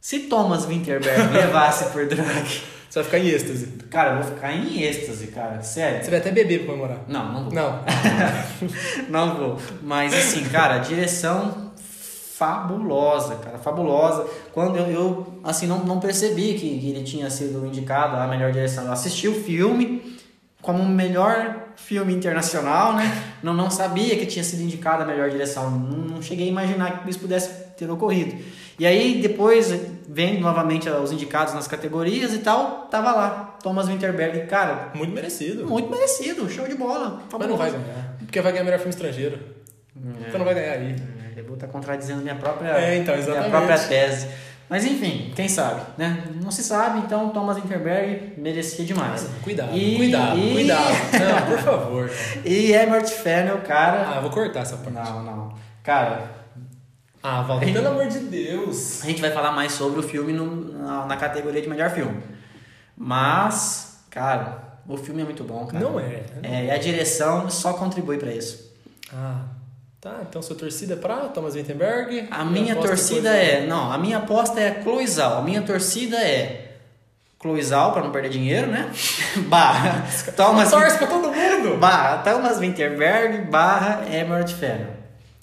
se 0.00 0.20
Thomas 0.20 0.64
Winterberg 0.64 1.32
levasse 1.36 1.84
por 1.90 2.06
drag, 2.06 2.46
Você 2.88 2.98
vai 2.98 3.04
ficar 3.04 3.18
em 3.18 3.28
êxtase. 3.28 3.79
Cara, 3.90 4.12
eu 4.12 4.22
vou 4.22 4.34
ficar 4.34 4.52
em 4.52 4.82
êxtase, 4.82 5.26
cara, 5.26 5.60
sério. 5.62 6.02
Você 6.02 6.10
vai 6.10 6.20
até 6.20 6.30
beber 6.30 6.60
pra 6.60 6.66
comemorar. 6.68 6.98
Não, 7.08 7.32
não 7.32 7.44
vou. 7.44 7.52
Não. 7.52 7.80
Não 9.10 9.36
vou. 9.36 9.58
Mas 9.82 10.14
assim, 10.14 10.44
cara, 10.44 10.78
direção 10.78 11.70
fabulosa, 12.40 13.36
cara, 13.36 13.58
fabulosa. 13.58 14.26
Quando 14.52 14.78
eu, 14.78 14.86
eu, 14.86 15.40
assim, 15.44 15.66
não, 15.66 15.84
não 15.84 16.00
percebi 16.00 16.54
que, 16.54 16.78
que 16.78 16.88
ele 16.88 17.02
tinha 17.02 17.28
sido 17.28 17.66
indicado 17.66 18.16
a 18.16 18.26
melhor 18.26 18.50
direção. 18.50 18.86
Eu 18.86 18.92
assisti 18.92 19.28
o 19.28 19.34
filme 19.34 20.18
como 20.62 20.82
o 20.82 20.88
melhor 20.88 21.68
filme 21.76 22.14
internacional, 22.14 22.94
né? 22.94 23.04
Não, 23.42 23.52
não 23.52 23.70
sabia 23.70 24.16
que 24.16 24.24
tinha 24.24 24.44
sido 24.44 24.62
indicado 24.62 25.02
a 25.02 25.06
melhor 25.06 25.28
direção. 25.28 25.70
Não, 25.70 25.98
não 25.98 26.22
cheguei 26.22 26.46
a 26.46 26.50
imaginar 26.50 27.02
que 27.02 27.10
isso 27.10 27.18
pudesse 27.18 27.50
ter 27.76 27.90
ocorrido. 27.90 28.42
E 28.80 28.86
aí, 28.86 29.20
depois, 29.20 29.70
vendo 30.08 30.40
novamente 30.40 30.88
os 30.88 31.12
indicados 31.12 31.52
nas 31.52 31.68
categorias 31.68 32.32
e 32.32 32.38
tal, 32.38 32.88
tava 32.90 33.12
lá. 33.12 33.58
Thomas 33.62 33.86
Winterberg, 33.88 34.46
cara, 34.46 34.88
Muito 34.94 35.12
merecido. 35.12 35.66
muito 35.66 35.90
merecido, 35.90 36.48
show 36.48 36.66
de 36.66 36.74
bola. 36.74 37.22
Mas 37.30 37.46
não 37.48 37.56
vai 37.58 37.70
ganhar. 37.70 38.16
Porque 38.20 38.40
vai 38.40 38.52
ganhar 38.52 38.64
melhor 38.64 38.78
filme 38.78 38.90
estrangeiro. 38.94 39.38
Você 40.30 40.38
não 40.38 40.46
vai 40.46 40.54
ganhar 40.54 40.72
aí. 40.72 40.96
É, 41.36 41.40
Eu 41.40 41.44
vou 41.44 41.54
estar 41.56 41.66
contradizendo 41.68 42.22
minha 42.22 42.34
própria, 42.36 42.70
É, 42.70 42.96
então, 42.96 43.14
minha 43.14 43.50
própria 43.50 43.78
tese. 43.78 44.28
Mas 44.66 44.84
enfim, 44.86 45.30
quem 45.36 45.46
sabe, 45.48 45.82
né? 45.98 46.22
Não 46.42 46.50
se 46.50 46.62
sabe, 46.62 47.00
então 47.00 47.28
Thomas 47.30 47.56
Winterberg 47.58 48.34
merecia 48.38 48.84
demais. 48.84 49.28
Cuidado, 49.42 49.76
E- 49.76 49.96
cuidado, 49.96 50.38
e- 50.38 50.52
cuidado. 50.54 50.94
Não, 51.18 51.46
por 51.50 51.58
favor. 51.58 52.10
E 52.46 52.72
Emmert 52.72 53.08
Fennel, 53.08 53.58
cara... 53.58 54.08
Ah, 54.10 54.16
eu 54.16 54.22
vou 54.22 54.30
cortar 54.30 54.60
essa 54.60 54.76
parte. 54.78 54.92
Não, 54.94 55.22
não. 55.24 55.52
Cara, 55.82 56.39
Ah, 57.22 57.42
Valdir, 57.42 57.72
pelo 57.74 57.88
amor 57.88 58.06
de 58.06 58.18
Deus. 58.20 59.02
a 59.02 59.06
gente 59.06 59.20
vai 59.20 59.30
falar 59.30 59.52
mais 59.52 59.72
sobre 59.72 60.00
o 60.00 60.02
filme 60.02 60.32
no- 60.32 60.72
na, 60.78 61.06
na 61.06 61.16
categoria 61.16 61.60
de 61.60 61.68
melhor 61.68 61.90
filme. 61.90 62.22
Mas, 62.96 63.98
cara, 64.10 64.68
O 64.88 64.96
filme 64.96 65.20
é 65.22 65.24
muito 65.24 65.44
bom, 65.44 65.66
cara. 65.66 65.84
Não 65.84 66.00
é. 66.00 66.22
É, 66.42 66.64
e 66.66 66.70
a 66.70 66.76
direção 66.78 67.48
só 67.48 67.74
contribui 67.74 68.18
pra 68.18 68.32
isso. 68.32 68.72
Ah, 69.14 69.42
tá. 70.00 70.20
Então 70.28 70.42
sua 70.42 70.56
torcida 70.56 70.94
é 70.94 70.96
pra 70.96 71.16
Thomas 71.28 71.54
Wittenberg. 71.54 72.26
A 72.30 72.44
minha 72.44 72.72
aposta 72.72 72.88
torcida 72.88 73.30
coisa- 73.30 73.36
é. 73.44 73.66
Não, 73.66 73.92
a 73.92 73.98
minha 73.98 74.18
aposta 74.18 74.58
é 74.58 74.70
Cloizal. 74.82 75.38
A 75.38 75.42
minha 75.42 75.62
torcida 75.62 76.16
é. 76.16 76.76
Cloizal, 77.38 77.92
pra 77.92 78.02
não 78.02 78.10
perder 78.10 78.30
dinheiro, 78.30 78.66
né? 78.68 78.90
barra. 79.48 80.04
Thomas, 80.36 80.70
Torce 80.70 80.98
pra 80.98 81.06
todo 81.06 81.30
mundo! 81.32 81.76
barra 81.78 82.18
Thomas 82.18 82.58
Winterberg, 82.58 83.42
barra 83.50 84.02
Emerald 84.12 84.52
Fennel. 84.54 84.99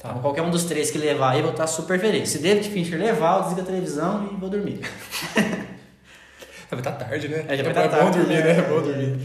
Então, 0.10 0.22
qualquer 0.22 0.42
um 0.42 0.50
dos 0.50 0.64
três 0.64 0.90
que 0.90 0.98
levar 0.98 1.32
aí, 1.32 1.40
eu 1.40 1.44
vou 1.44 1.52
estar 1.52 1.68
super 1.68 2.00
feliz. 2.00 2.30
Se 2.30 2.40
David 2.40 2.70
Fincher 2.70 2.98
levar, 2.98 3.38
eu 3.38 3.42
desligo 3.44 3.62
a 3.62 3.66
televisão 3.66 4.30
e 4.32 4.36
vou 4.36 4.50
dormir. 4.50 4.80
Vai 6.70 6.82
tá 6.82 6.92
tarde, 6.92 7.30
né? 7.30 7.46
É, 7.48 7.56
já 7.56 7.64
vai 7.64 7.72
é 7.72 7.76
tá 7.76 7.82
bom 7.84 7.90
tarde, 7.90 8.20
dormir, 8.20 8.36
né? 8.36 8.44
né? 8.44 8.60
É 8.60 8.62
bom 8.62 8.82
dormir. 8.82 9.20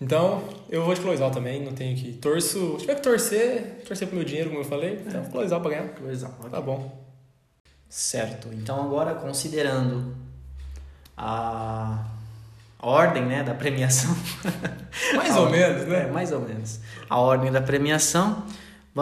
Então, 0.00 0.42
eu 0.70 0.84
vou 0.84 0.94
de 0.94 1.00
Cloizal 1.00 1.30
também, 1.30 1.64
não 1.64 1.72
tenho 1.72 1.96
que. 1.96 2.12
Torço. 2.12 2.74
Se 2.74 2.82
tiver 2.82 2.94
que 2.94 3.02
torcer, 3.02 3.82
torcer 3.86 4.06
pro 4.06 4.16
meu 4.16 4.24
dinheiro, 4.24 4.50
como 4.50 4.62
eu 4.62 4.64
falei, 4.64 5.02
então 5.04 5.24
Cloizal 5.24 5.60
pra 5.60 5.70
ganhar. 5.70 5.88
Cloizal. 5.88 6.30
Tá 6.48 6.60
bom. 6.60 7.04
Certo. 7.88 8.48
Então 8.52 8.80
agora 8.80 9.16
considerando 9.16 10.14
a 11.16 12.04
ordem, 12.78 13.26
né, 13.26 13.42
da 13.42 13.52
premiação. 13.52 14.16
Mais 15.14 15.36
ou 15.36 15.50
menos, 15.50 15.86
né? 15.86 16.04
É, 16.04 16.10
mais 16.10 16.32
ou 16.32 16.40
menos. 16.40 16.80
A 17.08 17.18
ordem 17.18 17.50
da 17.50 17.60
premiação. 17.60 18.44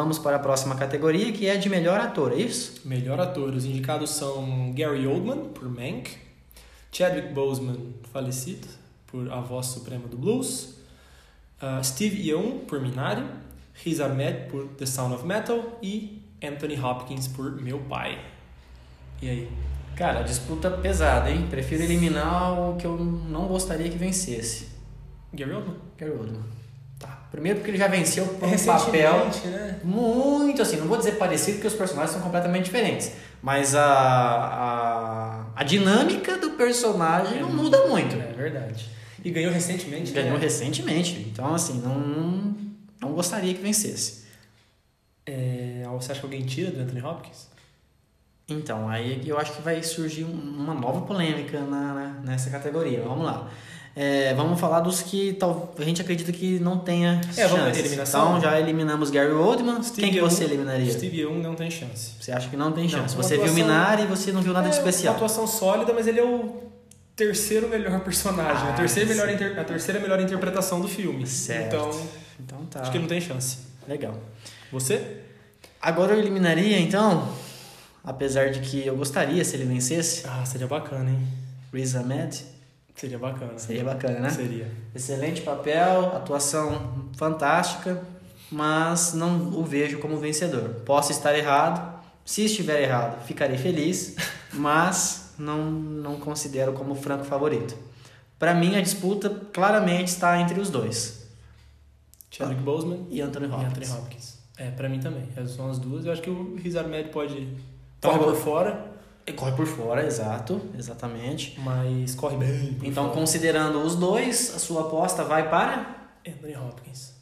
Vamos 0.01 0.16
para 0.16 0.36
a 0.36 0.38
próxima 0.38 0.76
categoria, 0.76 1.32
que 1.32 1.49
é 1.49 1.57
de 1.57 1.68
melhor 1.68 1.99
ator, 1.99 2.30
é 2.30 2.36
isso? 2.36 2.82
Melhor 2.84 3.18
ator. 3.18 3.53
Os 3.53 3.64
indicados 3.64 4.11
são 4.11 4.72
Gary 4.72 5.05
Oldman, 5.09 5.49
por 5.49 5.68
Mank. 5.68 6.16
Chadwick 6.92 7.32
Boseman, 7.34 7.94
falecido, 8.12 8.68
por 9.09 9.28
A 9.28 9.40
Voz 9.40 9.66
Suprema 9.66 10.07
do 10.07 10.16
Blues. 10.16 10.76
uh, 11.61 11.82
Steve 11.82 12.28
Yeun, 12.28 12.61
por 12.61 12.80
Minari. 12.80 13.24
Riz 13.74 13.99
Ahmed, 13.99 14.49
por 14.49 14.68
The 14.68 14.86
Sound 14.86 15.16
of 15.16 15.26
Metal. 15.26 15.80
E 15.82 16.22
Anthony 16.40 16.78
Hopkins, 16.80 17.26
por 17.26 17.61
Meu 17.61 17.80
Pai. 17.80 18.24
E 19.20 19.28
aí? 19.28 19.51
Cara, 19.96 20.22
disputa 20.22 20.70
pesada, 20.70 21.28
hein? 21.28 21.49
Prefiro 21.51 21.82
eliminar 21.82 22.70
o 22.70 22.76
que 22.76 22.86
eu 22.86 22.96
não 22.96 23.49
gostaria 23.49 23.90
que 23.90 23.99
vencesse. 23.99 24.68
Gary 25.34 25.55
Oldman? 25.55 25.74
Gary 25.99 26.12
Oldman. 26.12 26.57
Tá. 26.99 27.26
Primeiro 27.30 27.59
porque 27.59 27.70
ele 27.70 27.78
já 27.78 27.86
venceu 27.86 28.26
por 28.26 28.49
um 28.49 28.59
papel 28.66 29.26
né? 29.44 29.78
muito 29.84 30.61
assim, 30.61 30.76
não 30.78 30.88
vou 30.88 30.99
dizer 30.99 31.12
parecido 31.12 31.53
porque 31.59 31.68
os 31.68 31.74
personagens 31.74 32.11
são 32.12 32.20
completamente 32.20 32.64
diferentes, 32.64 33.12
mas 33.40 33.74
a, 33.76 33.84
a, 33.84 35.44
a 35.55 35.62
dinâmica 35.64 36.36
do 36.38 36.51
personagem 36.53 37.40
não 37.40 37.51
muda 37.51 37.86
muito. 37.86 38.16
É 38.16 38.32
verdade. 38.32 38.88
E 39.24 39.30
ganhou 39.30 39.53
recentemente. 39.53 40.11
Ganhou 40.12 40.34
né? 40.34 40.40
recentemente, 40.40 41.28
então 41.32 41.55
assim, 41.55 41.80
não, 41.80 41.99
não, 42.01 42.57
não 43.01 43.12
gostaria 43.12 43.55
que 43.55 43.61
vencesse. 43.62 44.24
É, 45.26 45.84
você 45.92 46.12
acha 46.12 46.20
que 46.20 46.26
alguém 46.26 46.42
tira 46.46 46.70
do 46.70 46.80
Anthony 46.80 47.03
Hopkins? 47.03 47.49
Então, 48.49 48.88
aí 48.88 49.22
eu 49.26 49.38
acho 49.38 49.53
que 49.53 49.61
vai 49.61 49.82
surgir 49.82 50.24
um- 50.24 50.32
uma 50.32 50.72
nova 50.72 51.03
polêmica 51.03 51.61
na- 51.61 52.20
nessa 52.24 52.49
categoria. 52.49 53.03
Vamos 53.03 53.26
lá. 53.26 53.51
É, 54.01 54.32
vamos 54.34 54.61
falar 54.61 54.78
dos 54.78 55.03
que 55.03 55.32
tal, 55.32 55.74
a 55.76 55.82
gente 55.82 56.01
acredita 56.01 56.30
que 56.30 56.61
não 56.61 56.78
tenha 56.78 57.20
É, 57.36 57.42
eliminação? 57.76 58.38
Então 58.38 58.40
já 58.40 58.61
eliminamos 58.61 59.11
Gary 59.11 59.32
Oldman. 59.32 59.80
Quem 59.96 60.12
que 60.12 60.20
você 60.20 60.44
eliminaria? 60.44 60.92
Steve 60.92 61.18
Yeun 61.22 61.40
não 61.40 61.57
tem 61.57 61.68
chance. 61.68 62.12
Você 62.20 62.30
acha 62.30 62.49
que 62.49 62.57
não 62.57 62.70
tem 62.70 62.84
Não, 62.84 62.90
chance? 62.90 63.16
uma 63.16 63.22
você 63.24 63.34
viu 63.34 63.46
atuação- 63.46 63.64
Minari 63.66 64.03
e 64.05 64.07
você 64.07 64.30
não 64.30 64.40
viu 64.40 64.53
nada 64.53 64.68
de 64.68 64.76
É, 64.76 64.78
especial. 64.78 65.14
Uma 65.14 65.16
atuação 65.16 65.49
sólida, 65.49 65.92
mas 65.92 66.07
ele 66.07 66.20
é 66.20 66.24
o 66.24 66.62
terceiro 67.16 67.68
melhor 67.68 67.99
personagem. 67.99 68.68
Ah, 68.68 68.70
a, 68.70 68.72
terceira 68.74 69.09
melhor 69.09 69.28
inter- 69.30 69.59
a 69.59 69.64
terceira 69.64 69.99
melhor 69.99 70.20
interpretação 70.20 70.80
do 70.80 70.86
filme. 70.86 71.26
Certo. 71.26 71.74
Então, 71.74 72.01
Então 72.38 72.66
tá. 72.66 72.82
acho 72.82 72.92
que 72.92 73.01
não 73.01 73.09
tem 73.09 73.20
chance. 73.20 73.59
Legal. 73.88 74.14
Você? 74.70 75.22
Agora 75.82 76.12
eu 76.12 76.20
eliminaria, 76.20 76.78
então, 76.78 77.28
apesar 78.05 78.51
de 78.51 78.61
que 78.61 78.86
eu 78.86 78.96
gostaria 78.96 79.44
se 79.44 79.57
ele 79.57 79.64
vencesse, 79.64 80.22
Ah, 80.24 80.44
seria 80.46 80.68
bacana, 80.68 81.11
hein? 81.11 81.18
Riz 81.74 81.96
Ahmed. 81.96 82.44
Seria 82.99 83.18
bacana. 83.18 83.59
Seria 83.59 83.84
bacana, 83.84 84.20
né? 84.20 84.30
Seria. 84.30 84.70
Excelente 84.94 85.40
papel, 85.42 86.07
atuação 86.16 87.07
fantástica, 87.16 88.03
mas 88.51 89.14
não 89.14 89.36
o 89.59 89.62
vejo 89.64 89.99
como 90.01 90.16
vencedor. 90.18 90.80
Posso 90.84 91.12
estar 91.12 91.36
errado, 91.38 91.96
se 92.24 92.44
estiver 92.44 92.82
errado, 92.82 93.24
ficarei 93.24 93.57
feliz, 93.57 94.16
mas 94.53 95.32
não, 95.38 95.70
não 95.70 96.16
considero 96.18 96.72
como 96.72 96.94
franco 96.94 97.24
favorito. 97.24 97.76
Para 98.38 98.53
mim, 98.55 98.76
a 98.76 98.80
disputa 98.80 99.30
claramente 99.53 100.09
está 100.09 100.40
entre 100.40 100.61
os 100.61 100.70
dois 100.70 101.26
Chadwick 102.30 102.61
Boseman 102.62 103.07
e 103.11 103.20
Anthony 103.20 103.46
e 103.46 103.51
Hopkins. 103.51 103.68
Anthony 103.90 104.01
Hopkins. 104.01 104.38
É, 104.57 104.70
pra 104.70 104.88
mim 104.88 105.01
também. 105.01 105.28
Essas 105.36 105.53
são 105.53 105.70
as 105.70 105.78
duas. 105.78 106.05
Eu 106.05 106.12
acho 106.12 106.20
que 106.22 106.30
o 106.30 106.57
Riz 106.57 106.74
Ahmed 106.76 107.11
pode 107.11 107.49
eu- 108.03 108.18
por 108.18 108.34
fora, 108.36 108.88
corre 109.33 109.53
por 109.53 109.66
fora, 109.66 110.05
exato, 110.07 110.61
exatamente. 110.76 111.59
mas 111.61 112.14
corre 112.14 112.37
bem. 112.37 112.74
por 112.74 112.87
Então, 112.87 113.05
fora. 113.05 113.16
considerando 113.18 113.81
os 113.83 113.95
dois, 113.97 114.55
a 114.55 114.59
sua 114.59 114.83
aposta 114.83 115.24
vai 115.24 115.49
para 115.49 116.09
Anthony 116.26 116.57
Hopkins. 116.57 117.16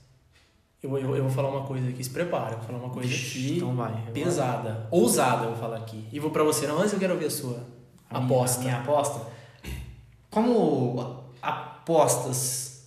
Eu, 0.83 0.91
vou- 0.91 0.99
eu, 0.99 1.17
eu 1.17 1.23
vou 1.25 1.33
falar 1.33 1.49
uma 1.49 1.67
coisa 1.67 1.89
aqui, 1.89 2.03
se 2.05 2.11
prepara. 2.11 2.53
Eu 2.53 2.59
vou 2.59 2.67
falar 2.67 2.79
uma 2.79 2.91
coisa 2.91 3.13
aqui 3.13 3.57
Então 3.57 3.75
vai. 3.75 3.93
pesada, 4.13 4.87
ousada, 4.91 5.45
eu 5.45 5.51
vou 5.51 5.59
falar 5.59 5.79
aqui. 5.79 6.07
E 6.13 6.21
vou 6.21 6.31
pra 6.31 6.45
você, 6.45 6.67
não, 6.67 6.79
antes 6.81 6.93
eu 6.93 6.99
quero 6.99 7.15
ouvir 7.15 7.27
a 7.27 7.31
sua 7.31 7.65
A 8.11 8.21
minha- 8.21 8.27
aposta. 8.27 8.61
a 8.61 8.63
minha 8.63 8.79
aposta. 8.81 9.21
Como 10.31 11.25
apostas 11.43 12.85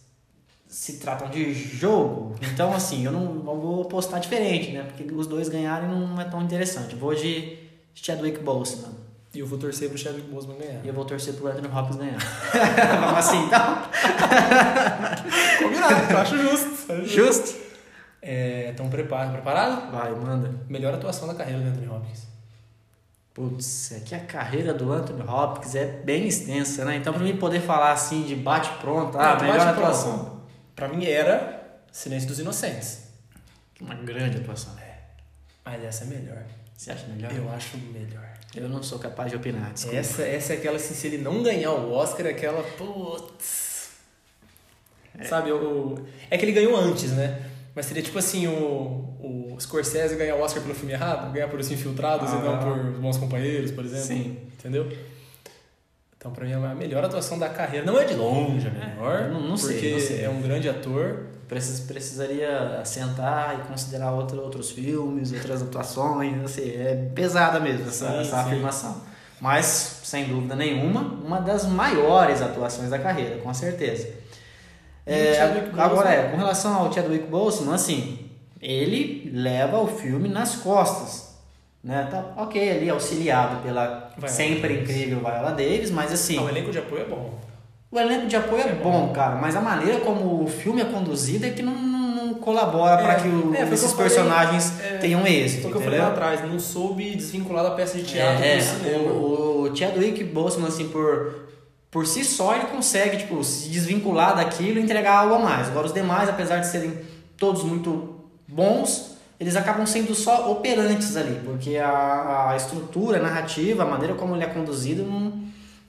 se 0.67 0.97
tratam 0.99 1.29
de 1.29 1.51
jogo, 1.53 2.35
então 2.53 2.71
assim, 2.73 3.03
eu 3.03 3.11
não 3.11 3.39
vou 3.41 3.81
apostar 3.81 4.19
diferente, 4.19 4.71
né? 4.71 4.83
Porque 4.83 5.11
os 5.13 5.25
dois 5.25 5.49
ganharem 5.49 5.89
não 5.89 6.19
é 6.21 6.25
tão 6.25 6.41
interessante. 6.43 6.95
Vou 6.95 7.13
de 7.15 7.57
Chadwick 7.95 8.39
Boseman. 8.43 8.93
E 9.33 9.39
eu 9.39 9.45
vou 9.45 9.59
torcer 9.59 9.89
pro 9.89 9.97
Chadwick 9.97 10.27
Boseman 10.29 10.57
ganhar. 10.57 10.83
E 10.83 10.87
eu 10.87 10.93
vou 10.93 11.05
torcer 11.05 11.35
pro 11.35 11.47
Anthony 11.47 11.67
Hopkins 11.67 11.97
ganhar. 11.97 12.17
Vamos 12.99 13.17
assim, 13.19 13.43
então? 13.45 13.83
Combinado, 15.61 16.11
eu 16.13 16.17
acho 16.17 16.37
justo. 16.37 17.05
Justo? 17.05 17.55
É, 18.21 18.69
então 18.73 18.89
prepara, 18.89 19.29
preparado? 19.31 19.91
Vai, 19.91 20.11
manda. 20.11 20.53
Melhor 20.67 20.93
atuação 20.93 21.27
da 21.27 21.35
carreira 21.35 21.61
do 21.61 21.67
Anthony 21.69 21.87
Hopkins. 21.87 22.27
Putz, 23.33 23.91
é 23.91 23.99
que 23.99 24.15
a 24.15 24.19
carreira 24.19 24.73
do 24.73 24.91
Anthony 24.91 25.21
Hopkins 25.21 25.75
é 25.75 25.85
bem 25.85 26.27
extensa, 26.27 26.83
né? 26.83 26.95
Então, 26.95 27.13
pra 27.13 27.21
mim 27.21 27.37
poder 27.37 27.61
falar 27.61 27.91
assim 27.91 28.23
de 28.23 28.35
bate-pronto, 28.35 29.17
ah, 29.17 29.35
Não, 29.35 29.41
melhor 29.41 29.57
bate 29.59 29.69
atuação. 29.69 30.17
pronto. 30.19 30.41
Pra 30.75 30.87
mim 30.87 31.05
era 31.05 31.79
Silêncio 31.91 32.27
dos 32.27 32.39
Inocentes. 32.39 33.03
Uma 33.79 33.95
grande 33.95 34.37
atuação. 34.39 34.73
Mas 35.63 35.83
essa 35.83 36.03
é 36.03 36.07
melhor. 36.07 36.43
Você 36.75 36.91
acha 36.91 37.05
melhor? 37.07 37.31
Eu 37.31 37.49
acho 37.51 37.77
melhor. 37.77 38.28
Eu 38.55 38.67
não 38.67 38.81
sou 38.81 38.97
capaz 38.97 39.29
de 39.29 39.37
opinar, 39.37 39.71
desculpa. 39.73 39.97
Essa, 39.97 40.23
essa 40.23 40.53
é 40.53 40.57
aquela 40.57 40.77
assim, 40.77 40.93
se 40.95 41.05
ele 41.07 41.17
não 41.19 41.43
ganhar 41.43 41.71
o 41.71 41.91
Oscar, 41.93 42.25
é 42.25 42.29
aquela. 42.31 42.63
Putz. 42.63 43.89
Sabe, 45.27 45.51
o. 45.51 45.95
É 46.29 46.37
que 46.37 46.45
ele 46.45 46.51
ganhou 46.53 46.75
antes, 46.75 47.11
né? 47.11 47.41
Mas 47.75 47.85
seria 47.85 48.01
tipo 48.01 48.17
assim, 48.17 48.47
o, 48.47 48.53
o 49.19 49.55
Scorsese 49.59 50.15
ganhar 50.15 50.35
o 50.35 50.41
Oscar 50.41 50.61
pelo 50.63 50.73
filme 50.73 50.93
errado, 50.93 51.31
ganhar 51.31 51.47
por 51.47 51.59
Os 51.59 51.69
Infiltrados 51.71 52.29
Ah. 52.31 52.37
e 52.37 52.41
não 52.43 52.59
por 52.59 52.77
Os 52.91 52.97
Bons 52.97 53.17
Companheiros, 53.17 53.71
por 53.71 53.85
exemplo. 53.85 54.05
Sim. 54.05 54.37
Entendeu? 54.57 54.91
Então, 56.17 56.31
pra 56.31 56.45
mim, 56.45 56.51
é 56.51 56.55
a 56.55 56.75
melhor 56.75 57.03
atuação 57.03 57.37
da 57.39 57.47
carreira. 57.49 57.85
Não 57.85 57.97
é 57.99 58.03
de 58.03 58.13
longe 58.15 58.67
a 58.67 58.71
melhor, 58.71 59.21
eu 59.23 59.29
não- 59.33 59.41
não 59.49 59.57
sei, 59.57 59.73
porque 59.75 59.91
não 59.91 59.99
sei. 59.99 60.23
é 60.23 60.29
um 60.29 60.41
grande 60.41 60.67
ator. 60.67 61.27
Precis, 61.49 61.79
precisaria 61.79 62.81
sentar 62.85 63.59
e 63.59 63.67
considerar 63.67 64.11
outro, 64.11 64.39
outros 64.39 64.69
filmes, 64.69 65.33
outras 65.33 65.63
atuações, 65.63 66.43
assim, 66.45 66.69
é 66.69 67.09
pesada 67.15 67.59
mesmo 67.59 67.87
essa, 67.87 68.07
Sim, 68.07 68.19
essa 68.19 68.35
sim. 68.43 68.47
afirmação. 68.49 69.01
Mas, 69.41 70.01
sem 70.03 70.25
dúvida 70.25 70.55
nenhuma, 70.55 71.01
uma 71.01 71.41
das 71.41 71.65
maiores 71.65 72.39
atuações 72.41 72.91
da 72.91 72.99
carreira, 72.99 73.37
com 73.37 73.51
certeza. 73.51 74.07
É, 75.07 75.41
agora, 75.75 76.13
é, 76.13 76.29
com 76.29 76.37
relação 76.37 76.71
ao 76.75 76.93
Chadwick 76.93 77.25
Boseman, 77.25 77.73
assim, 77.73 78.29
ele 78.61 79.31
leva 79.33 79.79
o 79.79 79.87
filme 79.87 80.29
nas 80.29 80.55
costas. 80.57 81.29
Né? 81.83 82.07
Tá, 82.11 82.33
ok, 82.37 82.69
ali 82.69 82.89
auxiliado 82.91 83.63
pela 83.63 84.11
Viola 84.17 84.27
sempre 84.27 84.73
Davis. 84.75 84.89
incrível 84.89 85.19
Viola 85.19 85.51
Davis, 85.51 85.89
mas 85.89 86.11
assim. 86.11 86.35
Não, 86.35 86.45
o 86.45 86.49
elenco 86.49 86.71
de 86.71 86.77
apoio 86.77 87.01
é 87.01 87.05
bom. 87.05 87.39
O 87.91 87.99
elenco 87.99 88.27
de 88.27 88.35
apoio 88.35 88.61
é, 88.61 88.69
É 88.69 88.73
bom, 88.75 89.11
cara, 89.13 89.35
mas 89.35 89.55
a 89.55 89.61
maneira 89.61 89.99
como 90.01 90.43
o 90.43 90.47
filme 90.47 90.81
é 90.81 90.85
conduzido 90.85 91.45
é 91.45 91.49
que 91.49 91.63
não, 91.63 91.73
não- 91.73 91.99
não 92.27 92.33
colabora 92.35 93.01
É, 93.01 93.03
para 93.03 93.15
que 93.15 93.27
o- 93.27 93.53
é, 93.55 93.63
esses 93.63 93.91
falei, 93.93 94.09
personagens 94.09 94.73
é, 94.79 94.97
tenham 94.97 95.25
êxito. 95.25 95.63
Foi 95.63 95.69
o 95.71 95.73
que 95.73 95.79
eu 95.79 95.83
falei 95.83 95.99
lá 95.99 96.09
atrás, 96.09 96.41
não 96.47 96.59
soube 96.59 97.15
desvincular 97.15 97.63
da 97.63 97.71
peça 97.71 97.97
de 97.97 98.03
teatro 98.03 98.43
É, 98.43 98.57
do 98.57 98.63
cinema. 98.63 99.11
o, 99.11 99.61
o 99.71 99.75
Chadwick 99.75 100.23
Boseman, 100.25 100.67
assim, 100.67 100.87
por, 100.89 101.47
por 101.89 102.05
si 102.05 102.23
só, 102.23 102.53
ele 102.55 102.65
consegue, 102.65 103.17
tipo, 103.17 103.43
se 103.43 103.69
desvincular 103.69 104.35
daquilo 104.35 104.77
e 104.79 104.83
entregar 104.83 105.17
algo 105.17 105.33
a 105.35 105.39
mais. 105.39 105.67
Agora, 105.69 105.87
os 105.87 105.93
demais, 105.93 106.29
apesar 106.29 106.57
de 106.59 106.67
serem 106.67 106.93
todos 107.37 107.63
muito 107.63 108.15
bons, 108.47 109.15
eles 109.39 109.55
acabam 109.55 109.85
sendo 109.87 110.13
só 110.13 110.51
operantes 110.51 111.15
ali, 111.17 111.39
porque 111.43 111.77
a, 111.77 112.49
a 112.51 112.55
estrutura, 112.55 113.17
a 113.17 113.21
narrativa, 113.21 113.81
a 113.83 113.85
maneira 113.87 114.13
como 114.13 114.35
ele 114.35 114.43
é 114.43 114.47
conduzido 114.47 115.03
não, 115.03 115.33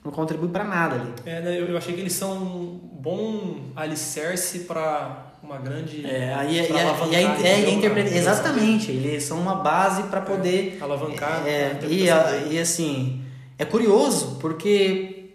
não 0.03 0.11
contribui 0.11 0.49
para 0.49 0.63
nada 0.63 0.95
ali. 0.95 1.13
É, 1.25 1.41
né, 1.41 1.59
eu, 1.59 1.67
eu 1.67 1.77
achei 1.77 1.93
que 1.93 2.01
eles 2.01 2.13
são 2.13 2.31
um 2.37 2.79
bom 2.93 3.57
alicerce 3.75 4.59
para 4.59 5.27
uma 5.43 5.57
grande. 5.57 6.05
É, 6.05 6.33
aí 6.33 6.59
é, 6.59 6.69
e 6.69 6.71
e 6.71 6.75
é, 6.75 6.83
e 7.11 7.15
a 7.15 7.21
entendeu? 7.59 7.73
interpreta- 7.73 8.09
Pra- 8.09 8.17
exatamente, 8.17 8.91
eles 8.91 9.23
são 9.23 9.39
uma 9.39 9.55
base 9.55 10.03
para 10.03 10.21
poder 10.21 10.77
alavancar. 10.81 11.43
É, 11.47 11.79
a 11.81 11.85
e, 11.87 12.53
e 12.53 12.59
assim, 12.59 13.21
é 13.57 13.65
curioso 13.65 14.37
porque 14.39 15.31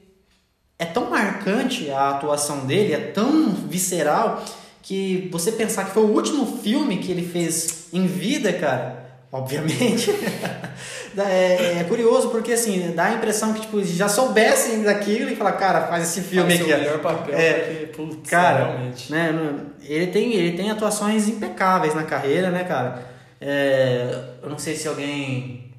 é 0.78 0.84
tão 0.84 1.10
marcante 1.10 1.90
a 1.90 2.10
atuação 2.10 2.66
dele, 2.66 2.92
é 2.92 2.98
tão 2.98 3.48
visceral, 3.50 4.44
que 4.82 5.28
você 5.32 5.50
pensar 5.50 5.84
que 5.86 5.90
foi 5.92 6.04
o 6.04 6.12
último 6.12 6.58
filme 6.58 6.98
que 6.98 7.10
ele 7.10 7.26
fez 7.26 7.88
em 7.92 8.06
vida, 8.06 8.52
cara, 8.52 9.05
obviamente, 9.32 10.10
é, 11.18 11.78
é 11.80 11.84
curioso 11.88 12.30
porque 12.30 12.52
assim, 12.52 12.92
dá 12.94 13.04
a 13.06 13.12
impressão 13.14 13.52
que 13.52 13.60
tipo, 13.62 13.82
já 13.84 14.08
soubessem 14.08 14.82
daquilo 14.82 15.30
e 15.30 15.36
falar, 15.36 15.52
cara, 15.52 15.82
faz 15.88 16.04
esse 16.04 16.20
filme 16.22 16.50
Faz 16.50 16.60
aqui. 16.60 16.68
seu 16.70 16.76
ó. 16.76 16.80
melhor 16.80 16.98
papel, 17.00 17.34
É, 17.38 17.52
porque, 17.52 17.86
putz, 17.86 18.30
Cara, 18.30 18.64
realmente. 18.66 19.10
né, 19.12 19.54
ele 19.82 20.06
tem, 20.08 20.32
ele 20.34 20.56
tem 20.56 20.70
atuações 20.70 21.28
impecáveis 21.28 21.94
na 21.94 22.02
carreira, 22.04 22.50
né, 22.50 22.64
cara? 22.64 23.02
É, 23.40 24.24
eu 24.42 24.48
não 24.48 24.58
sei 24.58 24.74
se 24.76 24.88
alguém 24.88 25.70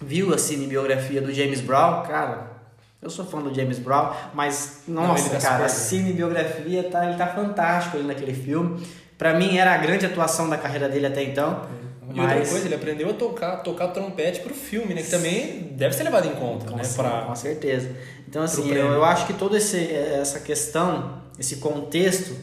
viu 0.00 0.34
a 0.34 0.38
cinebiografia 0.38 1.22
do 1.22 1.32
James 1.32 1.60
Brown, 1.60 2.02
cara. 2.02 2.50
Eu 3.00 3.10
sou 3.10 3.24
fã 3.24 3.40
do 3.40 3.52
James 3.52 3.78
Brown, 3.80 4.12
mas 4.32 4.82
Não, 4.86 5.08
nossa, 5.08 5.28
ele 5.32 5.40
tá 5.40 5.48
cara, 5.48 5.64
a 5.64 5.68
cinebiografia 5.68 6.84
tá, 6.84 7.04
ele 7.08 7.16
tá 7.16 7.26
fantástico 7.26 7.96
ali 7.96 8.06
naquele 8.06 8.32
filme. 8.34 8.80
Pra 9.18 9.34
mim 9.34 9.56
era 9.56 9.74
a 9.74 9.76
grande 9.78 10.06
atuação 10.06 10.48
da 10.48 10.56
carreira 10.56 10.88
dele 10.88 11.06
até 11.06 11.22
então. 11.22 11.62
E 12.14 12.20
outra 12.20 12.36
mas- 12.38 12.50
coisa, 12.50 12.66
ele 12.66 12.74
aprendeu 12.74 13.10
a 13.10 13.12
tocar, 13.14 13.56
tocar 13.58 13.88
trompete 13.88 14.40
pro 14.40 14.54
filme, 14.54 14.94
né? 14.94 15.02
Que 15.02 15.10
também 15.10 15.60
deve 15.76 15.94
ser 15.94 16.04
levado 16.04 16.26
em 16.28 16.34
conta, 16.34 16.66
Com, 16.70 16.76
né? 16.76 16.84
cer- 16.84 16.96
Pra... 17.02 17.22
com 17.22 17.34
certeza. 17.34 17.94
Então, 18.28 18.42
assim, 18.42 18.68
eu, 18.70 18.86
eu 18.92 19.04
acho 19.04 19.26
que 19.26 19.32
toda 19.34 19.56
essa 19.56 20.40
questão, 20.40 21.22
esse 21.38 21.56
contexto 21.56 22.36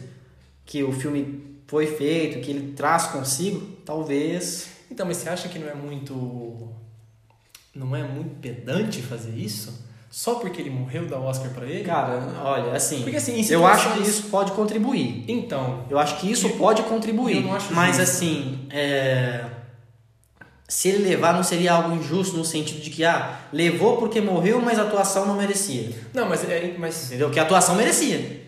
que 0.64 0.82
o 0.82 0.92
filme 0.92 1.44
foi 1.66 1.86
feito, 1.86 2.40
que 2.40 2.50
ele 2.50 2.72
traz 2.72 3.06
consigo, 3.06 3.60
talvez. 3.84 4.68
Então, 4.90 5.06
mas 5.06 5.18
você 5.18 5.28
acha 5.28 5.48
que 5.48 5.58
não 5.58 5.68
é 5.68 5.74
muito. 5.74 6.68
Não 7.74 7.94
é 7.94 8.02
muito 8.02 8.40
pedante 8.40 9.00
fazer 9.00 9.30
isso? 9.36 9.88
Só 10.10 10.34
porque 10.36 10.60
ele 10.60 10.70
morreu 10.70 11.06
dar 11.06 11.20
Oscar 11.20 11.50
pra 11.52 11.64
ele? 11.64 11.84
Cara, 11.84 12.20
olha, 12.44 12.72
assim. 12.72 13.02
Porque, 13.02 13.16
assim, 13.16 13.34
em 13.40 13.46
eu 13.48 13.64
acho 13.64 13.82
que 13.84 13.88
situações- 13.90 14.08
isso 14.08 14.22
pode 14.28 14.50
contribuir. 14.52 15.24
Então, 15.28 15.84
Eu 15.88 16.00
acho 16.00 16.18
que 16.18 16.28
isso 16.28 16.48
pode 16.50 16.82
contribuir. 16.82 17.44
mas, 17.44 17.62
justo. 17.96 18.02
assim, 18.02 18.66
é, 18.70 19.44
se 20.70 20.88
ele 20.88 21.08
levar, 21.08 21.34
não 21.34 21.42
seria 21.42 21.72
algo 21.72 21.94
injusto 21.96 22.36
no 22.36 22.44
sentido 22.44 22.80
de 22.80 22.90
que, 22.90 23.04
ah, 23.04 23.38
levou 23.52 23.96
porque 23.98 24.20
morreu, 24.20 24.60
mas 24.60 24.78
a 24.78 24.82
atuação 24.82 25.26
não 25.26 25.34
merecia. 25.34 25.90
não, 26.14 26.28
mas 26.28 26.48
é. 26.48 26.74
Mas, 26.78 27.06
Entendeu? 27.08 27.30
Que 27.30 27.38
a 27.40 27.42
atuação 27.42 27.74
merecia. 27.74 28.40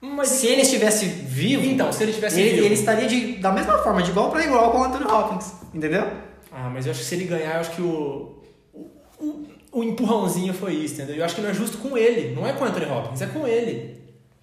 mas 0.00 0.28
se 0.28 0.46
ele 0.46 0.62
estivesse 0.62 1.06
vivo, 1.06 1.64
Então, 1.64 1.92
se 1.92 2.02
ele 2.02 2.12
tivesse 2.12 2.40
ele, 2.40 2.52
vivo. 2.54 2.64
ele 2.66 2.74
estaria 2.74 3.06
de, 3.08 3.36
da 3.36 3.50
mesma 3.50 3.78
forma, 3.78 4.02
de 4.02 4.10
igual 4.10 4.30
para 4.30 4.44
igual 4.44 4.70
com 4.70 4.78
o 4.78 4.84
Anthony 4.84 5.04
Hopkins, 5.10 5.52
entendeu? 5.74 6.06
Ah, 6.52 6.70
mas 6.72 6.86
eu 6.86 6.92
acho 6.92 7.00
que 7.00 7.06
se 7.06 7.14
ele 7.16 7.24
ganhar, 7.24 7.54
eu 7.54 7.60
acho 7.60 7.70
que 7.72 7.82
o. 7.82 8.38
O, 8.72 9.24
o, 9.26 9.46
o 9.72 9.82
empurrãozinho 9.84 10.54
foi 10.54 10.74
isso, 10.74 10.94
entendeu? 10.94 11.16
Eu 11.16 11.24
acho 11.24 11.34
que 11.34 11.40
não 11.40 11.50
é 11.50 11.54
justo 11.54 11.78
com 11.78 11.98
ele, 11.98 12.34
não 12.34 12.46
é 12.46 12.52
com 12.52 12.64
o 12.64 12.68
Anthony 12.68 12.86
Hopkins, 12.86 13.20
é 13.22 13.26
com 13.26 13.46
ele. 13.48 13.96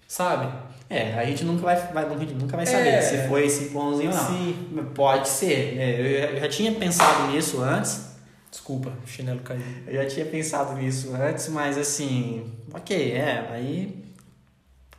Sabe? 0.06 0.52
É, 0.94 1.14
a 1.18 1.24
gente 1.24 1.42
nunca 1.44 1.62
vai, 1.62 1.74
vai- 1.74 2.04
nunca 2.06 2.54
vai 2.56 2.66
saber 2.66 2.88
É. 2.88 3.00
se 3.00 3.26
foi 3.28 3.46
esse 3.46 3.70
bonzinho 3.70 4.10
ou 4.10 4.16
não. 4.16 4.26
Sim. 4.26 4.56
Pode 4.94 5.26
ser. 5.28 5.74
né? 5.76 6.34
Eu, 6.34 6.40
já- 6.40 6.48
tinha 6.48 6.70
pensado 6.72 7.32
nisso 7.32 7.62
antes. 7.62 8.12
Desculpa, 8.50 8.92
o 9.02 9.08
chinelo 9.08 9.40
caiu. 9.40 9.62
Eu 9.86 9.94
já 10.02 10.06
tinha 10.06 10.26
pensado 10.26 10.74
nisso 10.74 11.14
antes, 11.14 11.48
mas 11.48 11.78
assim, 11.78 12.52
ok, 12.74 13.12
é, 13.12 13.48
aí 13.50 14.04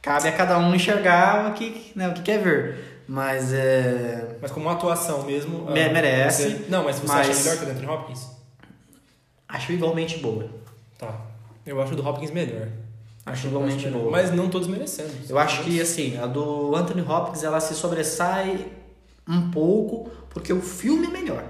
cabe 0.02 0.28
a 0.28 0.32
cada 0.32 0.58
um 0.58 0.74
enxergar 0.74 1.52
o 1.52 1.54
que, 1.54 1.92
né, 1.96 2.08
o 2.10 2.14
que 2.16 2.24
quer 2.24 2.40
ver. 2.42 3.04
Mas 3.08 3.54
é. 3.54 4.38
Mas 4.42 4.50
como 4.50 4.66
uma 4.66 4.74
atuação 4.74 5.24
mesmo. 5.24 5.70
Me- 5.70 5.84
ah, 5.84 5.90
merece, 5.94 6.44
você- 6.50 6.66
não, 6.70 6.84
mas 6.86 6.96
você 6.96 7.08
mas- 7.08 7.30
acha 7.30 7.38
melhor 7.44 7.58
que 7.60 7.66
o 7.66 7.70
Anthony 7.70 7.88
Hopkins? 7.88 8.28
Acho 9.48 9.72
igualmente 9.74 10.18
boa. 10.18 10.50
Tá. 10.98 11.22
Eu 11.66 11.80
acho 11.82 11.94
o 11.94 11.96
do 11.96 12.08
Hopkins 12.08 12.32
melhor. 12.32 12.68
Acho 13.26 13.48
igualmente 13.48 13.88
boa. 13.90 14.12
Mas 14.12 14.32
não 14.34 14.50
todos 14.50 14.68
merecendo. 14.68 15.12
Eu 15.30 15.38
acho 15.40 15.64
que 15.64 15.80
assim, 15.80 16.18
a 16.18 16.26
do 16.28 16.76
Anthony 16.76 17.02
Hopkins 17.02 17.44
ela 17.44 17.60
se 17.60 17.74
sobressai 17.74 18.66
um 19.28 19.50
pouco 19.50 20.10
porque 20.30 20.52
o 20.52 20.62
filme 20.62 21.08
é 21.08 21.10
melhor. 21.10 21.44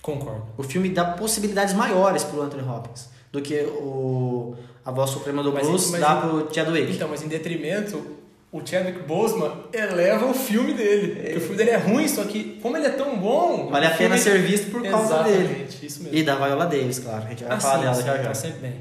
Concordo. 0.00 0.46
O 0.56 0.62
filme 0.62 0.88
dá 0.88 1.04
possibilidades 1.04 1.74
maiores 1.74 2.24
pro 2.24 2.40
Anthony 2.40 2.62
Hopkins 2.66 3.10
do 3.30 3.42
que 3.42 3.60
o 3.62 4.54
a 4.84 4.90
voz 4.90 5.10
suprema 5.10 5.42
do 5.42 5.52
Mas- 5.52 5.66
blues 5.66 5.90
mas- 5.90 6.00
dá 6.00 6.16
pro 6.16 6.48
Chadwick. 6.50 6.92
Então, 6.94 7.08
mas 7.08 7.22
em 7.22 7.28
detrimento, 7.28 8.02
o 8.50 8.64
Chadwick 8.66 9.00
Boseman 9.00 9.52
eleva 9.70 10.24
o 10.24 10.32
filme 10.32 10.72
dele. 10.72 11.14
Porque 11.20 11.36
o 11.36 11.40
filme 11.42 11.56
dele 11.56 11.70
é 11.72 11.76
ruim, 11.76 12.08
só 12.08 12.24
que 12.24 12.58
como 12.62 12.74
ele 12.78 12.86
é 12.86 12.90
tão 12.90 13.18
bom. 13.18 13.68
vale 13.70 13.84
a 13.84 13.90
pena 13.90 14.16
ser 14.16 14.38
visto 14.40 14.70
por 14.70 14.82
causa 14.82 15.24
dele. 15.24 15.42
Exatamente, 15.44 15.84
isso 15.86 16.02
mesmo. 16.04 16.16
E 16.16 16.22
da 16.22 16.36
Viola 16.36 16.64
Davis, 16.64 17.00
claro. 17.00 17.26
A 17.26 17.28
gente 17.28 17.44
vai 17.44 17.54
Ah, 17.54 17.60
falar 17.60 17.74
sim, 17.74 17.80
dela 17.82 17.94
sim, 17.96 18.02
já 18.04 18.16
já. 18.16 18.22
tá 18.22 18.34
sempre 18.34 18.58
bem. 18.60 18.74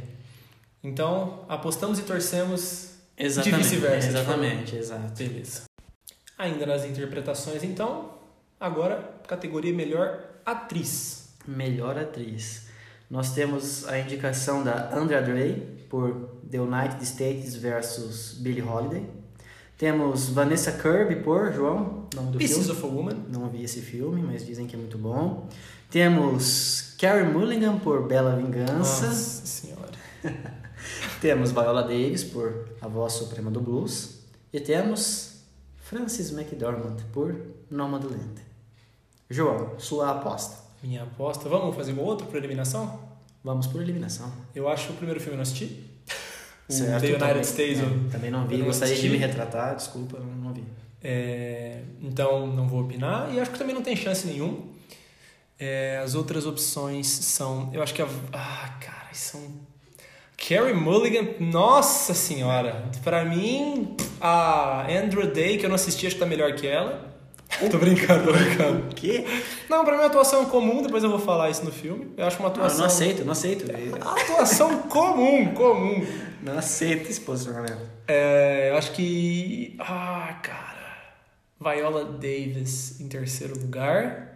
Então, 0.87 1.43
apostamos 1.49 1.99
e 1.99 2.03
torcemos 2.03 2.91
Exatamente. 3.17 3.57
de 3.57 3.63
vice-versa. 3.63 4.07
Exatamente, 4.07 4.75
exato. 4.77 5.13
Beleza. 5.17 5.63
Ainda 6.37 6.65
nas 6.65 6.85
interpretações, 6.85 7.61
então, 7.63 8.11
agora, 8.57 9.19
categoria 9.27 9.73
melhor 9.73 10.17
atriz. 10.45 11.29
Melhor 11.45 11.97
atriz. 11.97 12.67
Nós 13.09 13.33
temos 13.33 13.85
a 13.87 13.99
indicação 13.99 14.63
da 14.63 14.95
Andrea 14.95 15.21
Day 15.21 15.85
por 15.89 16.39
The 16.49 16.59
United 16.61 17.03
States 17.03 17.55
versus 17.55 18.33
Billie 18.39 18.61
Holiday. 18.61 19.05
Temos 19.77 20.29
Vanessa 20.29 20.71
Kirby 20.71 21.17
por 21.17 21.51
João, 21.53 22.07
nome 22.15 22.31
do 22.31 22.37
Pieces 22.37 22.65
filme. 22.65 22.71
of 22.71 22.83
a 22.85 22.87
Woman. 22.87 23.25
Não 23.29 23.49
vi 23.49 23.63
esse 23.63 23.81
filme, 23.81 24.21
mas 24.21 24.45
dizem 24.45 24.65
que 24.67 24.75
é 24.75 24.79
muito 24.79 24.97
bom. 24.97 25.49
Temos 25.89 26.95
Carey 26.97 27.25
Mulligan 27.25 27.77
por 27.79 28.07
Bela 28.07 28.35
Vingança. 28.35 28.73
Nossa 28.73 29.11
senhora. 29.11 29.91
Temos 31.21 31.51
Viola 31.51 31.81
Davis 31.83 32.23
por 32.23 32.69
A 32.81 32.87
Voz 32.87 33.13
Suprema 33.13 33.49
do 33.49 33.59
Blues. 33.59 34.19
E 34.53 34.59
temos 34.59 35.41
Francis 35.77 36.31
McDormand 36.31 36.97
por 37.11 37.35
Nomadland. 37.69 38.41
João, 39.29 39.77
sua 39.79 40.11
aposta. 40.11 40.57
Minha 40.81 41.03
aposta. 41.03 41.49
Vamos 41.49 41.75
fazer 41.75 41.93
um 41.93 41.99
outro 42.01 42.27
por 42.27 42.37
eliminação? 42.37 42.99
Vamos 43.43 43.67
por 43.67 43.81
eliminação. 43.81 44.31
Eu 44.53 44.69
acho 44.69 44.87
que 44.87 44.93
o 44.93 44.95
primeiro 44.95 45.19
filme 45.19 45.33
eu 45.33 45.37
não 45.37 45.43
assisti. 45.43 45.83
O 46.69 46.73
Certo, 46.73 47.01
The 47.01 47.07
United 47.07 47.19
também, 47.19 47.41
States. 47.41 47.79
é, 47.79 47.83
eu- 47.83 48.09
também 48.11 48.29
não 48.31 48.47
vi, 48.47 48.57
não 48.57 48.65
gostaria 48.65 48.93
de 48.93 48.99
assisti. 48.99 49.17
me 49.17 49.25
retratar, 49.25 49.75
desculpa, 49.75 50.19
não 50.19 50.53
vi. 50.53 50.63
É, 51.01 51.81
então 52.01 52.45
não 52.47 52.67
vou 52.67 52.81
opinar 52.81 53.33
e 53.33 53.39
acho 53.39 53.51
que 53.51 53.57
também 53.57 53.73
não 53.73 53.81
tem 53.81 53.95
chance 53.95 54.27
nenhum. 54.27 54.73
É, 55.59 55.99
as 56.03 56.13
outras 56.13 56.45
opções 56.45 57.07
são. 57.07 57.69
Eu 57.73 57.81
acho 57.81 57.93
que 57.93 58.01
a. 58.01 58.07
Ah, 58.33 58.77
cara, 58.81 59.13
são. 59.13 59.41
Carrie 60.37 60.73
Mulligan, 60.73 61.27
nossa 61.39 62.13
senhora! 62.13 62.85
Pra 63.03 63.25
mim, 63.25 63.95
a 64.21 64.85
Andrew 64.89 65.27
Day, 65.27 65.57
que 65.57 65.65
eu 65.65 65.69
não 65.69 65.75
assisti, 65.75 66.05
acho 66.05 66.15
que 66.15 66.21
tá 66.21 66.27
melhor 66.27 66.53
que 66.53 66.67
ela. 66.67 67.05
tô 67.71 67.77
brincando, 67.77 68.25
tô 68.25 68.33
brincando. 68.33 68.87
O 68.89 68.95
quê? 68.95 69.25
Não, 69.69 69.83
pra 69.83 69.97
mim 69.97 70.03
a 70.03 70.07
atuação 70.07 70.43
é 70.43 70.45
comum, 70.45 70.81
depois 70.83 71.03
eu 71.03 71.09
vou 71.09 71.19
falar 71.19 71.49
isso 71.49 71.65
no 71.65 71.71
filme. 71.71 72.13
Eu 72.15 72.25
acho 72.27 72.37
uma 72.39 72.49
Não, 72.49 72.55
eu 72.55 72.61
atuação. 72.61 72.79
não 72.79 72.85
aceito, 72.85 73.25
não 73.25 73.31
aceito. 73.31 73.65
Atuação 73.99 74.77
comum, 74.83 75.53
comum. 75.53 76.05
Não 76.43 76.57
aceito 76.57 77.09
esse 77.09 77.21
posicionamento. 77.21 77.81
É, 78.07 78.69
eu 78.71 78.77
acho 78.77 78.91
que. 78.91 79.75
Ah, 79.79 80.39
cara. 80.43 80.77
Viola 81.59 82.05
Davis 82.05 82.99
em 83.01 83.07
terceiro 83.07 83.57
lugar. 83.59 84.26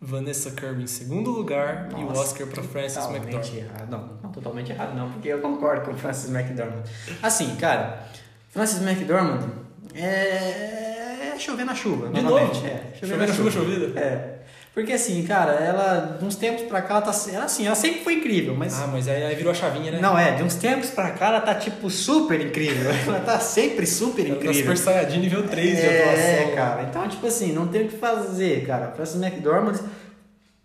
Vanessa 0.00 0.50
Kirby 0.52 0.84
em 0.84 0.86
segundo 0.86 1.30
lugar. 1.30 1.88
e 1.92 1.94
o 2.02 2.06
Nossa, 2.06 2.20
Oscar 2.22 2.46
para 2.46 2.62
Frances 2.62 2.94
totalmente 2.96 3.24
McDormand. 3.34 3.56
errado. 3.58 3.90
Não, 3.90 4.08
não 4.22 4.30
totalmente 4.32 4.72
errado 4.72 4.96
não, 4.96 5.10
porque 5.12 5.28
eu 5.28 5.40
concordo 5.40 5.84
com 5.84 5.90
o 5.92 5.94
Francis 5.96 6.30
McDormand. 6.34 6.82
Assim, 7.22 7.54
cara, 7.56 8.06
Francis 8.50 8.80
McDormand 8.80 9.48
é, 9.94 11.32
é 11.34 11.38
chover 11.38 11.64
na 11.66 11.74
chuva, 11.74 12.08
De 12.08 12.22
novo? 12.22 12.38
É, 12.66 12.94
Chover 12.98 13.18
na 13.18 13.26
chuva 13.28 13.50
chovida? 13.50 13.98
É. 14.00 14.39
Porque 14.80 14.94
assim, 14.94 15.22
cara, 15.24 15.52
ela, 15.52 16.16
de 16.18 16.24
uns 16.24 16.36
tempos 16.36 16.62
pra 16.62 16.80
cá, 16.80 16.94
ela 16.94 17.02
tá. 17.02 17.12
Ela, 17.32 17.44
assim, 17.44 17.66
ela 17.66 17.74
sempre 17.76 18.00
foi 18.02 18.14
incrível, 18.14 18.54
mas. 18.56 18.80
Ah, 18.80 18.86
mas 18.86 19.06
aí, 19.08 19.22
aí 19.24 19.34
virou 19.34 19.50
a 19.50 19.54
chavinha, 19.54 19.92
né? 19.92 20.00
Não, 20.00 20.18
é, 20.18 20.34
de 20.34 20.42
uns 20.42 20.54
tempos 20.54 20.88
pra 20.90 21.10
cá 21.10 21.26
ela 21.26 21.40
tá 21.40 21.54
tipo 21.54 21.90
super 21.90 22.40
incrível. 22.40 22.90
Ela 23.06 23.20
tá 23.20 23.38
sempre 23.38 23.86
super 23.86 24.24
Ela 24.24 24.36
tá 24.36 24.36
incrível. 24.36 24.62
Super 24.62 24.78
Saiyajin 24.78 25.20
nível 25.20 25.46
3 25.46 25.76
de 25.76 25.82
É, 25.82 26.02
atuação. 26.42 26.54
cara. 26.56 26.82
Então, 26.88 27.08
tipo 27.08 27.26
assim, 27.26 27.52
não 27.52 27.68
tem 27.68 27.82
o 27.84 27.88
que 27.88 27.96
fazer, 27.98 28.66
cara. 28.66 28.92
Frances 28.92 29.20
McDormand, 29.20 29.78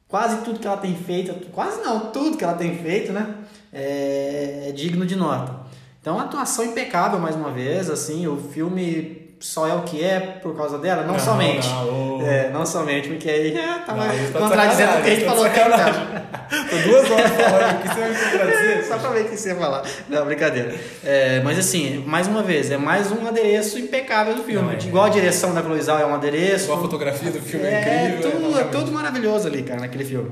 quase 0.08 0.38
tudo 0.44 0.60
que 0.60 0.68
ela 0.68 0.78
tem 0.78 0.96
feito, 0.96 1.34
quase 1.52 1.82
não, 1.82 2.12
tudo 2.12 2.38
que 2.38 2.44
ela 2.44 2.54
tem 2.54 2.78
feito, 2.78 3.12
né? 3.12 3.36
É, 3.74 4.68
é 4.70 4.72
digno 4.72 5.06
de 5.06 5.16
nota. 5.16 5.66
Então, 6.00 6.18
atuação 6.20 6.64
impecável 6.64 7.20
mais 7.20 7.36
uma 7.36 7.52
vez, 7.52 7.90
assim, 7.90 8.28
o 8.28 8.38
filme 8.38 9.25
só 9.40 9.68
é 9.68 9.74
o 9.74 9.82
que 9.84 10.04
é 10.04 10.20
por 10.20 10.56
causa 10.56 10.78
dela? 10.78 11.04
Não, 11.04 11.14
Não, 11.14 11.20
somente. 11.20 11.68
não, 11.68 12.20
ô. 12.20 12.22
É, 12.26 12.50
não 12.50 12.66
somente, 12.66 13.10
porque 13.10 13.30
aí 13.30 13.52
tá 13.86 13.94
Não, 13.94 13.98
mais 13.98 14.12
aí 14.12 14.32
tá 14.32 14.40
contradizendo 14.40 14.92
o 14.92 15.02
que 15.02 15.10
a 15.10 15.16
gente 15.16 15.26
falou 15.26 15.44
tá 15.44 15.50
até 15.50 15.90
então. 15.90 16.70
Tô 16.70 16.90
duas 16.90 17.12
horas 17.12 17.32
falando, 17.32 17.78
o 17.78 17.82
que 17.82 17.88
você 17.88 18.00
vai 18.00 18.10
me 18.10 18.18
contradizer? 18.18 18.86
Só 18.88 18.98
pra 18.98 19.10
ver 19.10 19.22
o 19.22 19.30
que 19.30 19.38
você 19.38 19.50
ia 19.50 19.56
falar. 19.56 19.84
Não, 20.10 20.26
brincadeira. 20.26 20.76
É, 21.04 21.42
mas 21.44 21.60
assim, 21.60 22.04
mais 22.06 22.28
uma 22.28 22.42
vez, 22.44 22.72
é 22.72 22.78
mais 22.78 23.12
um 23.12 23.28
adereço 23.28 23.78
impecável 23.78 24.36
do 24.36 24.44
filme. 24.44 24.68
Não, 24.68 24.72
é. 24.72 24.88
Igual 24.88 25.06
a 25.06 25.10
direção 25.10 25.54
da 25.54 25.62
Chloe 25.62 25.80
é 25.80 26.06
um 26.06 26.14
adereço. 26.16 26.66
Igual 26.66 26.80
a 26.80 26.82
fotografia 26.82 27.32
do 27.32 27.42
filme 27.42 27.66
é, 27.66 27.72
é, 27.72 28.08
incrível. 28.10 28.32
tudo, 28.32 28.60
é 28.60 28.64
tudo 28.64 28.92
maravilhoso 28.92 29.48
ali, 29.48 29.64
cara, 29.64 29.82
naquele 29.82 30.06
filme. 30.06 30.32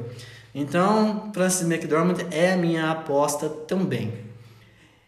Então, 0.55 1.31
Francis 1.33 1.67
McDormand 1.67 2.17
é 2.31 2.53
a 2.53 2.57
minha 2.57 2.91
aposta 2.91 3.49
também. 3.49 4.32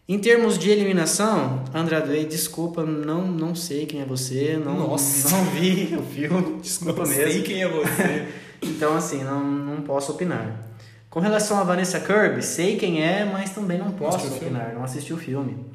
Em 0.08 0.18
termos 0.20 0.56
de 0.56 0.70
eliminação, 0.70 1.64
Andrade, 1.74 2.24
desculpa, 2.26 2.84
não, 2.84 3.26
não 3.26 3.54
sei 3.56 3.86
quem 3.86 4.00
é 4.00 4.04
você, 4.04 4.56
não, 4.64 4.76
Nossa. 4.88 5.36
não 5.36 5.44
vi 5.46 5.96
o 5.98 6.02
filme, 6.02 6.60
desculpa 6.62 7.02
Não 7.02 7.08
mesmo. 7.08 7.24
sei 7.32 7.42
quem 7.42 7.62
é 7.62 7.68
você. 7.68 8.28
Então, 8.62 8.96
assim, 8.96 9.22
não, 9.22 9.44
não 9.44 9.82
posso 9.82 10.12
opinar. 10.12 10.64
Com 11.10 11.20
relação 11.20 11.58
a 11.58 11.62
Vanessa 11.62 12.00
Kirby, 12.00 12.42
sei 12.42 12.76
quem 12.76 13.02
é, 13.02 13.22
mas 13.24 13.50
também 13.50 13.76
não 13.78 13.92
posso 13.92 14.16
assistiu 14.16 14.36
o 14.36 14.40
filme? 14.40 14.56
opinar, 14.56 14.74
não 14.74 14.82
assisti 14.82 15.12
o 15.12 15.16
filme. 15.18 15.66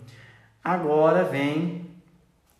Agora 0.63 1.23
vem 1.23 1.85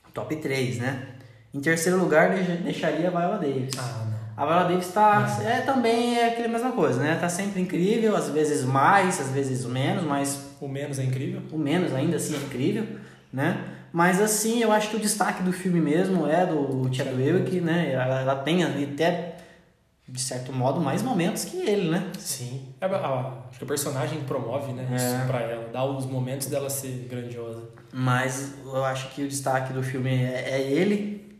o 0.07 0.11
top 0.13 0.35
3, 0.35 0.77
né? 0.77 1.07
Em 1.53 1.59
terceiro 1.59 1.97
lugar, 1.99 2.33
deixa- 2.35 2.55
deixaria 2.55 3.07
a 3.07 3.11
Viola 3.11 3.37
Davis. 3.39 3.71
Ah, 3.77 3.97
não. 3.97 4.00
A 4.35 4.45
Viola 4.45 4.63
Davis 4.63 4.87
tá, 4.89 5.39
é, 5.43 5.61
também 5.61 6.17
é 6.17 6.29
aquela 6.29 6.47
mesma 6.47 6.71
coisa, 6.71 7.01
né? 7.01 7.15
Tá 7.19 7.27
sempre 7.29 7.61
incrível, 7.61 8.15
às 8.15 8.29
vezes 8.29 8.63
mais, 8.63 9.19
às 9.19 9.29
vezes 9.29 9.65
menos, 9.65 10.03
mas 10.03 10.55
O 10.59 10.67
menos 10.67 10.99
é 10.99 11.03
incrível. 11.03 11.41
o 11.51 11.57
menos 11.57 11.93
ainda 11.93 12.15
assim 12.17 12.35
é 12.35 12.37
incrível, 12.37 12.85
né? 13.31 13.63
Mas 13.93 14.21
assim, 14.21 14.61
eu 14.61 14.71
acho 14.71 14.89
que 14.89 14.95
o 14.95 14.99
destaque 14.99 15.43
do 15.43 15.51
filme 15.51 15.81
mesmo 15.81 16.25
é 16.25 16.45
do 16.45 16.89
Chadwick, 16.93 17.59
né? 17.59 17.91
Ela, 17.91 18.21
ela 18.21 18.35
tem 18.37 18.63
ali 18.63 18.85
até, 18.93 19.35
de 20.07 20.21
certo 20.21 20.53
modo, 20.53 20.79
mais 20.79 21.01
momentos 21.03 21.43
que 21.43 21.57
ele, 21.57 21.89
né? 21.89 22.09
Sim. 22.17 22.69
É, 22.79 22.85
acho 22.85 23.57
que 23.57 23.63
o 23.65 23.67
personagem 23.67 24.21
promove, 24.21 24.71
né? 24.71 24.87
É. 24.91 24.95
Isso 24.95 25.27
pra 25.27 25.41
ela. 25.41 25.67
Dá 25.73 25.83
os 25.83 26.05
momentos 26.05 26.47
dela 26.47 26.69
ser 26.69 27.05
grandiosa. 27.09 27.63
Mas 27.91 28.53
eu 28.63 28.85
acho 28.85 29.09
que 29.09 29.23
o 29.23 29.27
destaque 29.27 29.73
do 29.73 29.83
filme 29.83 30.09
é, 30.09 30.51
é 30.51 30.61
ele. 30.61 31.30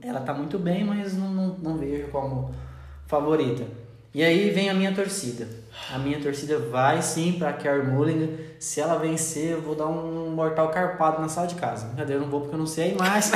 Ela 0.00 0.20
tá 0.20 0.34
muito 0.34 0.58
bem, 0.58 0.84
mas 0.84 1.16
não, 1.16 1.28
não, 1.32 1.46
não 1.58 1.76
vejo 1.78 2.08
como 2.08 2.52
favorita. 3.06 3.64
E 4.14 4.22
aí 4.22 4.50
vem 4.50 4.68
a 4.68 4.74
minha 4.74 4.92
torcida. 4.94 5.46
A 5.94 5.98
minha 5.98 6.20
torcida 6.20 6.58
vai 6.58 7.00
sim 7.00 7.34
pra 7.38 7.52
Carrie 7.52 7.82
Mulligan. 7.86 8.28
Se 8.58 8.80
ela 8.80 8.98
vencer, 8.98 9.52
eu 9.52 9.62
vou 9.62 9.74
dar 9.74 9.86
um 9.86 10.30
mortal 10.30 10.68
carpado 10.70 11.20
na 11.22 11.28
sala 11.28 11.46
de 11.46 11.54
casa. 11.54 11.86
Brincadeira, 11.86 12.20
não 12.20 12.28
vou 12.28 12.40
porque 12.40 12.54
eu 12.54 12.58
não 12.58 12.66
sei, 12.66 12.94
mas 12.98 13.32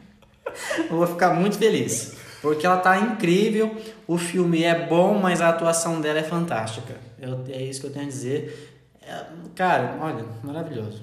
eu 0.90 0.96
vou 0.96 1.06
ficar 1.06 1.34
muito 1.34 1.58
feliz. 1.58 2.14
Porque 2.40 2.64
ela 2.64 2.78
tá 2.78 2.98
incrível, 2.98 3.76
o 4.06 4.16
filme 4.16 4.62
é 4.64 4.86
bom, 4.86 5.18
mas 5.18 5.40
a 5.42 5.50
atuação 5.50 6.00
dela 6.00 6.20
é 6.20 6.22
fantástica. 6.22 6.94
Eu- 7.20 7.44
é 7.50 7.60
isso 7.62 7.80
que 7.82 7.86
eu 7.88 7.92
tenho 7.92 8.06
a 8.06 8.08
dizer. 8.08 8.78
É, 9.06 9.24
cara, 9.54 9.98
olha, 10.00 10.24
maravilhoso. 10.42 11.02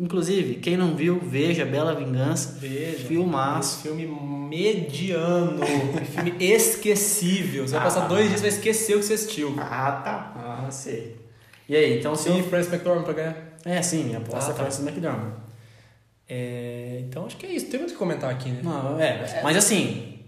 Inclusive, 0.00 0.54
quem 0.54 0.78
não 0.78 0.96
viu, 0.96 1.20
veja 1.22 1.64
Bela 1.66 1.94
Vingança. 1.94 2.56
Veja. 2.58 3.06
Filmaço. 3.06 3.82
Filme 3.82 4.06
mediano. 4.06 5.60
filme 6.06 6.34
esquecível. 6.40 7.68
Você 7.68 7.74
vai 7.74 7.84
passar 7.84 8.04
Ah. 8.04 8.08
dois 8.08 8.28
dias 8.28 8.40
e 8.40 8.42
vai 8.44 8.48
esquecer 8.50 8.94
o 8.96 9.00
que 9.00 9.04
você 9.04 9.12
assistiu. 9.12 9.54
Ah, 9.58 9.92
tá. 10.02 10.32
Ah, 10.66 10.70
sei. 10.70 11.16
E 11.68 11.76
aí, 11.76 11.98
então 11.98 12.16
se 12.16 12.30
Sim, 12.30 12.38
eu... 12.38 12.44
Francis 12.44 12.72
McDormand 12.72 13.04
pra 13.04 13.12
ganhar. 13.12 13.36
É, 13.64 13.82
sim, 13.82 14.04
minha 14.04 14.18
aposta 14.18 14.50
Ah, 14.50 14.54
é 14.54 14.56
tá. 14.56 14.62
Francis 14.62 14.86
McDormand. 14.86 15.32
É, 16.28 17.02
então 17.06 17.26
acho 17.26 17.36
que 17.36 17.44
é 17.44 17.52
isso. 17.52 17.66
Tem 17.66 17.78
muito 17.78 17.90
o 17.90 17.92
que 17.92 17.98
comentar 17.98 18.30
aqui, 18.30 18.48
né? 18.50 18.60
Não, 18.64 18.98
é. 18.98 19.40
Mas 19.42 19.56
assim, 19.56 20.18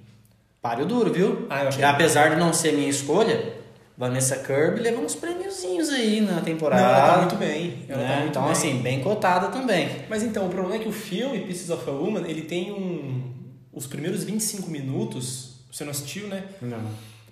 páreo 0.61 0.85
duro, 0.85 1.11
viu? 1.13 1.47
Ah, 1.49 1.65
eu 1.65 1.71
que- 1.71 1.83
Apesar 1.83 2.29
de 2.31 2.37
não 2.37 2.53
ser 2.53 2.73
minha 2.73 2.91
escolha, 2.91 3.55
Vanessa 3.97 4.37
Kirby 4.37 4.81
levou 4.81 5.05
uns 5.05 5.15
prêmiozinhos 5.15 5.91
aí 5.91 6.21
na 6.21 6.41
temporada. 6.41 6.83
Não, 6.83 6.89
ela 6.91 7.13
tá 7.13 7.19
muito 7.19 7.37
bem. 7.37 7.85
Ela 7.89 8.03
né? 8.03 8.09
tá 8.09 8.17
muito 8.17 8.31
então, 8.31 8.43
bem. 8.45 8.53
assim, 8.53 8.79
bem 8.79 9.01
cotada 9.01 9.49
também. 9.49 9.89
Mas 10.09 10.23
então, 10.23 10.47
o 10.47 10.49
problema 10.49 10.77
é 10.77 10.79
que 10.79 10.89
o 10.89 10.93
filme 10.93 11.41
Pieces 11.41 11.69
of 11.71 11.89
a 11.89 11.93
Woman, 11.93 12.27
ele 12.27 12.43
tem 12.43 12.73
um... 12.73 13.31
Os 13.73 13.87
primeiros 13.87 14.25
25 14.25 14.71
minutos, 14.71 15.61
você 15.71 15.85
não 15.85 15.91
assistiu, 15.91 16.27
né? 16.29 16.45
Não. 16.61 16.81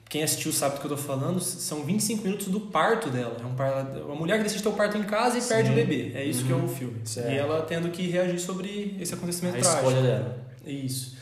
Quem 0.09 0.23
assistiu 0.23 0.53
sabe 0.53 0.74
do 0.74 0.81
que 0.81 0.87
eu 0.87 0.91
tô 0.91 0.97
falando, 0.97 1.39
são 1.41 1.82
25 1.85 2.24
minutos 2.24 2.49
do 2.49 2.61
parto 2.61 3.09
dela. 3.11 3.37
É 3.41 3.47
um 3.47 3.55
par... 3.55 3.87
Uma 4.07 4.15
mulher 4.16 4.39
que 4.39 4.45
decide 4.45 4.62
ter 4.62 4.69
o 4.69 4.73
parto 4.73 4.97
em 4.99 5.05
casa 5.05 5.39
e 5.39 5.43
perde 5.43 5.70
o 5.70 5.74
bebê. 5.74 6.12
É 6.15 6.24
isso 6.24 6.45
que 6.45 6.53
é 6.53 6.57
o 6.57 6.66
filme. 6.69 6.99
Uhum. 6.99 7.07
Certo. 7.07 7.31
E 7.31 7.37
ela 7.39 7.62
tendo 7.62 7.89
que 7.91 8.09
reagir 8.09 8.39
sobre 8.41 8.97
esse 9.01 9.15
acontecimento 9.15 9.57
A 9.57 9.61
trágico. 9.61 9.87
escolha 9.89 10.03
dela. 10.03 10.39
Isso. 10.66 11.16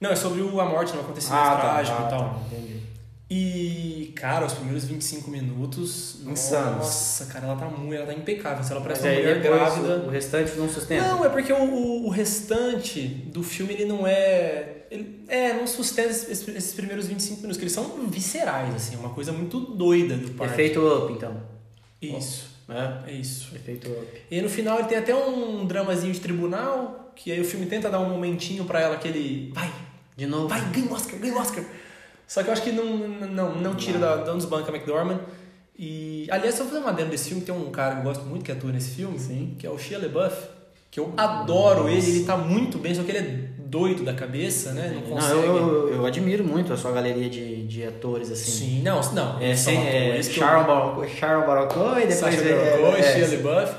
Não, 0.00 0.10
é 0.10 0.16
sobre 0.16 0.42
o- 0.42 0.60
a 0.60 0.64
morte, 0.64 0.96
um 0.96 1.00
acontecimento 1.00 1.42
Ah, 1.42 1.56
tá. 1.56 1.60
trágico 1.60 1.96
ah, 2.02 2.06
e 2.06 2.10
tal. 2.10 2.20
tá. 2.20 2.40
Entendi. 2.52 2.80
E, 3.30 4.12
cara, 4.14 4.44
os 4.44 4.52
primeiros 4.52 4.84
25 4.84 5.30
minutos. 5.30 6.18
Insanos. 6.26 6.76
Nossa, 6.76 7.26
cara, 7.26 7.46
ela 7.46 7.56
tá 7.56 7.66
muito, 7.66 7.94
ela 7.94 8.06
tá 8.06 8.12
impecável. 8.14 8.62
Se 8.62 8.70
ela 8.70 8.80
Mas 8.80 8.98
parece 8.98 9.08
uma 9.08 9.14
mulher 9.14 9.40
grávida. 9.42 9.96
o, 10.00 10.06
o 10.06 10.10
restante 10.10 10.52
não 10.56 10.68
sustenta. 10.68 11.08
Não, 11.08 11.24
é 11.24 11.28
porque 11.30 11.52
o, 11.52 11.56
o, 11.56 12.06
o 12.06 12.10
restante 12.10 13.02
do 13.08 13.42
filme 13.42 13.72
ele 13.72 13.86
não 13.86 14.06
é. 14.06 14.84
Ele, 14.90 15.24
é, 15.26 15.54
não 15.54 15.66
sustenta 15.66 16.10
esses, 16.10 16.46
esses 16.46 16.74
primeiros 16.74 17.06
25 17.06 17.36
minutos, 17.40 17.56
que 17.56 17.64
eles 17.64 17.72
são 17.72 17.84
viscerais, 18.08 18.74
assim, 18.74 18.94
uma 18.96 19.08
coisa 19.10 19.32
muito 19.32 19.58
doida 19.58 20.16
do 20.16 20.30
parto. 20.32 20.52
Efeito 20.52 20.86
up, 20.86 21.12
então. 21.12 21.34
Isso, 22.00 22.46
É. 22.68 23.10
é 23.10 23.14
isso. 23.14 23.54
Efeito 23.56 23.90
up. 23.90 24.06
E 24.30 24.40
no 24.42 24.48
final 24.50 24.78
ele 24.78 24.88
tem 24.88 24.98
até 24.98 25.14
um 25.14 25.64
dramazinho 25.66 26.12
de 26.12 26.20
tribunal, 26.20 27.10
que 27.16 27.32
aí 27.32 27.40
o 27.40 27.44
filme 27.44 27.64
tenta 27.66 27.90
dar 27.90 27.98
um 28.00 28.08
momentinho 28.10 28.64
pra 28.66 28.80
ela 28.80 28.96
que 28.98 29.08
ele. 29.08 29.50
Vai, 29.54 29.72
De 30.16 30.26
novo. 30.26 30.46
vai, 30.46 30.60
ganha 30.70 30.86
o 30.86 30.92
Oscar, 30.92 31.18
ganha 31.18 31.34
o 31.34 31.38
Oscar. 31.38 31.64
Só 32.26 32.42
que 32.42 32.48
eu 32.48 32.52
acho 32.52 32.62
que 32.62 32.72
não, 32.72 32.84
não, 33.28 33.54
não 33.56 33.74
tira 33.74 33.98
da, 33.98 34.16
não 34.24 34.36
desbanca 34.38 34.70
a 34.70 34.74
McDormand. 34.74 35.20
E, 35.78 36.26
aliás, 36.30 36.54
se 36.54 36.60
eu 36.62 36.66
fazer 36.66 36.78
uma 36.78 36.90
adendo 36.90 37.10
desse 37.10 37.28
filme, 37.30 37.42
tem 37.44 37.54
um 37.54 37.70
cara 37.70 37.94
que 37.96 38.00
eu 38.00 38.04
gosto 38.04 38.24
muito 38.24 38.44
que 38.44 38.52
atua 38.52 38.70
nesse 38.72 38.90
filme, 38.94 39.18
Sim. 39.18 39.56
que 39.58 39.66
é 39.66 39.70
o 39.70 39.76
Shia 39.78 39.98
LaBeouf, 39.98 40.36
que 40.90 41.00
eu 41.00 41.12
adoro 41.16 41.88
ele, 41.88 42.06
ele 42.08 42.24
tá 42.24 42.36
muito 42.36 42.78
bem, 42.78 42.94
só 42.94 43.02
que 43.02 43.10
ele 43.10 43.18
é 43.18 43.54
doido 43.58 44.04
da 44.04 44.14
cabeça, 44.14 44.72
né? 44.72 44.92
Não 44.94 45.00
Não, 45.00 45.16
consegue. 45.16 45.46
eu, 45.46 45.56
eu, 45.56 45.94
eu 45.94 46.06
admiro 46.06 46.44
muito 46.44 46.72
a 46.72 46.76
sua 46.76 46.92
galeria 46.92 47.28
de, 47.28 47.66
de 47.66 47.84
atores, 47.84 48.30
assim. 48.30 48.50
Sim, 48.52 48.82
não, 48.82 49.00
não. 49.12 49.40
É, 49.40 49.56
sem, 49.56 49.76
é, 49.84 50.16
eu- 50.16 50.22
Sharon 50.22 50.64
Baron 50.64 51.66
Cohen 51.68 52.04
e 52.04 52.06
depois... 52.06 52.14
Sacha 52.14 52.40
é, 52.40 52.70
Baron 52.78 52.90
Cohen, 52.92 53.02
é, 53.04 53.12
Shia 53.26 53.36
LaBeouf. 53.36 53.74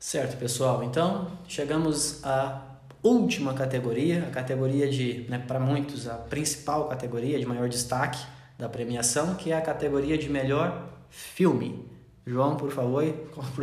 Certo, 0.00 0.36
pessoal. 0.36 0.82
Então, 0.82 1.28
chegamos 1.46 2.22
à 2.24 2.62
última 3.04 3.52
categoria, 3.54 4.24
a 4.26 4.30
categoria 4.30 4.88
de, 4.88 5.26
né, 5.28 5.38
para 5.38 5.60
muitos, 5.60 6.08
a 6.08 6.14
principal 6.14 6.88
categoria 6.88 7.38
de 7.38 7.44
maior 7.46 7.68
destaque 7.68 8.18
da 8.58 8.68
premiação, 8.68 9.34
que 9.34 9.52
é 9.52 9.56
a 9.56 9.60
categoria 9.60 10.16
de 10.18 10.28
melhor 10.28 10.88
filme. 11.10 11.84
João, 12.26 12.56
por 12.56 12.72
favor, 12.72 13.04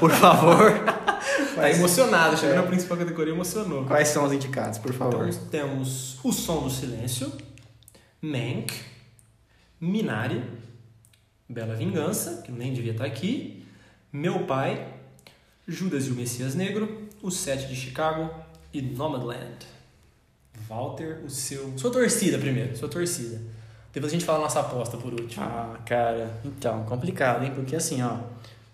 por, 0.00 0.10
favor, 0.10 0.72
Tá 1.54 1.70
emocionado, 1.70 2.36
chegou 2.36 2.54
É. 2.54 2.58
na 2.58 2.64
principal 2.64 2.96
categoria, 2.98 3.32
emocionou. 3.32 3.84
quais 3.84 4.08
são 4.08 4.24
os 4.24 4.32
indicados, 4.32 4.78
por 4.78 4.92
favor? 4.92 5.28
Então 5.28 5.46
temos 5.50 6.18
O 6.24 6.32
Som 6.32 6.64
do 6.64 6.70
Silêncio, 6.70 7.30
Mank, 8.20 8.74
Minari, 9.80 10.42
Bela 11.48 11.74
Vingança, 11.76 12.42
que 12.44 12.50
nem 12.50 12.72
devia 12.72 12.92
estar 12.92 13.04
aqui, 13.04 13.64
Meu 14.12 14.40
Pai, 14.46 14.88
Judas 15.68 16.06
e 16.08 16.10
o 16.10 16.14
Messias 16.14 16.54
Negro, 16.56 17.03
O 17.24 17.30
Sete 17.30 17.66
de 17.68 17.74
Chicago 17.74 18.28
e 18.70 18.82
Nomadland. 18.82 19.66
Walter, 20.68 21.22
o 21.24 21.30
seu. 21.30 21.72
Sua 21.78 21.90
torcida 21.90 22.38
primeiro, 22.38 22.76
sua 22.76 22.86
torcida. 22.86 23.40
Depois 23.94 24.12
a 24.12 24.14
gente 24.14 24.26
fala 24.26 24.40
a 24.40 24.42
nossa 24.42 24.60
aposta 24.60 24.98
por 24.98 25.10
último. 25.14 25.42
Ah, 25.42 25.78
cara, 25.86 26.38
então, 26.44 26.84
complicado, 26.84 27.42
hein? 27.42 27.52
Porque 27.54 27.74
assim, 27.74 28.02
ó, 28.02 28.18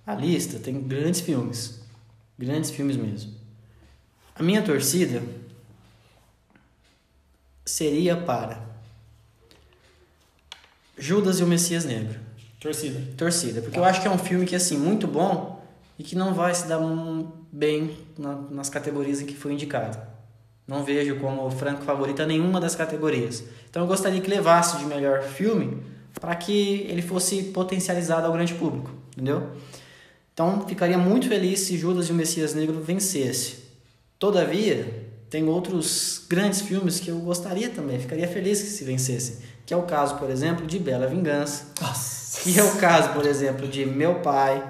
a 0.05 0.16
lista 0.16 0.59
tem 0.59 0.82
grandes 0.82 1.20
filmes. 1.20 1.78
Grandes 2.36 2.72
filmes 2.72 2.97
mesmo. 2.97 3.32
A 4.35 4.43
minha 4.43 4.62
torcida 4.62 5.22
seria 7.64 8.16
para 8.16 8.60
Judas 10.98 11.39
e 11.39 11.44
o 11.44 11.47
Messias 11.47 11.85
Negro. 11.85 12.18
Torcida. 12.59 13.01
Torcida, 13.16 13.62
porque 13.62 13.78
eu 13.78 13.85
acho 13.85 14.02
que 14.02 14.09
é 14.09 14.10
um 14.10 14.18
filme 14.18 14.44
que, 14.44 14.56
assim, 14.56 14.77
muito 14.77 15.06
bom 15.06 15.64
e 15.97 16.02
que 16.02 16.16
não 16.16 16.35
vai 16.35 16.52
se 16.52 16.66
dar 16.66 16.81
um- 16.81 17.40
bem 17.52 17.97
na- 18.18 18.40
nas 18.51 18.68
categorias 18.70 19.20
em 19.20 19.27
que 19.27 19.35
foi 19.35 19.52
indicado. 19.52 19.98
Não 20.66 20.85
vejo 20.85 21.16
como 21.16 21.51
franco 21.51 21.82
favorito 21.82 22.22
a 22.22 22.27
nenhuma 22.27 22.60
das 22.60 22.74
categorias. 22.77 23.43
Então 23.68 23.82
eu 23.82 23.89
gostaria 23.89 24.20
que 24.20 24.31
levasse 24.31 24.78
de 24.78 24.85
melhor 24.85 25.22
filme 25.22 25.82
para 26.20 26.35
que 26.36 26.86
ele 26.89 27.02
fosse 27.02 27.44
potencializado 27.44 28.27
ao 28.27 28.32
grande 28.32 28.55
público, 28.55 28.90
entendeu? 29.12 29.51
Então 30.32 30.64
ficaria 30.66 30.97
muito 30.98 31.28
feliz 31.28 31.60
se 31.60 31.77
Judas 31.77 32.09
e 32.09 32.12
o 32.12 32.14
Messias 32.14 32.55
Negro 32.55 32.81
vencesse. 32.81 33.59
Todavia, 34.18 35.09
tem 35.28 35.48
outros 35.48 36.24
grandes 36.28 36.60
filmes 36.60 37.01
que 37.01 37.09
eu 37.10 37.18
gostaria 37.20 37.70
também, 37.70 37.98
ficaria 37.98 38.28
feliz 38.28 38.60
que 38.60 38.68
se 38.68 38.85
vencessem, 38.85 39.36
que 39.64 39.72
é 39.72 39.77
o 39.77 39.82
caso, 39.82 40.16
por 40.16 40.31
exemplo, 40.31 40.66
de 40.66 40.78
Bela 40.78 41.06
Vingança, 41.06 41.66
Nossa. 41.81 42.40
que 42.43 42.59
é 42.59 42.62
o 42.62 42.77
caso, 42.77 43.10
por 43.12 43.24
exemplo, 43.27 43.66
de 43.66 43.86
Meu 43.86 44.16
Pai, 44.16 44.62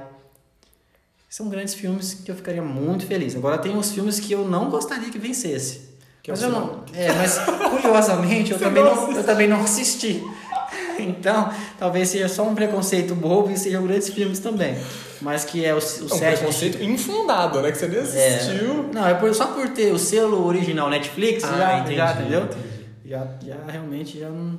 São 1.31 1.49
grandes 1.49 1.75
filmes 1.75 2.13
que 2.25 2.31
eu 2.31 2.35
ficaria 2.35 2.61
muito 2.61 3.07
feliz. 3.07 3.37
Agora 3.37 3.57
tem 3.57 3.77
os 3.79 3.93
filmes 3.93 4.19
que 4.19 4.33
eu 4.33 4.47
não 4.47 4.69
gostaria 4.69 5.09
que 5.11 5.19
vencesse. 5.19 5.89
Que 6.25 6.33
é 6.33 6.35
mas 6.35 6.43
eu 6.43 6.51
não. 6.51 6.85
É, 6.93 7.13
mas 7.13 7.39
curiosamente 7.71 8.51
eu 8.51 8.59
Você 8.59 8.65
também 8.65 8.83
não 8.85 9.13
eu 9.13 9.25
também 9.25 9.49
não 9.49 9.61
assisti. 9.63 10.23
Então, 10.99 11.51
talvez 11.79 12.11
seja 12.11 12.29
só 12.29 12.43
um 12.47 12.55
preconceito 12.55 13.15
bobo 13.15 13.51
e 13.51 13.57
sejam 13.57 13.87
grandes 13.87 14.11
filmes 14.11 14.39
também. 14.39 14.77
Mas 15.23 15.45
que 15.47 15.65
é 15.65 15.75
o, 15.75 15.79
o 15.79 15.81
É 15.81 15.83
um 15.83 16.07
de 16.09 16.19
preconceito 16.19 16.83
infundado, 16.85 17.63
né? 17.63 17.73
Que 17.73 17.79
você 17.79 17.89
nem 17.89 18.01
assistiu. 18.01 18.91
não, 18.93 19.07
é 19.07 19.15
por- 19.15 19.35
só 19.35 19.47
por 19.47 19.67
ter 19.71 19.93
o 19.95 19.99
selo 19.99 20.45
original 20.47 20.91
Netflix, 20.91 21.43
Ah, 21.45 21.57
já, 21.57 21.79
entendi, 21.79 21.97
já, 21.97 22.13
entendeu? 22.13 22.43
entendi. 22.43 22.65
Já, 23.07 23.27
já 23.43 23.57
realmente 23.67 24.19
já 24.21 24.29
não, 24.29 24.59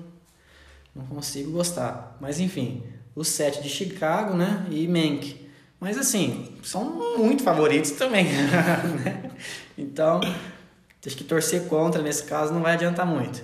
não 0.95 1.05
consigo 1.05 1.51
gostar. 1.51 2.17
Mas 2.19 2.39
enfim, 2.39 2.81
o 3.15 3.23
set 3.23 3.61
de 3.61 3.69
Chicago, 3.69 4.33
né? 4.33 4.65
E 4.71 4.87
Mank. 4.87 5.40
Mas 5.81 5.97
assim, 5.97 6.47
são 6.63 7.17
muito 7.17 7.43
favoritos 7.43 7.91
também. 7.91 8.25
né? 9.03 9.31
Então, 9.77 10.21
acho 11.05 11.17
que 11.17 11.23
torcer 11.23 11.63
contra 11.67 12.01
nesse 12.03 12.23
caso 12.25 12.53
não 12.53 12.61
vai 12.61 12.73
adiantar 12.73 13.05
muito. 13.05 13.43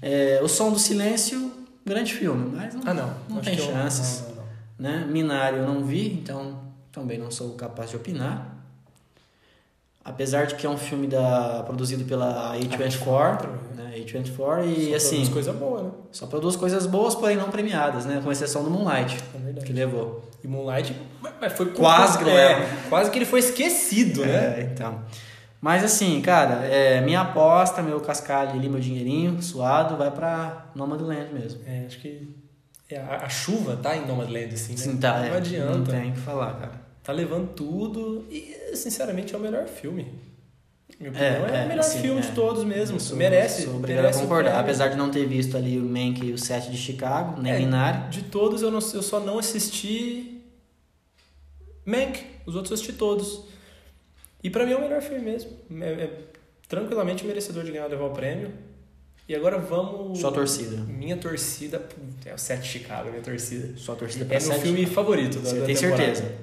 É, 0.00 0.40
o 0.42 0.48
Som 0.48 0.72
do 0.72 0.78
Silêncio, 0.78 1.52
grande 1.84 2.14
filme, 2.14 2.50
mas 2.56 2.74
não, 2.74 2.82
Ah, 2.86 2.94
não. 2.94 3.14
não 3.28 3.38
Acho 3.38 3.44
tem 3.50 3.56
que 3.56 3.62
eu- 3.62 3.66
chances. 3.72 4.22
não, 4.22 4.28
não, 4.30 4.36
não. 4.96 5.00
né? 5.00 5.06
Minari 5.06 5.58
eu 5.58 5.66
não 5.66 5.84
vi, 5.84 6.12
então 6.14 6.58
também 6.90 7.18
não 7.18 7.30
sou 7.30 7.50
capaz 7.54 7.90
de 7.90 7.96
opinar. 7.96 8.53
Apesar 10.04 10.46
de 10.46 10.54
que 10.54 10.66
é 10.66 10.70
um 10.70 10.76
filme 10.76 11.06
da, 11.06 11.62
produzido 11.64 12.04
pela 12.04 12.54
A24, 12.54 13.48
né? 13.74 13.94
A24 13.96 14.66
e 14.66 14.90
Só 14.90 14.96
assim, 14.96 15.16
produz 15.16 15.28
coisa 15.30 15.52
boa, 15.54 15.82
né? 15.82 15.90
só 16.12 16.26
produz 16.26 16.56
coisas 16.56 16.86
boas, 16.86 17.14
porém 17.14 17.36
não 17.38 17.50
premiadas, 17.50 18.04
né? 18.04 18.20
Com 18.22 18.30
exceção 18.30 18.62
do 18.62 18.70
Moonlight, 18.70 19.16
É 19.58 19.64
que 19.64 19.72
levou. 19.72 20.22
E 20.42 20.46
Moonlight 20.46 20.94
foi 21.56 21.66
Quase 21.70 22.18
que 22.18 22.28
é. 22.28 22.68
Quase 22.90 23.10
que 23.10 23.18
ele 23.18 23.24
foi 23.24 23.40
esquecido, 23.40 24.26
né? 24.26 24.60
É, 24.60 24.70
então. 24.70 25.00
Mas 25.58 25.82
assim, 25.82 26.20
cara, 26.20 26.66
é, 26.66 27.00
minha 27.00 27.22
aposta, 27.22 27.80
meu 27.80 27.98
cascalho 27.98 28.50
ali, 28.50 28.68
meu 28.68 28.80
dinheirinho 28.80 29.42
suado, 29.42 29.96
vai 29.96 30.10
pra 30.10 30.66
Nomadland 30.74 31.32
mesmo. 31.32 31.62
É, 31.66 31.86
acho 31.86 31.98
que 32.00 32.28
é, 32.90 32.98
a, 32.98 33.24
a 33.24 33.28
chuva 33.30 33.78
tá 33.82 33.96
em 33.96 34.06
Nomadland, 34.06 34.52
assim, 34.52 34.72
né? 34.72 34.78
Sim, 34.78 34.96
tá, 34.98 35.20
não 35.20 35.24
é, 35.24 35.36
adianta. 35.38 35.78
Não 35.78 35.84
tem 35.84 36.10
o 36.10 36.12
que 36.12 36.20
falar, 36.20 36.52
cara. 36.60 36.83
Tá 37.04 37.12
levando 37.12 37.52
tudo 37.54 38.26
e, 38.30 38.74
sinceramente, 38.74 39.34
é 39.34 39.36
o 39.36 39.40
melhor 39.40 39.66
filme. 39.66 40.12
Minha 40.98 41.10
É, 41.12 41.32
opinião, 41.38 41.46
é, 41.54 41.60
é, 41.62 41.64
o 41.64 41.68
melhor 41.68 41.80
assim, 41.80 42.00
filme 42.00 42.20
é. 42.20 42.22
de 42.22 42.32
todos 42.32 42.64
mesmo. 42.64 42.98
Sou- 42.98 43.16
merece. 43.16 43.62
Sou 43.64 43.76
obrigado 43.76 44.02
merece 44.02 44.18
a 44.20 44.22
concordar. 44.22 44.60
Apesar 44.60 44.88
de 44.88 44.96
não 44.96 45.10
ter 45.10 45.26
visto 45.26 45.56
ali 45.56 45.78
o 45.78 45.82
Mank 45.82 46.24
e 46.24 46.32
o 46.32 46.38
set 46.38 46.70
de 46.70 46.76
Chicago, 46.78 47.40
nem 47.42 47.52
É, 47.52 47.58
Minari. 47.58 48.08
De 48.08 48.22
todos, 48.22 48.62
eu, 48.62 48.70
não, 48.70 48.78
eu 48.78 49.02
só 49.02 49.20
não 49.20 49.38
assisti 49.38 50.40
Mank. 51.84 52.24
Os 52.46 52.54
outros 52.54 52.70
eu 52.70 52.74
assisti 52.76 52.92
todos. 52.94 53.44
E 54.42 54.48
pra 54.50 54.64
mim 54.64 54.72
é 54.72 54.76
o 54.76 54.80
melhor 54.80 55.02
filme 55.02 55.22
mesmo. 55.24 55.50
É, 55.80 55.84
é 56.04 56.18
tranquilamente 56.68 57.24
merecedor 57.26 57.64
de 57.64 57.72
ganhar 57.72 57.86
levar 57.86 58.04
o 58.06 58.10
prêmio. 58.10 58.52
E 59.28 59.34
agora 59.34 59.58
vamos... 59.58 60.18
Só 60.20 60.30
torcida. 60.30 60.76
Minha 60.84 61.16
torcida... 61.16 61.82
É 62.26 62.34
o 62.34 62.38
7 62.38 62.62
de 62.62 62.68
Chicago, 62.68 63.10
minha 63.10 63.22
torcida. 63.22 63.74
Só 63.78 63.94
torcida 63.94 64.24
pra 64.26 64.36
É 64.36 64.40
meu 64.40 64.60
filme 64.60 64.86
favorito 64.86 65.38
da, 65.38 65.48
Você 65.50 65.60
da 65.60 65.66
tem 65.66 65.74
temporada. 65.74 66.14
certeza? 66.14 66.34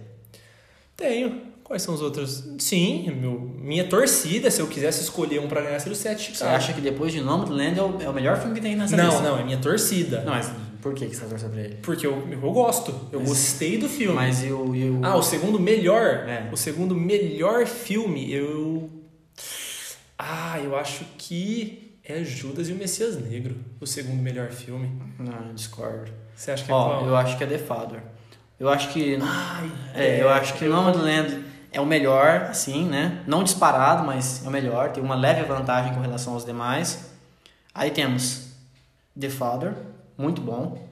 Tenho. 1.01 1.41
Quais 1.63 1.81
são 1.83 1.93
os 1.93 2.01
outros? 2.01 2.43
Sim, 2.59 3.09
meu, 3.19 3.39
minha 3.57 3.87
torcida, 3.87 4.51
se 4.51 4.59
eu 4.61 4.67
quisesse 4.67 5.01
escolher 5.03 5.39
um 5.39 5.47
pra 5.47 5.61
ganhar, 5.61 5.79
seria 5.79 5.93
o 5.93 5.95
7 5.95 6.17
de 6.17 6.23
Você 6.25 6.33
Chicago. 6.33 6.55
acha 6.55 6.73
que 6.73 6.81
depois 6.81 7.13
de 7.13 7.21
Nomadland 7.21 7.79
é 7.79 7.81
o, 7.83 8.01
é 8.01 8.09
o 8.09 8.13
melhor 8.13 8.37
filme 8.37 8.55
que 8.55 8.61
tem 8.61 8.75
nessa 8.75 8.97
Não, 8.97 9.05
lista? 9.05 9.21
não, 9.21 9.37
é 9.39 9.43
minha 9.43 9.57
torcida. 9.57 10.21
Não, 10.21 10.33
mas 10.33 10.51
por 10.81 10.93
que 10.93 11.05
que 11.05 11.15
você 11.15 11.21
tá 11.21 11.29
torcendo 11.29 11.51
pra 11.51 11.61
ele? 11.61 11.75
Porque 11.81 12.05
eu, 12.05 12.27
eu 12.29 12.51
gosto. 12.51 12.93
Eu 13.11 13.19
Mas- 13.19 13.29
gostei 13.29 13.77
do 13.77 13.87
filme. 13.87 14.15
Mas 14.15 14.43
e 14.43 14.51
o... 14.51 14.75
E 14.75 14.89
o... 14.89 14.99
Ah, 15.01 15.15
o 15.15 15.23
segundo 15.23 15.57
melhor. 15.59 16.27
É. 16.27 16.49
O 16.51 16.57
segundo 16.57 16.93
melhor 16.93 17.65
filme, 17.65 18.33
eu. 18.33 18.89
Ah, 20.19 20.59
eu 20.61 20.75
acho 20.75 21.05
que 21.17 21.95
é 22.03 22.23
Judas 22.23 22.67
e 22.69 22.73
o 22.73 22.75
Messias 22.75 23.15
Negro. 23.19 23.55
O 23.79 23.87
segundo 23.87 24.21
melhor 24.21 24.49
filme. 24.51 24.91
Não, 25.17 25.47
eu 25.47 25.53
discordo. 25.53 26.11
Você 26.35 26.51
acha 26.51 26.65
que 26.65 26.71
é 26.71 26.73
Ó, 26.73 26.83
qual? 26.97 27.07
eu 27.07 27.15
acho 27.15 27.37
que 27.37 27.43
é 27.43 27.47
The 27.47 27.57
Father. 27.59 28.01
Eu 28.61 28.69
acho 28.69 28.89
que... 28.89 29.17
Ai, 29.19 29.71
É, 29.95 30.21
eu 30.21 30.29
acho 30.29 30.53
que 30.53 30.65
Nomadland 30.65 31.43
é 31.71 31.81
o 31.81 31.85
melhor, 31.85 32.43
assim, 32.43 32.85
né? 32.85 33.23
Não 33.25 33.43
disparado, 33.43 34.05
mas 34.05 34.45
é 34.45 34.47
o 34.47 34.51
melhor. 34.51 34.91
Tem 34.91 35.03
uma 35.03 35.15
leve 35.15 35.41
vantagem 35.45 35.95
com 35.95 35.99
relação 35.99 36.33
aos 36.33 36.45
demais. 36.45 37.09
Aí 37.73 37.89
temos 37.89 38.49
The 39.19 39.29
Father, 39.29 39.73
muito 40.15 40.41
bom. 40.43 40.87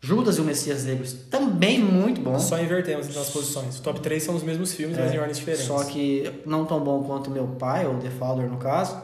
Judas 0.00 0.38
e 0.38 0.40
o 0.40 0.44
Messias 0.44 0.84
Negros, 0.84 1.12
também 1.30 1.78
muito 1.78 2.20
bom. 2.20 2.36
Só 2.40 2.58
invertemos 2.58 3.08
então 3.08 3.22
as 3.22 3.30
posições. 3.30 3.78
O 3.78 3.82
top 3.82 4.00
3 4.00 4.20
são 4.20 4.34
os 4.34 4.42
mesmos 4.42 4.74
filmes, 4.74 4.98
mas 4.98 5.12
É, 5.12 5.14
em 5.14 5.18
ordens 5.20 5.38
diferentes. 5.38 5.66
Só 5.66 5.84
que 5.84 6.42
não 6.44 6.64
tão 6.64 6.80
bom 6.80 7.04
quanto 7.04 7.30
meu 7.30 7.46
pai, 7.46 7.86
ou 7.86 7.98
The 7.98 8.10
Father 8.10 8.48
no 8.50 8.56
caso. 8.56 9.00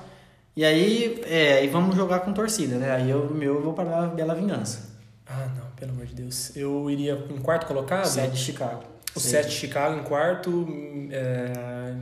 E 0.56 0.64
aí, 0.64 1.22
é, 1.24 1.64
e 1.64 1.68
vamos 1.68 1.94
jogar 1.94 2.20
com 2.20 2.32
torcida, 2.32 2.78
né? 2.78 2.90
Aí 2.90 3.08
eu, 3.10 3.32
meu, 3.32 3.56
eu 3.56 3.62
vou 3.62 3.74
para 3.74 4.04
a 4.04 4.06
Bela 4.08 4.34
Vingança. 4.34 4.90
Ah, 5.24 5.46
não, 5.54 5.65
pelo 5.76 5.92
amor 5.92 6.06
de 6.06 6.14
Deus. 6.14 6.56
Eu 6.56 6.90
iria 6.90 7.24
em 7.30 7.38
quarto 7.38 7.66
colocado. 7.66 8.06
Sete 8.06 8.32
de 8.32 8.38
Chicago. 8.38 8.82
O 9.14 9.20
Sei. 9.20 9.30
7 9.42 9.48
de 9.48 9.54
Chicago 9.54 9.98
em 9.98 10.02
quarto. 10.02 10.66
é, 11.10 11.92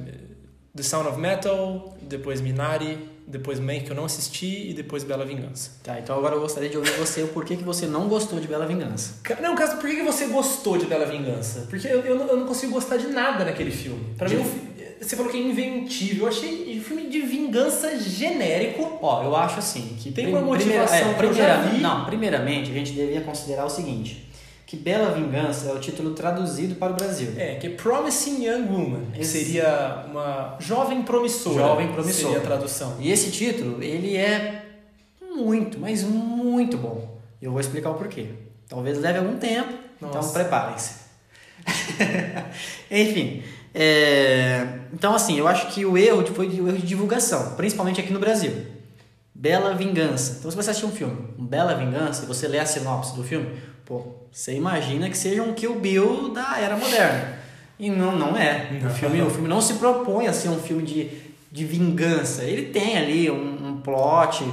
The 0.77 0.83
Sound 0.83 1.09
of 1.09 1.19
Metal. 1.21 1.97
Depois 2.03 2.41
Minari. 2.41 3.13
Depois 3.27 3.59
Mank, 3.59 3.85
que 3.85 3.91
eu 3.91 3.97
não 3.97 4.05
assisti. 4.05 4.69
E 4.71 4.75
depois 4.75 5.03
Bela 5.03 5.25
Vingança. 5.25 5.71
Tá, 5.83 5.99
então 5.99 6.17
agora 6.19 6.35
eu 6.35 6.41
gostaria 6.41 6.69
de 6.69 6.77
ouvir 6.77 6.91
você 6.93 7.23
o 7.23 7.29
porquê 7.29 7.57
que 7.57 7.65
você 7.65 7.87
não 7.87 8.07
gostou 8.09 8.39
de 8.39 8.47
Bela 8.47 8.67
Vingança. 8.67 9.15
Não, 9.41 9.55
caso, 9.55 9.79
por 9.79 9.89
que 9.89 10.03
você 10.03 10.27
gostou 10.27 10.77
de 10.77 10.85
Bela 10.87 11.07
Vingança? 11.07 11.67
Porque 11.71 11.87
eu, 11.89 12.01
eu, 12.01 12.19
não, 12.19 12.27
eu 12.29 12.37
não 12.37 12.47
consigo 12.47 12.73
gostar 12.75 12.99
de 12.99 13.07
nada 13.07 13.45
naquele 13.45 13.71
filme. 13.71 14.15
Pra 14.19 14.29
De- 14.29 14.37
mim, 14.37 14.45
você 15.09 15.17
falou 15.17 15.31
que 15.31 15.39
é 15.39 15.41
inventivo. 15.41 16.25
Eu 16.25 16.29
achei 16.29 16.79
um 16.79 16.83
filme 16.83 17.09
de 17.09 17.21
vingança 17.21 17.99
genérico. 17.99 18.99
Ó, 19.03 19.23
eu 19.23 19.35
acho 19.37 19.59
assim 19.59 19.97
que 19.99 20.11
Tem 20.13 20.27
uma 20.29 20.39
primeira- 20.41 20.81
motivação 20.81 20.97
é, 20.99 21.03
eu 21.27 21.35
já 21.35 21.59
primeira-. 21.59 21.79
Não, 21.81 22.05
primeiramente 22.05 22.71
a 22.71 22.75
gente 22.75 22.93
devia 22.93 23.21
considerar 23.23 23.65
o 23.65 23.71
seguinte, 23.71 24.27
que 24.67 24.77
Bela 24.77 25.11
Vingança 25.13 25.69
é 25.69 25.73
o 25.73 25.79
título 25.79 26.11
traduzido 26.15 26.75
para 26.77 26.93
o 26.93 26.97
Brasil. 26.97 27.33
É, 27.37 27.55
que 27.57 27.67
é 27.67 27.71
Promising 27.71 28.45
Young 28.47 28.67
Woman. 28.71 29.07
Que 29.13 29.21
Esse- 29.21 29.45
seria 29.45 30.05
uma 30.11 30.57
jovem 30.59 31.03
promissora. 31.03 31.57
Jovem 31.59 31.89
promissora. 31.89 32.33
Seria 32.33 32.39
a 32.39 32.41
tradução. 32.43 32.97
E 32.99 33.11
esse 33.13 33.31
título, 33.31 33.83
ele 33.83 34.17
é 34.17 34.63
muito, 35.37 35.79
mas 35.79 36.03
muito 36.03 36.77
bom. 36.79 37.19
E 37.43 37.45
eu 37.45 37.51
vou 37.53 37.61
explicar 37.61 37.91
o 37.91 37.95
porquê. 37.95 38.27
Talvez 38.69 38.99
leve 39.01 39.19
algum 39.19 39.37
tempo, 39.37 39.73
então 39.99 40.11
Nossa. 40.15 40.33
preparem-se. 40.33 41.05
Enfim, 42.91 43.43
é, 43.75 44.67
então 44.93 45.15
assim, 45.15 45.37
eu 45.37 45.49
acho 45.49 45.67
que 45.69 45.85
o 45.85 45.99
erro 45.99 46.25
foi 46.27 46.47
o 46.47 46.69
erro 46.69 46.79
de 46.79 46.87
divulgação, 46.87 47.55
principalmente 47.57 48.01
aqui 48.01 48.13
no 48.13 48.21
Brasil. 48.21 48.53
Bela 49.35 49.75
Vingança. 49.75 50.37
Então 50.39 50.51
se 50.51 50.57
você 50.57 50.71
assistir 50.71 50.87
um 50.87 50.93
filme, 50.93 51.17
um 51.37 51.45
Bela 51.45 51.75
Vingança, 51.75 52.23
e 52.23 52.27
você 52.27 52.47
lê 52.47 52.61
a 52.61 52.67
sinopse 52.67 53.17
do 53.17 53.25
filme, 53.25 53.49
pô, 53.85 54.03
você 54.31 54.55
imagina 54.55 55.11
que 55.11 55.19
seja 55.19 55.43
um 55.43 55.53
Kill 55.53 55.81
Bill 55.81 56.33
da 56.33 56.59
era 56.59 56.77
moderna. 56.77 57.39
E 57.79 57.91
não, 57.91 58.17
não 58.17 58.37
é. 58.37 58.71
O 58.87 58.91
filme, 58.91 59.21
o 59.21 59.29
filme 59.29 59.49
não 59.49 59.61
se 59.61 59.75
propõe 59.75 60.29
a 60.29 60.33
ser 60.33 60.49
um 60.49 60.59
filme 60.61 60.85
de, 60.85 61.11
de 61.51 61.65
vingança. 61.65 62.45
Ele 62.45 62.67
tem 62.67 62.97
ali 62.97 63.31
um, 63.31 63.69
um 63.69 63.81
plot 63.81 64.45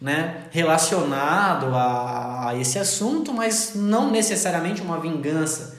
né, 0.00 0.46
relacionado 0.50 1.66
a, 1.74 2.48
a 2.48 2.58
esse 2.58 2.78
assunto, 2.78 3.32
mas 3.32 3.72
não 3.74 4.10
necessariamente 4.10 4.80
uma 4.80 4.98
vingança. 4.98 5.78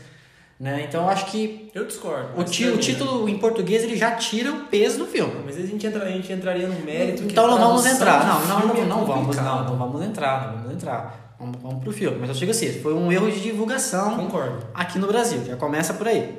Né? 0.64 0.86
Então 0.88 1.04
eu 1.04 1.10
acho 1.10 1.26
que 1.26 1.70
Eu 1.76 1.86
discordo. 1.86 2.40
o, 2.40 2.44
ti- 2.46 2.64
o 2.64 2.78
termina. 2.78 2.82
título 2.82 3.28
em 3.28 3.38
português 3.38 3.84
ele 3.84 3.98
já 3.98 4.12
tira 4.16 4.50
o 4.50 4.60
peso 4.68 4.98
do 5.00 5.06
filme. 5.06 5.42
Mas 5.46 5.58
a 5.58 5.66
gente, 5.66 5.86
entra, 5.86 6.06
a 6.06 6.10
gente 6.10 6.32
entraria 6.32 6.68
no 6.68 6.80
mérito. 6.86 7.24
que 7.24 7.34
Então 7.34 7.48
não 7.50 7.58
vamos 7.60 7.86
entrar. 7.86 8.26
Não, 8.26 8.48
não, 8.48 8.68
não, 8.68 8.76
é 8.82 8.86
não 8.86 9.06
vamos, 9.06 9.36
não, 9.36 9.66
não 9.66 9.76
vamos 9.78 10.02
entrar, 10.06 10.48
não 10.54 10.60
vamos 10.62 10.74
entrar. 10.74 11.36
Vamos, 11.38 11.62
vamos 11.62 11.84
pro 11.84 11.92
filme. 11.92 12.18
Mas 12.18 12.30
eu 12.30 12.36
digo 12.36 12.52
assim, 12.52 12.72
foi 12.82 12.94
um 12.94 13.12
erro 13.12 13.30
de 13.30 13.42
divulgação 13.42 14.16
Concordo. 14.16 14.66
aqui 14.74 14.98
no 14.98 15.08
Brasil. 15.08 15.44
Já 15.46 15.58
começa 15.58 15.94
por 15.96 16.08
aí. 16.08 16.34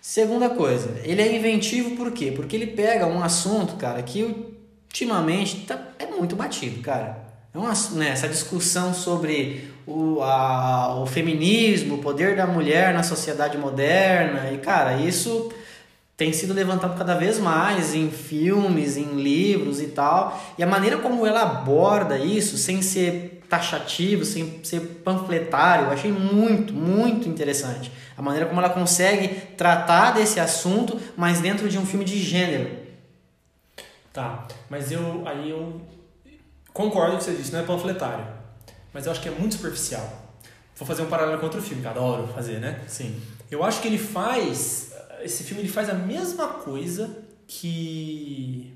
Segunda 0.00 0.50
coisa, 0.50 0.90
ele 1.02 1.20
é 1.20 1.36
inventivo 1.36 1.96
por 1.96 2.12
quê? 2.12 2.30
Porque 2.36 2.54
ele 2.54 2.68
pega 2.68 3.04
um 3.06 3.20
assunto, 3.20 3.74
cara, 3.74 4.00
que 4.02 4.22
ultimamente 4.86 5.66
tá, 5.66 5.76
é 5.98 6.06
muito 6.06 6.36
batido, 6.36 6.80
cara. 6.82 7.23
É 7.54 7.58
uma, 7.58 7.72
né, 7.92 8.08
essa 8.08 8.28
discussão 8.28 8.92
sobre 8.92 9.70
o, 9.86 10.20
a, 10.22 11.00
o 11.00 11.06
feminismo, 11.06 11.94
o 11.94 11.98
poder 11.98 12.34
da 12.34 12.48
mulher 12.48 12.92
na 12.92 13.04
sociedade 13.04 13.56
moderna. 13.56 14.50
E, 14.50 14.58
cara, 14.58 14.96
isso 14.96 15.52
tem 16.16 16.32
sido 16.32 16.52
levantado 16.52 16.98
cada 16.98 17.14
vez 17.14 17.38
mais 17.38 17.94
em 17.94 18.10
filmes, 18.10 18.96
em 18.96 19.14
livros 19.14 19.80
e 19.80 19.86
tal. 19.86 20.42
E 20.58 20.64
a 20.64 20.66
maneira 20.66 20.98
como 20.98 21.24
ela 21.24 21.42
aborda 21.42 22.18
isso, 22.18 22.56
sem 22.56 22.82
ser 22.82 23.42
taxativo, 23.48 24.24
sem 24.24 24.58
ser 24.64 24.80
panfletário, 25.04 25.86
eu 25.86 25.92
achei 25.92 26.10
muito, 26.10 26.72
muito 26.72 27.28
interessante. 27.28 27.92
A 28.16 28.22
maneira 28.22 28.46
como 28.46 28.60
ela 28.60 28.70
consegue 28.70 29.28
tratar 29.56 30.10
desse 30.10 30.40
assunto, 30.40 30.98
mas 31.16 31.40
dentro 31.40 31.68
de 31.68 31.78
um 31.78 31.86
filme 31.86 32.04
de 32.04 32.18
gênero. 32.18 32.68
Tá, 34.12 34.46
mas 34.68 34.90
eu 34.90 35.22
aí 35.24 35.50
eu 35.50 35.80
concordo 36.74 37.12
com 37.12 37.16
o 37.16 37.18
que 37.18 37.24
você 37.24 37.34
disse, 37.34 37.52
não 37.52 37.60
é 37.60 37.62
panfletário. 37.62 38.26
Mas 38.92 39.06
eu 39.06 39.12
acho 39.12 39.20
que 39.22 39.28
é 39.28 39.32
muito 39.32 39.54
superficial. 39.54 40.06
Vou 40.76 40.86
fazer 40.86 41.02
um 41.02 41.06
paralelo 41.06 41.38
com 41.38 41.46
outro 41.46 41.62
filme, 41.62 41.80
que 41.80 41.86
eu 41.86 41.90
adoro 41.92 42.26
fazer, 42.28 42.58
né? 42.60 42.82
Sim. 42.86 43.18
Eu 43.50 43.64
acho 43.64 43.80
que 43.80 43.88
ele 43.88 43.98
faz. 43.98 44.92
Esse 45.22 45.42
filme 45.44 45.62
ele 45.62 45.68
faz 45.70 45.88
a 45.88 45.94
mesma 45.94 46.48
coisa 46.48 47.16
que. 47.46 48.74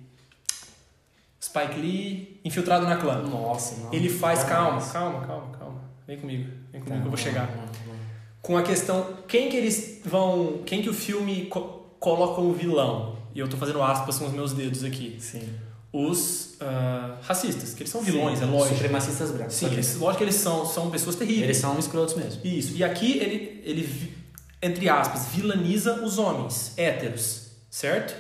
Spike 1.43 1.81
Lee, 1.81 2.41
Infiltrado 2.45 2.87
na 2.87 2.97
Clã. 2.97 3.23
Nossa, 3.23 3.77
não. 3.83 3.93
Ele 3.93 4.09
faz. 4.09 4.45
Calma, 4.45 4.81
Jamais. 4.81 4.93
calma, 4.93 5.27
calma, 5.27 5.57
calma. 5.59 5.81
Vem 6.07 6.19
comigo. 6.19 6.51
Vem 6.73 6.81
comigo 6.81 6.87
Tá, 6.97 7.01
que 7.01 7.07
eu 7.07 7.11
vou 7.11 7.17
chegar. 7.17 7.47
vamos 7.47 7.71
lá. 7.89 7.95
Com 8.43 8.57
a 8.57 8.63
questão. 8.63 9.15
Quem 9.27 9.49
que 9.49 9.57
eles 9.57 10.01
vão. 10.05 10.63
Quem 10.65 10.83
que 10.83 10.89
o 10.89 10.95
filme 10.95 11.47
co 11.47 11.61
coloca 12.01 12.41
o 12.41 12.53
vilão? 12.53 13.17
E 13.35 13.41
eu 13.41 13.49
tô 13.49 13.57
fazendo 13.57 13.83
aspas 13.83 14.19
com 14.19 14.27
os 14.27 14.33
meus 14.33 14.53
dedos 14.53 14.85
aqui. 14.85 15.17
Sim. 15.21 15.49
Os 15.93 16.57
ah, 16.61 17.17
racistas, 17.23 17.73
que 17.73 17.83
eles 17.83 17.91
são 17.91 18.03
vilões, 18.03 18.39
Sim, 18.39 18.45
é 18.45 18.49
lógico. 18.49 18.75
Supremacistas 18.75 19.31
brancos. 19.31 19.55
Sim, 19.55 19.67
ok. 19.67 19.77
eles, 19.77 19.97
lógico 19.97 20.19
que 20.19 20.25
eles 20.25 20.35
são, 20.35 20.67
são 20.67 20.91
pessoas 20.91 21.17
terríveis. 21.17 21.45
Eles 21.45 21.57
são 21.57 21.79
escrotos 21.79 22.15
mesmo. 22.15 22.41
Isso. 22.45 22.77
E 22.77 22.85
aqui 22.85 23.19
ele, 23.19 23.63
ele, 23.65 24.15
entre 24.61 24.89
aspas, 24.89 25.29
vilaniza 25.29 26.05
os 26.05 26.19
homens 26.19 26.75
héteros, 26.77 27.49
certo? 27.71 28.15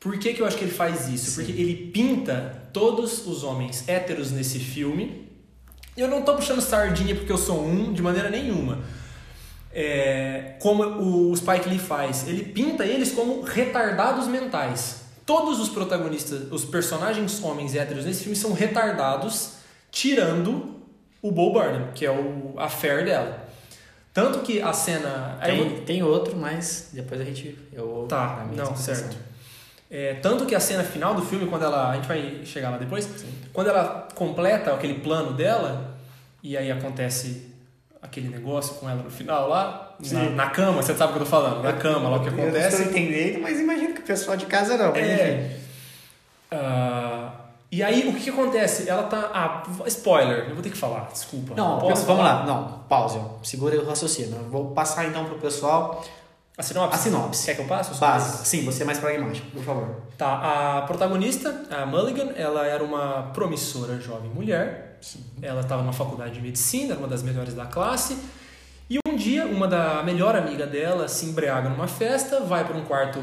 Por 0.00 0.18
que, 0.18 0.32
que 0.32 0.42
eu 0.42 0.46
acho 0.46 0.56
que 0.56 0.64
ele 0.64 0.72
faz 0.72 1.08
isso? 1.08 1.34
Porque 1.34 1.52
ele 1.52 1.90
pinta 1.92 2.68
todos 2.72 3.26
os 3.26 3.42
homens 3.42 3.88
héteros 3.88 4.30
nesse 4.30 4.58
filme. 4.58 5.28
E 5.96 6.00
eu 6.00 6.08
não 6.08 6.22
tô 6.22 6.34
puxando 6.34 6.60
sardinha 6.60 7.14
porque 7.14 7.30
eu 7.30 7.38
sou 7.38 7.64
um, 7.64 7.92
de 7.92 8.00
maneira 8.00 8.30
nenhuma. 8.30 8.80
É, 9.72 10.56
como 10.60 10.82
o 10.82 11.36
Spike 11.36 11.68
Lee 11.68 11.78
faz. 11.78 12.26
Ele 12.26 12.44
pinta 12.44 12.84
eles 12.84 13.12
como 13.12 13.42
retardados 13.42 14.28
mentais. 14.28 14.97
Todos 15.28 15.60
os 15.60 15.68
protagonistas, 15.68 16.50
os 16.50 16.64
personagens 16.64 17.42
homens 17.44 17.74
héteros 17.74 18.06
nesse 18.06 18.22
filme 18.22 18.34
são 18.34 18.54
retardados, 18.54 19.56
tirando 19.90 20.76
o 21.20 21.30
Bo 21.30 21.52
Burnham, 21.52 21.92
que 21.94 22.06
é 22.06 22.10
o 22.10 22.54
a 22.56 22.66
fé 22.70 23.04
dela. 23.04 23.46
Tanto 24.14 24.38
que 24.38 24.62
a 24.62 24.72
cena. 24.72 25.36
aí 25.38 25.50
eu 25.58 25.64
vou- 25.66 25.74
Tem, 25.76 25.84
tem 25.84 26.02
outro, 26.02 26.34
mas 26.34 26.88
depois 26.94 27.20
a 27.20 27.24
gente. 27.24 27.58
Eu 27.74 28.06
Tá, 28.08 28.48
não, 28.56 28.74
certo. 28.74 29.18
É, 29.90 30.14
tanto 30.14 30.46
que 30.46 30.54
a 30.54 30.60
cena 30.60 30.82
final 30.82 31.14
do 31.14 31.20
filme, 31.20 31.46
quando 31.46 31.62
ela. 31.66 31.90
A 31.90 31.94
gente 31.96 32.08
vai 32.08 32.40
chegar 32.46 32.70
lá 32.70 32.78
depois. 32.78 33.06
Quando 33.52 33.68
ela 33.68 34.08
completa 34.14 34.72
aquele 34.72 34.94
plano 35.00 35.34
dela, 35.34 35.94
e 36.42 36.56
aí 36.56 36.72
acontece 36.72 37.50
aquele 38.00 38.28
negócio 38.28 38.76
com 38.76 38.88
ela 38.88 39.02
no 39.02 39.10
final 39.10 39.46
lá, 39.46 39.87
na, 40.00 40.04
Sim. 40.06 40.34
na 40.34 40.46
cama, 40.50 40.82
você 40.82 40.94
sabe 40.94 41.10
o 41.12 41.16
que 41.16 41.20
eu 41.22 41.24
tô 41.24 41.30
falando? 41.30 41.62
Na 41.62 41.72
cama, 41.72 42.08
lá 42.08 42.16
o 42.18 42.20
que 42.20 42.28
Eu 42.28 42.32
não 42.32 42.44
acontece. 42.44 42.82
entendendo, 42.84 43.40
mas 43.42 43.58
imagino 43.58 43.94
que 43.94 44.00
o 44.00 44.04
pessoal 44.04 44.36
de 44.36 44.46
casa 44.46 44.76
não. 44.76 44.94
É. 44.94 45.56
Ah, 46.50 47.30
e 47.70 47.82
aí, 47.82 48.08
o 48.08 48.14
que, 48.14 48.20
que 48.24 48.30
acontece? 48.30 48.88
Ela 48.88 49.02
tá. 49.04 49.30
Ah, 49.34 49.62
spoiler, 49.86 50.46
eu 50.48 50.54
vou 50.54 50.62
ter 50.62 50.70
que 50.70 50.76
falar, 50.76 51.08
desculpa. 51.12 51.54
Não, 51.54 51.78
posso 51.78 52.06
vamos 52.06 52.22
falar? 52.22 52.40
lá. 52.40 52.46
Não, 52.46 52.78
pause. 52.88 53.20
Segura 53.42 53.78
o 53.78 53.86
raciocínio. 53.86 54.36
Eu 54.36 54.44
Vou 54.50 54.70
passar 54.70 55.04
então 55.06 55.24
pro 55.26 55.36
pessoal 55.36 56.02
A 56.56 56.62
sinopse? 56.62 56.94
a 56.94 56.98
sinopse. 56.98 57.44
Quer 57.44 57.54
que 57.56 57.60
eu 57.62 57.66
passe? 57.66 57.94
Básica. 58.00 58.44
Sim, 58.44 58.64
você 58.64 58.82
é 58.84 58.86
mais 58.86 58.98
pragmático, 58.98 59.50
por 59.50 59.62
favor. 59.62 59.96
Tá, 60.16 60.78
a 60.78 60.82
protagonista, 60.82 61.66
a 61.70 61.84
Mulligan, 61.84 62.32
ela 62.36 62.66
era 62.66 62.82
uma 62.82 63.30
promissora 63.34 64.00
jovem 64.00 64.30
mulher. 64.30 64.98
Ela 65.42 65.60
estava 65.60 65.82
numa 65.82 65.92
faculdade 65.92 66.32
de 66.32 66.40
medicina, 66.40 66.92
era 66.94 66.98
uma 66.98 67.06
das 67.08 67.22
melhores 67.22 67.52
da 67.54 67.66
classe. 67.66 68.18
Dia, 69.18 69.46
uma 69.46 69.66
da 69.68 70.02
melhor 70.02 70.34
amiga 70.36 70.66
dela 70.66 71.08
se 71.08 71.26
embriaga 71.26 71.68
numa 71.68 71.86
festa, 71.88 72.40
vai 72.40 72.64
para 72.64 72.76
um 72.76 72.84
quarto. 72.84 73.18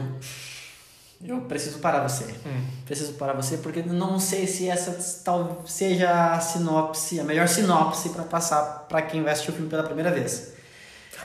Eu 1.25 1.41
preciso 1.41 1.79
parar 1.79 2.07
você. 2.07 2.25
Hum. 2.45 2.63
Preciso 2.85 3.13
parar 3.13 3.33
você 3.33 3.57
porque 3.57 3.81
não 3.81 4.19
sei 4.19 4.45
se 4.45 4.69
essa 4.69 5.23
tal 5.23 5.63
seja 5.65 6.33
a 6.33 6.39
sinopse, 6.39 7.19
a 7.19 7.23
melhor 7.23 7.47
sinopse 7.47 8.09
para 8.09 8.23
passar 8.23 8.85
para 8.87 9.01
quem 9.01 9.23
vai 9.23 9.31
assistir 9.33 9.51
o 9.51 9.53
filme 9.53 9.69
pela 9.69 9.83
primeira 9.83 10.11
vez. 10.11 10.53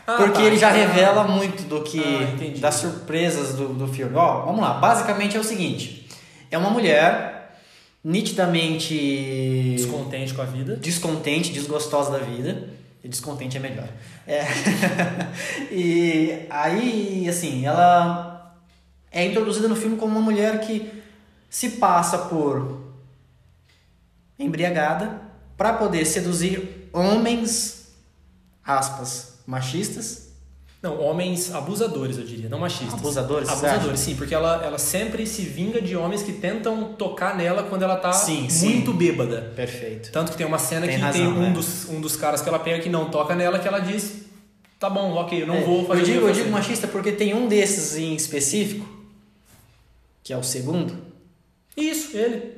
Ah, 0.07 0.17
Porque 0.17 0.39
tá. 0.39 0.43
ele 0.45 0.57
já 0.57 0.71
revela 0.71 1.25
muito 1.25 1.65
do 1.65 1.83
que. 1.83 2.01
Ah, 2.01 2.59
das 2.61 2.77
surpresas 2.77 3.55
do, 3.55 3.75
do 3.75 3.89
filme. 3.89 4.15
Ó, 4.17 4.43
vamos 4.47 4.61
lá. 4.61 4.75
Basicamente 4.75 5.37
é 5.37 5.41
o 5.41 5.45
seguinte: 5.45 6.09
é 6.51 6.57
uma 6.57 6.71
mulher 6.71 7.59
nitidamente 8.03 9.75
Descontente 9.77 10.33
com 10.33 10.43
a 10.43 10.47
vida. 10.47 10.77
descontente, 10.77 11.53
desgostosa 11.53 12.13
da 12.13 12.19
vida. 12.19 12.69
E 13.03 13.09
descontente 13.09 13.57
é 13.57 13.61
melhor. 13.61 13.89
É. 14.27 14.45
e 15.73 16.47
aí, 16.51 17.27
assim, 17.29 17.65
ela 17.65 18.55
é 19.11 19.25
introduzida 19.25 19.69
no 19.69 19.77
filme 19.77 19.97
como 19.97 20.13
uma 20.13 20.21
mulher 20.21 20.61
que 20.61 21.03
se 21.49 21.71
passa 21.71 22.19
por 22.19 22.95
embriagada 24.39 25.21
para 25.57 25.75
poder 25.75 26.05
seduzir 26.05 26.89
homens, 26.93 27.89
aspas, 28.65 29.39
machistas. 29.47 30.30
Não, 30.83 30.99
homens 30.99 31.55
abusadores, 31.55 32.17
eu 32.17 32.25
diria, 32.25 32.49
não 32.49 32.59
machistas. 32.59 32.95
Abusadores, 32.95 33.49
Abusadores, 33.51 34.01
sim, 34.01 34.15
porque 34.17 34.35
ela, 34.35 34.65
ela 34.65 34.79
sempre 34.79 35.27
se 35.27 35.43
vinga 35.43 35.79
de 35.83 35.95
homens 35.95 36.23
que 36.23 36.33
tentam 36.33 36.95
tocar 36.95 37.37
nela 37.37 37.65
quando 37.65 37.83
ela 37.83 37.97
tá 37.97 38.13
Sim, 38.15 38.49
sim. 38.49 38.71
muito 38.77 38.93
bêbada. 38.95 39.53
Perfeito. 39.55 40.11
Tanto 40.11 40.33
que 40.33 40.39
tem 40.39 40.47
uma 40.47 40.57
cena 40.59 40.87
Tem 40.87 40.97
que 40.97 41.03
razão, 41.03 41.21
tem 41.21 41.29
um, 41.31 41.43
né? 41.49 41.51
dos, 41.51 41.87
um 41.91 42.01
dos 42.01 42.17
caras 42.17 42.41
que 42.41 42.49
ela 42.49 42.59
pega 42.59 42.83
que 42.83 42.89
não 42.89 43.11
toca 43.11 43.35
nela, 43.35 43.59
que 43.59 43.69
ela 43.69 43.79
diz: 43.79 44.23
tá 44.79 44.89
bom, 44.89 45.13
ok, 45.13 45.43
eu 45.43 45.47
não 45.47 45.57
É, 45.57 45.61
vou 45.61 45.87
fazer 45.87 46.01
eu 46.01 46.05
digo, 46.07 46.17
eu 46.17 46.23
eu 46.23 46.29
fazer." 46.29 46.43
digo 46.45 46.53
machista 46.55 46.89
porque 46.89 47.13
tem 47.13 47.35
um 47.35 47.47
desses 47.47 47.99
em 47.99 48.15
específico, 48.15 48.89
que 50.25 50.33
é 50.33 50.37
o 50.39 50.43
segundo, 50.43 50.97
Isso, 51.77 52.17
ele. 52.17 52.55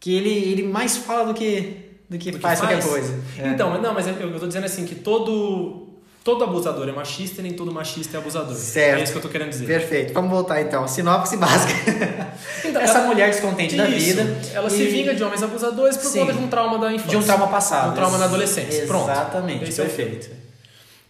que 0.00 0.12
ele, 0.12 0.28
ele 0.30 0.64
mais 0.64 0.96
fala 0.96 1.26
do 1.26 1.34
que, 1.34 1.76
do 2.10 2.18
que 2.18 2.32
Do 2.32 2.38
que 2.38 2.42
faz 2.42 2.58
qualquer 2.58 2.82
faz? 2.82 2.90
coisa. 2.92 3.20
É. 3.38 3.46
Então, 3.48 3.80
não, 3.80 3.94
mas 3.94 4.08
eu, 4.08 4.14
eu 4.14 4.40
tô 4.40 4.46
dizendo 4.48 4.64
assim 4.64 4.84
que 4.84 4.96
todo. 4.96 5.81
Todo 6.24 6.44
abusador 6.44 6.88
é 6.88 6.92
machista 6.92 7.40
e 7.40 7.42
nem 7.42 7.52
todo 7.52 7.72
machista 7.72 8.16
é 8.16 8.20
abusador. 8.20 8.54
Certo. 8.54 9.00
É 9.00 9.02
isso 9.02 9.12
que 9.12 9.18
eu 9.18 9.22
tô 9.22 9.28
querendo 9.28 9.48
dizer. 9.50 9.66
Perfeito. 9.66 10.12
Vamos 10.14 10.30
voltar 10.30 10.60
então. 10.60 10.86
Sinopse 10.86 11.36
básica. 11.36 11.72
Então, 12.64 12.80
Essa 12.80 12.98
ela- 12.98 13.06
mulher 13.08 13.28
descontente 13.30 13.76
da 13.76 13.88
Isso. 13.88 14.16
vida. 14.16 14.36
Ela 14.54 14.68
e- 14.68 14.70
se 14.70 14.84
vinga 14.86 15.14
de 15.14 15.22
homens 15.22 15.42
abusadores 15.42 15.96
por 15.96 16.06
Sim. 16.06 16.20
conta 16.20 16.32
de 16.32 16.38
um 16.38 16.48
trauma 16.48 16.78
da 16.78 16.92
infância. 16.92 17.10
de 17.10 17.16
um 17.16 17.22
trauma 17.22 17.48
passado. 17.48 17.90
Um 17.90 17.94
trauma 17.94 18.18
na 18.18 18.24
adolescência. 18.26 18.86
Pronto. 18.86 19.10
Exatamente. 19.10 19.64
Esse 19.68 19.80
é 19.80 19.84
perfeito. 19.84 20.30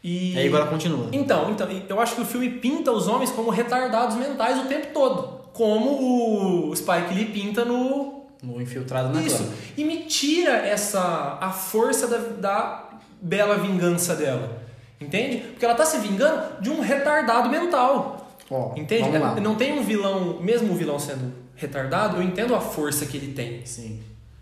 E 0.03 0.33
E 0.35 0.39
aí 0.39 0.49
agora 0.49 0.67
continua. 0.67 1.09
Então, 1.13 1.51
então, 1.51 1.69
eu 1.89 2.01
acho 2.01 2.15
que 2.17 2.23
o 2.23 2.25
filme 2.25 2.49
pinta 2.49 2.91
os 2.91 3.07
homens 3.07 3.31
como 3.31 3.51
retardados 3.51 4.17
mentais 4.17 4.59
o 4.59 4.65
tempo 4.67 4.89
todo. 4.95 5.41
Como 5.53 6.71
o 6.71 6.75
Spike 6.77 7.15
Lee 7.15 7.27
pinta 7.27 7.65
no. 7.65 8.25
No 8.43 8.61
infiltrado 8.61 9.11
na 9.15 9.23
Isso. 9.23 9.37
clã. 9.37 9.47
E 9.77 9.85
me 9.85 9.99
tira 10.05 10.53
essa. 10.67 11.39
a 11.41 11.51
força 11.51 12.07
da, 12.09 12.17
da 12.19 12.85
bela 13.21 13.57
vingança 13.59 14.15
dela. 14.17 14.62
Entende? 15.03 15.39
Porque 15.39 15.65
ela 15.65 15.75
tá 15.75 15.85
se 15.85 15.99
vingando 15.99 16.61
de 16.61 16.71
um 16.71 16.81
retardado 16.81 17.49
mental. 17.49 18.37
Ó, 18.51 18.73
Entende? 18.77 19.05
Vamos 19.05 19.21
lá. 19.21 19.41
Não 19.41 19.55
tem 19.55 19.79
um 19.79 19.83
vilão, 19.83 20.39
mesmo 20.41 20.73
o 20.73 20.77
vilão 20.77 20.99
sendo 20.99 21.33
retardado, 21.55 22.17
eu 22.17 22.23
entendo 22.23 22.55
a 22.55 22.61
força 22.61 23.07
que 23.07 23.17
ele 23.17 23.33
tem. 23.33 23.65
Sim. 23.65 24.01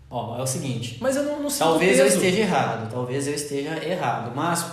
Ó, 0.09 0.37
é 0.37 0.41
o 0.41 0.47
seguinte. 0.47 0.97
Mas 0.99 1.15
eu 1.15 1.23
não, 1.23 1.41
não 1.41 1.49
sinto 1.49 1.59
Talvez 1.59 1.97
eu 1.97 2.05
esteja 2.05 2.39
errado, 2.39 2.91
talvez 2.91 3.27
eu 3.27 3.33
esteja 3.33 3.83
errado, 3.83 4.33
mas 4.35 4.65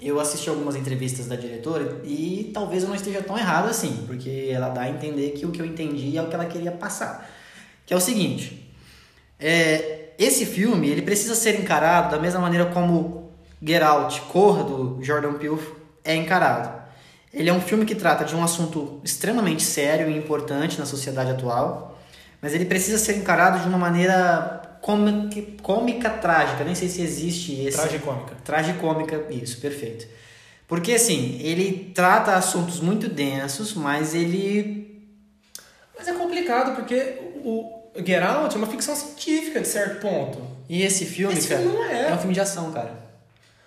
eu 0.00 0.20
assisti 0.20 0.48
algumas 0.48 0.76
entrevistas 0.76 1.26
da 1.26 1.34
diretora 1.34 2.00
e 2.04 2.50
talvez 2.52 2.82
eu 2.82 2.88
não 2.88 2.94
esteja 2.94 3.22
tão 3.22 3.36
errado 3.36 3.68
assim, 3.68 4.04
porque 4.06 4.50
ela 4.52 4.68
dá 4.68 4.82
a 4.82 4.90
entender 4.90 5.30
que 5.30 5.46
o 5.46 5.50
que 5.50 5.60
eu 5.60 5.66
entendi 5.66 6.16
é 6.16 6.22
o 6.22 6.28
que 6.28 6.34
ela 6.34 6.44
queria 6.44 6.70
passar. 6.70 7.28
Que 7.86 7.92
é 7.92 7.96
o 7.96 8.00
seguinte, 8.00 8.70
é, 9.38 10.10
esse 10.18 10.46
filme 10.46 10.88
ele 10.88 11.02
precisa 11.02 11.34
ser 11.34 11.58
encarado 11.58 12.10
da 12.14 12.20
mesma 12.20 12.40
maneira 12.40 12.66
como 12.66 13.23
Get 13.66 13.82
Out, 13.82 14.20
Corra, 14.22 14.64
do 14.64 15.02
Jordan 15.02 15.34
Peele, 15.34 15.58
é 16.04 16.14
encarado. 16.14 16.82
Ele 17.32 17.48
é 17.48 17.52
um 17.52 17.60
filme 17.60 17.84
que 17.84 17.94
trata 17.94 18.24
de 18.24 18.34
um 18.36 18.44
assunto 18.44 19.00
extremamente 19.02 19.62
sério 19.62 20.08
e 20.08 20.16
importante 20.16 20.78
na 20.78 20.86
sociedade 20.86 21.30
atual, 21.30 21.98
mas 22.40 22.54
ele 22.54 22.64
precisa 22.64 22.98
ser 22.98 23.16
encarado 23.16 23.58
de 23.60 23.66
uma 23.68 23.78
maneira 23.78 24.78
cômica, 24.80 25.42
cômica 25.62 26.10
trágica. 26.10 26.62
Nem 26.62 26.74
sei 26.74 26.88
se 26.88 27.00
existe 27.02 27.60
esse. 27.64 27.76
Tragicômica. 27.78 28.34
Tragicômica, 28.44 29.24
isso, 29.30 29.60
perfeito. 29.60 30.06
Porque 30.68 30.92
assim, 30.92 31.38
ele 31.42 31.90
trata 31.94 32.34
assuntos 32.34 32.80
muito 32.80 33.08
densos, 33.08 33.74
mas 33.74 34.14
ele. 34.14 35.02
Mas 35.98 36.06
é 36.06 36.12
complicado 36.12 36.76
porque 36.76 37.18
o 37.44 37.82
Get 37.96 38.22
Out 38.22 38.54
é 38.54 38.58
uma 38.58 38.66
ficção 38.66 38.94
científica, 38.94 39.60
de 39.60 39.68
certo 39.68 40.00
ponto. 40.00 40.38
E 40.68 40.82
esse 40.82 41.04
filme, 41.04 41.34
Esse 41.36 41.48
cara, 41.48 41.60
filme 41.62 41.76
não 41.76 41.84
é. 41.84 42.14
um 42.14 42.18
filme 42.18 42.34
de 42.34 42.40
ação, 42.40 42.70
cara. 42.72 43.03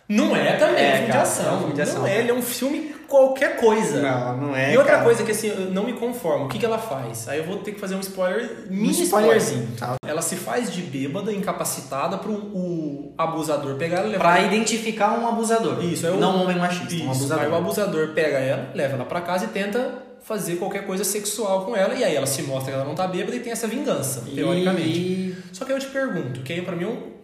Não 0.09 0.35
é 0.35 0.53
também, 0.53 0.83
É, 0.83 0.87
é, 0.87 0.91
filme 0.93 1.05
de 1.07 1.11
cara, 1.11 1.21
ação. 1.23 1.45
é 1.45 1.51
um 1.53 1.57
filme 1.59 1.73
de 1.73 1.81
ação. 1.81 1.99
Não 2.01 2.07
é, 2.07 2.19
ele 2.19 2.31
é 2.31 2.33
um 2.33 2.41
filme 2.41 2.95
qualquer 3.07 3.57
coisa. 3.57 4.01
Não, 4.01 4.37
não 4.37 4.55
é. 4.55 4.73
e 4.73 4.77
outra 4.77 4.93
cara. 4.93 5.03
coisa 5.03 5.23
que 5.23 5.31
assim, 5.31 5.47
eu 5.47 5.71
não 5.71 5.83
me 5.83 5.93
conformo, 5.93 6.45
o 6.45 6.47
que, 6.47 6.57
que 6.59 6.65
ela 6.65 6.77
faz? 6.77 7.27
Aí 7.27 7.39
eu 7.39 7.43
vou 7.45 7.57
ter 7.57 7.73
que 7.73 7.79
fazer 7.79 7.95
um 7.95 7.99
spoiler, 7.99 8.67
Um 8.69 8.73
mini 8.75 9.03
spoilerzinho, 9.03 9.67
tá? 9.77 9.95
Ela 10.05 10.21
se 10.21 10.35
faz 10.35 10.71
de 10.71 10.81
bêbada, 10.81 11.31
incapacitada 11.33 12.17
pro 12.17 12.31
o 12.33 13.13
abusador 13.17 13.75
pegar 13.75 13.97
ela 13.99 14.07
e 14.07 14.11
levar 14.11 14.23
Pra 14.23 14.41
identificar 14.41 15.19
um 15.19 15.27
abusador. 15.27 15.83
Isso, 15.83 16.05
é 16.07 16.11
o- 16.11 16.17
Não 16.17 16.37
um 16.37 16.43
homem 16.43 16.57
machista, 16.57 16.93
Isso. 16.93 17.03
um 17.05 17.11
abusador. 17.11 17.43
Aí 17.45 17.51
o 17.51 17.55
abusador 17.55 18.07
pega 18.13 18.37
ela, 18.37 18.69
leva 18.73 18.95
ela 18.95 19.05
pra 19.05 19.21
casa 19.21 19.45
e 19.45 19.47
tenta 19.49 20.03
fazer 20.23 20.55
qualquer 20.57 20.85
coisa 20.85 21.03
sexual 21.05 21.65
com 21.65 21.75
ela. 21.75 21.93
E 21.93 22.03
aí 22.03 22.15
ela 22.15 22.25
se 22.27 22.41
mostra 22.43 22.71
que 22.73 22.77
ela 22.79 22.85
não 22.87 22.95
tá 22.95 23.07
bêbada 23.07 23.35
e 23.35 23.39
tem 23.39 23.51
essa 23.51 23.67
vingança, 23.67 24.23
teoricamente. 24.33 24.99
E... 24.99 25.35
Só 25.53 25.63
que 25.65 25.71
aí 25.71 25.77
eu 25.77 25.81
te 25.81 25.87
pergunto, 25.87 26.41
que 26.41 26.51
aí 26.53 26.61
pra 26.61 26.75
mim, 26.75 26.83
é 26.83 26.87
um- 26.87 26.91
um- 26.91 27.16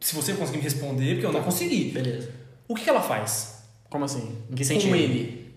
se 0.00 0.14
você 0.14 0.32
conseguir 0.34 0.58
me 0.58 0.64
responder, 0.64 1.14
porque 1.14 1.26
eu 1.26 1.32
não 1.32 1.42
consegui. 1.42 1.90
Beleza. 1.90 2.30
O 2.66 2.74
que, 2.74 2.84
que 2.84 2.90
ela 2.90 3.02
faz? 3.02 3.62
Como 3.88 4.04
assim? 4.04 4.36
Em 4.50 4.54
que 4.54 4.62
com 4.62 4.68
sentido? 4.68 4.94
ele? 4.96 5.54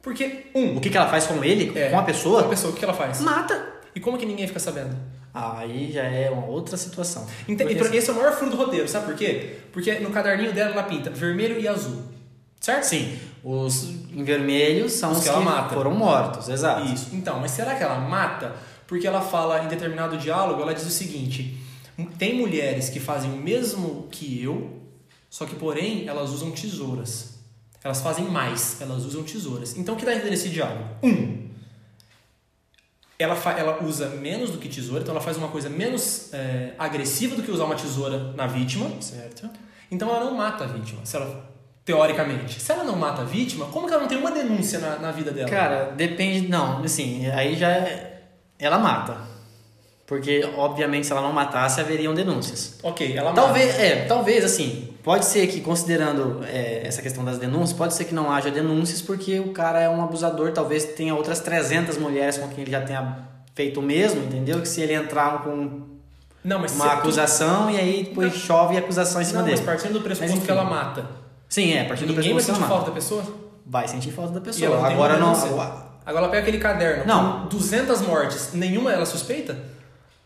Porque, 0.00 0.46
um, 0.54 0.76
O 0.76 0.80
que, 0.80 0.90
que 0.90 0.96
ela 0.96 1.08
faz 1.08 1.26
com 1.26 1.42
ele? 1.42 1.72
É. 1.78 1.88
Com 1.90 1.98
a 1.98 2.02
pessoa? 2.02 2.42
a 2.42 2.48
pessoa, 2.48 2.72
o 2.72 2.76
que 2.76 2.84
ela 2.84 2.94
faz? 2.94 3.20
Mata. 3.20 3.72
E 3.94 4.00
como 4.00 4.18
que 4.18 4.26
ninguém 4.26 4.46
fica 4.46 4.60
sabendo? 4.60 4.94
Aí 5.32 5.90
já 5.90 6.02
é 6.04 6.30
uma 6.30 6.46
outra 6.46 6.76
situação. 6.76 7.26
Porque, 7.46 7.52
Então, 7.72 7.92
esse 7.92 8.08
é 8.08 8.12
o 8.12 8.16
maior 8.16 8.32
furo 8.32 8.50
do 8.50 8.56
roteiro, 8.56 8.86
sabe 8.88 9.06
por 9.06 9.14
quê? 9.16 9.56
Porque 9.72 9.98
no 9.98 10.10
caderninho 10.10 10.52
dela 10.52 10.72
ela 10.72 10.82
pinta 10.84 11.10
vermelho 11.10 11.58
e 11.58 11.66
azul. 11.66 12.02
Certo? 12.60 12.84
Sim, 12.84 13.18
os 13.42 13.84
em 14.12 14.22
vermelho 14.24 14.88
são 14.88 15.10
Os 15.10 15.18
os, 15.18 15.24
que 15.24 15.28
que, 15.30 15.34
ela 15.34 15.44
mata. 15.44 15.74
foram 15.74 15.92
mortos, 15.94 16.48
exato. 16.48 16.86
Isso. 16.86 17.10
Então, 17.12 17.40
mas 17.40 17.50
será 17.50 17.74
que 17.74 17.82
ela 17.82 17.98
mata? 17.98 18.54
Porque 18.86 19.06
ela 19.06 19.20
fala 19.20 19.64
em 19.64 19.68
determinado 19.68 20.16
diálogo, 20.16 20.62
ela 20.62 20.72
diz 20.74 20.86
o 20.86 20.90
seguinte: 20.90 21.58
tem 22.18 22.34
mulheres 22.36 22.88
que 22.88 22.98
fazem 23.00 23.30
o 23.32 23.36
mesmo 23.36 24.08
que 24.10 24.42
eu, 24.42 24.80
só 25.30 25.46
que 25.46 25.54
porém 25.54 26.08
elas 26.08 26.30
usam 26.30 26.50
tesouras. 26.50 27.34
Elas 27.82 28.00
fazem 28.00 28.24
mais, 28.26 28.80
elas 28.80 29.04
usam 29.04 29.22
tesouras. 29.22 29.76
Então 29.76 29.94
o 29.94 29.98
que 29.98 30.04
dá 30.06 30.14
nesse 30.14 30.48
diálogo? 30.48 30.84
Um, 31.02 31.44
ela, 33.18 33.34
ela 33.56 33.84
usa 33.84 34.08
menos 34.08 34.50
do 34.50 34.58
que 34.58 34.68
tesoura, 34.68 35.02
então 35.02 35.14
ela 35.14 35.22
faz 35.22 35.36
uma 35.36 35.48
coisa 35.48 35.68
menos 35.68 36.32
é, 36.32 36.74
agressiva 36.78 37.36
do 37.36 37.42
que 37.42 37.50
usar 37.50 37.64
uma 37.64 37.74
tesoura 37.76 38.32
na 38.32 38.46
vítima. 38.46 38.90
Certo. 39.00 39.48
Então 39.90 40.08
ela 40.10 40.24
não 40.24 40.34
mata 40.34 40.64
a 40.64 40.66
vítima, 40.66 41.04
se 41.04 41.14
ela, 41.16 41.48
teoricamente. 41.84 42.60
Se 42.60 42.72
ela 42.72 42.82
não 42.84 42.96
mata 42.96 43.22
a 43.22 43.24
vítima, 43.24 43.66
como 43.66 43.86
que 43.86 43.92
ela 43.92 44.02
não 44.02 44.08
tem 44.08 44.18
uma 44.18 44.32
denúncia 44.32 44.78
na, 44.80 44.98
na 44.98 45.12
vida 45.12 45.30
dela? 45.30 45.48
Cara, 45.48 45.92
depende. 45.92 46.48
Não, 46.48 46.82
assim, 46.82 47.26
aí 47.26 47.54
já. 47.56 47.70
é- 47.70 48.22
Ela 48.58 48.78
mata. 48.78 49.33
Porque, 50.06 50.46
obviamente, 50.58 51.06
se 51.06 51.12
ela 51.12 51.22
não 51.22 51.32
matasse, 51.32 51.80
haveriam 51.80 52.12
denúncias. 52.14 52.74
ok, 52.82 53.16
ela 53.16 53.30
mata. 53.30 53.40
Talvez, 53.40 53.78
é, 53.78 54.04
talvez 54.04 54.44
assim, 54.44 54.90
pode 55.02 55.24
ser 55.24 55.46
que 55.46 55.62
considerando 55.62 56.44
é, 56.44 56.82
essa 56.86 57.00
questão 57.00 57.24
das 57.24 57.38
denúncias, 57.38 57.72
pode 57.72 57.94
ser 57.94 58.04
que 58.04 58.14
não 58.14 58.30
haja 58.30 58.50
denúncias 58.50 59.00
porque 59.00 59.40
o 59.40 59.52
cara 59.52 59.80
é 59.80 59.88
um 59.88 60.02
abusador, 60.04 60.52
talvez 60.52 60.84
tenha 60.84 61.14
outras 61.14 61.40
300 61.40 61.96
mulheres 61.96 62.36
com 62.36 62.48
quem 62.48 62.62
ele 62.62 62.70
já 62.70 62.82
tenha 62.82 63.16
feito 63.54 63.80
o 63.80 63.82
mesmo, 63.82 64.22
entendeu? 64.24 64.60
Que 64.60 64.68
se 64.68 64.82
ele 64.82 64.92
entrar 64.92 65.42
com 65.42 65.80
Não, 66.44 66.58
mas 66.58 66.74
uma 66.74 66.84
se- 66.84 66.90
acusação 66.96 67.70
e 67.70 67.78
aí 67.78 68.02
depois 68.04 68.30
Não. 68.30 68.38
chove 68.38 68.76
acusação 68.76 69.22
em 69.22 69.24
cima 69.24 69.40
Não, 69.40 69.48
mas 69.48 69.60
dele. 69.60 69.70
partindo 69.72 69.92
do 69.94 70.00
pressuposto 70.02 70.36
Mas, 70.36 70.44
que 70.44 70.50
ela 70.52 70.64
mata. 70.64 71.06
Sim, 71.48 71.72
é, 71.72 71.80
a 71.80 71.84
partir 71.86 72.04
do 72.04 72.12
Ninguém 72.12 72.34
vai 72.34 72.42
pressuposto 72.44 72.52
que 72.52 72.52
sentir 72.52 72.58
ela 72.60 72.68
falta 72.68 72.80
mata. 72.80 72.90
da 72.90 72.94
pessoa? 72.94 73.44
Vai 73.64 73.88
sentir 73.88 74.10
falta 74.10 74.32
da 74.32 74.36
E 74.38 74.42
ela 74.42 74.44
pessoa. 74.52 74.76
não 74.76 74.84
tem 74.84 74.92
Agora 74.94 75.16
uma 75.16 75.32
não. 75.32 75.84
Agora 76.04 76.24
ela 76.24 76.28
pega 76.28 76.42
aquele 76.42 76.58
caderno 76.58 77.04
Não. 77.06 77.40
com 77.44 77.48
200 77.48 78.02
mortes, 78.02 78.50
nenhuma 78.52 78.92
ela 78.92 79.06
suspeita? 79.06 79.56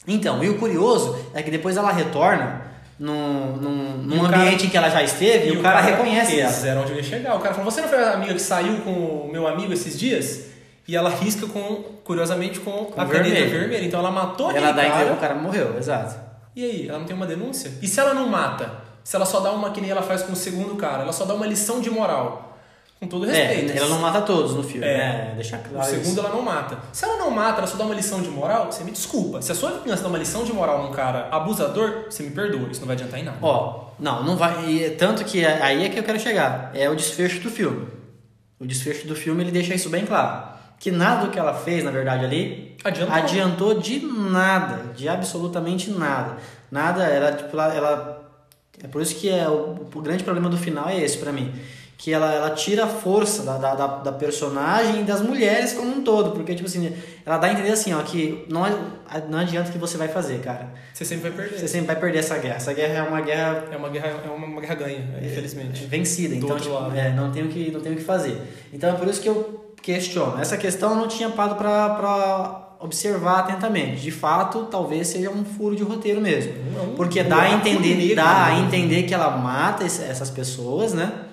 Então, 0.09 0.43
e 0.43 0.49
o 0.49 0.59
curioso 0.59 1.17
é 1.35 1.43
que 1.43 1.51
depois 1.51 1.77
ela 1.77 1.93
retorna 1.93 2.63
num, 2.99 3.57
num, 3.57 3.93
num 3.99 4.25
ambiente 4.25 4.31
cara- 4.31 4.65
em 4.65 4.69
que 4.71 4.77
ela 4.77 4.89
já 4.89 5.03
esteve 5.03 5.51
e, 5.53 5.57
o 5.57 5.63
cara, 5.63 5.81
reconhece 5.81 6.41
ela. 6.41 6.53
Eram 6.67 6.83
onde 6.83 6.93
eu 6.93 6.97
ia 6.97 7.03
chegar. 7.03 7.37
O 7.37 7.41
cara 7.41 7.55
falou, 7.55 7.71
você 7.71 7.81
não 7.81 7.89
foi 7.89 8.03
a 8.03 8.15
amiga 8.15 8.35
que 8.35 8.41
saiu 8.43 8.79
com 8.79 8.91
o 8.91 9.29
meu 9.31 9.47
amigo 9.47 9.73
esses 9.73 9.99
dias? 9.99 10.47
E 10.89 10.97
ela 10.97 11.11
risca 11.11 11.47
com, 11.47 11.83
curiosamente, 12.03 12.59
com, 12.61 12.71
Com 12.87 13.01
a 13.01 13.05
caneta 13.05 13.23
vermelho. 13.35 13.51
vermelha. 13.51 13.85
Então 13.85 14.01
ela 14.01 14.11
matou 14.11 14.51
Ela 14.51 14.73
dá 14.73 14.81
aquele 14.83 14.89
cara. 14.97 15.05
que 15.07 15.13
o 15.13 15.17
cara 15.17 15.35
morreu, 15.35 15.77
exato. 15.79 16.17
E 16.57 16.65
aí, 16.65 16.89
ela 16.89 16.99
não 16.99 17.05
tem 17.07 17.15
uma 17.15 17.27
denúncia? 17.27 17.71
E 17.83 17.87
se 17.87 18.01
ela 18.01 18.15
não 18.15 18.27
mata? 18.27 18.73
Se 19.05 19.15
ela 19.15 19.27
só 19.27 19.41
dá 19.41 19.53
uma 19.53 19.71
que 19.71 19.81
nem 19.81 19.91
ela 19.91 20.03
faz 20.03 20.23
com 20.23 20.33
o 20.33 20.37
segundo 20.37 20.75
cara, 20.77 21.03
ela 21.03 21.13
só 21.13 21.25
dá 21.27 21.35
uma 21.35 21.47
lição 21.47 21.81
de 21.81 21.91
moral. 21.91 22.48
Com 23.01 23.07
todo 23.07 23.27
respeito. 23.27 23.73
É, 23.73 23.77
ela 23.77 23.89
não 23.89 24.01
mata 24.01 24.21
todos 24.23 24.55
no 24.55 24.63
filme, 24.63 24.85
É. 24.87 24.97
né? 24.99 25.33
Deixa 25.37 25.57
O 25.57 25.61
claro. 25.71 25.89
segundo 25.89 26.07
isso. 26.09 26.19
ela 26.19 26.29
não 26.31 26.43
mata. 26.43 26.79
Se 26.93 27.05
ela 27.05 27.17
não 27.17 27.31
mata, 27.31 27.59
ela 27.59 27.67
só 27.67 27.77
dá 27.77 27.85
uma 27.85 27.95
lição 27.95 28.21
de 28.21 28.29
moral, 28.29 28.67
você 28.73 28.83
me 28.83 28.91
desculpa. 28.91 29.41
Se 29.41 29.53
a 29.53 29.55
sua 29.55 29.71
vingança 29.71 30.03
dá 30.03 30.09
uma 30.09 30.19
lição 30.19 30.43
de 30.45 30.53
moral 30.53 30.83
num 30.83 30.91
cara 30.93 31.29
abusador, 31.31 32.07
você 32.11 32.25
me 32.25 32.31
perdoa. 32.31 32.69
Isso 32.71 32.81
não 32.81 32.89
vai 32.89 32.97
adiantar 32.97 33.21
em 33.21 33.23
nada. 33.25 33.39
Ó, 33.41 33.85
não, 34.01 34.25
não 34.25 34.37
vai. 34.37 34.69
e 34.69 34.91
tanto 34.91 35.25
que 35.25 35.45
é- 35.45 35.63
aí 35.63 35.85
é 35.85 35.89
que 35.89 35.99
eu 35.99 36.03
quero 36.03 36.19
chegar. 36.19 36.73
É 36.75 36.91
o 36.91 36.97
desfecho 36.97 37.41
do 37.41 37.51
filme. 37.51 37.87
O 38.59 38.67
desfecho 38.67 39.07
do 39.07 39.15
filme 39.15 39.45
ele 39.45 39.53
deixa 39.53 39.75
isso 39.75 39.89
bem 39.89 40.05
claro. 40.05 40.49
Que 40.81 40.91
nada 40.91 41.27
do 41.27 41.31
que 41.31 41.39
ela 41.39 41.55
fez, 41.55 41.85
na 41.85 41.91
verdade, 41.93 42.25
ali 42.25 42.77
Adiantou. 42.85 43.15
adiantou 43.17 43.75
de 43.81 44.01
nada, 44.01 44.93
de 44.97 45.09
absolutamente 45.09 45.91
nada. 45.91 46.37
Nada, 46.71 47.05
ela, 47.05 47.33
tipo, 47.33 47.51
ela, 47.57 47.75
ela- 47.75 48.31
é 48.83 48.87
por 48.89 49.01
isso 49.03 49.15
que 49.17 49.29
é 49.29 49.49
o, 49.49 49.87
o 49.95 50.01
grande 50.01 50.23
problema 50.25 50.49
do 50.49 50.57
final 50.57 50.89
é 50.89 51.01
esse 51.01 51.19
pra 51.19 51.31
mim. 51.33 51.53
Que 51.99 52.13
ela, 52.13 52.33
ela 52.33 52.51
tira 52.51 52.85
a 52.85 52.87
força 52.87 53.43
da, 53.43 53.59
da, 53.59 53.75
da, 53.75 54.13
personagem 54.13 55.01
e 55.01 55.03
das 55.03 55.21
mulheres 55.21 55.73
como 55.73 55.97
um 55.97 56.03
todo. 56.05 56.31
Porque, 56.31 56.55
tipo 56.55 56.69
assim, 56.69 56.95
ela 57.27 57.39
dá 57.39 57.49
a 57.49 57.53
entender 57.53 57.73
assim, 57.73 57.93
ó, 57.93 58.01
que 58.03 58.47
não, 58.49 58.65
é- 58.65 58.73
não 59.29 59.41
adianta 59.41 59.69
o 59.69 59.73
que 59.73 59.79
você 59.79 59.99
vai 59.99 60.07
fazer, 60.07 60.39
cara. 60.39 60.73
Você 60.95 61.05
sempre 61.05 61.29
vai 61.29 61.39
perder. 61.39 61.59
Você 61.59 61.67
sempre 61.67 61.87
vai 61.89 61.97
perder 61.97 62.21
essa 62.21 62.39
guerra. 62.39 62.55
Essa 62.55 62.73
guerra 62.73 62.95
é 62.95 63.03
uma 63.03 63.21
guerra 63.21 63.65
É 63.73 63.77
uma 63.77 63.89
guerra, 63.89 64.07
é 64.25 64.31
uma, 64.31 64.47
uma 64.47 64.61
guerra 64.61 64.77
ganha, 64.77 65.19
infelizmente. 65.21 65.87
vencida. 65.87 66.37
Do 66.37 66.45
Então, 66.47 66.57
tipo, 66.57 66.97
é, 66.97 67.11
não 67.11 67.33
tenho 67.33 67.49
que 67.49 67.71
não 67.73 67.81
tenho 67.81 67.97
o 67.97 67.99
que 67.99 68.05
fazer. 68.05 68.41
Então 68.73 68.91
é 68.91 68.93
por 68.93 69.09
isso 69.09 69.21
que 69.21 69.29
eu 69.29 69.75
questiono. 69.83 70.41
Essa 70.41 70.57
questão 70.57 70.91
eu 70.91 70.97
não 70.97 71.09
tinha 71.09 71.29
parado 71.31 71.57
pra, 71.57 71.91
pra 71.91 72.69
observar 72.81 73.41
atentamente. 73.41 74.01
De 74.01 74.11
fato, 74.11 74.69
talvez 74.71 75.09
seja 75.09 75.31
um 75.31 75.45
furo 75.45 75.75
de 75.75 75.83
roteiro 75.83 76.21
mesmo. 76.21 76.53
É 76.53 76.81
um 76.81 76.95
Porque 76.95 77.23
dá 77.25 77.41
a 77.41 77.53
entender, 77.55 78.15
dá 78.15 78.47
a 78.47 78.59
entender 78.61 79.03
que 79.03 79.13
ela 79.13 79.37
mata 79.37 79.85
essas 79.85 80.31
pessoas, 80.31 80.93
né? 80.95 81.25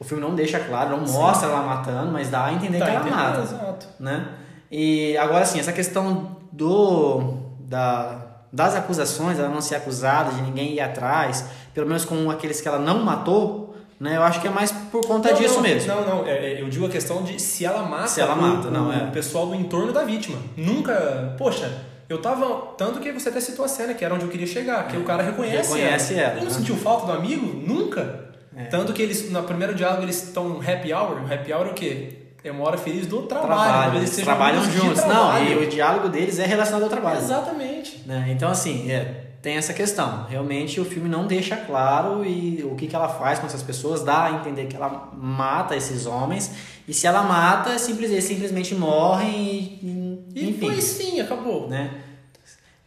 O 0.00 0.04
filme 0.04 0.22
não 0.22 0.34
deixa 0.34 0.58
claro, 0.58 0.96
não 0.96 1.06
Sim. 1.06 1.12
mostra 1.12 1.48
ela 1.50 1.62
matando, 1.62 2.10
mas 2.10 2.28
dá 2.30 2.46
a 2.46 2.52
entender 2.54 2.78
Tá 2.78 2.86
que 2.86 2.90
ela 2.90 3.00
entendendo? 3.00 3.20
mata 3.20 3.40
Exato. 3.42 3.86
né? 4.00 4.28
E 4.72 5.14
agora 5.18 5.44
sim, 5.44 5.60
essa 5.60 5.72
questão 5.72 6.36
do 6.50 7.34
da, 7.60 8.16
das 8.52 8.74
acusações, 8.74 9.38
ela 9.38 9.48
não 9.48 9.60
ser 9.60 9.76
acusada, 9.76 10.32
de 10.32 10.42
ninguém 10.42 10.72
ir 10.74 10.80
atrás, 10.80 11.44
pelo 11.74 11.86
menos 11.86 12.04
com 12.04 12.30
aqueles 12.30 12.60
que 12.60 12.66
ela 12.66 12.78
não 12.78 13.04
matou, 13.04 13.76
né? 14.00 14.16
Eu 14.16 14.22
acho 14.22 14.40
que 14.40 14.48
é 14.48 14.50
mais 14.50 14.72
por 14.72 15.04
conta 15.06 15.30
Não, 15.32 15.36
disso 15.38 15.56
não, 15.56 15.62
mesmo. 15.62 15.94
Não, 15.94 16.06
não. 16.06 16.26
é, 16.26 16.54
é, 16.54 16.62
eu 16.62 16.68
digo 16.70 16.86
a 16.86 16.88
questão 16.88 17.22
de 17.22 17.38
se 17.40 17.66
ela 17.66 17.82
mata, 17.82 18.08
Se 18.08 18.20
ela 18.22 18.34
mata, 18.34 18.68
o, 18.68 18.70
não, 18.70 18.90
é. 18.92 19.04
o 19.04 19.10
pessoal 19.10 19.46
do 19.48 19.54
entorno 19.54 19.92
da 19.92 20.02
vítima. 20.02 20.38
Nunca. 20.56 21.34
Poxa, 21.36 21.70
eu 22.08 22.18
tava. 22.22 22.48
Tanto 22.78 22.98
que 23.00 23.12
você 23.12 23.28
até 23.28 23.40
citou 23.40 23.64
a 23.64 23.68
cena, 23.68 23.92
que 23.92 24.02
era 24.04 24.14
onde 24.14 24.24
eu 24.24 24.30
queria 24.30 24.46
chegar, 24.46 24.88
que 24.88 24.96
o 24.96 25.04
cara 25.04 25.22
reconhece, 25.22 25.74
Reconhece 25.74 26.14
ela, 26.14 26.32
Ele 26.32 26.40
não 26.40 26.46
né? 26.46 26.50
sentiu 26.58 26.74
falta 26.76 27.06
do 27.06 27.12
amigo? 27.12 27.46
Nunca. 27.46 28.29
É. 28.62 28.64
Tanto 28.66 28.92
que 28.92 29.02
eles, 29.02 29.30
no 29.30 29.42
primeiro 29.42 29.74
diálogo, 29.74 30.02
eles 30.02 30.22
estão 30.22 30.60
happy 30.60 30.92
hour. 30.92 31.22
O 31.22 31.32
happy 31.32 31.52
hour 31.52 31.66
é 31.66 31.70
o 31.70 31.74
quê? 31.74 32.16
É 32.42 32.50
uma 32.50 32.64
hora 32.64 32.78
feliz 32.78 33.06
do 33.06 33.22
trabalho. 33.22 33.52
Trabalho, 33.54 33.96
eles 33.98 34.16
trabalham 34.16 34.64
juntos. 34.64 35.02
Não, 35.02 35.06
trabalho. 35.08 35.62
e 35.62 35.66
o 35.66 35.68
diálogo 35.68 36.08
deles 36.08 36.38
é 36.38 36.46
relacionado 36.46 36.82
ao 36.84 36.88
trabalho. 36.88 37.18
Exatamente. 37.18 38.02
né? 38.06 38.28
Então, 38.30 38.50
assim, 38.50 38.90
é, 38.90 39.26
tem 39.42 39.56
essa 39.56 39.74
questão. 39.74 40.24
Realmente 40.28 40.80
o 40.80 40.84
filme 40.84 41.06
não 41.08 41.26
deixa 41.26 41.54
claro 41.56 42.24
e 42.24 42.62
o 42.64 42.74
que, 42.76 42.86
que 42.86 42.96
ela 42.96 43.08
faz 43.08 43.38
com 43.38 43.46
essas 43.46 43.62
pessoas, 43.62 44.02
dá 44.02 44.24
a 44.24 44.30
entender 44.32 44.66
que 44.66 44.76
ela 44.76 45.10
mata 45.14 45.76
esses 45.76 46.06
homens. 46.06 46.50
E 46.88 46.94
se 46.94 47.06
ela 47.06 47.22
mata, 47.22 47.78
simples, 47.78 48.10
eles 48.10 48.24
simplesmente 48.24 48.74
morrem 48.74 49.78
e, 49.82 50.24
e- 50.34 50.48
enfim. 50.50 50.66
foi 50.66 50.80
sim, 50.80 51.20
acabou. 51.20 51.68
né? 51.68 51.90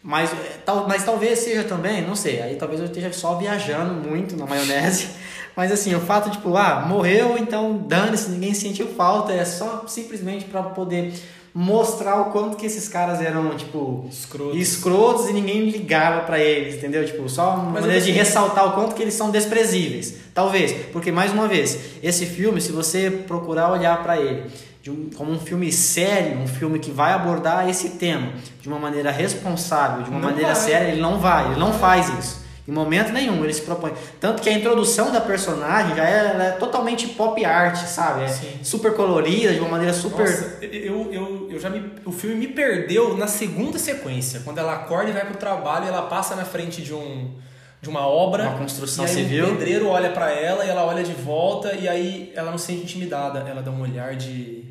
Mas, 0.01 0.33
é, 0.33 0.57
tal, 0.65 0.85
mas 0.87 1.05
talvez 1.05 1.39
seja 1.39 1.63
também, 1.63 2.01
não 2.01 2.13
sei, 2.15 2.41
aí 2.41 2.55
talvez 2.55 2.81
eu 2.81 2.87
esteja 2.87 3.13
só 3.13 3.35
viajando 3.35 3.93
muito 3.93 4.35
na 4.35 4.45
maionese. 4.45 5.07
Mas 5.55 5.71
assim, 5.71 5.93
o 5.95 5.99
fato, 5.99 6.29
tipo, 6.31 6.55
ah, 6.57 6.85
morreu, 6.87 7.37
então 7.37 7.77
dane-se, 7.87 8.29
ninguém 8.31 8.53
sentiu 8.53 8.87
falta, 8.87 9.31
é 9.31 9.45
só 9.45 9.83
simplesmente 9.87 10.45
para 10.45 10.63
poder 10.63 11.13
mostrar 11.53 12.19
o 12.21 12.25
quanto 12.31 12.57
que 12.57 12.65
esses 12.65 12.89
caras 12.89 13.21
eram, 13.21 13.55
tipo, 13.55 14.07
Escroto. 14.09 14.57
escrotos 14.57 15.29
e 15.29 15.33
ninguém 15.33 15.69
ligava 15.69 16.21
pra 16.21 16.39
eles, 16.39 16.75
entendeu? 16.75 17.05
Tipo, 17.05 17.29
só 17.29 17.53
uma 17.53 17.65
maneira 17.73 17.99
de 18.01 18.07
pensei- 18.07 18.13
ressaltar 18.13 18.67
o 18.67 18.71
quanto 18.71 18.95
que 18.95 19.03
eles 19.03 19.13
são 19.13 19.29
desprezíveis. 19.29 20.15
Talvez, 20.33 20.71
porque 20.91 21.11
mais 21.11 21.31
uma 21.31 21.47
vez, 21.47 21.77
esse 22.01 22.25
filme, 22.25 22.59
se 22.59 22.71
você 22.71 23.11
procurar 23.11 23.71
olhar 23.71 24.01
pra 24.01 24.19
ele 24.19 24.45
de 24.81 24.89
um- 24.89 25.11
como 25.15 25.31
um 25.31 25.39
filme 25.39 25.71
sério, 25.71 26.39
um 26.39 26.47
filme 26.47 26.79
que 26.79 26.89
vai 26.89 27.13
abordar 27.13 27.69
esse 27.69 27.89
tema 27.91 28.29
de 28.59 28.67
uma 28.67 28.79
maneira 28.79 29.11
responsável, 29.11 30.01
de 30.03 30.09
uma 30.09 30.19
Não 30.19 30.29
maneira 30.29 30.55
vai. 30.55 30.63
séria, 30.63 30.87
ele 30.91 31.01
não 31.01 31.19
vai, 31.19 31.51
ele 31.51 31.59
não 31.59 31.71
faz 31.71 32.09
isso. 32.17 32.42
Em 32.65 32.71
momento 32.71 33.11
nenhum 33.11 33.43
ele 33.43 33.53
se 33.53 33.61
propõe. 33.61 33.91
Tanto 34.21 34.41
que 34.41 34.49
a 34.49 34.53
introdução 34.53 35.11
da 35.11 35.19
personagem 35.19 35.95
já 35.97 36.07
é, 36.07 36.27
ela 36.29 36.43
é 36.45 36.51
totalmente 36.51 37.07
pop 37.09 37.43
art, 37.43 37.75
sabe? 37.85 38.23
É 38.23 38.27
Sim. 38.29 38.59
super 38.63 38.93
colorida, 38.93 39.51
de 39.53 39.59
uma 39.59 39.67
maneira 39.69 39.93
super. 39.93 40.25
Nossa, 40.25 40.65
eu, 40.65 41.09
eu, 41.11 41.47
eu 41.51 41.59
já 41.59 41.69
me, 41.69 41.91
o 42.05 42.11
filme 42.11 42.35
me 42.35 42.47
perdeu 42.47 43.17
na 43.17 43.27
segunda 43.27 43.77
sequência, 43.77 44.41
quando 44.45 44.59
ela 44.59 44.73
acorda 44.75 45.09
e 45.09 45.13
vai 45.13 45.25
pro 45.25 45.35
trabalho 45.35 45.85
e 45.85 45.87
ela 45.89 46.03
passa 46.03 46.35
na 46.35 46.45
frente 46.45 46.81
de 46.81 46.93
um 46.93 47.31
de 47.81 47.89
uma 47.89 48.07
obra, 48.07 48.43
Uma 48.47 48.59
construção 48.59 49.03
e 49.03 49.09
aí 49.09 49.13
civil. 49.13 49.43
o 49.45 49.57
pedreiro 49.57 49.89
olha 49.89 50.09
pra 50.11 50.31
ela 50.31 50.63
e 50.63 50.69
ela 50.69 50.85
olha 50.85 51.03
de 51.03 51.11
volta 51.11 51.73
e 51.73 51.85
aí 51.89 52.31
ela 52.33 52.49
não 52.49 52.57
se 52.57 52.67
sente 52.67 52.83
intimidada, 52.83 53.39
ela 53.45 53.61
dá 53.61 53.71
um 53.71 53.81
olhar 53.81 54.15
de 54.15 54.62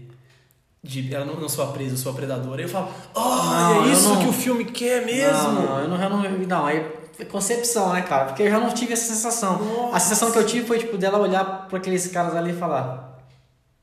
de 0.82 1.14
ela 1.14 1.24
não, 1.24 1.36
não 1.38 1.48
sou 1.48 1.64
a 1.64 1.68
presa, 1.68 1.94
eu 1.94 1.96
sou 1.98 2.10
a 2.12 2.14
predadora. 2.14 2.60
Eu 2.60 2.68
falo: 2.68 2.88
"Ah, 3.14 3.74
Não, 3.74 3.84
é 3.84 3.92
isso 3.92 4.09
não- 4.09 4.18
que 4.20 4.28
o 4.28 4.32
filme 4.32 4.64
quer 4.64 5.04
mesmo". 5.06 5.42
Não, 5.52 5.62
não, 5.62 5.78
eu 5.80 5.88
não, 5.88 6.24
eu 6.24 6.30
não, 6.38 6.46
não, 6.46 6.66
aí 6.66 6.84
é 7.18 7.24
concepção, 7.24 7.92
né, 7.92 8.02
cara? 8.02 8.24
Porque 8.26 8.42
eu 8.42 8.50
já 8.50 8.59
não 8.59 8.70
tive 8.70 8.92
essa 8.92 9.12
sensação. 9.14 9.59
Nossa. 9.62 9.96
A 9.96 10.00
sensação 10.00 10.32
que 10.32 10.38
eu 10.38 10.44
tive 10.46 10.66
foi, 10.66 10.78
tipo, 10.80 10.98
dela 10.98 11.18
olhar 11.18 11.66
pra 11.68 11.78
aqueles 11.78 12.06
caras 12.09 12.34
ali 12.34 12.50
e 12.50 12.56
falar, 12.56 13.18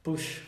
puxa. 0.04 0.42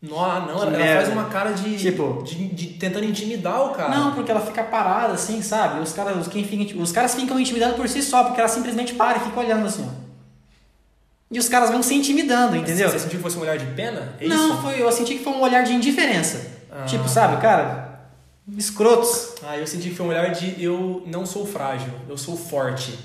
Não, 0.00 0.18
ah, 0.24 0.40
não, 0.40 0.58
Que 0.58 0.66
ela, 0.74 0.76
ela 0.84 0.96
faz 1.02 1.08
uma 1.12 1.24
cara 1.26 1.52
de, 1.52 1.76
Tipo- 1.78 2.24
de, 2.24 2.48
de 2.48 2.66
tentando 2.78 3.04
intimidar 3.04 3.66
o 3.66 3.70
cara. 3.70 3.88
Não, 3.88 4.12
porque 4.12 4.32
ela 4.32 4.40
fica 4.40 4.64
parada 4.64 5.12
assim, 5.12 5.40
sabe? 5.40 5.78
Os 5.80 5.92
caras, 5.92 6.16
os, 6.16 6.26
quem 6.26 6.42
fica, 6.42 6.76
os 6.76 6.90
caras 6.90 7.14
ficam 7.14 7.38
intimidados 7.38 7.76
por 7.76 7.88
si 7.88 8.02
só, 8.02 8.24
porque 8.24 8.40
ela 8.40 8.48
simplesmente 8.48 8.94
para 8.94 9.18
e 9.18 9.20
fica 9.20 9.38
olhando 9.38 9.64
assim, 9.64 9.88
ó. 9.88 10.01
E 11.32 11.38
os 11.38 11.48
caras 11.48 11.70
vão 11.70 11.82
se 11.82 11.94
intimidando, 11.94 12.54
entendeu? 12.56 12.90
Você 12.90 12.98
sentiu 12.98 13.18
que 13.18 13.22
fosse 13.22 13.38
um 13.38 13.40
olhar 13.40 13.56
de 13.56 13.66
pena? 13.74 14.14
É 14.20 14.26
não, 14.28 14.52
isso? 14.52 14.62
foi, 14.62 14.80
eu 14.82 14.92
senti 14.92 15.14
que 15.14 15.24
foi 15.24 15.32
um 15.32 15.40
olhar 15.40 15.62
de 15.64 15.72
indiferença. 15.72 16.46
Ah. 16.70 16.84
Tipo, 16.84 17.08
sabe, 17.08 17.40
cara, 17.40 18.00
escrotos. 18.56 19.34
Ah, 19.42 19.56
eu 19.56 19.66
senti 19.66 19.88
que 19.90 19.94
foi 19.94 20.06
um 20.06 20.08
olhar 20.10 20.30
de 20.30 20.62
eu 20.62 21.02
não 21.06 21.24
sou 21.24 21.46
frágil, 21.46 21.92
eu 22.08 22.18
sou 22.18 22.36
forte. 22.36 22.98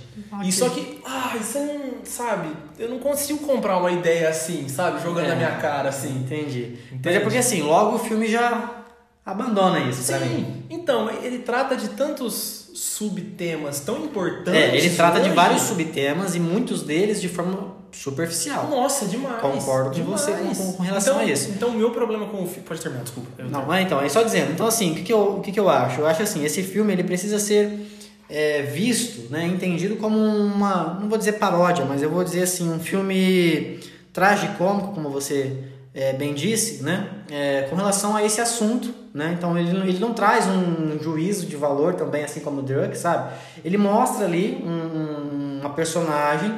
E 0.44 0.52
só 0.52 0.68
que, 0.70 0.99
ah, 1.06 1.36
você 1.40 1.60
não, 1.60 2.04
sabe, 2.04 2.49
eu 2.78 2.90
não 2.90 2.99
consigo 2.99 3.40
comprar 3.45 3.78
uma 3.78 3.91
ideia 3.91 4.30
assim, 4.30 4.68
sabe, 4.68 5.02
jogando 5.02 5.26
É. 5.26 5.30
na 5.30 5.36
minha 5.36 5.52
cara 5.58 5.90
assim. 5.90 6.10
Entendi. 6.10 6.78
Mas 6.91 6.99
Entende? 6.99 7.16
é 7.16 7.20
porque 7.22 7.38
assim, 7.38 7.62
logo 7.62 7.95
o 7.95 7.99
filme 7.99 8.28
já 8.28 8.84
abandona 9.26 9.80
isso 9.80 10.06
pra 10.06 10.20
mim. 10.20 10.45
Sim, 10.45 10.64
então, 10.70 11.10
ele 11.24 11.40
trata 11.40 11.76
de 11.76 11.90
tantos 11.90 12.70
subtemas 12.74 13.80
tão 13.82 14.04
importantes. 14.06 14.54
É, 14.54 14.76
ele 14.78 14.90
trata 14.91 15.20
de 15.20 15.28
hoje. 15.28 15.36
vários 15.36 15.62
subtemas 15.64 16.36
e 16.36 16.40
muitos 16.40 16.84
deles 16.84 17.20
de 17.22 17.28
forma 17.28 17.77
superficial. 17.92 18.68
Nossa, 18.70 19.06
demais. 19.06 19.42
Concordo 19.42 19.90
com 19.90 19.96
demais. 19.96 20.22
você 20.22 20.32
com- 20.34 20.54
com- 20.56 20.74
com 20.74 20.84
relação 20.84 21.16
então, 21.16 21.28
a 21.28 21.32
isso. 21.32 21.50
Então, 21.52 21.70
o 21.70 21.74
meu 21.74 21.92
problema 21.92 22.26
com 22.28 22.44
o 22.44 22.48
filme. 22.48 22.64
Pode 22.68 22.82
terminar, 22.82 23.04
desculpa. 23.04 23.30
Não, 23.44 23.74
é 23.74 23.82
então, 23.82 24.02
é 24.02 24.10
só 24.10 24.24
dizendo. 24.24 24.52
Então, 24.52 24.68
assim, 24.68 24.92
o 24.92 24.96
que, 24.96 25.04
que, 25.04 25.14
eu, 25.14 25.38
o 25.38 25.42
que, 25.42 25.52
que 25.52 25.60
eu 25.60 25.70
acho? 25.70 26.02
Eu 26.02 26.08
acho 26.08 26.22
assim, 26.24 26.44
esse 26.44 26.62
filme 26.64 26.94
ele 26.94 27.04
precisa 27.04 27.40
ser 27.40 27.92
é, 28.30 28.62
visto, 28.64 29.32
né, 29.32 29.46
entendido 29.46 29.96
como 29.96 30.18
uma, 30.20 30.98
não 31.00 31.08
vou 31.08 31.18
dizer 31.18 31.34
paródia, 31.34 31.86
mas 31.86 32.02
eu 32.04 32.10
vou 32.10 32.24
dizer 32.26 32.44
assim, 32.44 32.70
um 32.70 32.78
filme 32.80 33.80
tragicômico, 34.12 34.90
como 34.94 35.10
você 35.10 35.64
é, 35.94 36.12
bem 36.14 36.34
disse, 36.34 36.84
né, 36.84 37.08
é, 37.32 37.62
com 37.70 37.76
relação 37.78 38.16
a 38.16 38.24
esse 38.24 38.42
assunto, 38.42 38.94
né, 39.14 39.34
então 39.38 39.58
ele, 39.58 39.72
não- 39.72 39.86
ele 39.86 39.98
não 39.98 40.14
traz 40.14 40.46
um 40.46 41.00
juízo 41.02 41.46
de 41.46 41.56
valor 41.56 41.94
também, 41.96 42.24
assim 42.24 42.42
como 42.42 42.60
o 42.60 42.64
Druk, 42.64 42.96
sabe? 42.98 43.34
Ele 43.64 43.78
mostra 43.78 44.26
ali 44.26 44.62
um- 44.64 44.70
um- 44.70 45.60
uma 45.62 45.70
personagem 45.72 46.54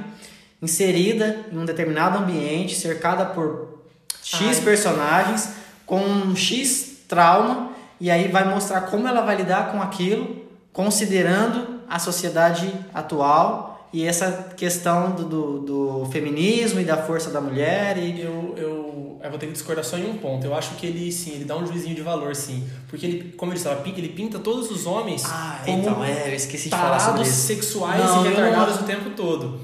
inserida 0.62 1.46
em 1.52 1.58
um 1.58 1.66
determinado 1.66 2.18
ambiente, 2.18 2.76
cercada 2.76 3.26
por 3.26 3.80
X 4.24 4.58
Ai. 4.58 4.64
personagens 4.64 5.50
com 5.86 6.02
um 6.02 6.36
X 6.36 7.04
trauma 7.08 7.72
e 8.00 8.10
aí 8.12 8.28
vai 8.28 8.48
mostrar 8.48 8.82
como 8.82 9.08
ela 9.08 9.22
vai 9.22 9.36
lidar 9.36 9.72
com 9.72 9.82
aquilo, 9.82 10.46
considerando 10.72 11.80
a 11.90 11.98
sociedade 11.98 12.72
atual 12.94 13.90
e 13.92 14.06
essa 14.06 14.54
questão 14.56 15.12
do, 15.12 15.24
do, 15.26 15.60
do 15.60 16.06
feminismo 16.12 16.80
e 16.80 16.86
da 16.86 16.96
força 16.96 17.32
da 17.32 17.42
mulher 17.42 17.98
e 17.98 18.22
Eu, 18.22 18.54
eu, 18.56 19.20
eu 19.24 19.30
vou 19.30 19.40
ter 19.40 19.48
que 19.48 19.54
discordar 19.54 19.84
só 19.84 19.98
em 19.98 20.10
um 20.10 20.18
ponto. 20.18 20.46
Eu 20.46 20.54
acho 20.54 20.76
que 20.76 20.86
ele, 20.86 21.12
sim, 21.12 21.32
ele 21.32 21.44
dá 21.44 21.58
um 21.58 21.66
juizinho 21.66 21.96
de 21.96 22.02
valor, 22.02 22.36
sim. 22.36 22.68
Porque 22.88 23.06
ele, 23.06 23.34
como 23.36 23.52
ele 23.52 23.58
estava, 23.60 23.82
ele 23.86 24.10
pinta 24.10 24.40
todos 24.40 24.70
os 24.72 24.86
homens 24.86 25.24
Ah, 25.26 25.62
como 25.66 25.78
então, 25.80 26.04
é, 26.04 26.30
eu 26.30 26.36
esqueci 26.36 26.70
de 26.70 26.76
falar 26.76 27.00
sobre 27.00 27.24
isso. 27.24 27.48
sexuais 27.48 28.02
Não, 28.02 28.26
e 28.26 28.30
retardados 28.30 28.80
o 28.80 28.84
tempo 28.84 29.10
todo. 29.10 29.60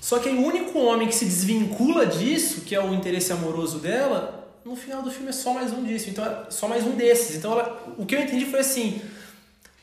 Só 0.00 0.18
que 0.18 0.30
o 0.30 0.42
único 0.44 0.78
homem 0.78 1.06
que 1.06 1.14
se 1.14 1.26
desvincula 1.26 2.06
disso, 2.06 2.62
que 2.62 2.74
é 2.74 2.82
o 2.82 2.94
interesse 2.94 3.32
amoroso 3.32 3.78
dela, 3.78 4.48
no 4.64 4.74
final 4.74 5.02
do 5.02 5.10
filme 5.10 5.28
é 5.28 5.32
só 5.32 5.52
mais 5.52 5.72
um 5.72 5.84
disso. 5.84 6.08
Então, 6.08 6.24
é 6.24 6.44
só 6.48 6.66
mais 6.66 6.86
um 6.86 6.92
desses. 6.92 7.36
Então, 7.36 7.52
ela, 7.52 7.82
o 7.98 8.06
que 8.06 8.16
eu 8.16 8.20
entendi 8.20 8.46
foi 8.46 8.60
assim: 8.60 9.00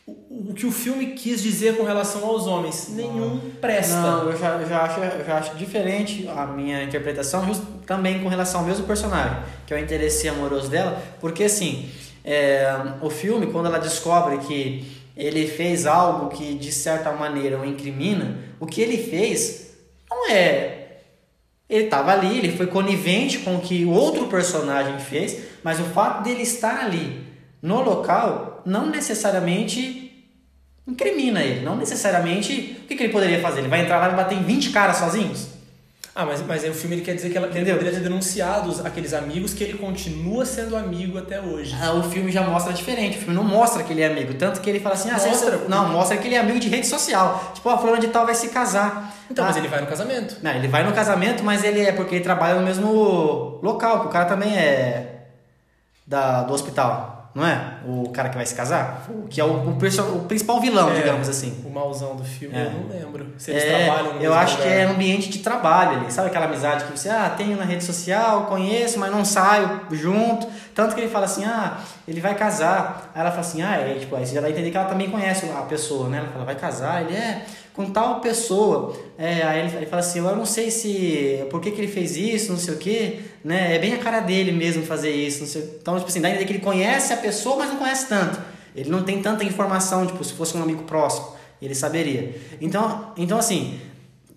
o, 0.08 0.52
o 0.52 0.54
que 0.54 0.66
o 0.66 0.72
filme 0.72 1.08
quis 1.08 1.42
dizer 1.44 1.78
com 1.78 1.84
relação 1.84 2.26
aos 2.26 2.48
homens, 2.48 2.90
nenhum 2.90 3.40
presta. 3.62 4.02
Não, 4.02 4.30
eu 4.30 4.38
já, 4.38 4.64
já, 4.64 4.82
acho, 4.84 5.00
eu 5.00 5.26
já 5.26 5.38
acho 5.38 5.56
diferente 5.56 6.28
a 6.30 6.48
minha 6.48 6.84
interpretação, 6.84 7.46
just, 7.46 7.62
também 7.86 8.24
com 8.24 8.28
relação 8.28 8.62
ao 8.62 8.66
mesmo 8.66 8.86
personagem, 8.86 9.38
que 9.68 9.74
é 9.74 9.78
o 9.78 9.80
interesse 9.80 10.28
amoroso 10.28 10.70
dela, 10.70 11.02
porque 11.20 11.44
assim, 11.44 11.90
é, 12.24 12.76
o 13.02 13.10
filme, 13.10 13.48
quando 13.48 13.68
ela 13.68 13.80
descobre 13.80 14.40
que 14.40 14.98
ele 15.16 15.48
fez 15.48 15.86
algo 15.86 16.30
que 16.30 16.54
de 16.56 16.72
certa 16.72 17.12
maneira 17.12 17.60
o 17.60 17.66
incrimina, 17.66 18.38
o 18.60 18.66
que 18.66 18.82
ele 18.82 18.98
fez 18.98 19.67
não 20.10 20.30
é. 20.30 20.74
Ele 21.70 21.86
estava 21.86 22.14
ali, 22.14 22.38
ele 22.38 22.56
foi 22.56 22.68
conivente 22.68 23.40
com 23.40 23.56
o 23.58 23.62
que 23.62 23.84
o 23.84 23.92
outro 23.92 24.28
personagem 24.28 25.00
fez, 25.00 25.38
mas 25.64 25.80
o 25.80 25.84
fato 25.84 26.24
dele 26.24 26.44
estar 26.44 26.86
ali 26.86 27.26
no 27.62 27.82
local 27.82 28.62
não 28.66 28.86
necessariamente 28.86 30.08
incrimina 30.88 31.42
ele. 31.42 31.66
Não 31.66 31.76
necessariamente. 31.76 32.80
O 32.84 32.88
que, 32.88 32.96
que 32.96 33.04
ele 33.04 33.12
poderia 33.12 33.42
fazer? 33.42 33.60
Ele 33.60 33.68
vai 33.68 33.82
entrar 33.82 34.00
lá 34.00 34.14
e 34.14 34.16
bater 34.16 34.38
em 34.38 34.44
20 34.44 34.70
caras 34.70 34.98
sozinhos? 34.98 35.57
Ah, 36.20 36.26
mas, 36.26 36.42
mas 36.42 36.64
aí 36.64 36.70
o 36.72 36.74
filme 36.74 36.96
ele 36.96 37.04
quer 37.04 37.14
dizer 37.14 37.30
que, 37.30 37.38
ela, 37.38 37.48
que 37.48 37.56
ele 37.60 37.72
poderia 37.72 37.92
ter 37.94 38.00
denunciado 38.00 38.70
os- 38.72 38.84
aqueles 38.84 39.14
amigos 39.14 39.54
que 39.54 39.64
ele 39.64 39.78
continua 39.78 40.48
sendo 40.48 40.76
amigo 40.76 41.16
até 41.16 41.40
hoje. 41.40 41.76
Ah, 41.80 41.94
o 41.94 42.02
filme 42.02 42.32
já 42.32 42.42
mostra 42.42 42.74
diferente. 42.74 43.18
O 43.18 43.20
filme 43.20 43.36
não 43.36 43.44
mostra 43.44 43.84
que 43.84 43.94
ele 43.94 44.02
é 44.02 44.08
amigo. 44.08 44.34
Tanto 44.34 44.60
que 44.60 44.68
ele 44.68 44.80
fala 44.80 44.96
assim: 44.96 45.12
ah, 45.12 45.20
você- 45.20 45.30
Mostra. 45.30 45.58
Não, 45.70 45.90
mostra 45.90 46.18
que 46.18 46.28
ele 46.28 46.34
é 46.34 46.40
amigo 46.40 46.60
de 46.60 46.70
rede 46.70 46.88
social. 46.88 47.52
Tipo, 47.54 47.70
a 47.70 47.78
fulano 47.78 48.00
de 48.02 48.08
tal 48.08 48.26
vai 48.26 48.34
se 48.34 48.50
casar. 48.50 49.16
Então, 49.30 49.46
Ah, 49.46 49.50
mas 49.50 49.58
ele 49.58 49.68
vai 49.68 49.80
no 49.80 49.86
casamento. 49.86 50.38
Não, 50.42 50.52
ele 50.52 50.68
vai 50.68 50.84
no 50.84 50.92
casamento, 50.92 51.44
mas 51.44 51.64
ele 51.64 51.82
é 51.82 51.92
porque 51.92 52.16
ele 52.16 52.24
trabalha 52.24 52.56
no 52.60 52.66
mesmo 52.66 53.60
local, 53.62 54.02
que 54.02 54.08
o 54.08 54.10
cara 54.10 54.26
também 54.26 54.58
é 54.58 55.26
da, 56.08 56.42
do 56.44 56.54
hospital, 56.54 57.17
não 57.38 57.46
é? 57.46 57.74
O 57.86 58.10
cara 58.10 58.30
que 58.30 58.36
vai 58.36 58.46
se 58.48 58.56
casar? 58.56 59.08
Que 59.30 59.40
é 59.40 59.44
o, 59.44 59.48
o, 59.48 59.70
o 59.70 60.26
principal 60.26 60.60
vilão, 60.60 60.90
É, 60.90 60.96
digamos 60.96 61.30
assim. 61.30 61.64
O 61.64 61.70
mauzão 61.70 62.16
do 62.16 62.24
filme, 62.24 62.56
É. 62.58 62.66
eu 62.66 62.72
não 62.72 62.90
lembro. 62.90 63.28
Se 63.38 63.52
eles 63.52 63.64
É, 63.64 63.86
trabalham 63.86 64.14
no 64.16 64.22
eu 64.24 64.34
acho 64.34 64.58
que 64.58 64.64
lugar. 64.64 64.76
é 64.78 64.84
ambiente 64.86 65.30
de 65.30 65.40
trabalho 65.40 66.00
ali. 66.00 66.12
Sabe 66.12 66.30
aquela 66.30 66.46
amizade 66.46 66.86
que 66.86 66.98
você, 66.98 67.10
ah, 67.10 67.32
tenho 67.38 67.56
na 67.56 67.64
rede 67.64 67.84
social, 67.84 68.46
conheço, 68.48 68.98
mas 68.98 69.12
não 69.12 69.24
saio 69.24 69.82
junto. 69.92 70.48
Tanto 70.74 70.96
que 70.96 71.02
ele 71.02 71.10
fala 71.12 71.26
assim, 71.26 71.46
ah, 71.46 71.78
ele 72.08 72.20
vai 72.20 72.34
casar. 72.34 73.12
Aí 73.14 73.22
ela 73.22 73.30
fala 73.30 73.42
assim, 73.42 73.62
ah, 73.62 73.76
é, 73.76 73.94
tipo, 74.00 74.16
aí 74.16 74.26
você 74.26 74.34
já 74.34 74.42
vai 74.42 74.50
entender 74.52 74.72
que 74.72 74.78
ela 74.78 74.88
também 74.90 75.10
conhece 75.12 75.48
a 75.52 75.62
pessoa, 75.62 76.10
né? 76.10 76.18
Ela 76.18 76.30
fala, 76.30 76.46
vai 76.46 76.56
casar, 76.56 77.04
ele 77.04 77.16
é 77.16 77.46
com 77.78 77.86
tal 77.92 78.20
pessoa. 78.20 78.98
É, 79.20 79.44
aí 79.44 79.60
ele, 79.60 79.78
ele 79.78 79.86
fala 79.86 80.00
assim, 80.00 80.18
eu 80.18 80.36
não 80.36 80.48
sei 80.48 80.72
se, 80.72 81.46
por 81.52 81.62
que, 81.62 81.70
que 81.70 81.80
ele 81.80 81.88
fez 81.88 82.18
isso, 82.18 82.52
não 82.52 82.58
sei 82.58 82.74
o 82.74 82.78
quê, 82.78 83.20
né? 83.44 83.76
É 83.76 83.80
bem 83.80 83.94
a 83.94 84.00
cara 84.00 84.20
dele 84.20 84.52
mesmo 84.52 84.84
fazer 84.84 85.12
isso, 85.12 85.42
não 85.42 85.48
sei. 85.48 85.78
Então, 85.80 85.96
tipo 85.96 86.10
assim, 86.10 86.20
dá 86.20 86.28
a 86.28 86.32
entender 86.32 86.46
que 86.46 86.54
ele 86.54 86.64
conhece 86.64 87.14
a 87.14 87.18
pessoa, 87.18 87.58
mas 87.58 87.70
não 87.70 87.78
conhece 87.78 88.08
tanto. 88.10 88.42
Ele 88.76 88.90
não 88.90 89.04
tem 89.04 89.22
tanta 89.22 89.44
informação, 89.44 90.08
tipo, 90.08 90.24
se 90.24 90.34
fosse 90.34 90.58
um 90.58 90.64
amigo 90.64 90.84
próximo, 90.84 91.28
ele 91.62 91.76
saberia. 91.76 92.36
Então, 92.60 93.14
então 93.16 93.38
assim, 93.38 93.80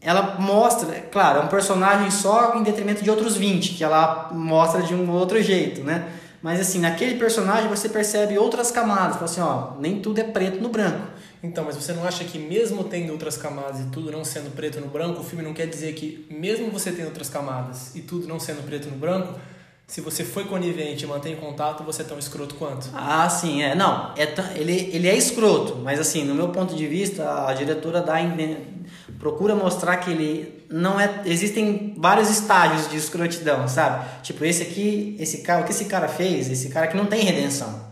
ela 0.02 0.36
mostra, 0.38 1.00
claro, 1.10 1.40
é 1.40 1.42
um 1.42 1.48
personagem 1.48 2.10
só 2.10 2.54
em 2.56 2.62
detrimento 2.62 3.02
de 3.02 3.10
outros 3.10 3.38
20, 3.38 3.74
que 3.74 3.82
ela 3.82 4.28
mostra 4.32 4.82
de 4.82 4.94
um 4.94 5.10
outro 5.10 5.42
jeito, 5.42 5.82
né? 5.82 6.08
Mas 6.42 6.60
assim, 6.60 6.78
naquele 6.78 7.18
personagem 7.18 7.68
você 7.68 7.88
percebe 7.88 8.38
outras 8.38 8.70
camadas, 8.70 9.14
fala 9.14 9.24
assim, 9.24 9.40
ó, 9.40 9.80
nem 9.80 10.00
tudo 10.00 10.20
é 10.20 10.24
preto 10.24 10.60
no 10.60 10.68
branco. 10.68 11.19
Então, 11.42 11.64
mas 11.64 11.74
você 11.74 11.92
não 11.92 12.04
acha 12.04 12.22
que 12.24 12.38
mesmo 12.38 12.84
tendo 12.84 13.12
outras 13.12 13.36
camadas 13.36 13.80
e 13.80 13.84
tudo 13.84 14.12
não 14.12 14.24
sendo 14.24 14.54
preto 14.54 14.78
no 14.80 14.88
branco, 14.88 15.20
o 15.20 15.24
filme 15.24 15.42
não 15.42 15.54
quer 15.54 15.66
dizer 15.66 15.94
que 15.94 16.26
mesmo 16.30 16.70
você 16.70 16.92
tendo 16.92 17.06
outras 17.06 17.30
camadas 17.30 17.94
e 17.94 18.02
tudo 18.02 18.26
não 18.26 18.38
sendo 18.38 18.62
preto 18.66 18.88
no 18.88 18.96
branco, 18.96 19.38
se 19.90 20.00
você 20.00 20.22
foi 20.22 20.44
conivente 20.44 21.04
e 21.04 21.06
mantém 21.08 21.34
contato, 21.34 21.82
você 21.82 22.02
é 22.02 22.04
tão 22.04 22.16
escroto 22.16 22.54
quanto? 22.54 22.88
Ah, 22.94 23.28
sim, 23.28 23.62
é. 23.62 23.74
Não, 23.74 24.14
é, 24.16 24.22
ele, 24.54 24.90
ele 24.92 25.08
é 25.08 25.16
escroto, 25.16 25.76
mas 25.82 25.98
assim, 25.98 26.22
no 26.24 26.32
meu 26.32 26.50
ponto 26.50 26.76
de 26.76 26.86
vista, 26.86 27.48
a 27.48 27.52
diretora 27.54 28.00
dá, 28.00 28.14
procura 29.18 29.54
mostrar 29.56 29.96
que 29.96 30.10
ele 30.10 30.64
não 30.70 31.00
é. 31.00 31.22
Existem 31.24 31.94
vários 31.96 32.30
estágios 32.30 32.88
de 32.88 32.96
escrotidão, 32.96 33.66
sabe? 33.66 34.06
Tipo, 34.22 34.44
esse 34.44 34.62
aqui, 34.62 35.16
esse 35.18 35.38
cara, 35.38 35.62
o 35.62 35.64
que 35.64 35.72
esse 35.72 35.86
cara 35.86 36.06
fez, 36.06 36.48
esse 36.48 36.68
cara 36.68 36.86
que 36.86 36.96
não 36.96 37.06
tem 37.06 37.24
redenção. 37.24 37.89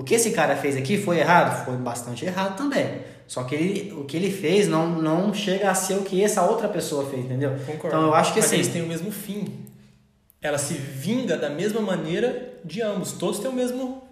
O 0.00 0.02
que 0.02 0.14
esse 0.14 0.30
cara 0.30 0.56
fez 0.56 0.78
aqui 0.78 0.96
foi 0.96 1.18
errado? 1.18 1.62
Foi 1.66 1.76
bastante 1.76 2.24
errado 2.24 2.56
também. 2.56 3.02
Só 3.26 3.44
que 3.44 3.54
ele, 3.54 3.92
o 3.92 4.04
que 4.04 4.16
ele 4.16 4.30
fez 4.32 4.66
não, 4.66 4.88
não 4.88 5.34
chega 5.34 5.70
a 5.70 5.74
ser 5.74 5.92
o 5.96 6.00
que 6.02 6.24
essa 6.24 6.40
outra 6.42 6.68
pessoa 6.68 7.04
fez, 7.10 7.26
entendeu? 7.26 7.50
Concordo. 7.66 7.88
Então 7.88 8.06
eu 8.06 8.14
acho 8.14 8.32
que 8.32 8.38
mas 8.40 8.46
assim. 8.46 8.56
eles 8.56 8.68
têm 8.68 8.80
o 8.80 8.86
mesmo 8.86 9.12
fim. 9.12 9.66
Ela 10.40 10.56
se 10.56 10.72
vinga 10.72 11.36
da 11.36 11.50
mesma 11.50 11.82
maneira 11.82 12.54
de 12.64 12.80
ambos. 12.80 13.12
Todos 13.12 13.40
têm 13.40 13.50
o 13.50 13.52
mesmo. 13.52 14.02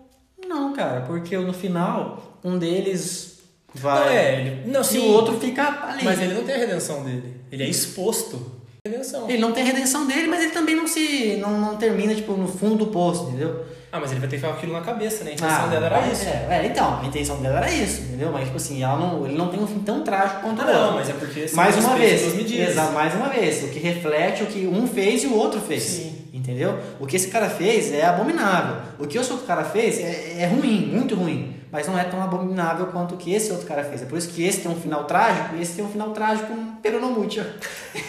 Não, 0.47 0.75
cara, 0.75 1.01
porque 1.07 1.39
no 1.39 1.55
final, 1.55 2.39
um 2.45 2.59
deles 2.59 3.39
vai. 3.75 3.99
Não 4.05 4.09
é, 4.13 4.41
ele- 4.43 4.71
não, 4.71 4.83
e 4.83 4.85
sim. 4.85 4.99
o 4.99 5.13
outro 5.13 5.41
fica 5.41 5.87
ali. 5.87 6.05
Mas 6.05 6.21
ele 6.21 6.35
não 6.35 6.45
tem 6.45 6.55
a 6.55 6.59
redenção 6.59 7.03
dele. 7.03 7.35
Ele 7.51 7.63
é 7.63 7.67
exposto. 7.67 8.61
Redenção. 8.87 9.27
Ele 9.27 9.39
não 9.39 9.53
tem 9.53 9.63
a 9.63 9.67
redenção 9.67 10.07
dele, 10.07 10.27
mas 10.29 10.43
ele 10.43 10.53
também 10.53 10.77
não 10.77 10.87
se. 10.87 11.39
não, 11.39 11.59
não 11.59 11.77
termina, 11.79 12.15
tipo, 12.15 12.35
no 12.35 12.47
fundo 12.47 12.77
do 12.77 12.87
poço, 12.89 13.29
entendeu? 13.29 13.65
Ah, 13.91 13.99
mas 14.01 14.11
ele 14.11 14.21
vai 14.21 14.29
ter 14.29 14.37
que 14.37 14.43
ficar 14.43 14.53
com 14.53 14.59
aquilo 14.59 14.73
na 14.75 14.83
cabeça, 14.83 15.25
né? 15.25 15.31
A 15.31 15.35
intenção 15.35 15.69
dela 15.71 15.87
era 15.87 16.07
é, 16.07 16.13
isso. 16.13 16.25
É, 16.25 16.47
é, 16.51 16.67
então, 16.67 17.01
a 17.01 17.07
intenção 17.07 17.41
dela 17.41 17.57
era 17.59 17.71
isso, 17.71 18.03
entendeu? 18.03 18.31
Mas, 18.31 18.45
tipo 18.45 18.57
assim, 18.57 18.83
ela 18.83 18.99
não, 18.99 19.27
ele 19.27 19.37
não 19.37 19.49
tem 19.49 19.59
um 19.59 19.67
fim 19.67 19.79
tão 19.79 20.03
trágico 20.03 20.43
quanto 20.43 20.61
Ah, 20.61 20.67
outro. 20.67 20.81
não, 20.81 20.95
mas 20.95 21.09
é 21.09 21.13
porque 21.15 21.49
são 21.49 21.57
Mais 21.57 21.77
uma 21.77 21.97
vez. 21.97 22.51
Exato, 22.51 22.93
mais 22.93 23.15
uma 23.15 23.29
vez. 23.29 23.65
O 23.65 23.69
que 23.69 23.79
reflete 23.79 24.43
o 24.43 24.47
que 24.47 24.67
um 24.67 24.87
fez 24.87 25.25
e 25.25 25.27
o 25.27 25.35
outro 25.35 25.61
fez. 25.61 25.83
Sim. 25.83 26.19
Entendeu? 26.33 26.79
O 27.01 27.07
que 27.07 27.17
esse 27.17 27.29
cara 27.29 27.49
fez 27.49 27.93
é 27.93 28.05
abominável. 28.05 28.77
O 28.99 29.07
que 29.07 29.19
esse 29.19 29.31
outro 29.31 29.47
cara 29.47 29.65
fez 29.65 29.99
é, 29.99 30.43
é 30.43 30.47
ruim, 30.47 30.87
muito 30.93 31.15
ruim. 31.15 31.55
Mas 31.71 31.87
não 31.87 31.99
é 31.99 32.05
tão 32.05 32.23
abominável 32.23 32.87
quanto 32.87 33.15
o 33.15 33.19
que 33.19 33.33
esse 33.35 33.51
outro 33.51 33.67
cara 33.67 33.85
fez. 33.85 34.03
É 34.03 34.07
por 34.07 34.17
isso 34.17 34.29
que 34.29 34.43
esse 34.43 34.61
tem 34.61 34.71
um 34.71 34.77
final 34.77 35.05
trágico 35.05 35.57
e 35.57 35.63
esse 35.63 35.75
tem 35.75 35.85
um 35.85 35.89
final 35.89 36.11
trágico 36.11 36.53
peronomútil. 36.83 37.45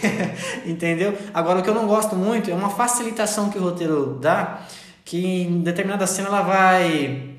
Entendeu? 0.64 1.16
Agora, 1.32 1.58
o 1.58 1.62
que 1.62 1.68
eu 1.68 1.74
não 1.74 1.86
gosto 1.86 2.16
muito 2.16 2.50
é 2.50 2.54
uma 2.54 2.70
facilitação 2.70 3.50
que 3.50 3.58
o 3.58 3.62
roteiro 3.62 4.18
dá, 4.20 4.60
que 5.10 5.42
em 5.42 5.60
determinada 5.62 6.06
cena 6.06 6.28
ela 6.28 6.42
vai 6.42 7.30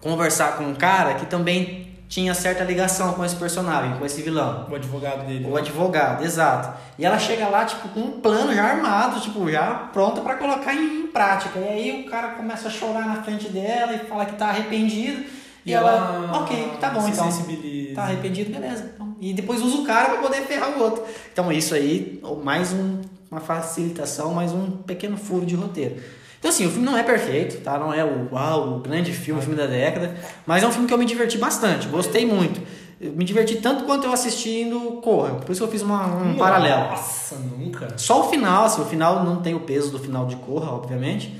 conversar 0.00 0.56
com 0.56 0.64
um 0.64 0.74
cara 0.74 1.12
que 1.16 1.26
também 1.26 1.88
tinha 2.08 2.32
certa 2.32 2.64
ligação 2.64 3.12
com 3.12 3.22
esse 3.22 3.36
personagem, 3.36 3.98
com 3.98 4.06
esse 4.06 4.22
vilão. 4.22 4.66
O 4.70 4.74
advogado 4.74 5.26
dele. 5.26 5.46
O 5.46 5.54
advogado, 5.54 6.24
exato. 6.24 6.72
E 6.98 7.04
ela 7.04 7.18
chega 7.18 7.48
lá, 7.48 7.66
tipo, 7.66 7.86
com 7.90 8.00
um 8.00 8.10
plano 8.22 8.54
já 8.54 8.64
armado, 8.64 9.20
tipo, 9.20 9.50
já 9.50 9.90
pronta 9.92 10.22
para 10.22 10.36
colocar 10.36 10.74
em 10.74 11.06
prática. 11.08 11.58
E 11.58 11.68
aí 11.68 12.04
o 12.06 12.10
cara 12.10 12.28
começa 12.28 12.68
a 12.68 12.70
chorar 12.70 13.06
na 13.06 13.22
frente 13.22 13.50
dela 13.50 13.92
e 13.92 13.98
fala 13.98 14.24
que 14.24 14.36
tá 14.36 14.46
arrependido. 14.48 15.22
E, 15.66 15.70
E 15.70 15.74
ela, 15.74 15.90
ela 16.30 16.40
ok, 16.42 16.72
tá 16.80 16.88
bom 16.88 17.02
se 17.02 17.10
então. 17.10 17.30
sensibiliza. 17.30 17.94
Tá 17.94 18.02
arrependido, 18.04 18.50
beleza. 18.50 18.90
Então, 18.94 19.14
E 19.20 19.34
depois 19.34 19.60
usa 19.60 19.76
o 19.76 19.84
cara 19.84 20.12
para 20.12 20.22
poder 20.22 20.40
ferrar 20.46 20.70
o 20.78 20.82
outro. 20.82 21.04
Então 21.30 21.52
isso 21.52 21.74
aí, 21.74 22.22
mais 22.42 22.72
um, 22.72 23.02
uma 23.30 23.40
facilitação, 23.40 24.32
mais 24.32 24.52
um 24.52 24.70
pequeno 24.70 25.18
furo 25.18 25.44
de 25.44 25.54
roteiro. 25.54 25.96
Então 26.42 26.50
assim, 26.50 26.66
o 26.66 26.70
filme 26.70 26.84
não 26.84 26.96
é 26.98 27.04
perfeito, 27.04 27.62
tá? 27.62 27.78
Não 27.78 27.94
é 27.94 28.04
o 28.04 28.28
uau, 28.32 28.76
o 28.76 28.80
grande 28.80 29.12
filme, 29.12 29.38
o 29.38 29.42
filme 29.44 29.56
da 29.56 29.66
década, 29.68 30.16
mas 30.44 30.64
é 30.64 30.66
um 30.66 30.72
filme 30.72 30.88
que 30.88 30.92
eu 30.92 30.98
me 30.98 31.04
diverti 31.04 31.38
bastante, 31.38 31.86
gostei 31.86 32.26
muito. 32.26 32.60
Eu 33.00 33.12
me 33.12 33.22
diverti 33.24 33.56
tanto 33.56 33.84
quanto 33.84 34.08
eu 34.08 34.12
assistindo 34.12 35.00
Corra, 35.02 35.34
por 35.34 35.52
isso 35.52 35.60
que 35.60 35.66
eu 35.68 35.70
fiz 35.70 35.82
uma- 35.82 36.04
um 36.06 36.34
paralelo. 36.36 36.90
Nossa, 36.90 37.36
nunca. 37.36 37.96
Só 37.96 38.26
o 38.26 38.30
final, 38.30 38.64
assim, 38.64 38.82
o 38.82 38.84
final 38.84 39.22
não 39.24 39.36
tem 39.40 39.54
o 39.54 39.60
peso 39.60 39.92
do 39.92 40.00
final 40.00 40.26
de 40.26 40.34
Corra, 40.36 40.72
obviamente. 40.72 41.32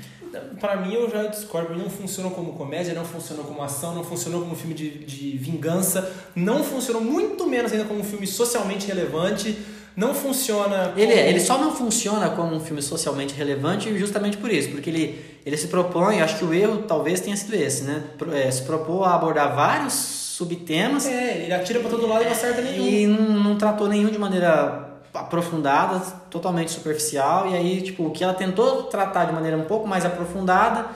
Pra 0.59 0.77
mim, 0.77 0.93
eu 0.93 1.09
já 1.09 1.23
discordo. 1.27 1.75
Não 1.75 1.89
funcionou 1.89 2.31
como 2.31 2.53
comédia, 2.53 2.93
não 2.93 3.03
funcionou 3.05 3.43
como 3.43 3.61
ação, 3.61 3.93
não 3.93 4.03
funcionou 4.05 4.41
como 4.41 4.55
filme 4.55 4.73
de, 4.73 4.89
de 5.05 5.37
vingança, 5.37 6.11
não 6.35 6.63
funcionou 6.63 7.01
muito 7.03 7.45
menos 7.47 7.71
ainda 7.73 7.83
como 7.85 7.99
um 7.99 8.03
filme 8.03 8.25
socialmente 8.25 8.87
relevante, 8.87 9.57
não 9.95 10.13
funciona. 10.13 10.89
Como... 10.89 10.99
Ele, 10.99 11.13
é, 11.13 11.29
ele 11.29 11.39
só 11.39 11.57
não 11.57 11.75
funciona 11.75 12.29
como 12.29 12.55
um 12.55 12.59
filme 12.59 12.81
socialmente 12.81 13.33
relevante 13.33 13.97
justamente 13.97 14.37
por 14.37 14.51
isso, 14.51 14.69
porque 14.69 14.89
ele, 14.89 15.25
ele 15.45 15.57
se 15.57 15.67
propõe, 15.67 16.21
acho 16.21 16.37
que 16.39 16.45
o 16.45 16.53
erro 16.53 16.83
talvez 16.87 17.21
tenha 17.21 17.35
sido 17.35 17.53
esse, 17.53 17.83
né? 17.83 18.03
É, 18.33 18.49
se 18.49 18.63
propôs 18.63 19.07
a 19.07 19.15
abordar 19.15 19.55
vários 19.55 19.93
subtemas 19.93 21.05
É, 21.05 21.43
ele 21.43 21.53
atira 21.53 21.79
pra 21.79 21.89
todo 21.89 22.07
lado 22.07 22.23
e 22.23 22.25
não 22.25 22.31
acerta 22.31 22.61
nenhum. 22.61 22.85
e 22.85 23.07
não, 23.07 23.43
não 23.43 23.55
tratou 23.55 23.87
nenhum 23.87 24.09
de 24.09 24.17
maneira 24.17 24.89
aprofundada, 25.13 25.99
totalmente 26.29 26.71
superficial, 26.71 27.47
e 27.47 27.55
aí, 27.55 27.81
tipo, 27.83 28.07
o 28.07 28.11
que 28.11 28.23
ela 28.23 28.33
tentou 28.33 28.83
tratar 28.83 29.25
de 29.25 29.33
maneira 29.33 29.55
um 29.55 29.63
pouco 29.63 29.87
mais 29.87 30.03
aprofundada, 30.03 30.87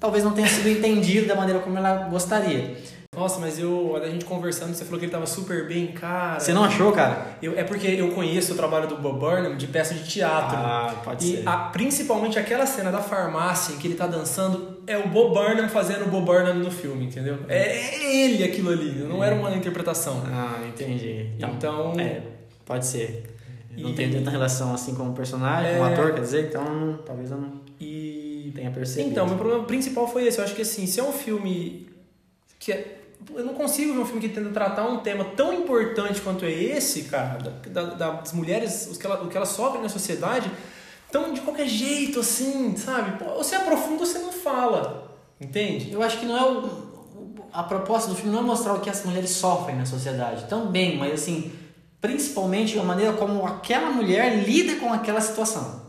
talvez 0.00 0.24
não 0.24 0.32
tenha 0.32 0.48
sido 0.48 0.68
entendido 0.70 1.26
da 1.26 1.34
maneira 1.34 1.60
como 1.60 1.76
ela 1.76 2.08
gostaria. 2.08 2.78
Nossa, 3.18 3.40
mas 3.40 3.58
eu, 3.58 3.96
a 4.00 4.08
gente 4.08 4.24
conversando, 4.24 4.72
você 4.74 4.84
falou 4.84 4.98
que 5.00 5.06
ele 5.06 5.12
tava 5.12 5.26
super 5.26 5.66
bem, 5.66 5.88
cara. 5.88 6.38
Você 6.38 6.52
não 6.52 6.62
achou, 6.62 6.92
cara? 6.92 7.36
Eu, 7.42 7.58
é 7.58 7.64
porque 7.64 7.86
eu 7.88 8.12
conheço 8.12 8.52
o 8.52 8.56
trabalho 8.56 8.86
do 8.86 8.96
Bob 8.96 9.18
Burnham 9.18 9.56
de 9.56 9.66
peça 9.66 9.92
de 9.94 10.08
teatro. 10.08 10.56
Ah, 10.56 10.94
pode 11.04 11.24
e 11.26 11.36
ser. 11.38 11.48
a- 11.48 11.56
principalmente 11.70 12.38
aquela 12.38 12.64
cena 12.64 12.92
da 12.92 13.00
farmácia 13.00 13.74
em 13.74 13.78
que 13.78 13.88
ele 13.88 13.94
tá 13.96 14.06
dançando, 14.06 14.78
é 14.86 14.96
o 14.96 15.08
Bob 15.08 15.34
Burnham 15.34 15.68
fazendo 15.68 16.04
o 16.04 16.08
Bob 16.08 16.24
Burnham 16.26 16.54
no 16.54 16.70
filme, 16.70 17.06
entendeu? 17.06 17.38
É, 17.48 17.58
é 17.76 18.16
ele 18.24 18.44
aquilo 18.44 18.70
ali, 18.70 18.92
não 19.00 19.22
era 19.24 19.34
uma 19.34 19.50
interpretação. 19.54 20.22
Ah, 20.26 20.60
entendi. 20.68 21.30
Então, 21.40 21.94
É, 21.98 22.20
pode 22.64 22.86
ser. 22.86 23.34
Eu 23.76 23.82
Não 23.84 23.90
E- 23.90 23.94
tenho 23.94 24.12
tanta 24.12 24.30
relação 24.30 24.74
assim 24.74 24.94
com 24.94 25.08
o 25.08 25.12
personagem, 25.12 25.76
com 25.76 25.82
o 25.82 25.86
É. 25.86 25.92
ator, 25.92 26.12
quer 26.14 26.20
dizer, 26.20 26.46
então 26.48 26.98
talvez 27.04 27.30
eu 27.30 27.36
não 27.36 27.60
e 27.80 28.52
tenha 28.54 28.70
percebido. 28.70 29.10
Então, 29.10 29.26
meu 29.26 29.36
problema 29.36 29.64
principal 29.64 30.06
foi 30.08 30.26
esse. 30.26 30.38
Eu 30.38 30.44
acho 30.44 30.54
que 30.54 30.62
assim, 30.62 30.86
se 30.86 30.98
é 30.98 31.02
um 31.02 31.12
filme 31.12 31.88
que 32.58 32.72
é. 32.72 32.97
Eu 33.34 33.44
não 33.44 33.54
consigo 33.54 33.92
ver 33.94 34.00
um 34.00 34.04
filme 34.06 34.20
que 34.20 34.28
tenta 34.28 34.50
tratar 34.50 34.86
um 34.88 34.98
tema 34.98 35.24
tão 35.36 35.52
importante 35.52 36.20
quanto 36.20 36.44
é 36.44 36.50
esse, 36.50 37.04
cara, 37.04 37.38
da, 37.68 37.82
da- 37.84 38.10
das 38.12 38.32
mulheres, 38.32 38.88
os 38.90 38.96
que 38.96 39.06
ela, 39.06 39.22
o 39.22 39.28
que 39.28 39.36
elas 39.36 39.50
sofrem 39.50 39.82
na 39.82 39.88
sociedade, 39.88 40.50
tão 41.10 41.32
de 41.32 41.40
qualquer 41.40 41.66
jeito, 41.66 42.20
assim, 42.20 42.76
sabe? 42.76 43.22
Ou 43.24 43.42
você 43.42 43.54
aprofunda 43.56 44.00
ou 44.00 44.06
você 44.06 44.18
não 44.18 44.32
fala. 44.32 45.12
Entende? 45.40 45.92
Eu 45.92 46.02
acho 46.02 46.18
que 46.18 46.26
não 46.26 46.36
é 46.36 46.42
o, 46.44 46.58
o- 46.66 47.34
a 47.52 47.62
proposta 47.62 48.08
do 48.08 48.14
filme 48.16 48.30
não 48.32 48.40
é 48.40 48.42
mostrar 48.42 48.74
o 48.74 48.80
que 48.80 48.90
as 48.90 49.04
mulheres 49.04 49.30
sofrem 49.30 49.76
na 49.76 49.84
sociedade, 49.86 50.44
também, 50.48 50.96
mas 50.96 51.12
assim, 51.14 51.52
principalmente 52.00 52.78
a 52.78 52.82
maneira 52.82 53.12
como 53.14 53.44
aquela 53.46 53.90
mulher 53.90 54.42
lida 54.44 54.76
com 54.76 54.92
aquela 54.92 55.20
situação. 55.20 55.82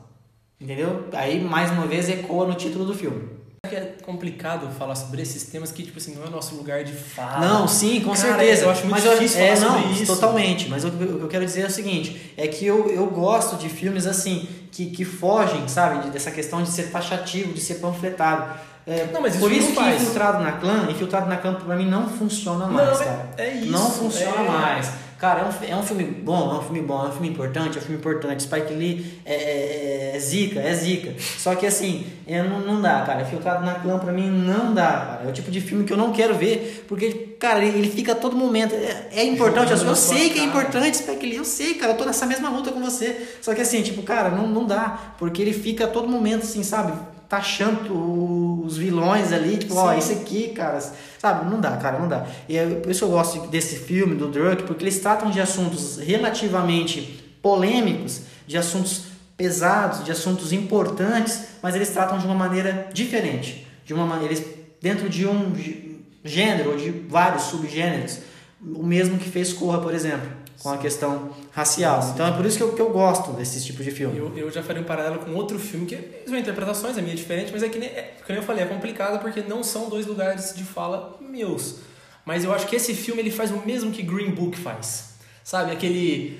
Entendeu? 0.59 1.07
Aí 1.13 1.39
mais 1.41 1.71
uma 1.71 1.85
vez 1.85 2.09
ecoa 2.09 2.45
no 2.47 2.55
título 2.55 2.85
do 2.85 2.93
filme. 2.93 3.38
É 3.63 3.67
que 3.67 3.75
é 3.75 3.95
complicado 4.05 4.69
falar 4.77 4.95
sobre 4.95 5.21
esses 5.21 5.43
temas 5.43 5.69
que, 5.71 5.83
tipo 5.83 5.97
assim, 5.97 6.15
não 6.15 6.25
é 6.25 6.29
nosso 6.29 6.55
lugar 6.55 6.83
de 6.83 6.93
fala. 6.93 7.45
Não, 7.45 7.67
sim, 7.67 7.99
com 7.99 8.13
Cara, 8.13 8.37
certeza. 8.37 8.63
eu 8.63 8.69
acho 8.69 8.81
muito 8.87 8.91
mas 8.91 9.03
difícil 9.03 9.41
é, 9.41 9.55
falar 9.55 9.81
não, 9.81 9.91
isso. 9.91 10.05
Totalmente. 10.05 10.69
Mas 10.69 10.85
o 10.85 10.91
que 10.91 11.03
eu- 11.03 11.19
eu 11.21 11.27
quero 11.27 11.45
dizer 11.45 11.61
é 11.63 11.65
o 11.65 11.69
seguinte: 11.69 12.33
é 12.37 12.47
que 12.47 12.65
eu, 12.65 12.89
eu 12.89 13.05
gosto 13.07 13.57
de 13.57 13.67
filmes 13.67 14.07
assim, 14.07 14.47
que, 14.71 14.85
que 14.91 15.03
fogem, 15.03 15.67
sabe, 15.67 16.05
de- 16.05 16.09
dessa 16.11 16.31
questão 16.31 16.63
de 16.63 16.69
ser 16.69 16.83
taxativo, 16.89 17.51
de 17.53 17.59
ser 17.59 17.75
panfletado. 17.75 18.57
É, 18.87 19.07
Não, 19.11 19.21
mas 19.21 19.33
isso 19.33 19.43
por 19.43 19.51
isso 19.51 19.67
que 19.69 19.75
faz. 19.75 20.01
Infiltrado 20.01 20.41
na 20.41 20.53
Clã, 20.53 20.87
Infiltrado 20.89 21.27
na 21.29 21.35
Clã 21.37 21.53
pra 21.55 21.75
mim 21.75 21.85
não 21.85 22.07
funciona 22.07 22.65
mais, 22.65 22.87
Não, 22.87 23.01
é- 23.01 23.05
cara. 23.05 23.29
é 23.37 23.53
isso, 23.55 23.71
Não 23.71 23.91
funciona 23.91 24.41
é. 24.41 24.47
mais. 24.47 24.89
Cara, 25.19 25.41
é 25.41 25.43
um, 25.43 25.73
é 25.73 25.75
um 25.75 25.83
filme 25.83 26.05
bom, 26.05 26.55
é 26.55 26.59
um 26.59 26.61
filme 26.61 26.81
bom, 26.81 27.05
é 27.05 27.09
um 27.09 27.11
filme 27.11 27.27
importante, 27.27 27.77
é 27.77 27.81
um 27.81 27.83
filme 27.83 27.97
importante. 27.97 28.43
Spike 28.43 28.73
Lee 28.73 29.19
é, 29.25 29.33
é, 29.33 30.15
é 30.15 30.19
zica, 30.19 30.61
é 30.61 30.73
zica. 30.73 31.13
Só 31.37 31.55
que 31.55 31.65
assim, 31.65 32.05
é, 32.25 32.41
não, 32.41 32.61
não 32.61 32.81
dá, 32.81 33.01
cara. 33.01 33.23
Infiltrado 33.23 33.65
na 33.65 33.75
Clã 33.75 33.99
pra 33.99 34.13
mim 34.13 34.29
não 34.29 34.73
dá, 34.73 34.87
cara. 34.87 35.21
É 35.25 35.29
o 35.29 35.33
tipo 35.33 35.51
de 35.51 35.59
filme 35.59 35.83
que 35.83 35.91
eu 35.91 35.97
não 35.97 36.13
quero 36.13 36.35
ver, 36.35 36.85
porque, 36.87 37.35
cara, 37.37 37.61
ele, 37.61 37.79
ele 37.79 37.91
fica 37.91 38.13
a 38.13 38.15
todo 38.15 38.33
momento. 38.33 38.73
É, 38.73 39.09
é 39.11 39.23
importante, 39.25 39.73
eu, 39.73 39.77
eu 39.77 39.95
sei 39.95 40.29
que 40.29 40.39
é 40.39 40.43
importante, 40.43 40.95
Spike 40.95 41.25
Lee, 41.25 41.35
eu 41.35 41.43
sei, 41.43 41.73
cara. 41.73 41.91
Eu 41.91 41.97
tô 41.97 42.05
nessa 42.05 42.25
mesma 42.25 42.49
luta 42.49 42.71
com 42.71 42.79
você. 42.79 43.27
Só 43.41 43.53
que 43.53 43.59
assim, 43.59 43.81
tipo, 43.81 44.01
cara, 44.03 44.29
não, 44.29 44.47
não 44.47 44.65
dá. 44.65 45.15
Porque 45.17 45.41
ele 45.41 45.51
fica 45.51 45.83
a 45.83 45.87
todo 45.87 46.07
momento, 46.07 46.43
assim, 46.43 46.63
sabe? 46.63 46.93
Taxando 47.29 48.63
os 48.65 48.75
vilões 48.75 49.31
ali, 49.31 49.57
tipo, 49.57 49.75
ó, 49.75 49.91
Sim. 49.93 49.97
esse 49.99 50.13
aqui, 50.13 50.47
cara, 50.49 50.79
sabe? 51.19 51.49
Não 51.49 51.61
dá, 51.61 51.77
cara, 51.77 51.99
não 51.99 52.07
dá. 52.07 52.25
E 52.47 52.57
é 52.57 52.65
por 52.65 52.89
isso 52.91 53.05
eu 53.05 53.09
gosto 53.09 53.47
desse 53.47 53.75
filme, 53.77 54.15
do 54.15 54.27
Drunk, 54.29 54.63
porque 54.63 54.83
eles 54.83 54.97
tratam 54.99 55.29
de 55.29 55.39
assuntos 55.39 55.97
relativamente 55.97 57.23
polêmicos, 57.41 58.21
de 58.47 58.57
assuntos 58.57 59.03
pesados, 59.37 60.03
de 60.03 60.11
assuntos 60.11 60.51
importantes, 60.51 61.41
mas 61.61 61.75
eles 61.75 61.89
tratam 61.89 62.17
de 62.17 62.25
uma 62.25 62.35
maneira 62.35 62.89
diferente, 62.93 63.65
de 63.85 63.93
uma 63.93 64.05
maneira 64.05 64.33
eles 64.33 64.45
dentro 64.81 65.07
de 65.07 65.25
um 65.27 65.55
gê- 65.55 65.97
gênero 66.23 66.71
ou 66.71 66.77
de 66.77 66.89
vários 66.89 67.43
subgêneros, 67.43 68.19
o 68.61 68.83
mesmo 68.83 69.17
que 69.17 69.29
fez 69.29 69.53
Corra, 69.53 69.79
por 69.79 69.93
exemplo, 69.93 70.27
com 70.61 70.69
a 70.69 70.77
questão 70.77 71.29
racial. 71.51 72.01
Sim. 72.01 72.11
Então 72.13 72.27
é 72.27 72.31
por 72.31 72.45
isso 72.45 72.57
que 72.57 72.63
eu, 72.63 72.73
que 72.73 72.81
eu 72.81 72.89
gosto 72.89 73.31
desses 73.31 73.63
tipos 73.65 73.85
de 73.85 73.91
filme. 73.91 74.17
Eu, 74.17 74.31
eu 74.37 74.51
já 74.51 74.61
faria 74.61 74.81
um 74.81 74.85
paralelo 74.85 75.19
com 75.19 75.31
outro 75.33 75.57
filme 75.57 75.85
que 75.85 75.97
são 76.27 76.37
interpretações, 76.37 76.97
a 76.97 77.01
minha 77.01 77.13
é 77.13 77.17
diferente, 77.17 77.51
mas 77.51 77.63
é 77.63 77.69
que 77.69 77.79
nem, 77.79 77.89
é, 77.89 78.13
nem 78.27 78.37
eu 78.37 78.43
falei, 78.43 78.63
é 78.63 78.67
complicado 78.67 79.19
porque 79.21 79.41
não 79.41 79.63
são 79.63 79.89
dois 79.89 80.05
lugares 80.05 80.53
de 80.55 80.63
fala 80.63 81.17
meus. 81.21 81.77
Mas 82.25 82.43
eu 82.43 82.53
acho 82.53 82.67
que 82.67 82.75
esse 82.75 82.93
filme 82.93 83.21
ele 83.21 83.31
faz 83.31 83.49
o 83.51 83.61
mesmo 83.65 83.91
que 83.91 84.03
Green 84.03 84.31
Book 84.31 84.57
faz. 84.57 85.09
Sabe, 85.41 85.71
aquele 85.71 86.39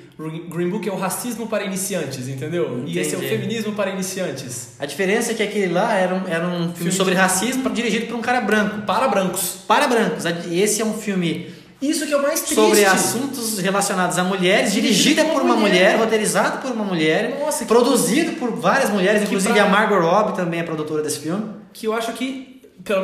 Green 0.51 0.69
Book 0.69 0.87
é 0.87 0.91
o 0.91 0.95
racismo 0.95 1.47
para 1.47 1.63
iniciantes, 1.63 2.27
entendeu? 2.27 2.83
E 2.85 2.99
esse 2.99 3.15
é 3.15 3.17
o 3.17 3.21
Entendi. 3.23 3.37
feminismo 3.41 3.73
para 3.73 3.89
iniciantes. 3.89 4.73
A 4.77 4.85
diferença 4.85 5.31
é 5.31 5.33
que 5.33 5.41
aquele 5.41 5.73
lá 5.73 5.95
era 5.95 6.13
um, 6.13 6.27
era 6.27 6.47
um 6.47 6.57
filme, 6.59 6.75
Filme 6.75 6.91
sobre 6.91 7.15
de- 7.15 7.19
racismo 7.19 7.67
dirigido 7.71 8.05
por 8.05 8.15
um 8.17 8.21
cara 8.21 8.39
branco. 8.41 8.81
Para 8.85 9.07
brancos. 9.07 9.57
Para 9.67 9.87
brancos. 9.87 10.25
Esse 10.51 10.83
é 10.83 10.85
um 10.85 10.93
filme 10.93 11.51
Isso 11.81 12.06
que 12.06 12.14
é 12.14 12.18
o 12.18 12.22
mais 12.22 12.41
triste. 12.41 12.56
sobre 12.56 12.84
assuntos 12.85 13.57
relacionados 13.60 14.18
a 14.18 14.23
mulheres, 14.23 14.73
dirigida 14.73 15.23
por 15.26 15.41
uma 15.41 15.56
mulher, 15.56 15.97
roteirizado 15.97 16.61
por 16.61 16.72
uma 16.72 16.84
mulher, 16.84 17.38
Nossa, 17.39 17.60
que- 17.60 17.65
produzido 17.65 18.34
por 18.34 18.51
várias 18.51 18.89
mulheres, 18.89 19.22
Que 19.22 19.27
inclusive 19.27 19.53
pra- 19.53 19.64
a 19.64 19.69
Margot 19.69 19.99
Robbie 19.99 20.35
também 20.35 20.60
é 20.60 20.64
produtora 20.64 21.01
desse 21.01 21.19
filme. 21.19 21.51
que 21.72 21.88
eu 21.88 21.93
acho 21.93 22.11
que 22.14 22.60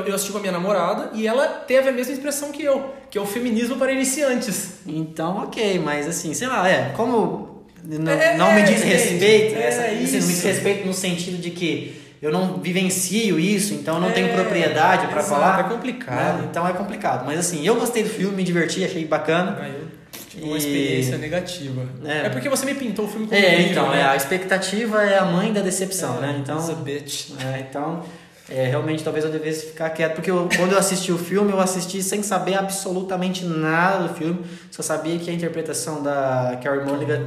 eu 0.06 0.14
assisti 0.16 0.32
com 0.32 0.38
a 0.40 0.42
minha 0.42 0.52
namorada 0.54 1.12
e 1.14 1.26
ela 1.28 1.48
teve 1.48 1.88
a 1.90 1.92
mesma 1.92 2.14
expressão 2.14 2.52
que 2.52 2.64
eu, 2.64 2.90
que 3.10 3.18
é 3.18 3.22
o 3.22 3.26
feminismo 3.26 3.76
para 3.78 3.92
iniciantes. 3.92 4.80
Então, 4.88 5.38
ok, 5.44 5.80
mas 5.80 6.08
assim, 6.08 6.34
sei 6.34 6.48
lá, 6.48 6.68
é, 6.70 6.92
como 6.96 7.66
não, 7.84 8.12
É, 8.12 8.36
não 8.38 8.54
me 8.54 8.64
diz 8.64 8.82
respeito, 8.82 9.56
É, 9.56 9.68
essa, 9.68 9.82
assim, 9.82 9.96
não 9.96 10.02
me 10.02 10.08
diz 10.08 10.30
isso. 10.30 10.48
respeito 10.48 10.86
no 10.88 10.94
sentido 10.94 11.38
de 11.42 11.52
que 11.52 12.02
eu 12.26 12.32
não 12.32 12.58
vivencio 12.60 13.40
isso, 13.40 13.74
então 13.74 13.96
eu 13.96 14.02
não 14.02 14.10
É, 14.10 14.14
tenho 14.14 14.34
propriedade 14.34 15.08
para 15.08 15.22
falar. 15.22 15.60
é 15.60 15.64
complicado. 15.64 16.40
né? 16.42 16.48
Então 16.50 16.68
é 16.68 16.74
complicado. 16.74 17.26
Mas 17.26 17.40
assim, 17.40 17.66
eu 17.66 17.76
gostei 17.76 18.04
do 18.04 18.10
filme, 18.10 18.36
me 18.38 18.44
diverti, 18.44 18.84
achei 18.84 19.06
bacana. 19.06 19.58
Aí 19.62 19.72
eu 19.72 19.88
tive 20.30 20.44
uma 20.46 20.56
E- 20.56 20.58
experiência 20.58 21.18
negativa. 21.18 21.84
É. 22.04 22.26
É. 22.26 22.30
porque 22.30 22.50
você 22.50 22.66
me 22.66 22.74
pintou 22.76 23.06
o 23.06 23.08
filme 23.08 23.28
como 23.28 23.40
É, 23.40 23.62
então, 23.62 23.90
né? 23.92 24.00
é, 24.02 24.04
a 24.06 24.16
expectativa 24.16 25.04
é 25.04 25.18
a 25.20 25.26
mãe 25.26 25.54
da 25.54 25.62
decepção, 25.62 26.20
né? 26.20 26.38
Então. 26.42 26.58
É, 27.44 27.60
então, 27.70 28.04
é, 28.50 28.66
realmente 28.68 29.04
talvez 29.04 29.24
eu 29.26 29.32
devesse 29.32 29.68
ficar 29.68 29.90
quieto, 29.92 30.16
porque 30.16 30.30
eu- 30.32 30.50
quando 30.58 30.72
eu 30.74 30.78
assisti 30.80 31.12
o 31.12 31.18
filme, 31.18 31.52
eu 31.52 31.60
assisti 31.60 32.02
sem 32.04 32.22
saber 32.24 32.56
absolutamente 32.56 33.46
nada 33.46 34.08
do 34.08 34.14
filme, 34.14 34.40
só 34.72 34.82
sabia 34.84 35.18
que 35.20 35.30
a 35.30 35.34
interpretação 35.34 36.02
da 36.04 36.60
Carrie 36.64 36.84
Mulligan 36.84 37.22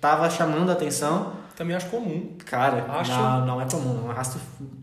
tava 0.00 0.28
chamando 0.30 0.70
a 0.70 0.72
atenção. 0.72 1.43
Também 1.56 1.76
acho 1.76 1.86
comum. 1.88 2.36
Cara, 2.44 2.84
Acho- 2.88 3.12
não, 3.12 3.46
não 3.46 3.60
é 3.60 3.64
comum, 3.66 3.94
não 3.94 4.10
arrasto. 4.10 4.38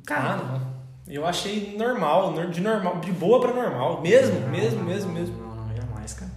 Cara, 0.05 0.33
Ah, 0.33 0.37
não. 0.37 0.81
Eu 1.07 1.25
achei 1.25 1.75
normal, 1.77 2.31
nor- 2.31 2.49
de 2.49 2.61
normal, 2.61 2.99
de 3.01 3.11
boa 3.11 3.41
pra 3.41 3.53
normal. 3.53 4.01
Mesmo, 4.01 4.39
não, 4.39 4.49
mesmo, 4.49 4.79
não, 4.79 4.85
mesmo, 4.85 5.07
não, 5.11 5.19
mesmo. 5.19 5.37
Não, 5.37 5.55
não, 5.67 5.75
jamais, 5.75 6.13
cara. 6.13 6.31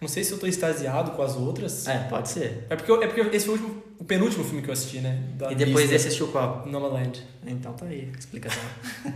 Não 0.00 0.06
sei 0.08 0.22
se 0.22 0.32
eu 0.32 0.38
tô 0.38 0.46
extasiado 0.46 1.10
com 1.12 1.22
as 1.22 1.34
outras. 1.36 1.86
É, 1.88 1.98
pode 2.08 2.28
ser. 2.28 2.66
É 2.70 2.76
porque, 2.76 2.90
eu- 2.90 3.02
é 3.02 3.06
porque 3.08 3.36
esse 3.36 3.46
foi 3.46 3.56
o, 3.56 3.58
último, 3.60 3.82
o 3.98 4.04
penúltimo 4.04 4.44
filme 4.44 4.62
que 4.62 4.68
eu 4.68 4.72
assisti, 4.72 5.00
né? 5.00 5.22
Da 5.36 5.50
e 5.50 5.54
depois 5.56 5.88
desse 5.90 6.06
assistiu 6.08 6.28
qual? 6.28 6.64
Nomaland. 6.66 7.20
Então 7.44 7.72
tá 7.72 7.86
aí, 7.86 8.12
explicação. 8.16 8.62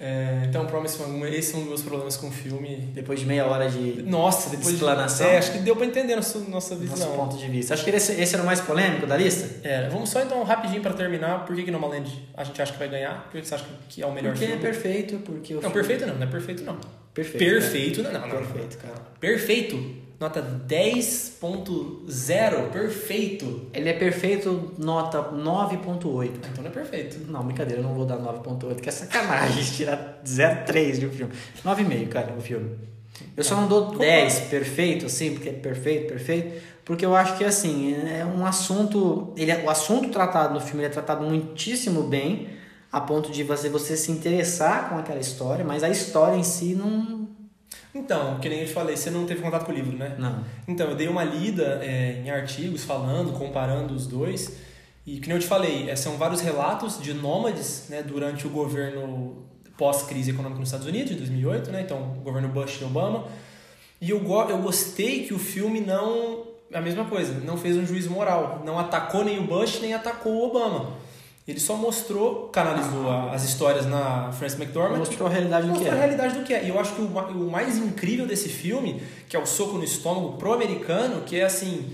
É, 0.00 0.44
então, 0.48 0.64
Promise 0.66 0.96
esse 1.34 1.54
é 1.54 1.56
um 1.56 1.60
dos 1.60 1.68
meus 1.68 1.82
problemas 1.82 2.16
com 2.16 2.28
o 2.28 2.30
filme. 2.30 2.76
Depois 2.94 3.18
de 3.18 3.26
meia 3.26 3.44
hora 3.46 3.68
de 3.68 4.00
Nossa, 4.02 4.48
depois 4.48 4.74
explanação. 4.74 5.26
De, 5.26 5.32
é, 5.34 5.38
acho 5.38 5.52
que 5.52 5.58
deu 5.58 5.74
pra 5.74 5.84
entender 5.86 6.14
nossa, 6.14 6.38
nossa 6.40 6.76
visão. 6.76 6.96
Nosso 6.96 7.10
ponto 7.16 7.36
de 7.36 7.48
vista. 7.48 7.74
Acho 7.74 7.84
que 7.84 7.90
esse, 7.90 8.12
esse 8.12 8.34
era 8.34 8.42
o 8.44 8.46
mais 8.46 8.60
polêmico 8.60 9.06
da 9.06 9.16
lista. 9.16 9.66
É, 9.66 9.88
vamos 9.88 10.08
só 10.08 10.22
então 10.22 10.42
rapidinho 10.44 10.80
pra 10.82 10.92
terminar. 10.92 11.44
Por 11.44 11.56
que, 11.56 11.64
que 11.64 11.70
Nomaland 11.72 12.08
a 12.36 12.44
gente 12.44 12.62
acha 12.62 12.72
que 12.72 12.78
vai 12.78 12.88
ganhar? 12.88 13.24
Por 13.30 13.40
que 13.40 13.46
você 13.46 13.54
acha 13.56 13.64
que 13.88 14.00
é 14.00 14.06
o 14.06 14.12
melhor 14.12 14.32
porque 14.32 14.46
filme? 14.46 14.62
é 14.62 14.64
perfeito, 14.64 15.18
porque 15.18 15.52
o 15.54 15.56
Não, 15.56 15.62
filme- 15.62 15.74
perfeito 15.74 16.06
não, 16.06 16.14
não 16.14 16.22
é 16.22 16.30
perfeito 16.30 16.62
não. 16.62 16.78
Perfeito. 17.12 17.38
Perfeito, 17.38 18.02
não, 18.04 18.12
não, 18.12 18.20
não. 18.28 18.36
Perfeito, 18.36 18.78
cara. 18.78 18.94
Perfeito. 19.18 20.07
Nota 20.20 20.42
10.0, 20.42 22.70
perfeito. 22.72 23.68
Ele 23.72 23.88
é 23.88 23.92
perfeito, 23.92 24.74
nota 24.76 25.22
9.8. 25.22 26.32
Então 26.38 26.64
não 26.64 26.66
é 26.66 26.70
perfeito. 26.70 27.20
Não, 27.30 27.44
brincadeira, 27.44 27.80
eu 27.80 27.84
não 27.84 27.94
vou 27.94 28.04
dar 28.04 28.18
9.8, 28.18 28.80
que 28.80 28.88
é 28.88 28.92
sacanagem 28.92 29.62
tirar 29.72 30.20
0.3 30.24 30.98
de 30.98 31.06
um 31.06 31.10
filme. 31.10 31.32
9,5, 31.64 32.08
cara, 32.08 32.34
o 32.36 32.40
filme. 32.40 32.76
Eu 33.36 33.44
só 33.44 33.54
não 33.54 33.68
dou 33.68 33.96
10 33.96 34.40
perfeito, 34.50 35.06
assim, 35.06 35.34
porque 35.34 35.50
é 35.50 35.52
perfeito, 35.52 36.08
perfeito, 36.08 36.62
porque 36.84 37.06
eu 37.06 37.14
acho 37.14 37.36
que, 37.36 37.44
assim, 37.44 37.94
é 37.94 38.24
um 38.24 38.44
assunto... 38.44 39.32
Ele 39.36 39.52
é, 39.52 39.62
o 39.64 39.70
assunto 39.70 40.08
tratado 40.08 40.54
no 40.54 40.60
filme 40.60 40.84
é 40.84 40.88
tratado 40.88 41.24
muitíssimo 41.24 42.02
bem, 42.02 42.48
a 42.90 43.00
ponto 43.00 43.30
de 43.30 43.44
você, 43.44 43.68
você 43.68 43.96
se 43.96 44.10
interessar 44.10 44.88
com 44.88 44.98
aquela 44.98 45.20
história, 45.20 45.64
mas 45.64 45.84
a 45.84 45.88
história 45.88 46.36
em 46.36 46.42
si 46.42 46.74
não... 46.74 47.27
Então, 47.94 48.38
que 48.38 48.48
nem 48.48 48.60
eu 48.60 48.66
te 48.66 48.72
falei, 48.72 48.96
você 48.96 49.10
não 49.10 49.26
teve 49.26 49.40
contato 49.40 49.64
com 49.64 49.72
o 49.72 49.74
livro, 49.74 49.96
né? 49.96 50.14
Não. 50.18 50.44
Então, 50.66 50.88
eu 50.88 50.96
dei 50.96 51.08
uma 51.08 51.24
lida 51.24 51.80
é, 51.82 52.22
em 52.24 52.30
artigos 52.30 52.84
falando, 52.84 53.32
comparando 53.38 53.94
os 53.94 54.06
dois. 54.06 54.56
E, 55.06 55.20
que 55.20 55.28
nem 55.28 55.36
eu 55.36 55.40
te 55.40 55.48
falei, 55.48 55.88
é, 55.88 55.96
são 55.96 56.16
vários 56.16 56.40
relatos 56.40 57.00
de 57.00 57.14
nômades 57.14 57.86
né, 57.88 58.02
durante 58.02 58.46
o 58.46 58.50
governo 58.50 59.44
pós-crise 59.76 60.30
econômica 60.30 60.60
nos 60.60 60.68
Estados 60.68 60.86
Unidos, 60.86 61.10
de 61.10 61.16
2008, 61.16 61.70
né? 61.70 61.80
Então, 61.82 62.16
o 62.18 62.20
governo 62.20 62.48
Bush 62.48 62.80
e 62.80 62.84
Obama. 62.84 63.26
E 64.00 64.10
eu, 64.10 64.20
go 64.20 64.42
eu 64.42 64.58
gostei 64.58 65.24
que 65.24 65.32
o 65.32 65.38
filme 65.38 65.80
não... 65.80 66.46
A 66.72 66.82
mesma 66.82 67.06
coisa, 67.06 67.40
não 67.40 67.56
fez 67.56 67.76
um 67.78 67.86
juízo 67.86 68.10
moral. 68.10 68.62
Não 68.66 68.78
atacou 68.78 69.24
nem 69.24 69.38
o 69.38 69.44
Bush, 69.44 69.80
nem 69.80 69.94
atacou 69.94 70.32
o 70.34 70.44
Obama. 70.48 70.92
Ele 71.48 71.58
só 71.58 71.74
mostrou, 71.76 72.48
canalizou 72.50 73.08
as 73.32 73.42
histórias 73.42 73.86
na 73.86 74.30
Frances 74.32 74.60
McDormand. 74.60 74.98
Mostrou 74.98 75.26
a 75.28 75.30
realidade 75.32 75.66
do 75.66 75.72
que 75.72 75.78
Mostrou 75.78 75.94
a 75.94 75.96
é. 75.96 76.00
realidade 76.06 76.38
do 76.38 76.44
que 76.44 76.52
é. 76.52 76.64
E 76.64 76.68
eu 76.68 76.78
acho 76.78 76.94
que 76.94 77.00
o, 77.00 77.08
ma- 77.08 77.26
o 77.28 77.50
mais 77.50 77.78
incrível 77.78 78.26
desse 78.26 78.50
filme, 78.50 79.02
que 79.28 79.34
é 79.34 79.40
o 79.40 79.46
soco 79.46 79.78
no 79.78 79.82
estômago 79.84 80.36
pro 80.36 80.52
americano, 80.52 81.22
que 81.22 81.36
é 81.36 81.44
assim. 81.46 81.90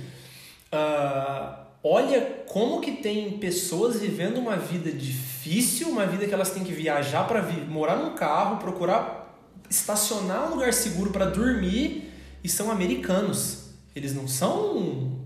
ah, 0.72 1.60
olha 1.84 2.20
como 2.48 2.80
que 2.80 2.92
tem 2.92 3.38
pessoas 3.38 4.00
vivendo 4.00 4.38
uma 4.38 4.56
vida 4.56 4.90
difícil, 4.90 5.88
uma 5.88 6.04
vida 6.06 6.26
que 6.26 6.34
elas 6.34 6.50
têm 6.50 6.64
que 6.64 6.72
viajar 6.72 7.26
para 7.28 7.42
morar 7.68 7.96
num 7.96 8.14
carro, 8.14 8.56
procurar 8.56 9.22
estacionar 9.70 10.48
um 10.48 10.54
lugar 10.54 10.72
seguro 10.72 11.10
para 11.10 11.26
dormir 11.26 12.12
e 12.42 12.48
são 12.48 12.70
americanos. 12.70 13.70
Eles 13.94 14.14
não 14.14 14.26
são 14.26 15.23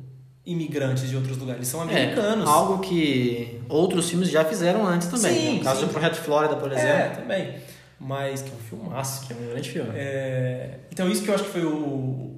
imigrantes 0.51 1.09
de 1.09 1.15
outros 1.15 1.37
lugares, 1.37 1.59
eles 1.61 1.69
são 1.69 1.81
americanos. 1.83 2.49
É, 2.49 2.53
algo 2.53 2.79
que 2.79 3.61
outros 3.69 4.09
filmes 4.09 4.31
já 4.31 4.45
fizeram 4.45 4.87
antes 4.87 5.09
também. 5.09 5.35
Sim, 5.35 5.59
no 5.59 5.65
caso 5.65 5.81
sim. 5.81 5.87
do 5.87 5.93
Projeto 5.93 6.17
Flórida, 6.17 6.57
por 6.57 6.73
exemplo, 6.73 6.89
É, 6.89 7.09
também. 7.11 7.55
Mas 8.01 8.43
que 8.43 8.51
é 8.51 8.53
um 8.55 8.59
filmaço. 8.59 9.27
que 9.27 9.33
é 9.33 9.37
um 9.37 9.51
grande 9.51 9.71
filme. 9.71 9.91
É, 9.95 10.79
então 10.93 11.09
isso 11.11 11.23
que 11.23 11.29
eu 11.29 11.35
acho 11.35 11.45
que 11.45 11.51
foi 11.51 11.65
o, 11.65 12.31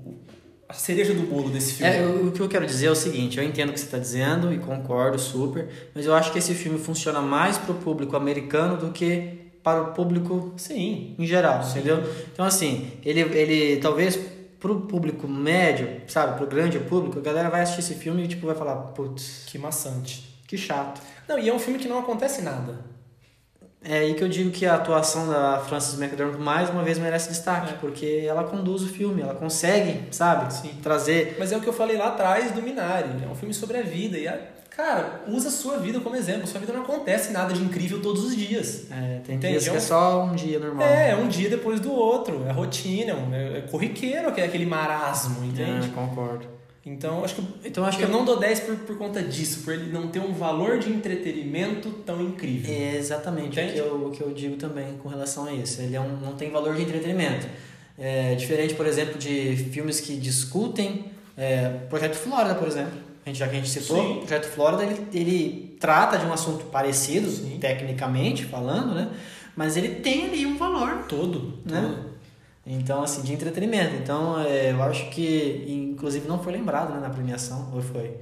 a 0.69 0.73
cereja 0.73 1.13
do 1.15 1.23
bolo 1.23 1.51
desse 1.51 1.75
filme. 1.75 1.93
É, 1.95 2.01
o, 2.01 2.29
o 2.29 2.33
que 2.33 2.41
eu 2.41 2.49
quero 2.49 2.67
dizer 2.67 2.87
é 2.87 2.91
o 2.91 2.95
seguinte, 2.97 3.39
eu 3.39 3.45
entendo 3.45 3.69
o 3.71 3.73
que 3.73 3.79
você 3.81 3.87
está 3.87 3.99
dizendo 3.99 4.53
e 4.53 4.59
concordo 4.59 5.19
super, 5.19 5.69
mas 5.95 6.07
eu 6.07 6.15
acho 6.15 6.33
que 6.33 6.39
esse 6.39 6.55
filme 6.55 6.79
funciona 6.79 7.21
mais 7.21 7.59
para 7.59 7.73
o 7.73 7.75
público 7.75 8.17
americano 8.17 8.77
do 8.77 8.91
que 8.91 9.39
para 9.63 9.83
o 9.83 9.87
público 9.93 10.55
Sim. 10.57 11.15
em 11.19 11.27
geral, 11.27 11.63
Sim. 11.63 11.81
entendeu? 11.81 12.03
Então 12.33 12.45
assim, 12.47 12.91
ele, 13.05 13.21
ele 13.21 13.77
talvez 13.77 14.19
para 14.61 14.71
o 14.73 14.83
público 14.83 15.27
médio, 15.27 16.03
sabe, 16.07 16.35
para 16.37 16.45
o 16.45 16.47
grande 16.47 16.79
público, 16.79 17.19
a 17.19 17.23
galera 17.23 17.49
vai 17.49 17.63
assistir 17.63 17.81
esse 17.81 17.95
filme 17.95 18.25
e 18.25 18.29
tipo 18.29 18.47
vai 18.47 18.55
falar, 18.55 18.77
putz, 18.93 19.45
Que 19.47 19.59
maçante. 19.59 20.39
que 20.47 20.57
chato. 20.59 21.01
Não, 21.27 21.39
e 21.39 21.49
é 21.49 21.55
um 21.55 21.59
filme 21.59 21.79
que 21.79 21.89
não 21.89 21.99
acontece 21.99 22.43
nada. 22.43 22.79
É 23.83 24.01
aí 24.01 24.13
que 24.15 24.23
eu 24.23 24.29
digo 24.29 24.51
que 24.51 24.67
a 24.67 24.75
atuação 24.75 25.27
da 25.27 25.59
Frances 25.61 25.99
McDormand 25.99 26.37
mais 26.39 26.69
uma 26.69 26.83
vez 26.83 26.99
merece 26.99 27.31
destaque, 27.31 27.73
É. 27.73 27.77
porque 27.79 28.25
ela 28.29 28.45
conduz 28.45 28.83
o 28.83 28.89
filme, 28.89 29.23
ela 29.23 29.35
consegue, 29.35 30.03
sabe, 30.15 30.53
Sim. 30.53 30.69
trazer 30.83 31.37
Mas 31.39 31.51
é 31.51 31.57
o 31.57 31.61
que 31.63 31.69
eu 31.69 31.73
falei 31.73 31.97
lá 31.97 32.09
atrás 32.09 32.53
do 32.53 32.61
Minari. 32.61 33.09
É 33.25 33.27
um 33.27 33.35
filme 33.35 33.55
sobre 33.55 33.79
a 33.79 33.83
vida. 33.83 34.19
E, 34.19 34.29
a, 34.29 34.39
cara, 34.81 35.23
usa 35.29 35.49
a 35.49 35.51
sua 35.51 35.79
vida 35.79 36.01
como 36.01 36.17
exemplo. 36.17 36.47
Sua 36.47 36.61
vida 36.61 36.73
não 36.73 36.83
acontece 36.83 37.33
nada 37.33 37.53
de 37.53 37.63
incrível 37.63 38.01
todos 38.01 38.25
os 38.25 38.35
dias. 38.37 38.87
É, 38.91 39.21
tem 39.25 39.37
Entende? 39.37 39.53
dias 39.53 39.65
que 39.65 39.71
É 39.71 39.77
é 39.77 39.81
só 39.81 40.25
um 40.25 40.35
dia 40.35 40.59
normal. 40.59 40.87
É, 40.87 41.11
é 41.11 41.17
um 41.17 41.29
dia 41.29 41.49
depois 41.51 41.81
do 41.81 41.93
outro. 41.93 42.45
É 42.47 42.53
rotina, 42.53 43.15
é, 43.33 43.37
é- 43.55 43.59
é 43.59 43.61
corriqueiro, 43.63 44.33
que 44.33 44.41
é 44.41 44.45
aquele 44.45 44.67
marasmo, 44.67 45.45
entende? 45.45 45.89
É, 45.89 45.91
concordo. 45.95 46.47
Então, 46.85 47.23
acho 47.23 47.35
que, 47.35 47.43
Então 47.65 47.85
acho 47.85 47.99
que 47.99 48.05
eu 48.05 48.09
não 48.09 48.25
dou 48.25 48.39
10 48.39 48.61
por, 48.61 48.75
por 48.77 48.97
conta 48.97 49.23
disso, 49.23 49.63
por 49.65 49.75
ele 49.75 49.93
não 49.93 50.09
ter 50.09 50.19
um 50.19 50.33
valor 50.33 50.79
de 50.79 50.91
entretenimento 50.91 51.91
tão 52.07 52.23
incrível. 52.23 52.73
é 52.75 52.97
exatamente 52.97 53.61
o 53.61 53.73
que, 53.73 53.79
eu, 53.79 54.07
o 54.07 54.11
que 54.11 54.21
eu 54.23 54.33
digo 54.33 54.57
também 54.57 54.97
com 55.03 55.09
relação 55.09 55.45
a 55.45 55.53
isso. 55.53 55.83
Ele 55.83 55.95
é 55.95 56.01
um, 56.01 56.17
não 56.17 56.33
tem 56.33 56.51
valor 56.51 56.75
de 56.75 56.83
entretenimento. 56.83 57.47
É 57.99 58.35
diferente, 58.35 58.73
por 58.75 58.87
exemplo, 58.87 59.19
de 59.19 59.57
filmes 59.71 60.01
que 60.01 60.17
discutem 60.17 61.05
é, 61.37 61.69
Projeto 61.91 62.15
Flórida, 62.17 62.55
por 62.55 62.67
exemplo. 62.67 63.10
A 63.25 63.29
gente, 63.29 63.39
já 63.39 63.47
que 63.49 63.53
a 63.53 63.59
gente 63.59 63.69
citou, 63.69 63.97
Sim. 64.03 64.19
Projeto 64.21 64.47
Flórida 64.47 64.83
ele, 64.85 65.07
ele 65.13 65.77
trata 65.79 66.19
de 66.19 66.25
um 66.27 66.33
assunto 66.33 66.65
parecido, 66.67 67.31
Sim. 67.31 67.59
tecnicamente 67.61 68.45
falando, 68.45 68.95
né? 68.95 69.11
Mas 69.57 69.77
ele 69.77 69.97
tem 69.97 70.25
ali 70.27 70.47
um 70.47 70.57
valor 70.57 71.05
Todo, 71.09 71.59
Né? 71.65 71.81
todo. 71.81 72.11
Então, 72.67 73.03
assim, 73.03 73.23
de 73.23 73.33
entretenimento. 73.33 73.95
Então, 73.97 74.41
é, 74.41 74.71
eu 74.71 74.83
acho 74.83 75.11
que, 75.11 75.65
inclusive, 75.69 76.29
não 76.29 76.43
foi 76.43 76.53
lembrado 76.53 76.95
né, 76.95 77.01
na 77.01 77.11
premiação, 77.11 77.71
ou 77.75 77.81
foi? 77.83 78.17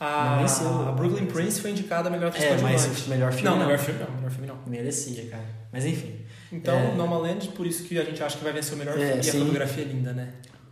A, 0.00 0.42
Não 0.62 0.88
a 0.88 0.92
Brooklyn 0.92 1.26
Prince 1.26 1.60
foi 1.60 1.70
indicada 1.70 2.08
a 2.08 2.10
melhor 2.10 2.28
atriz 2.28 2.44
É, 2.44 2.56
mas 2.58 3.06
o 3.06 3.10
melhor 3.10 3.32
filme 3.32 3.48
Não, 3.48 3.56
não. 3.58 3.66
melhor 3.66 3.78
filme 3.78 4.00
não, 4.00 4.16
melhor 4.16 4.30
filme 4.30 4.46
não. 4.48 4.56
Merecia, 4.66 5.26
cara. 5.26 5.44
Mas 5.72 5.84
enfim. 5.84 6.14
Então, 6.50 6.76
É. 6.76 6.94
Nomaland, 6.96 7.48
por 7.48 7.66
isso 7.66 7.84
que 7.84 7.96
a 7.98 8.04
gente 8.04 8.20
acha 8.22 8.36
que 8.36 8.42
vai 8.42 8.52
vencer 8.52 8.74
o 8.74 8.76
melhor 8.78 8.98
É, 8.98 9.22
filme. 9.22 9.24
E 9.24 9.28
a 9.30 9.32
fotografia 9.32 9.84
é 9.84 9.86
linda, 9.86 10.12
né? 10.12 10.28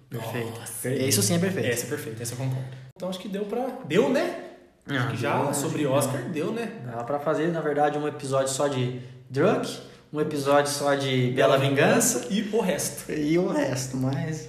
Perfeito. 0.08 0.58
Nossa, 0.58 0.88
Isso 0.90 1.22
sim 1.22 1.34
é 1.34 1.38
perfeito. 1.38 1.68
Essa 1.68 1.86
é 1.86 1.88
perfeita, 1.88 2.22
essa 2.22 2.34
eu 2.34 2.38
concordo. 2.38 2.68
Então 2.96 3.08
acho 3.08 3.18
que 3.18 3.28
deu 3.28 3.44
pra. 3.46 3.66
Deu, 3.86 4.08
né? 4.10 4.46
Ah, 4.86 4.94
Acho 4.94 5.10
que 5.10 5.16
já 5.16 5.42
deu, 5.44 5.54
sobre 5.54 5.86
Oscar, 5.86 6.22
deu, 6.30 6.52
né? 6.52 6.82
Dá 6.84 7.04
pra 7.04 7.20
fazer, 7.20 7.48
na 7.48 7.60
verdade, 7.60 7.96
um 7.98 8.08
episódio 8.08 8.52
só 8.52 8.66
de 8.66 9.00
Drunk, 9.28 9.80
um 10.12 10.20
episódio 10.20 10.72
só 10.72 10.94
de 10.94 11.30
Bela 11.32 11.56
Vingança 11.58 12.26
E 12.30 12.42
o 12.52 12.60
resto. 12.60 13.12
e 13.12 13.38
o 13.38 13.48
resto, 13.48 13.96
mas. 13.96 14.48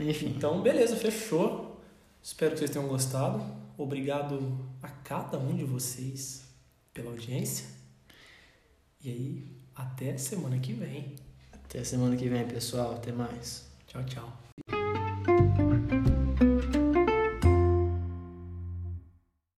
Enfim. 0.00 0.34
Então, 0.36 0.60
beleza, 0.62 0.96
fechou. 0.96 1.80
Espero 2.22 2.52
que 2.52 2.58
vocês 2.58 2.70
tenham 2.70 2.88
gostado. 2.88 3.40
Obrigado 3.78 4.58
a 4.82 4.88
cada 4.88 5.38
um 5.38 5.54
de 5.54 5.64
vocês 5.64 6.42
pela 6.92 7.10
audiência. 7.10 7.66
E 9.04 9.10
aí, 9.10 9.44
até 9.74 10.16
semana 10.16 10.58
que 10.58 10.72
vem. 10.72 11.14
Até 11.52 11.84
semana 11.84 12.16
que 12.16 12.28
vem, 12.28 12.44
pessoal. 12.46 12.94
Até 12.94 13.12
mais. 13.12 13.66
Tchau, 13.86 14.02
tchau. 14.04 14.35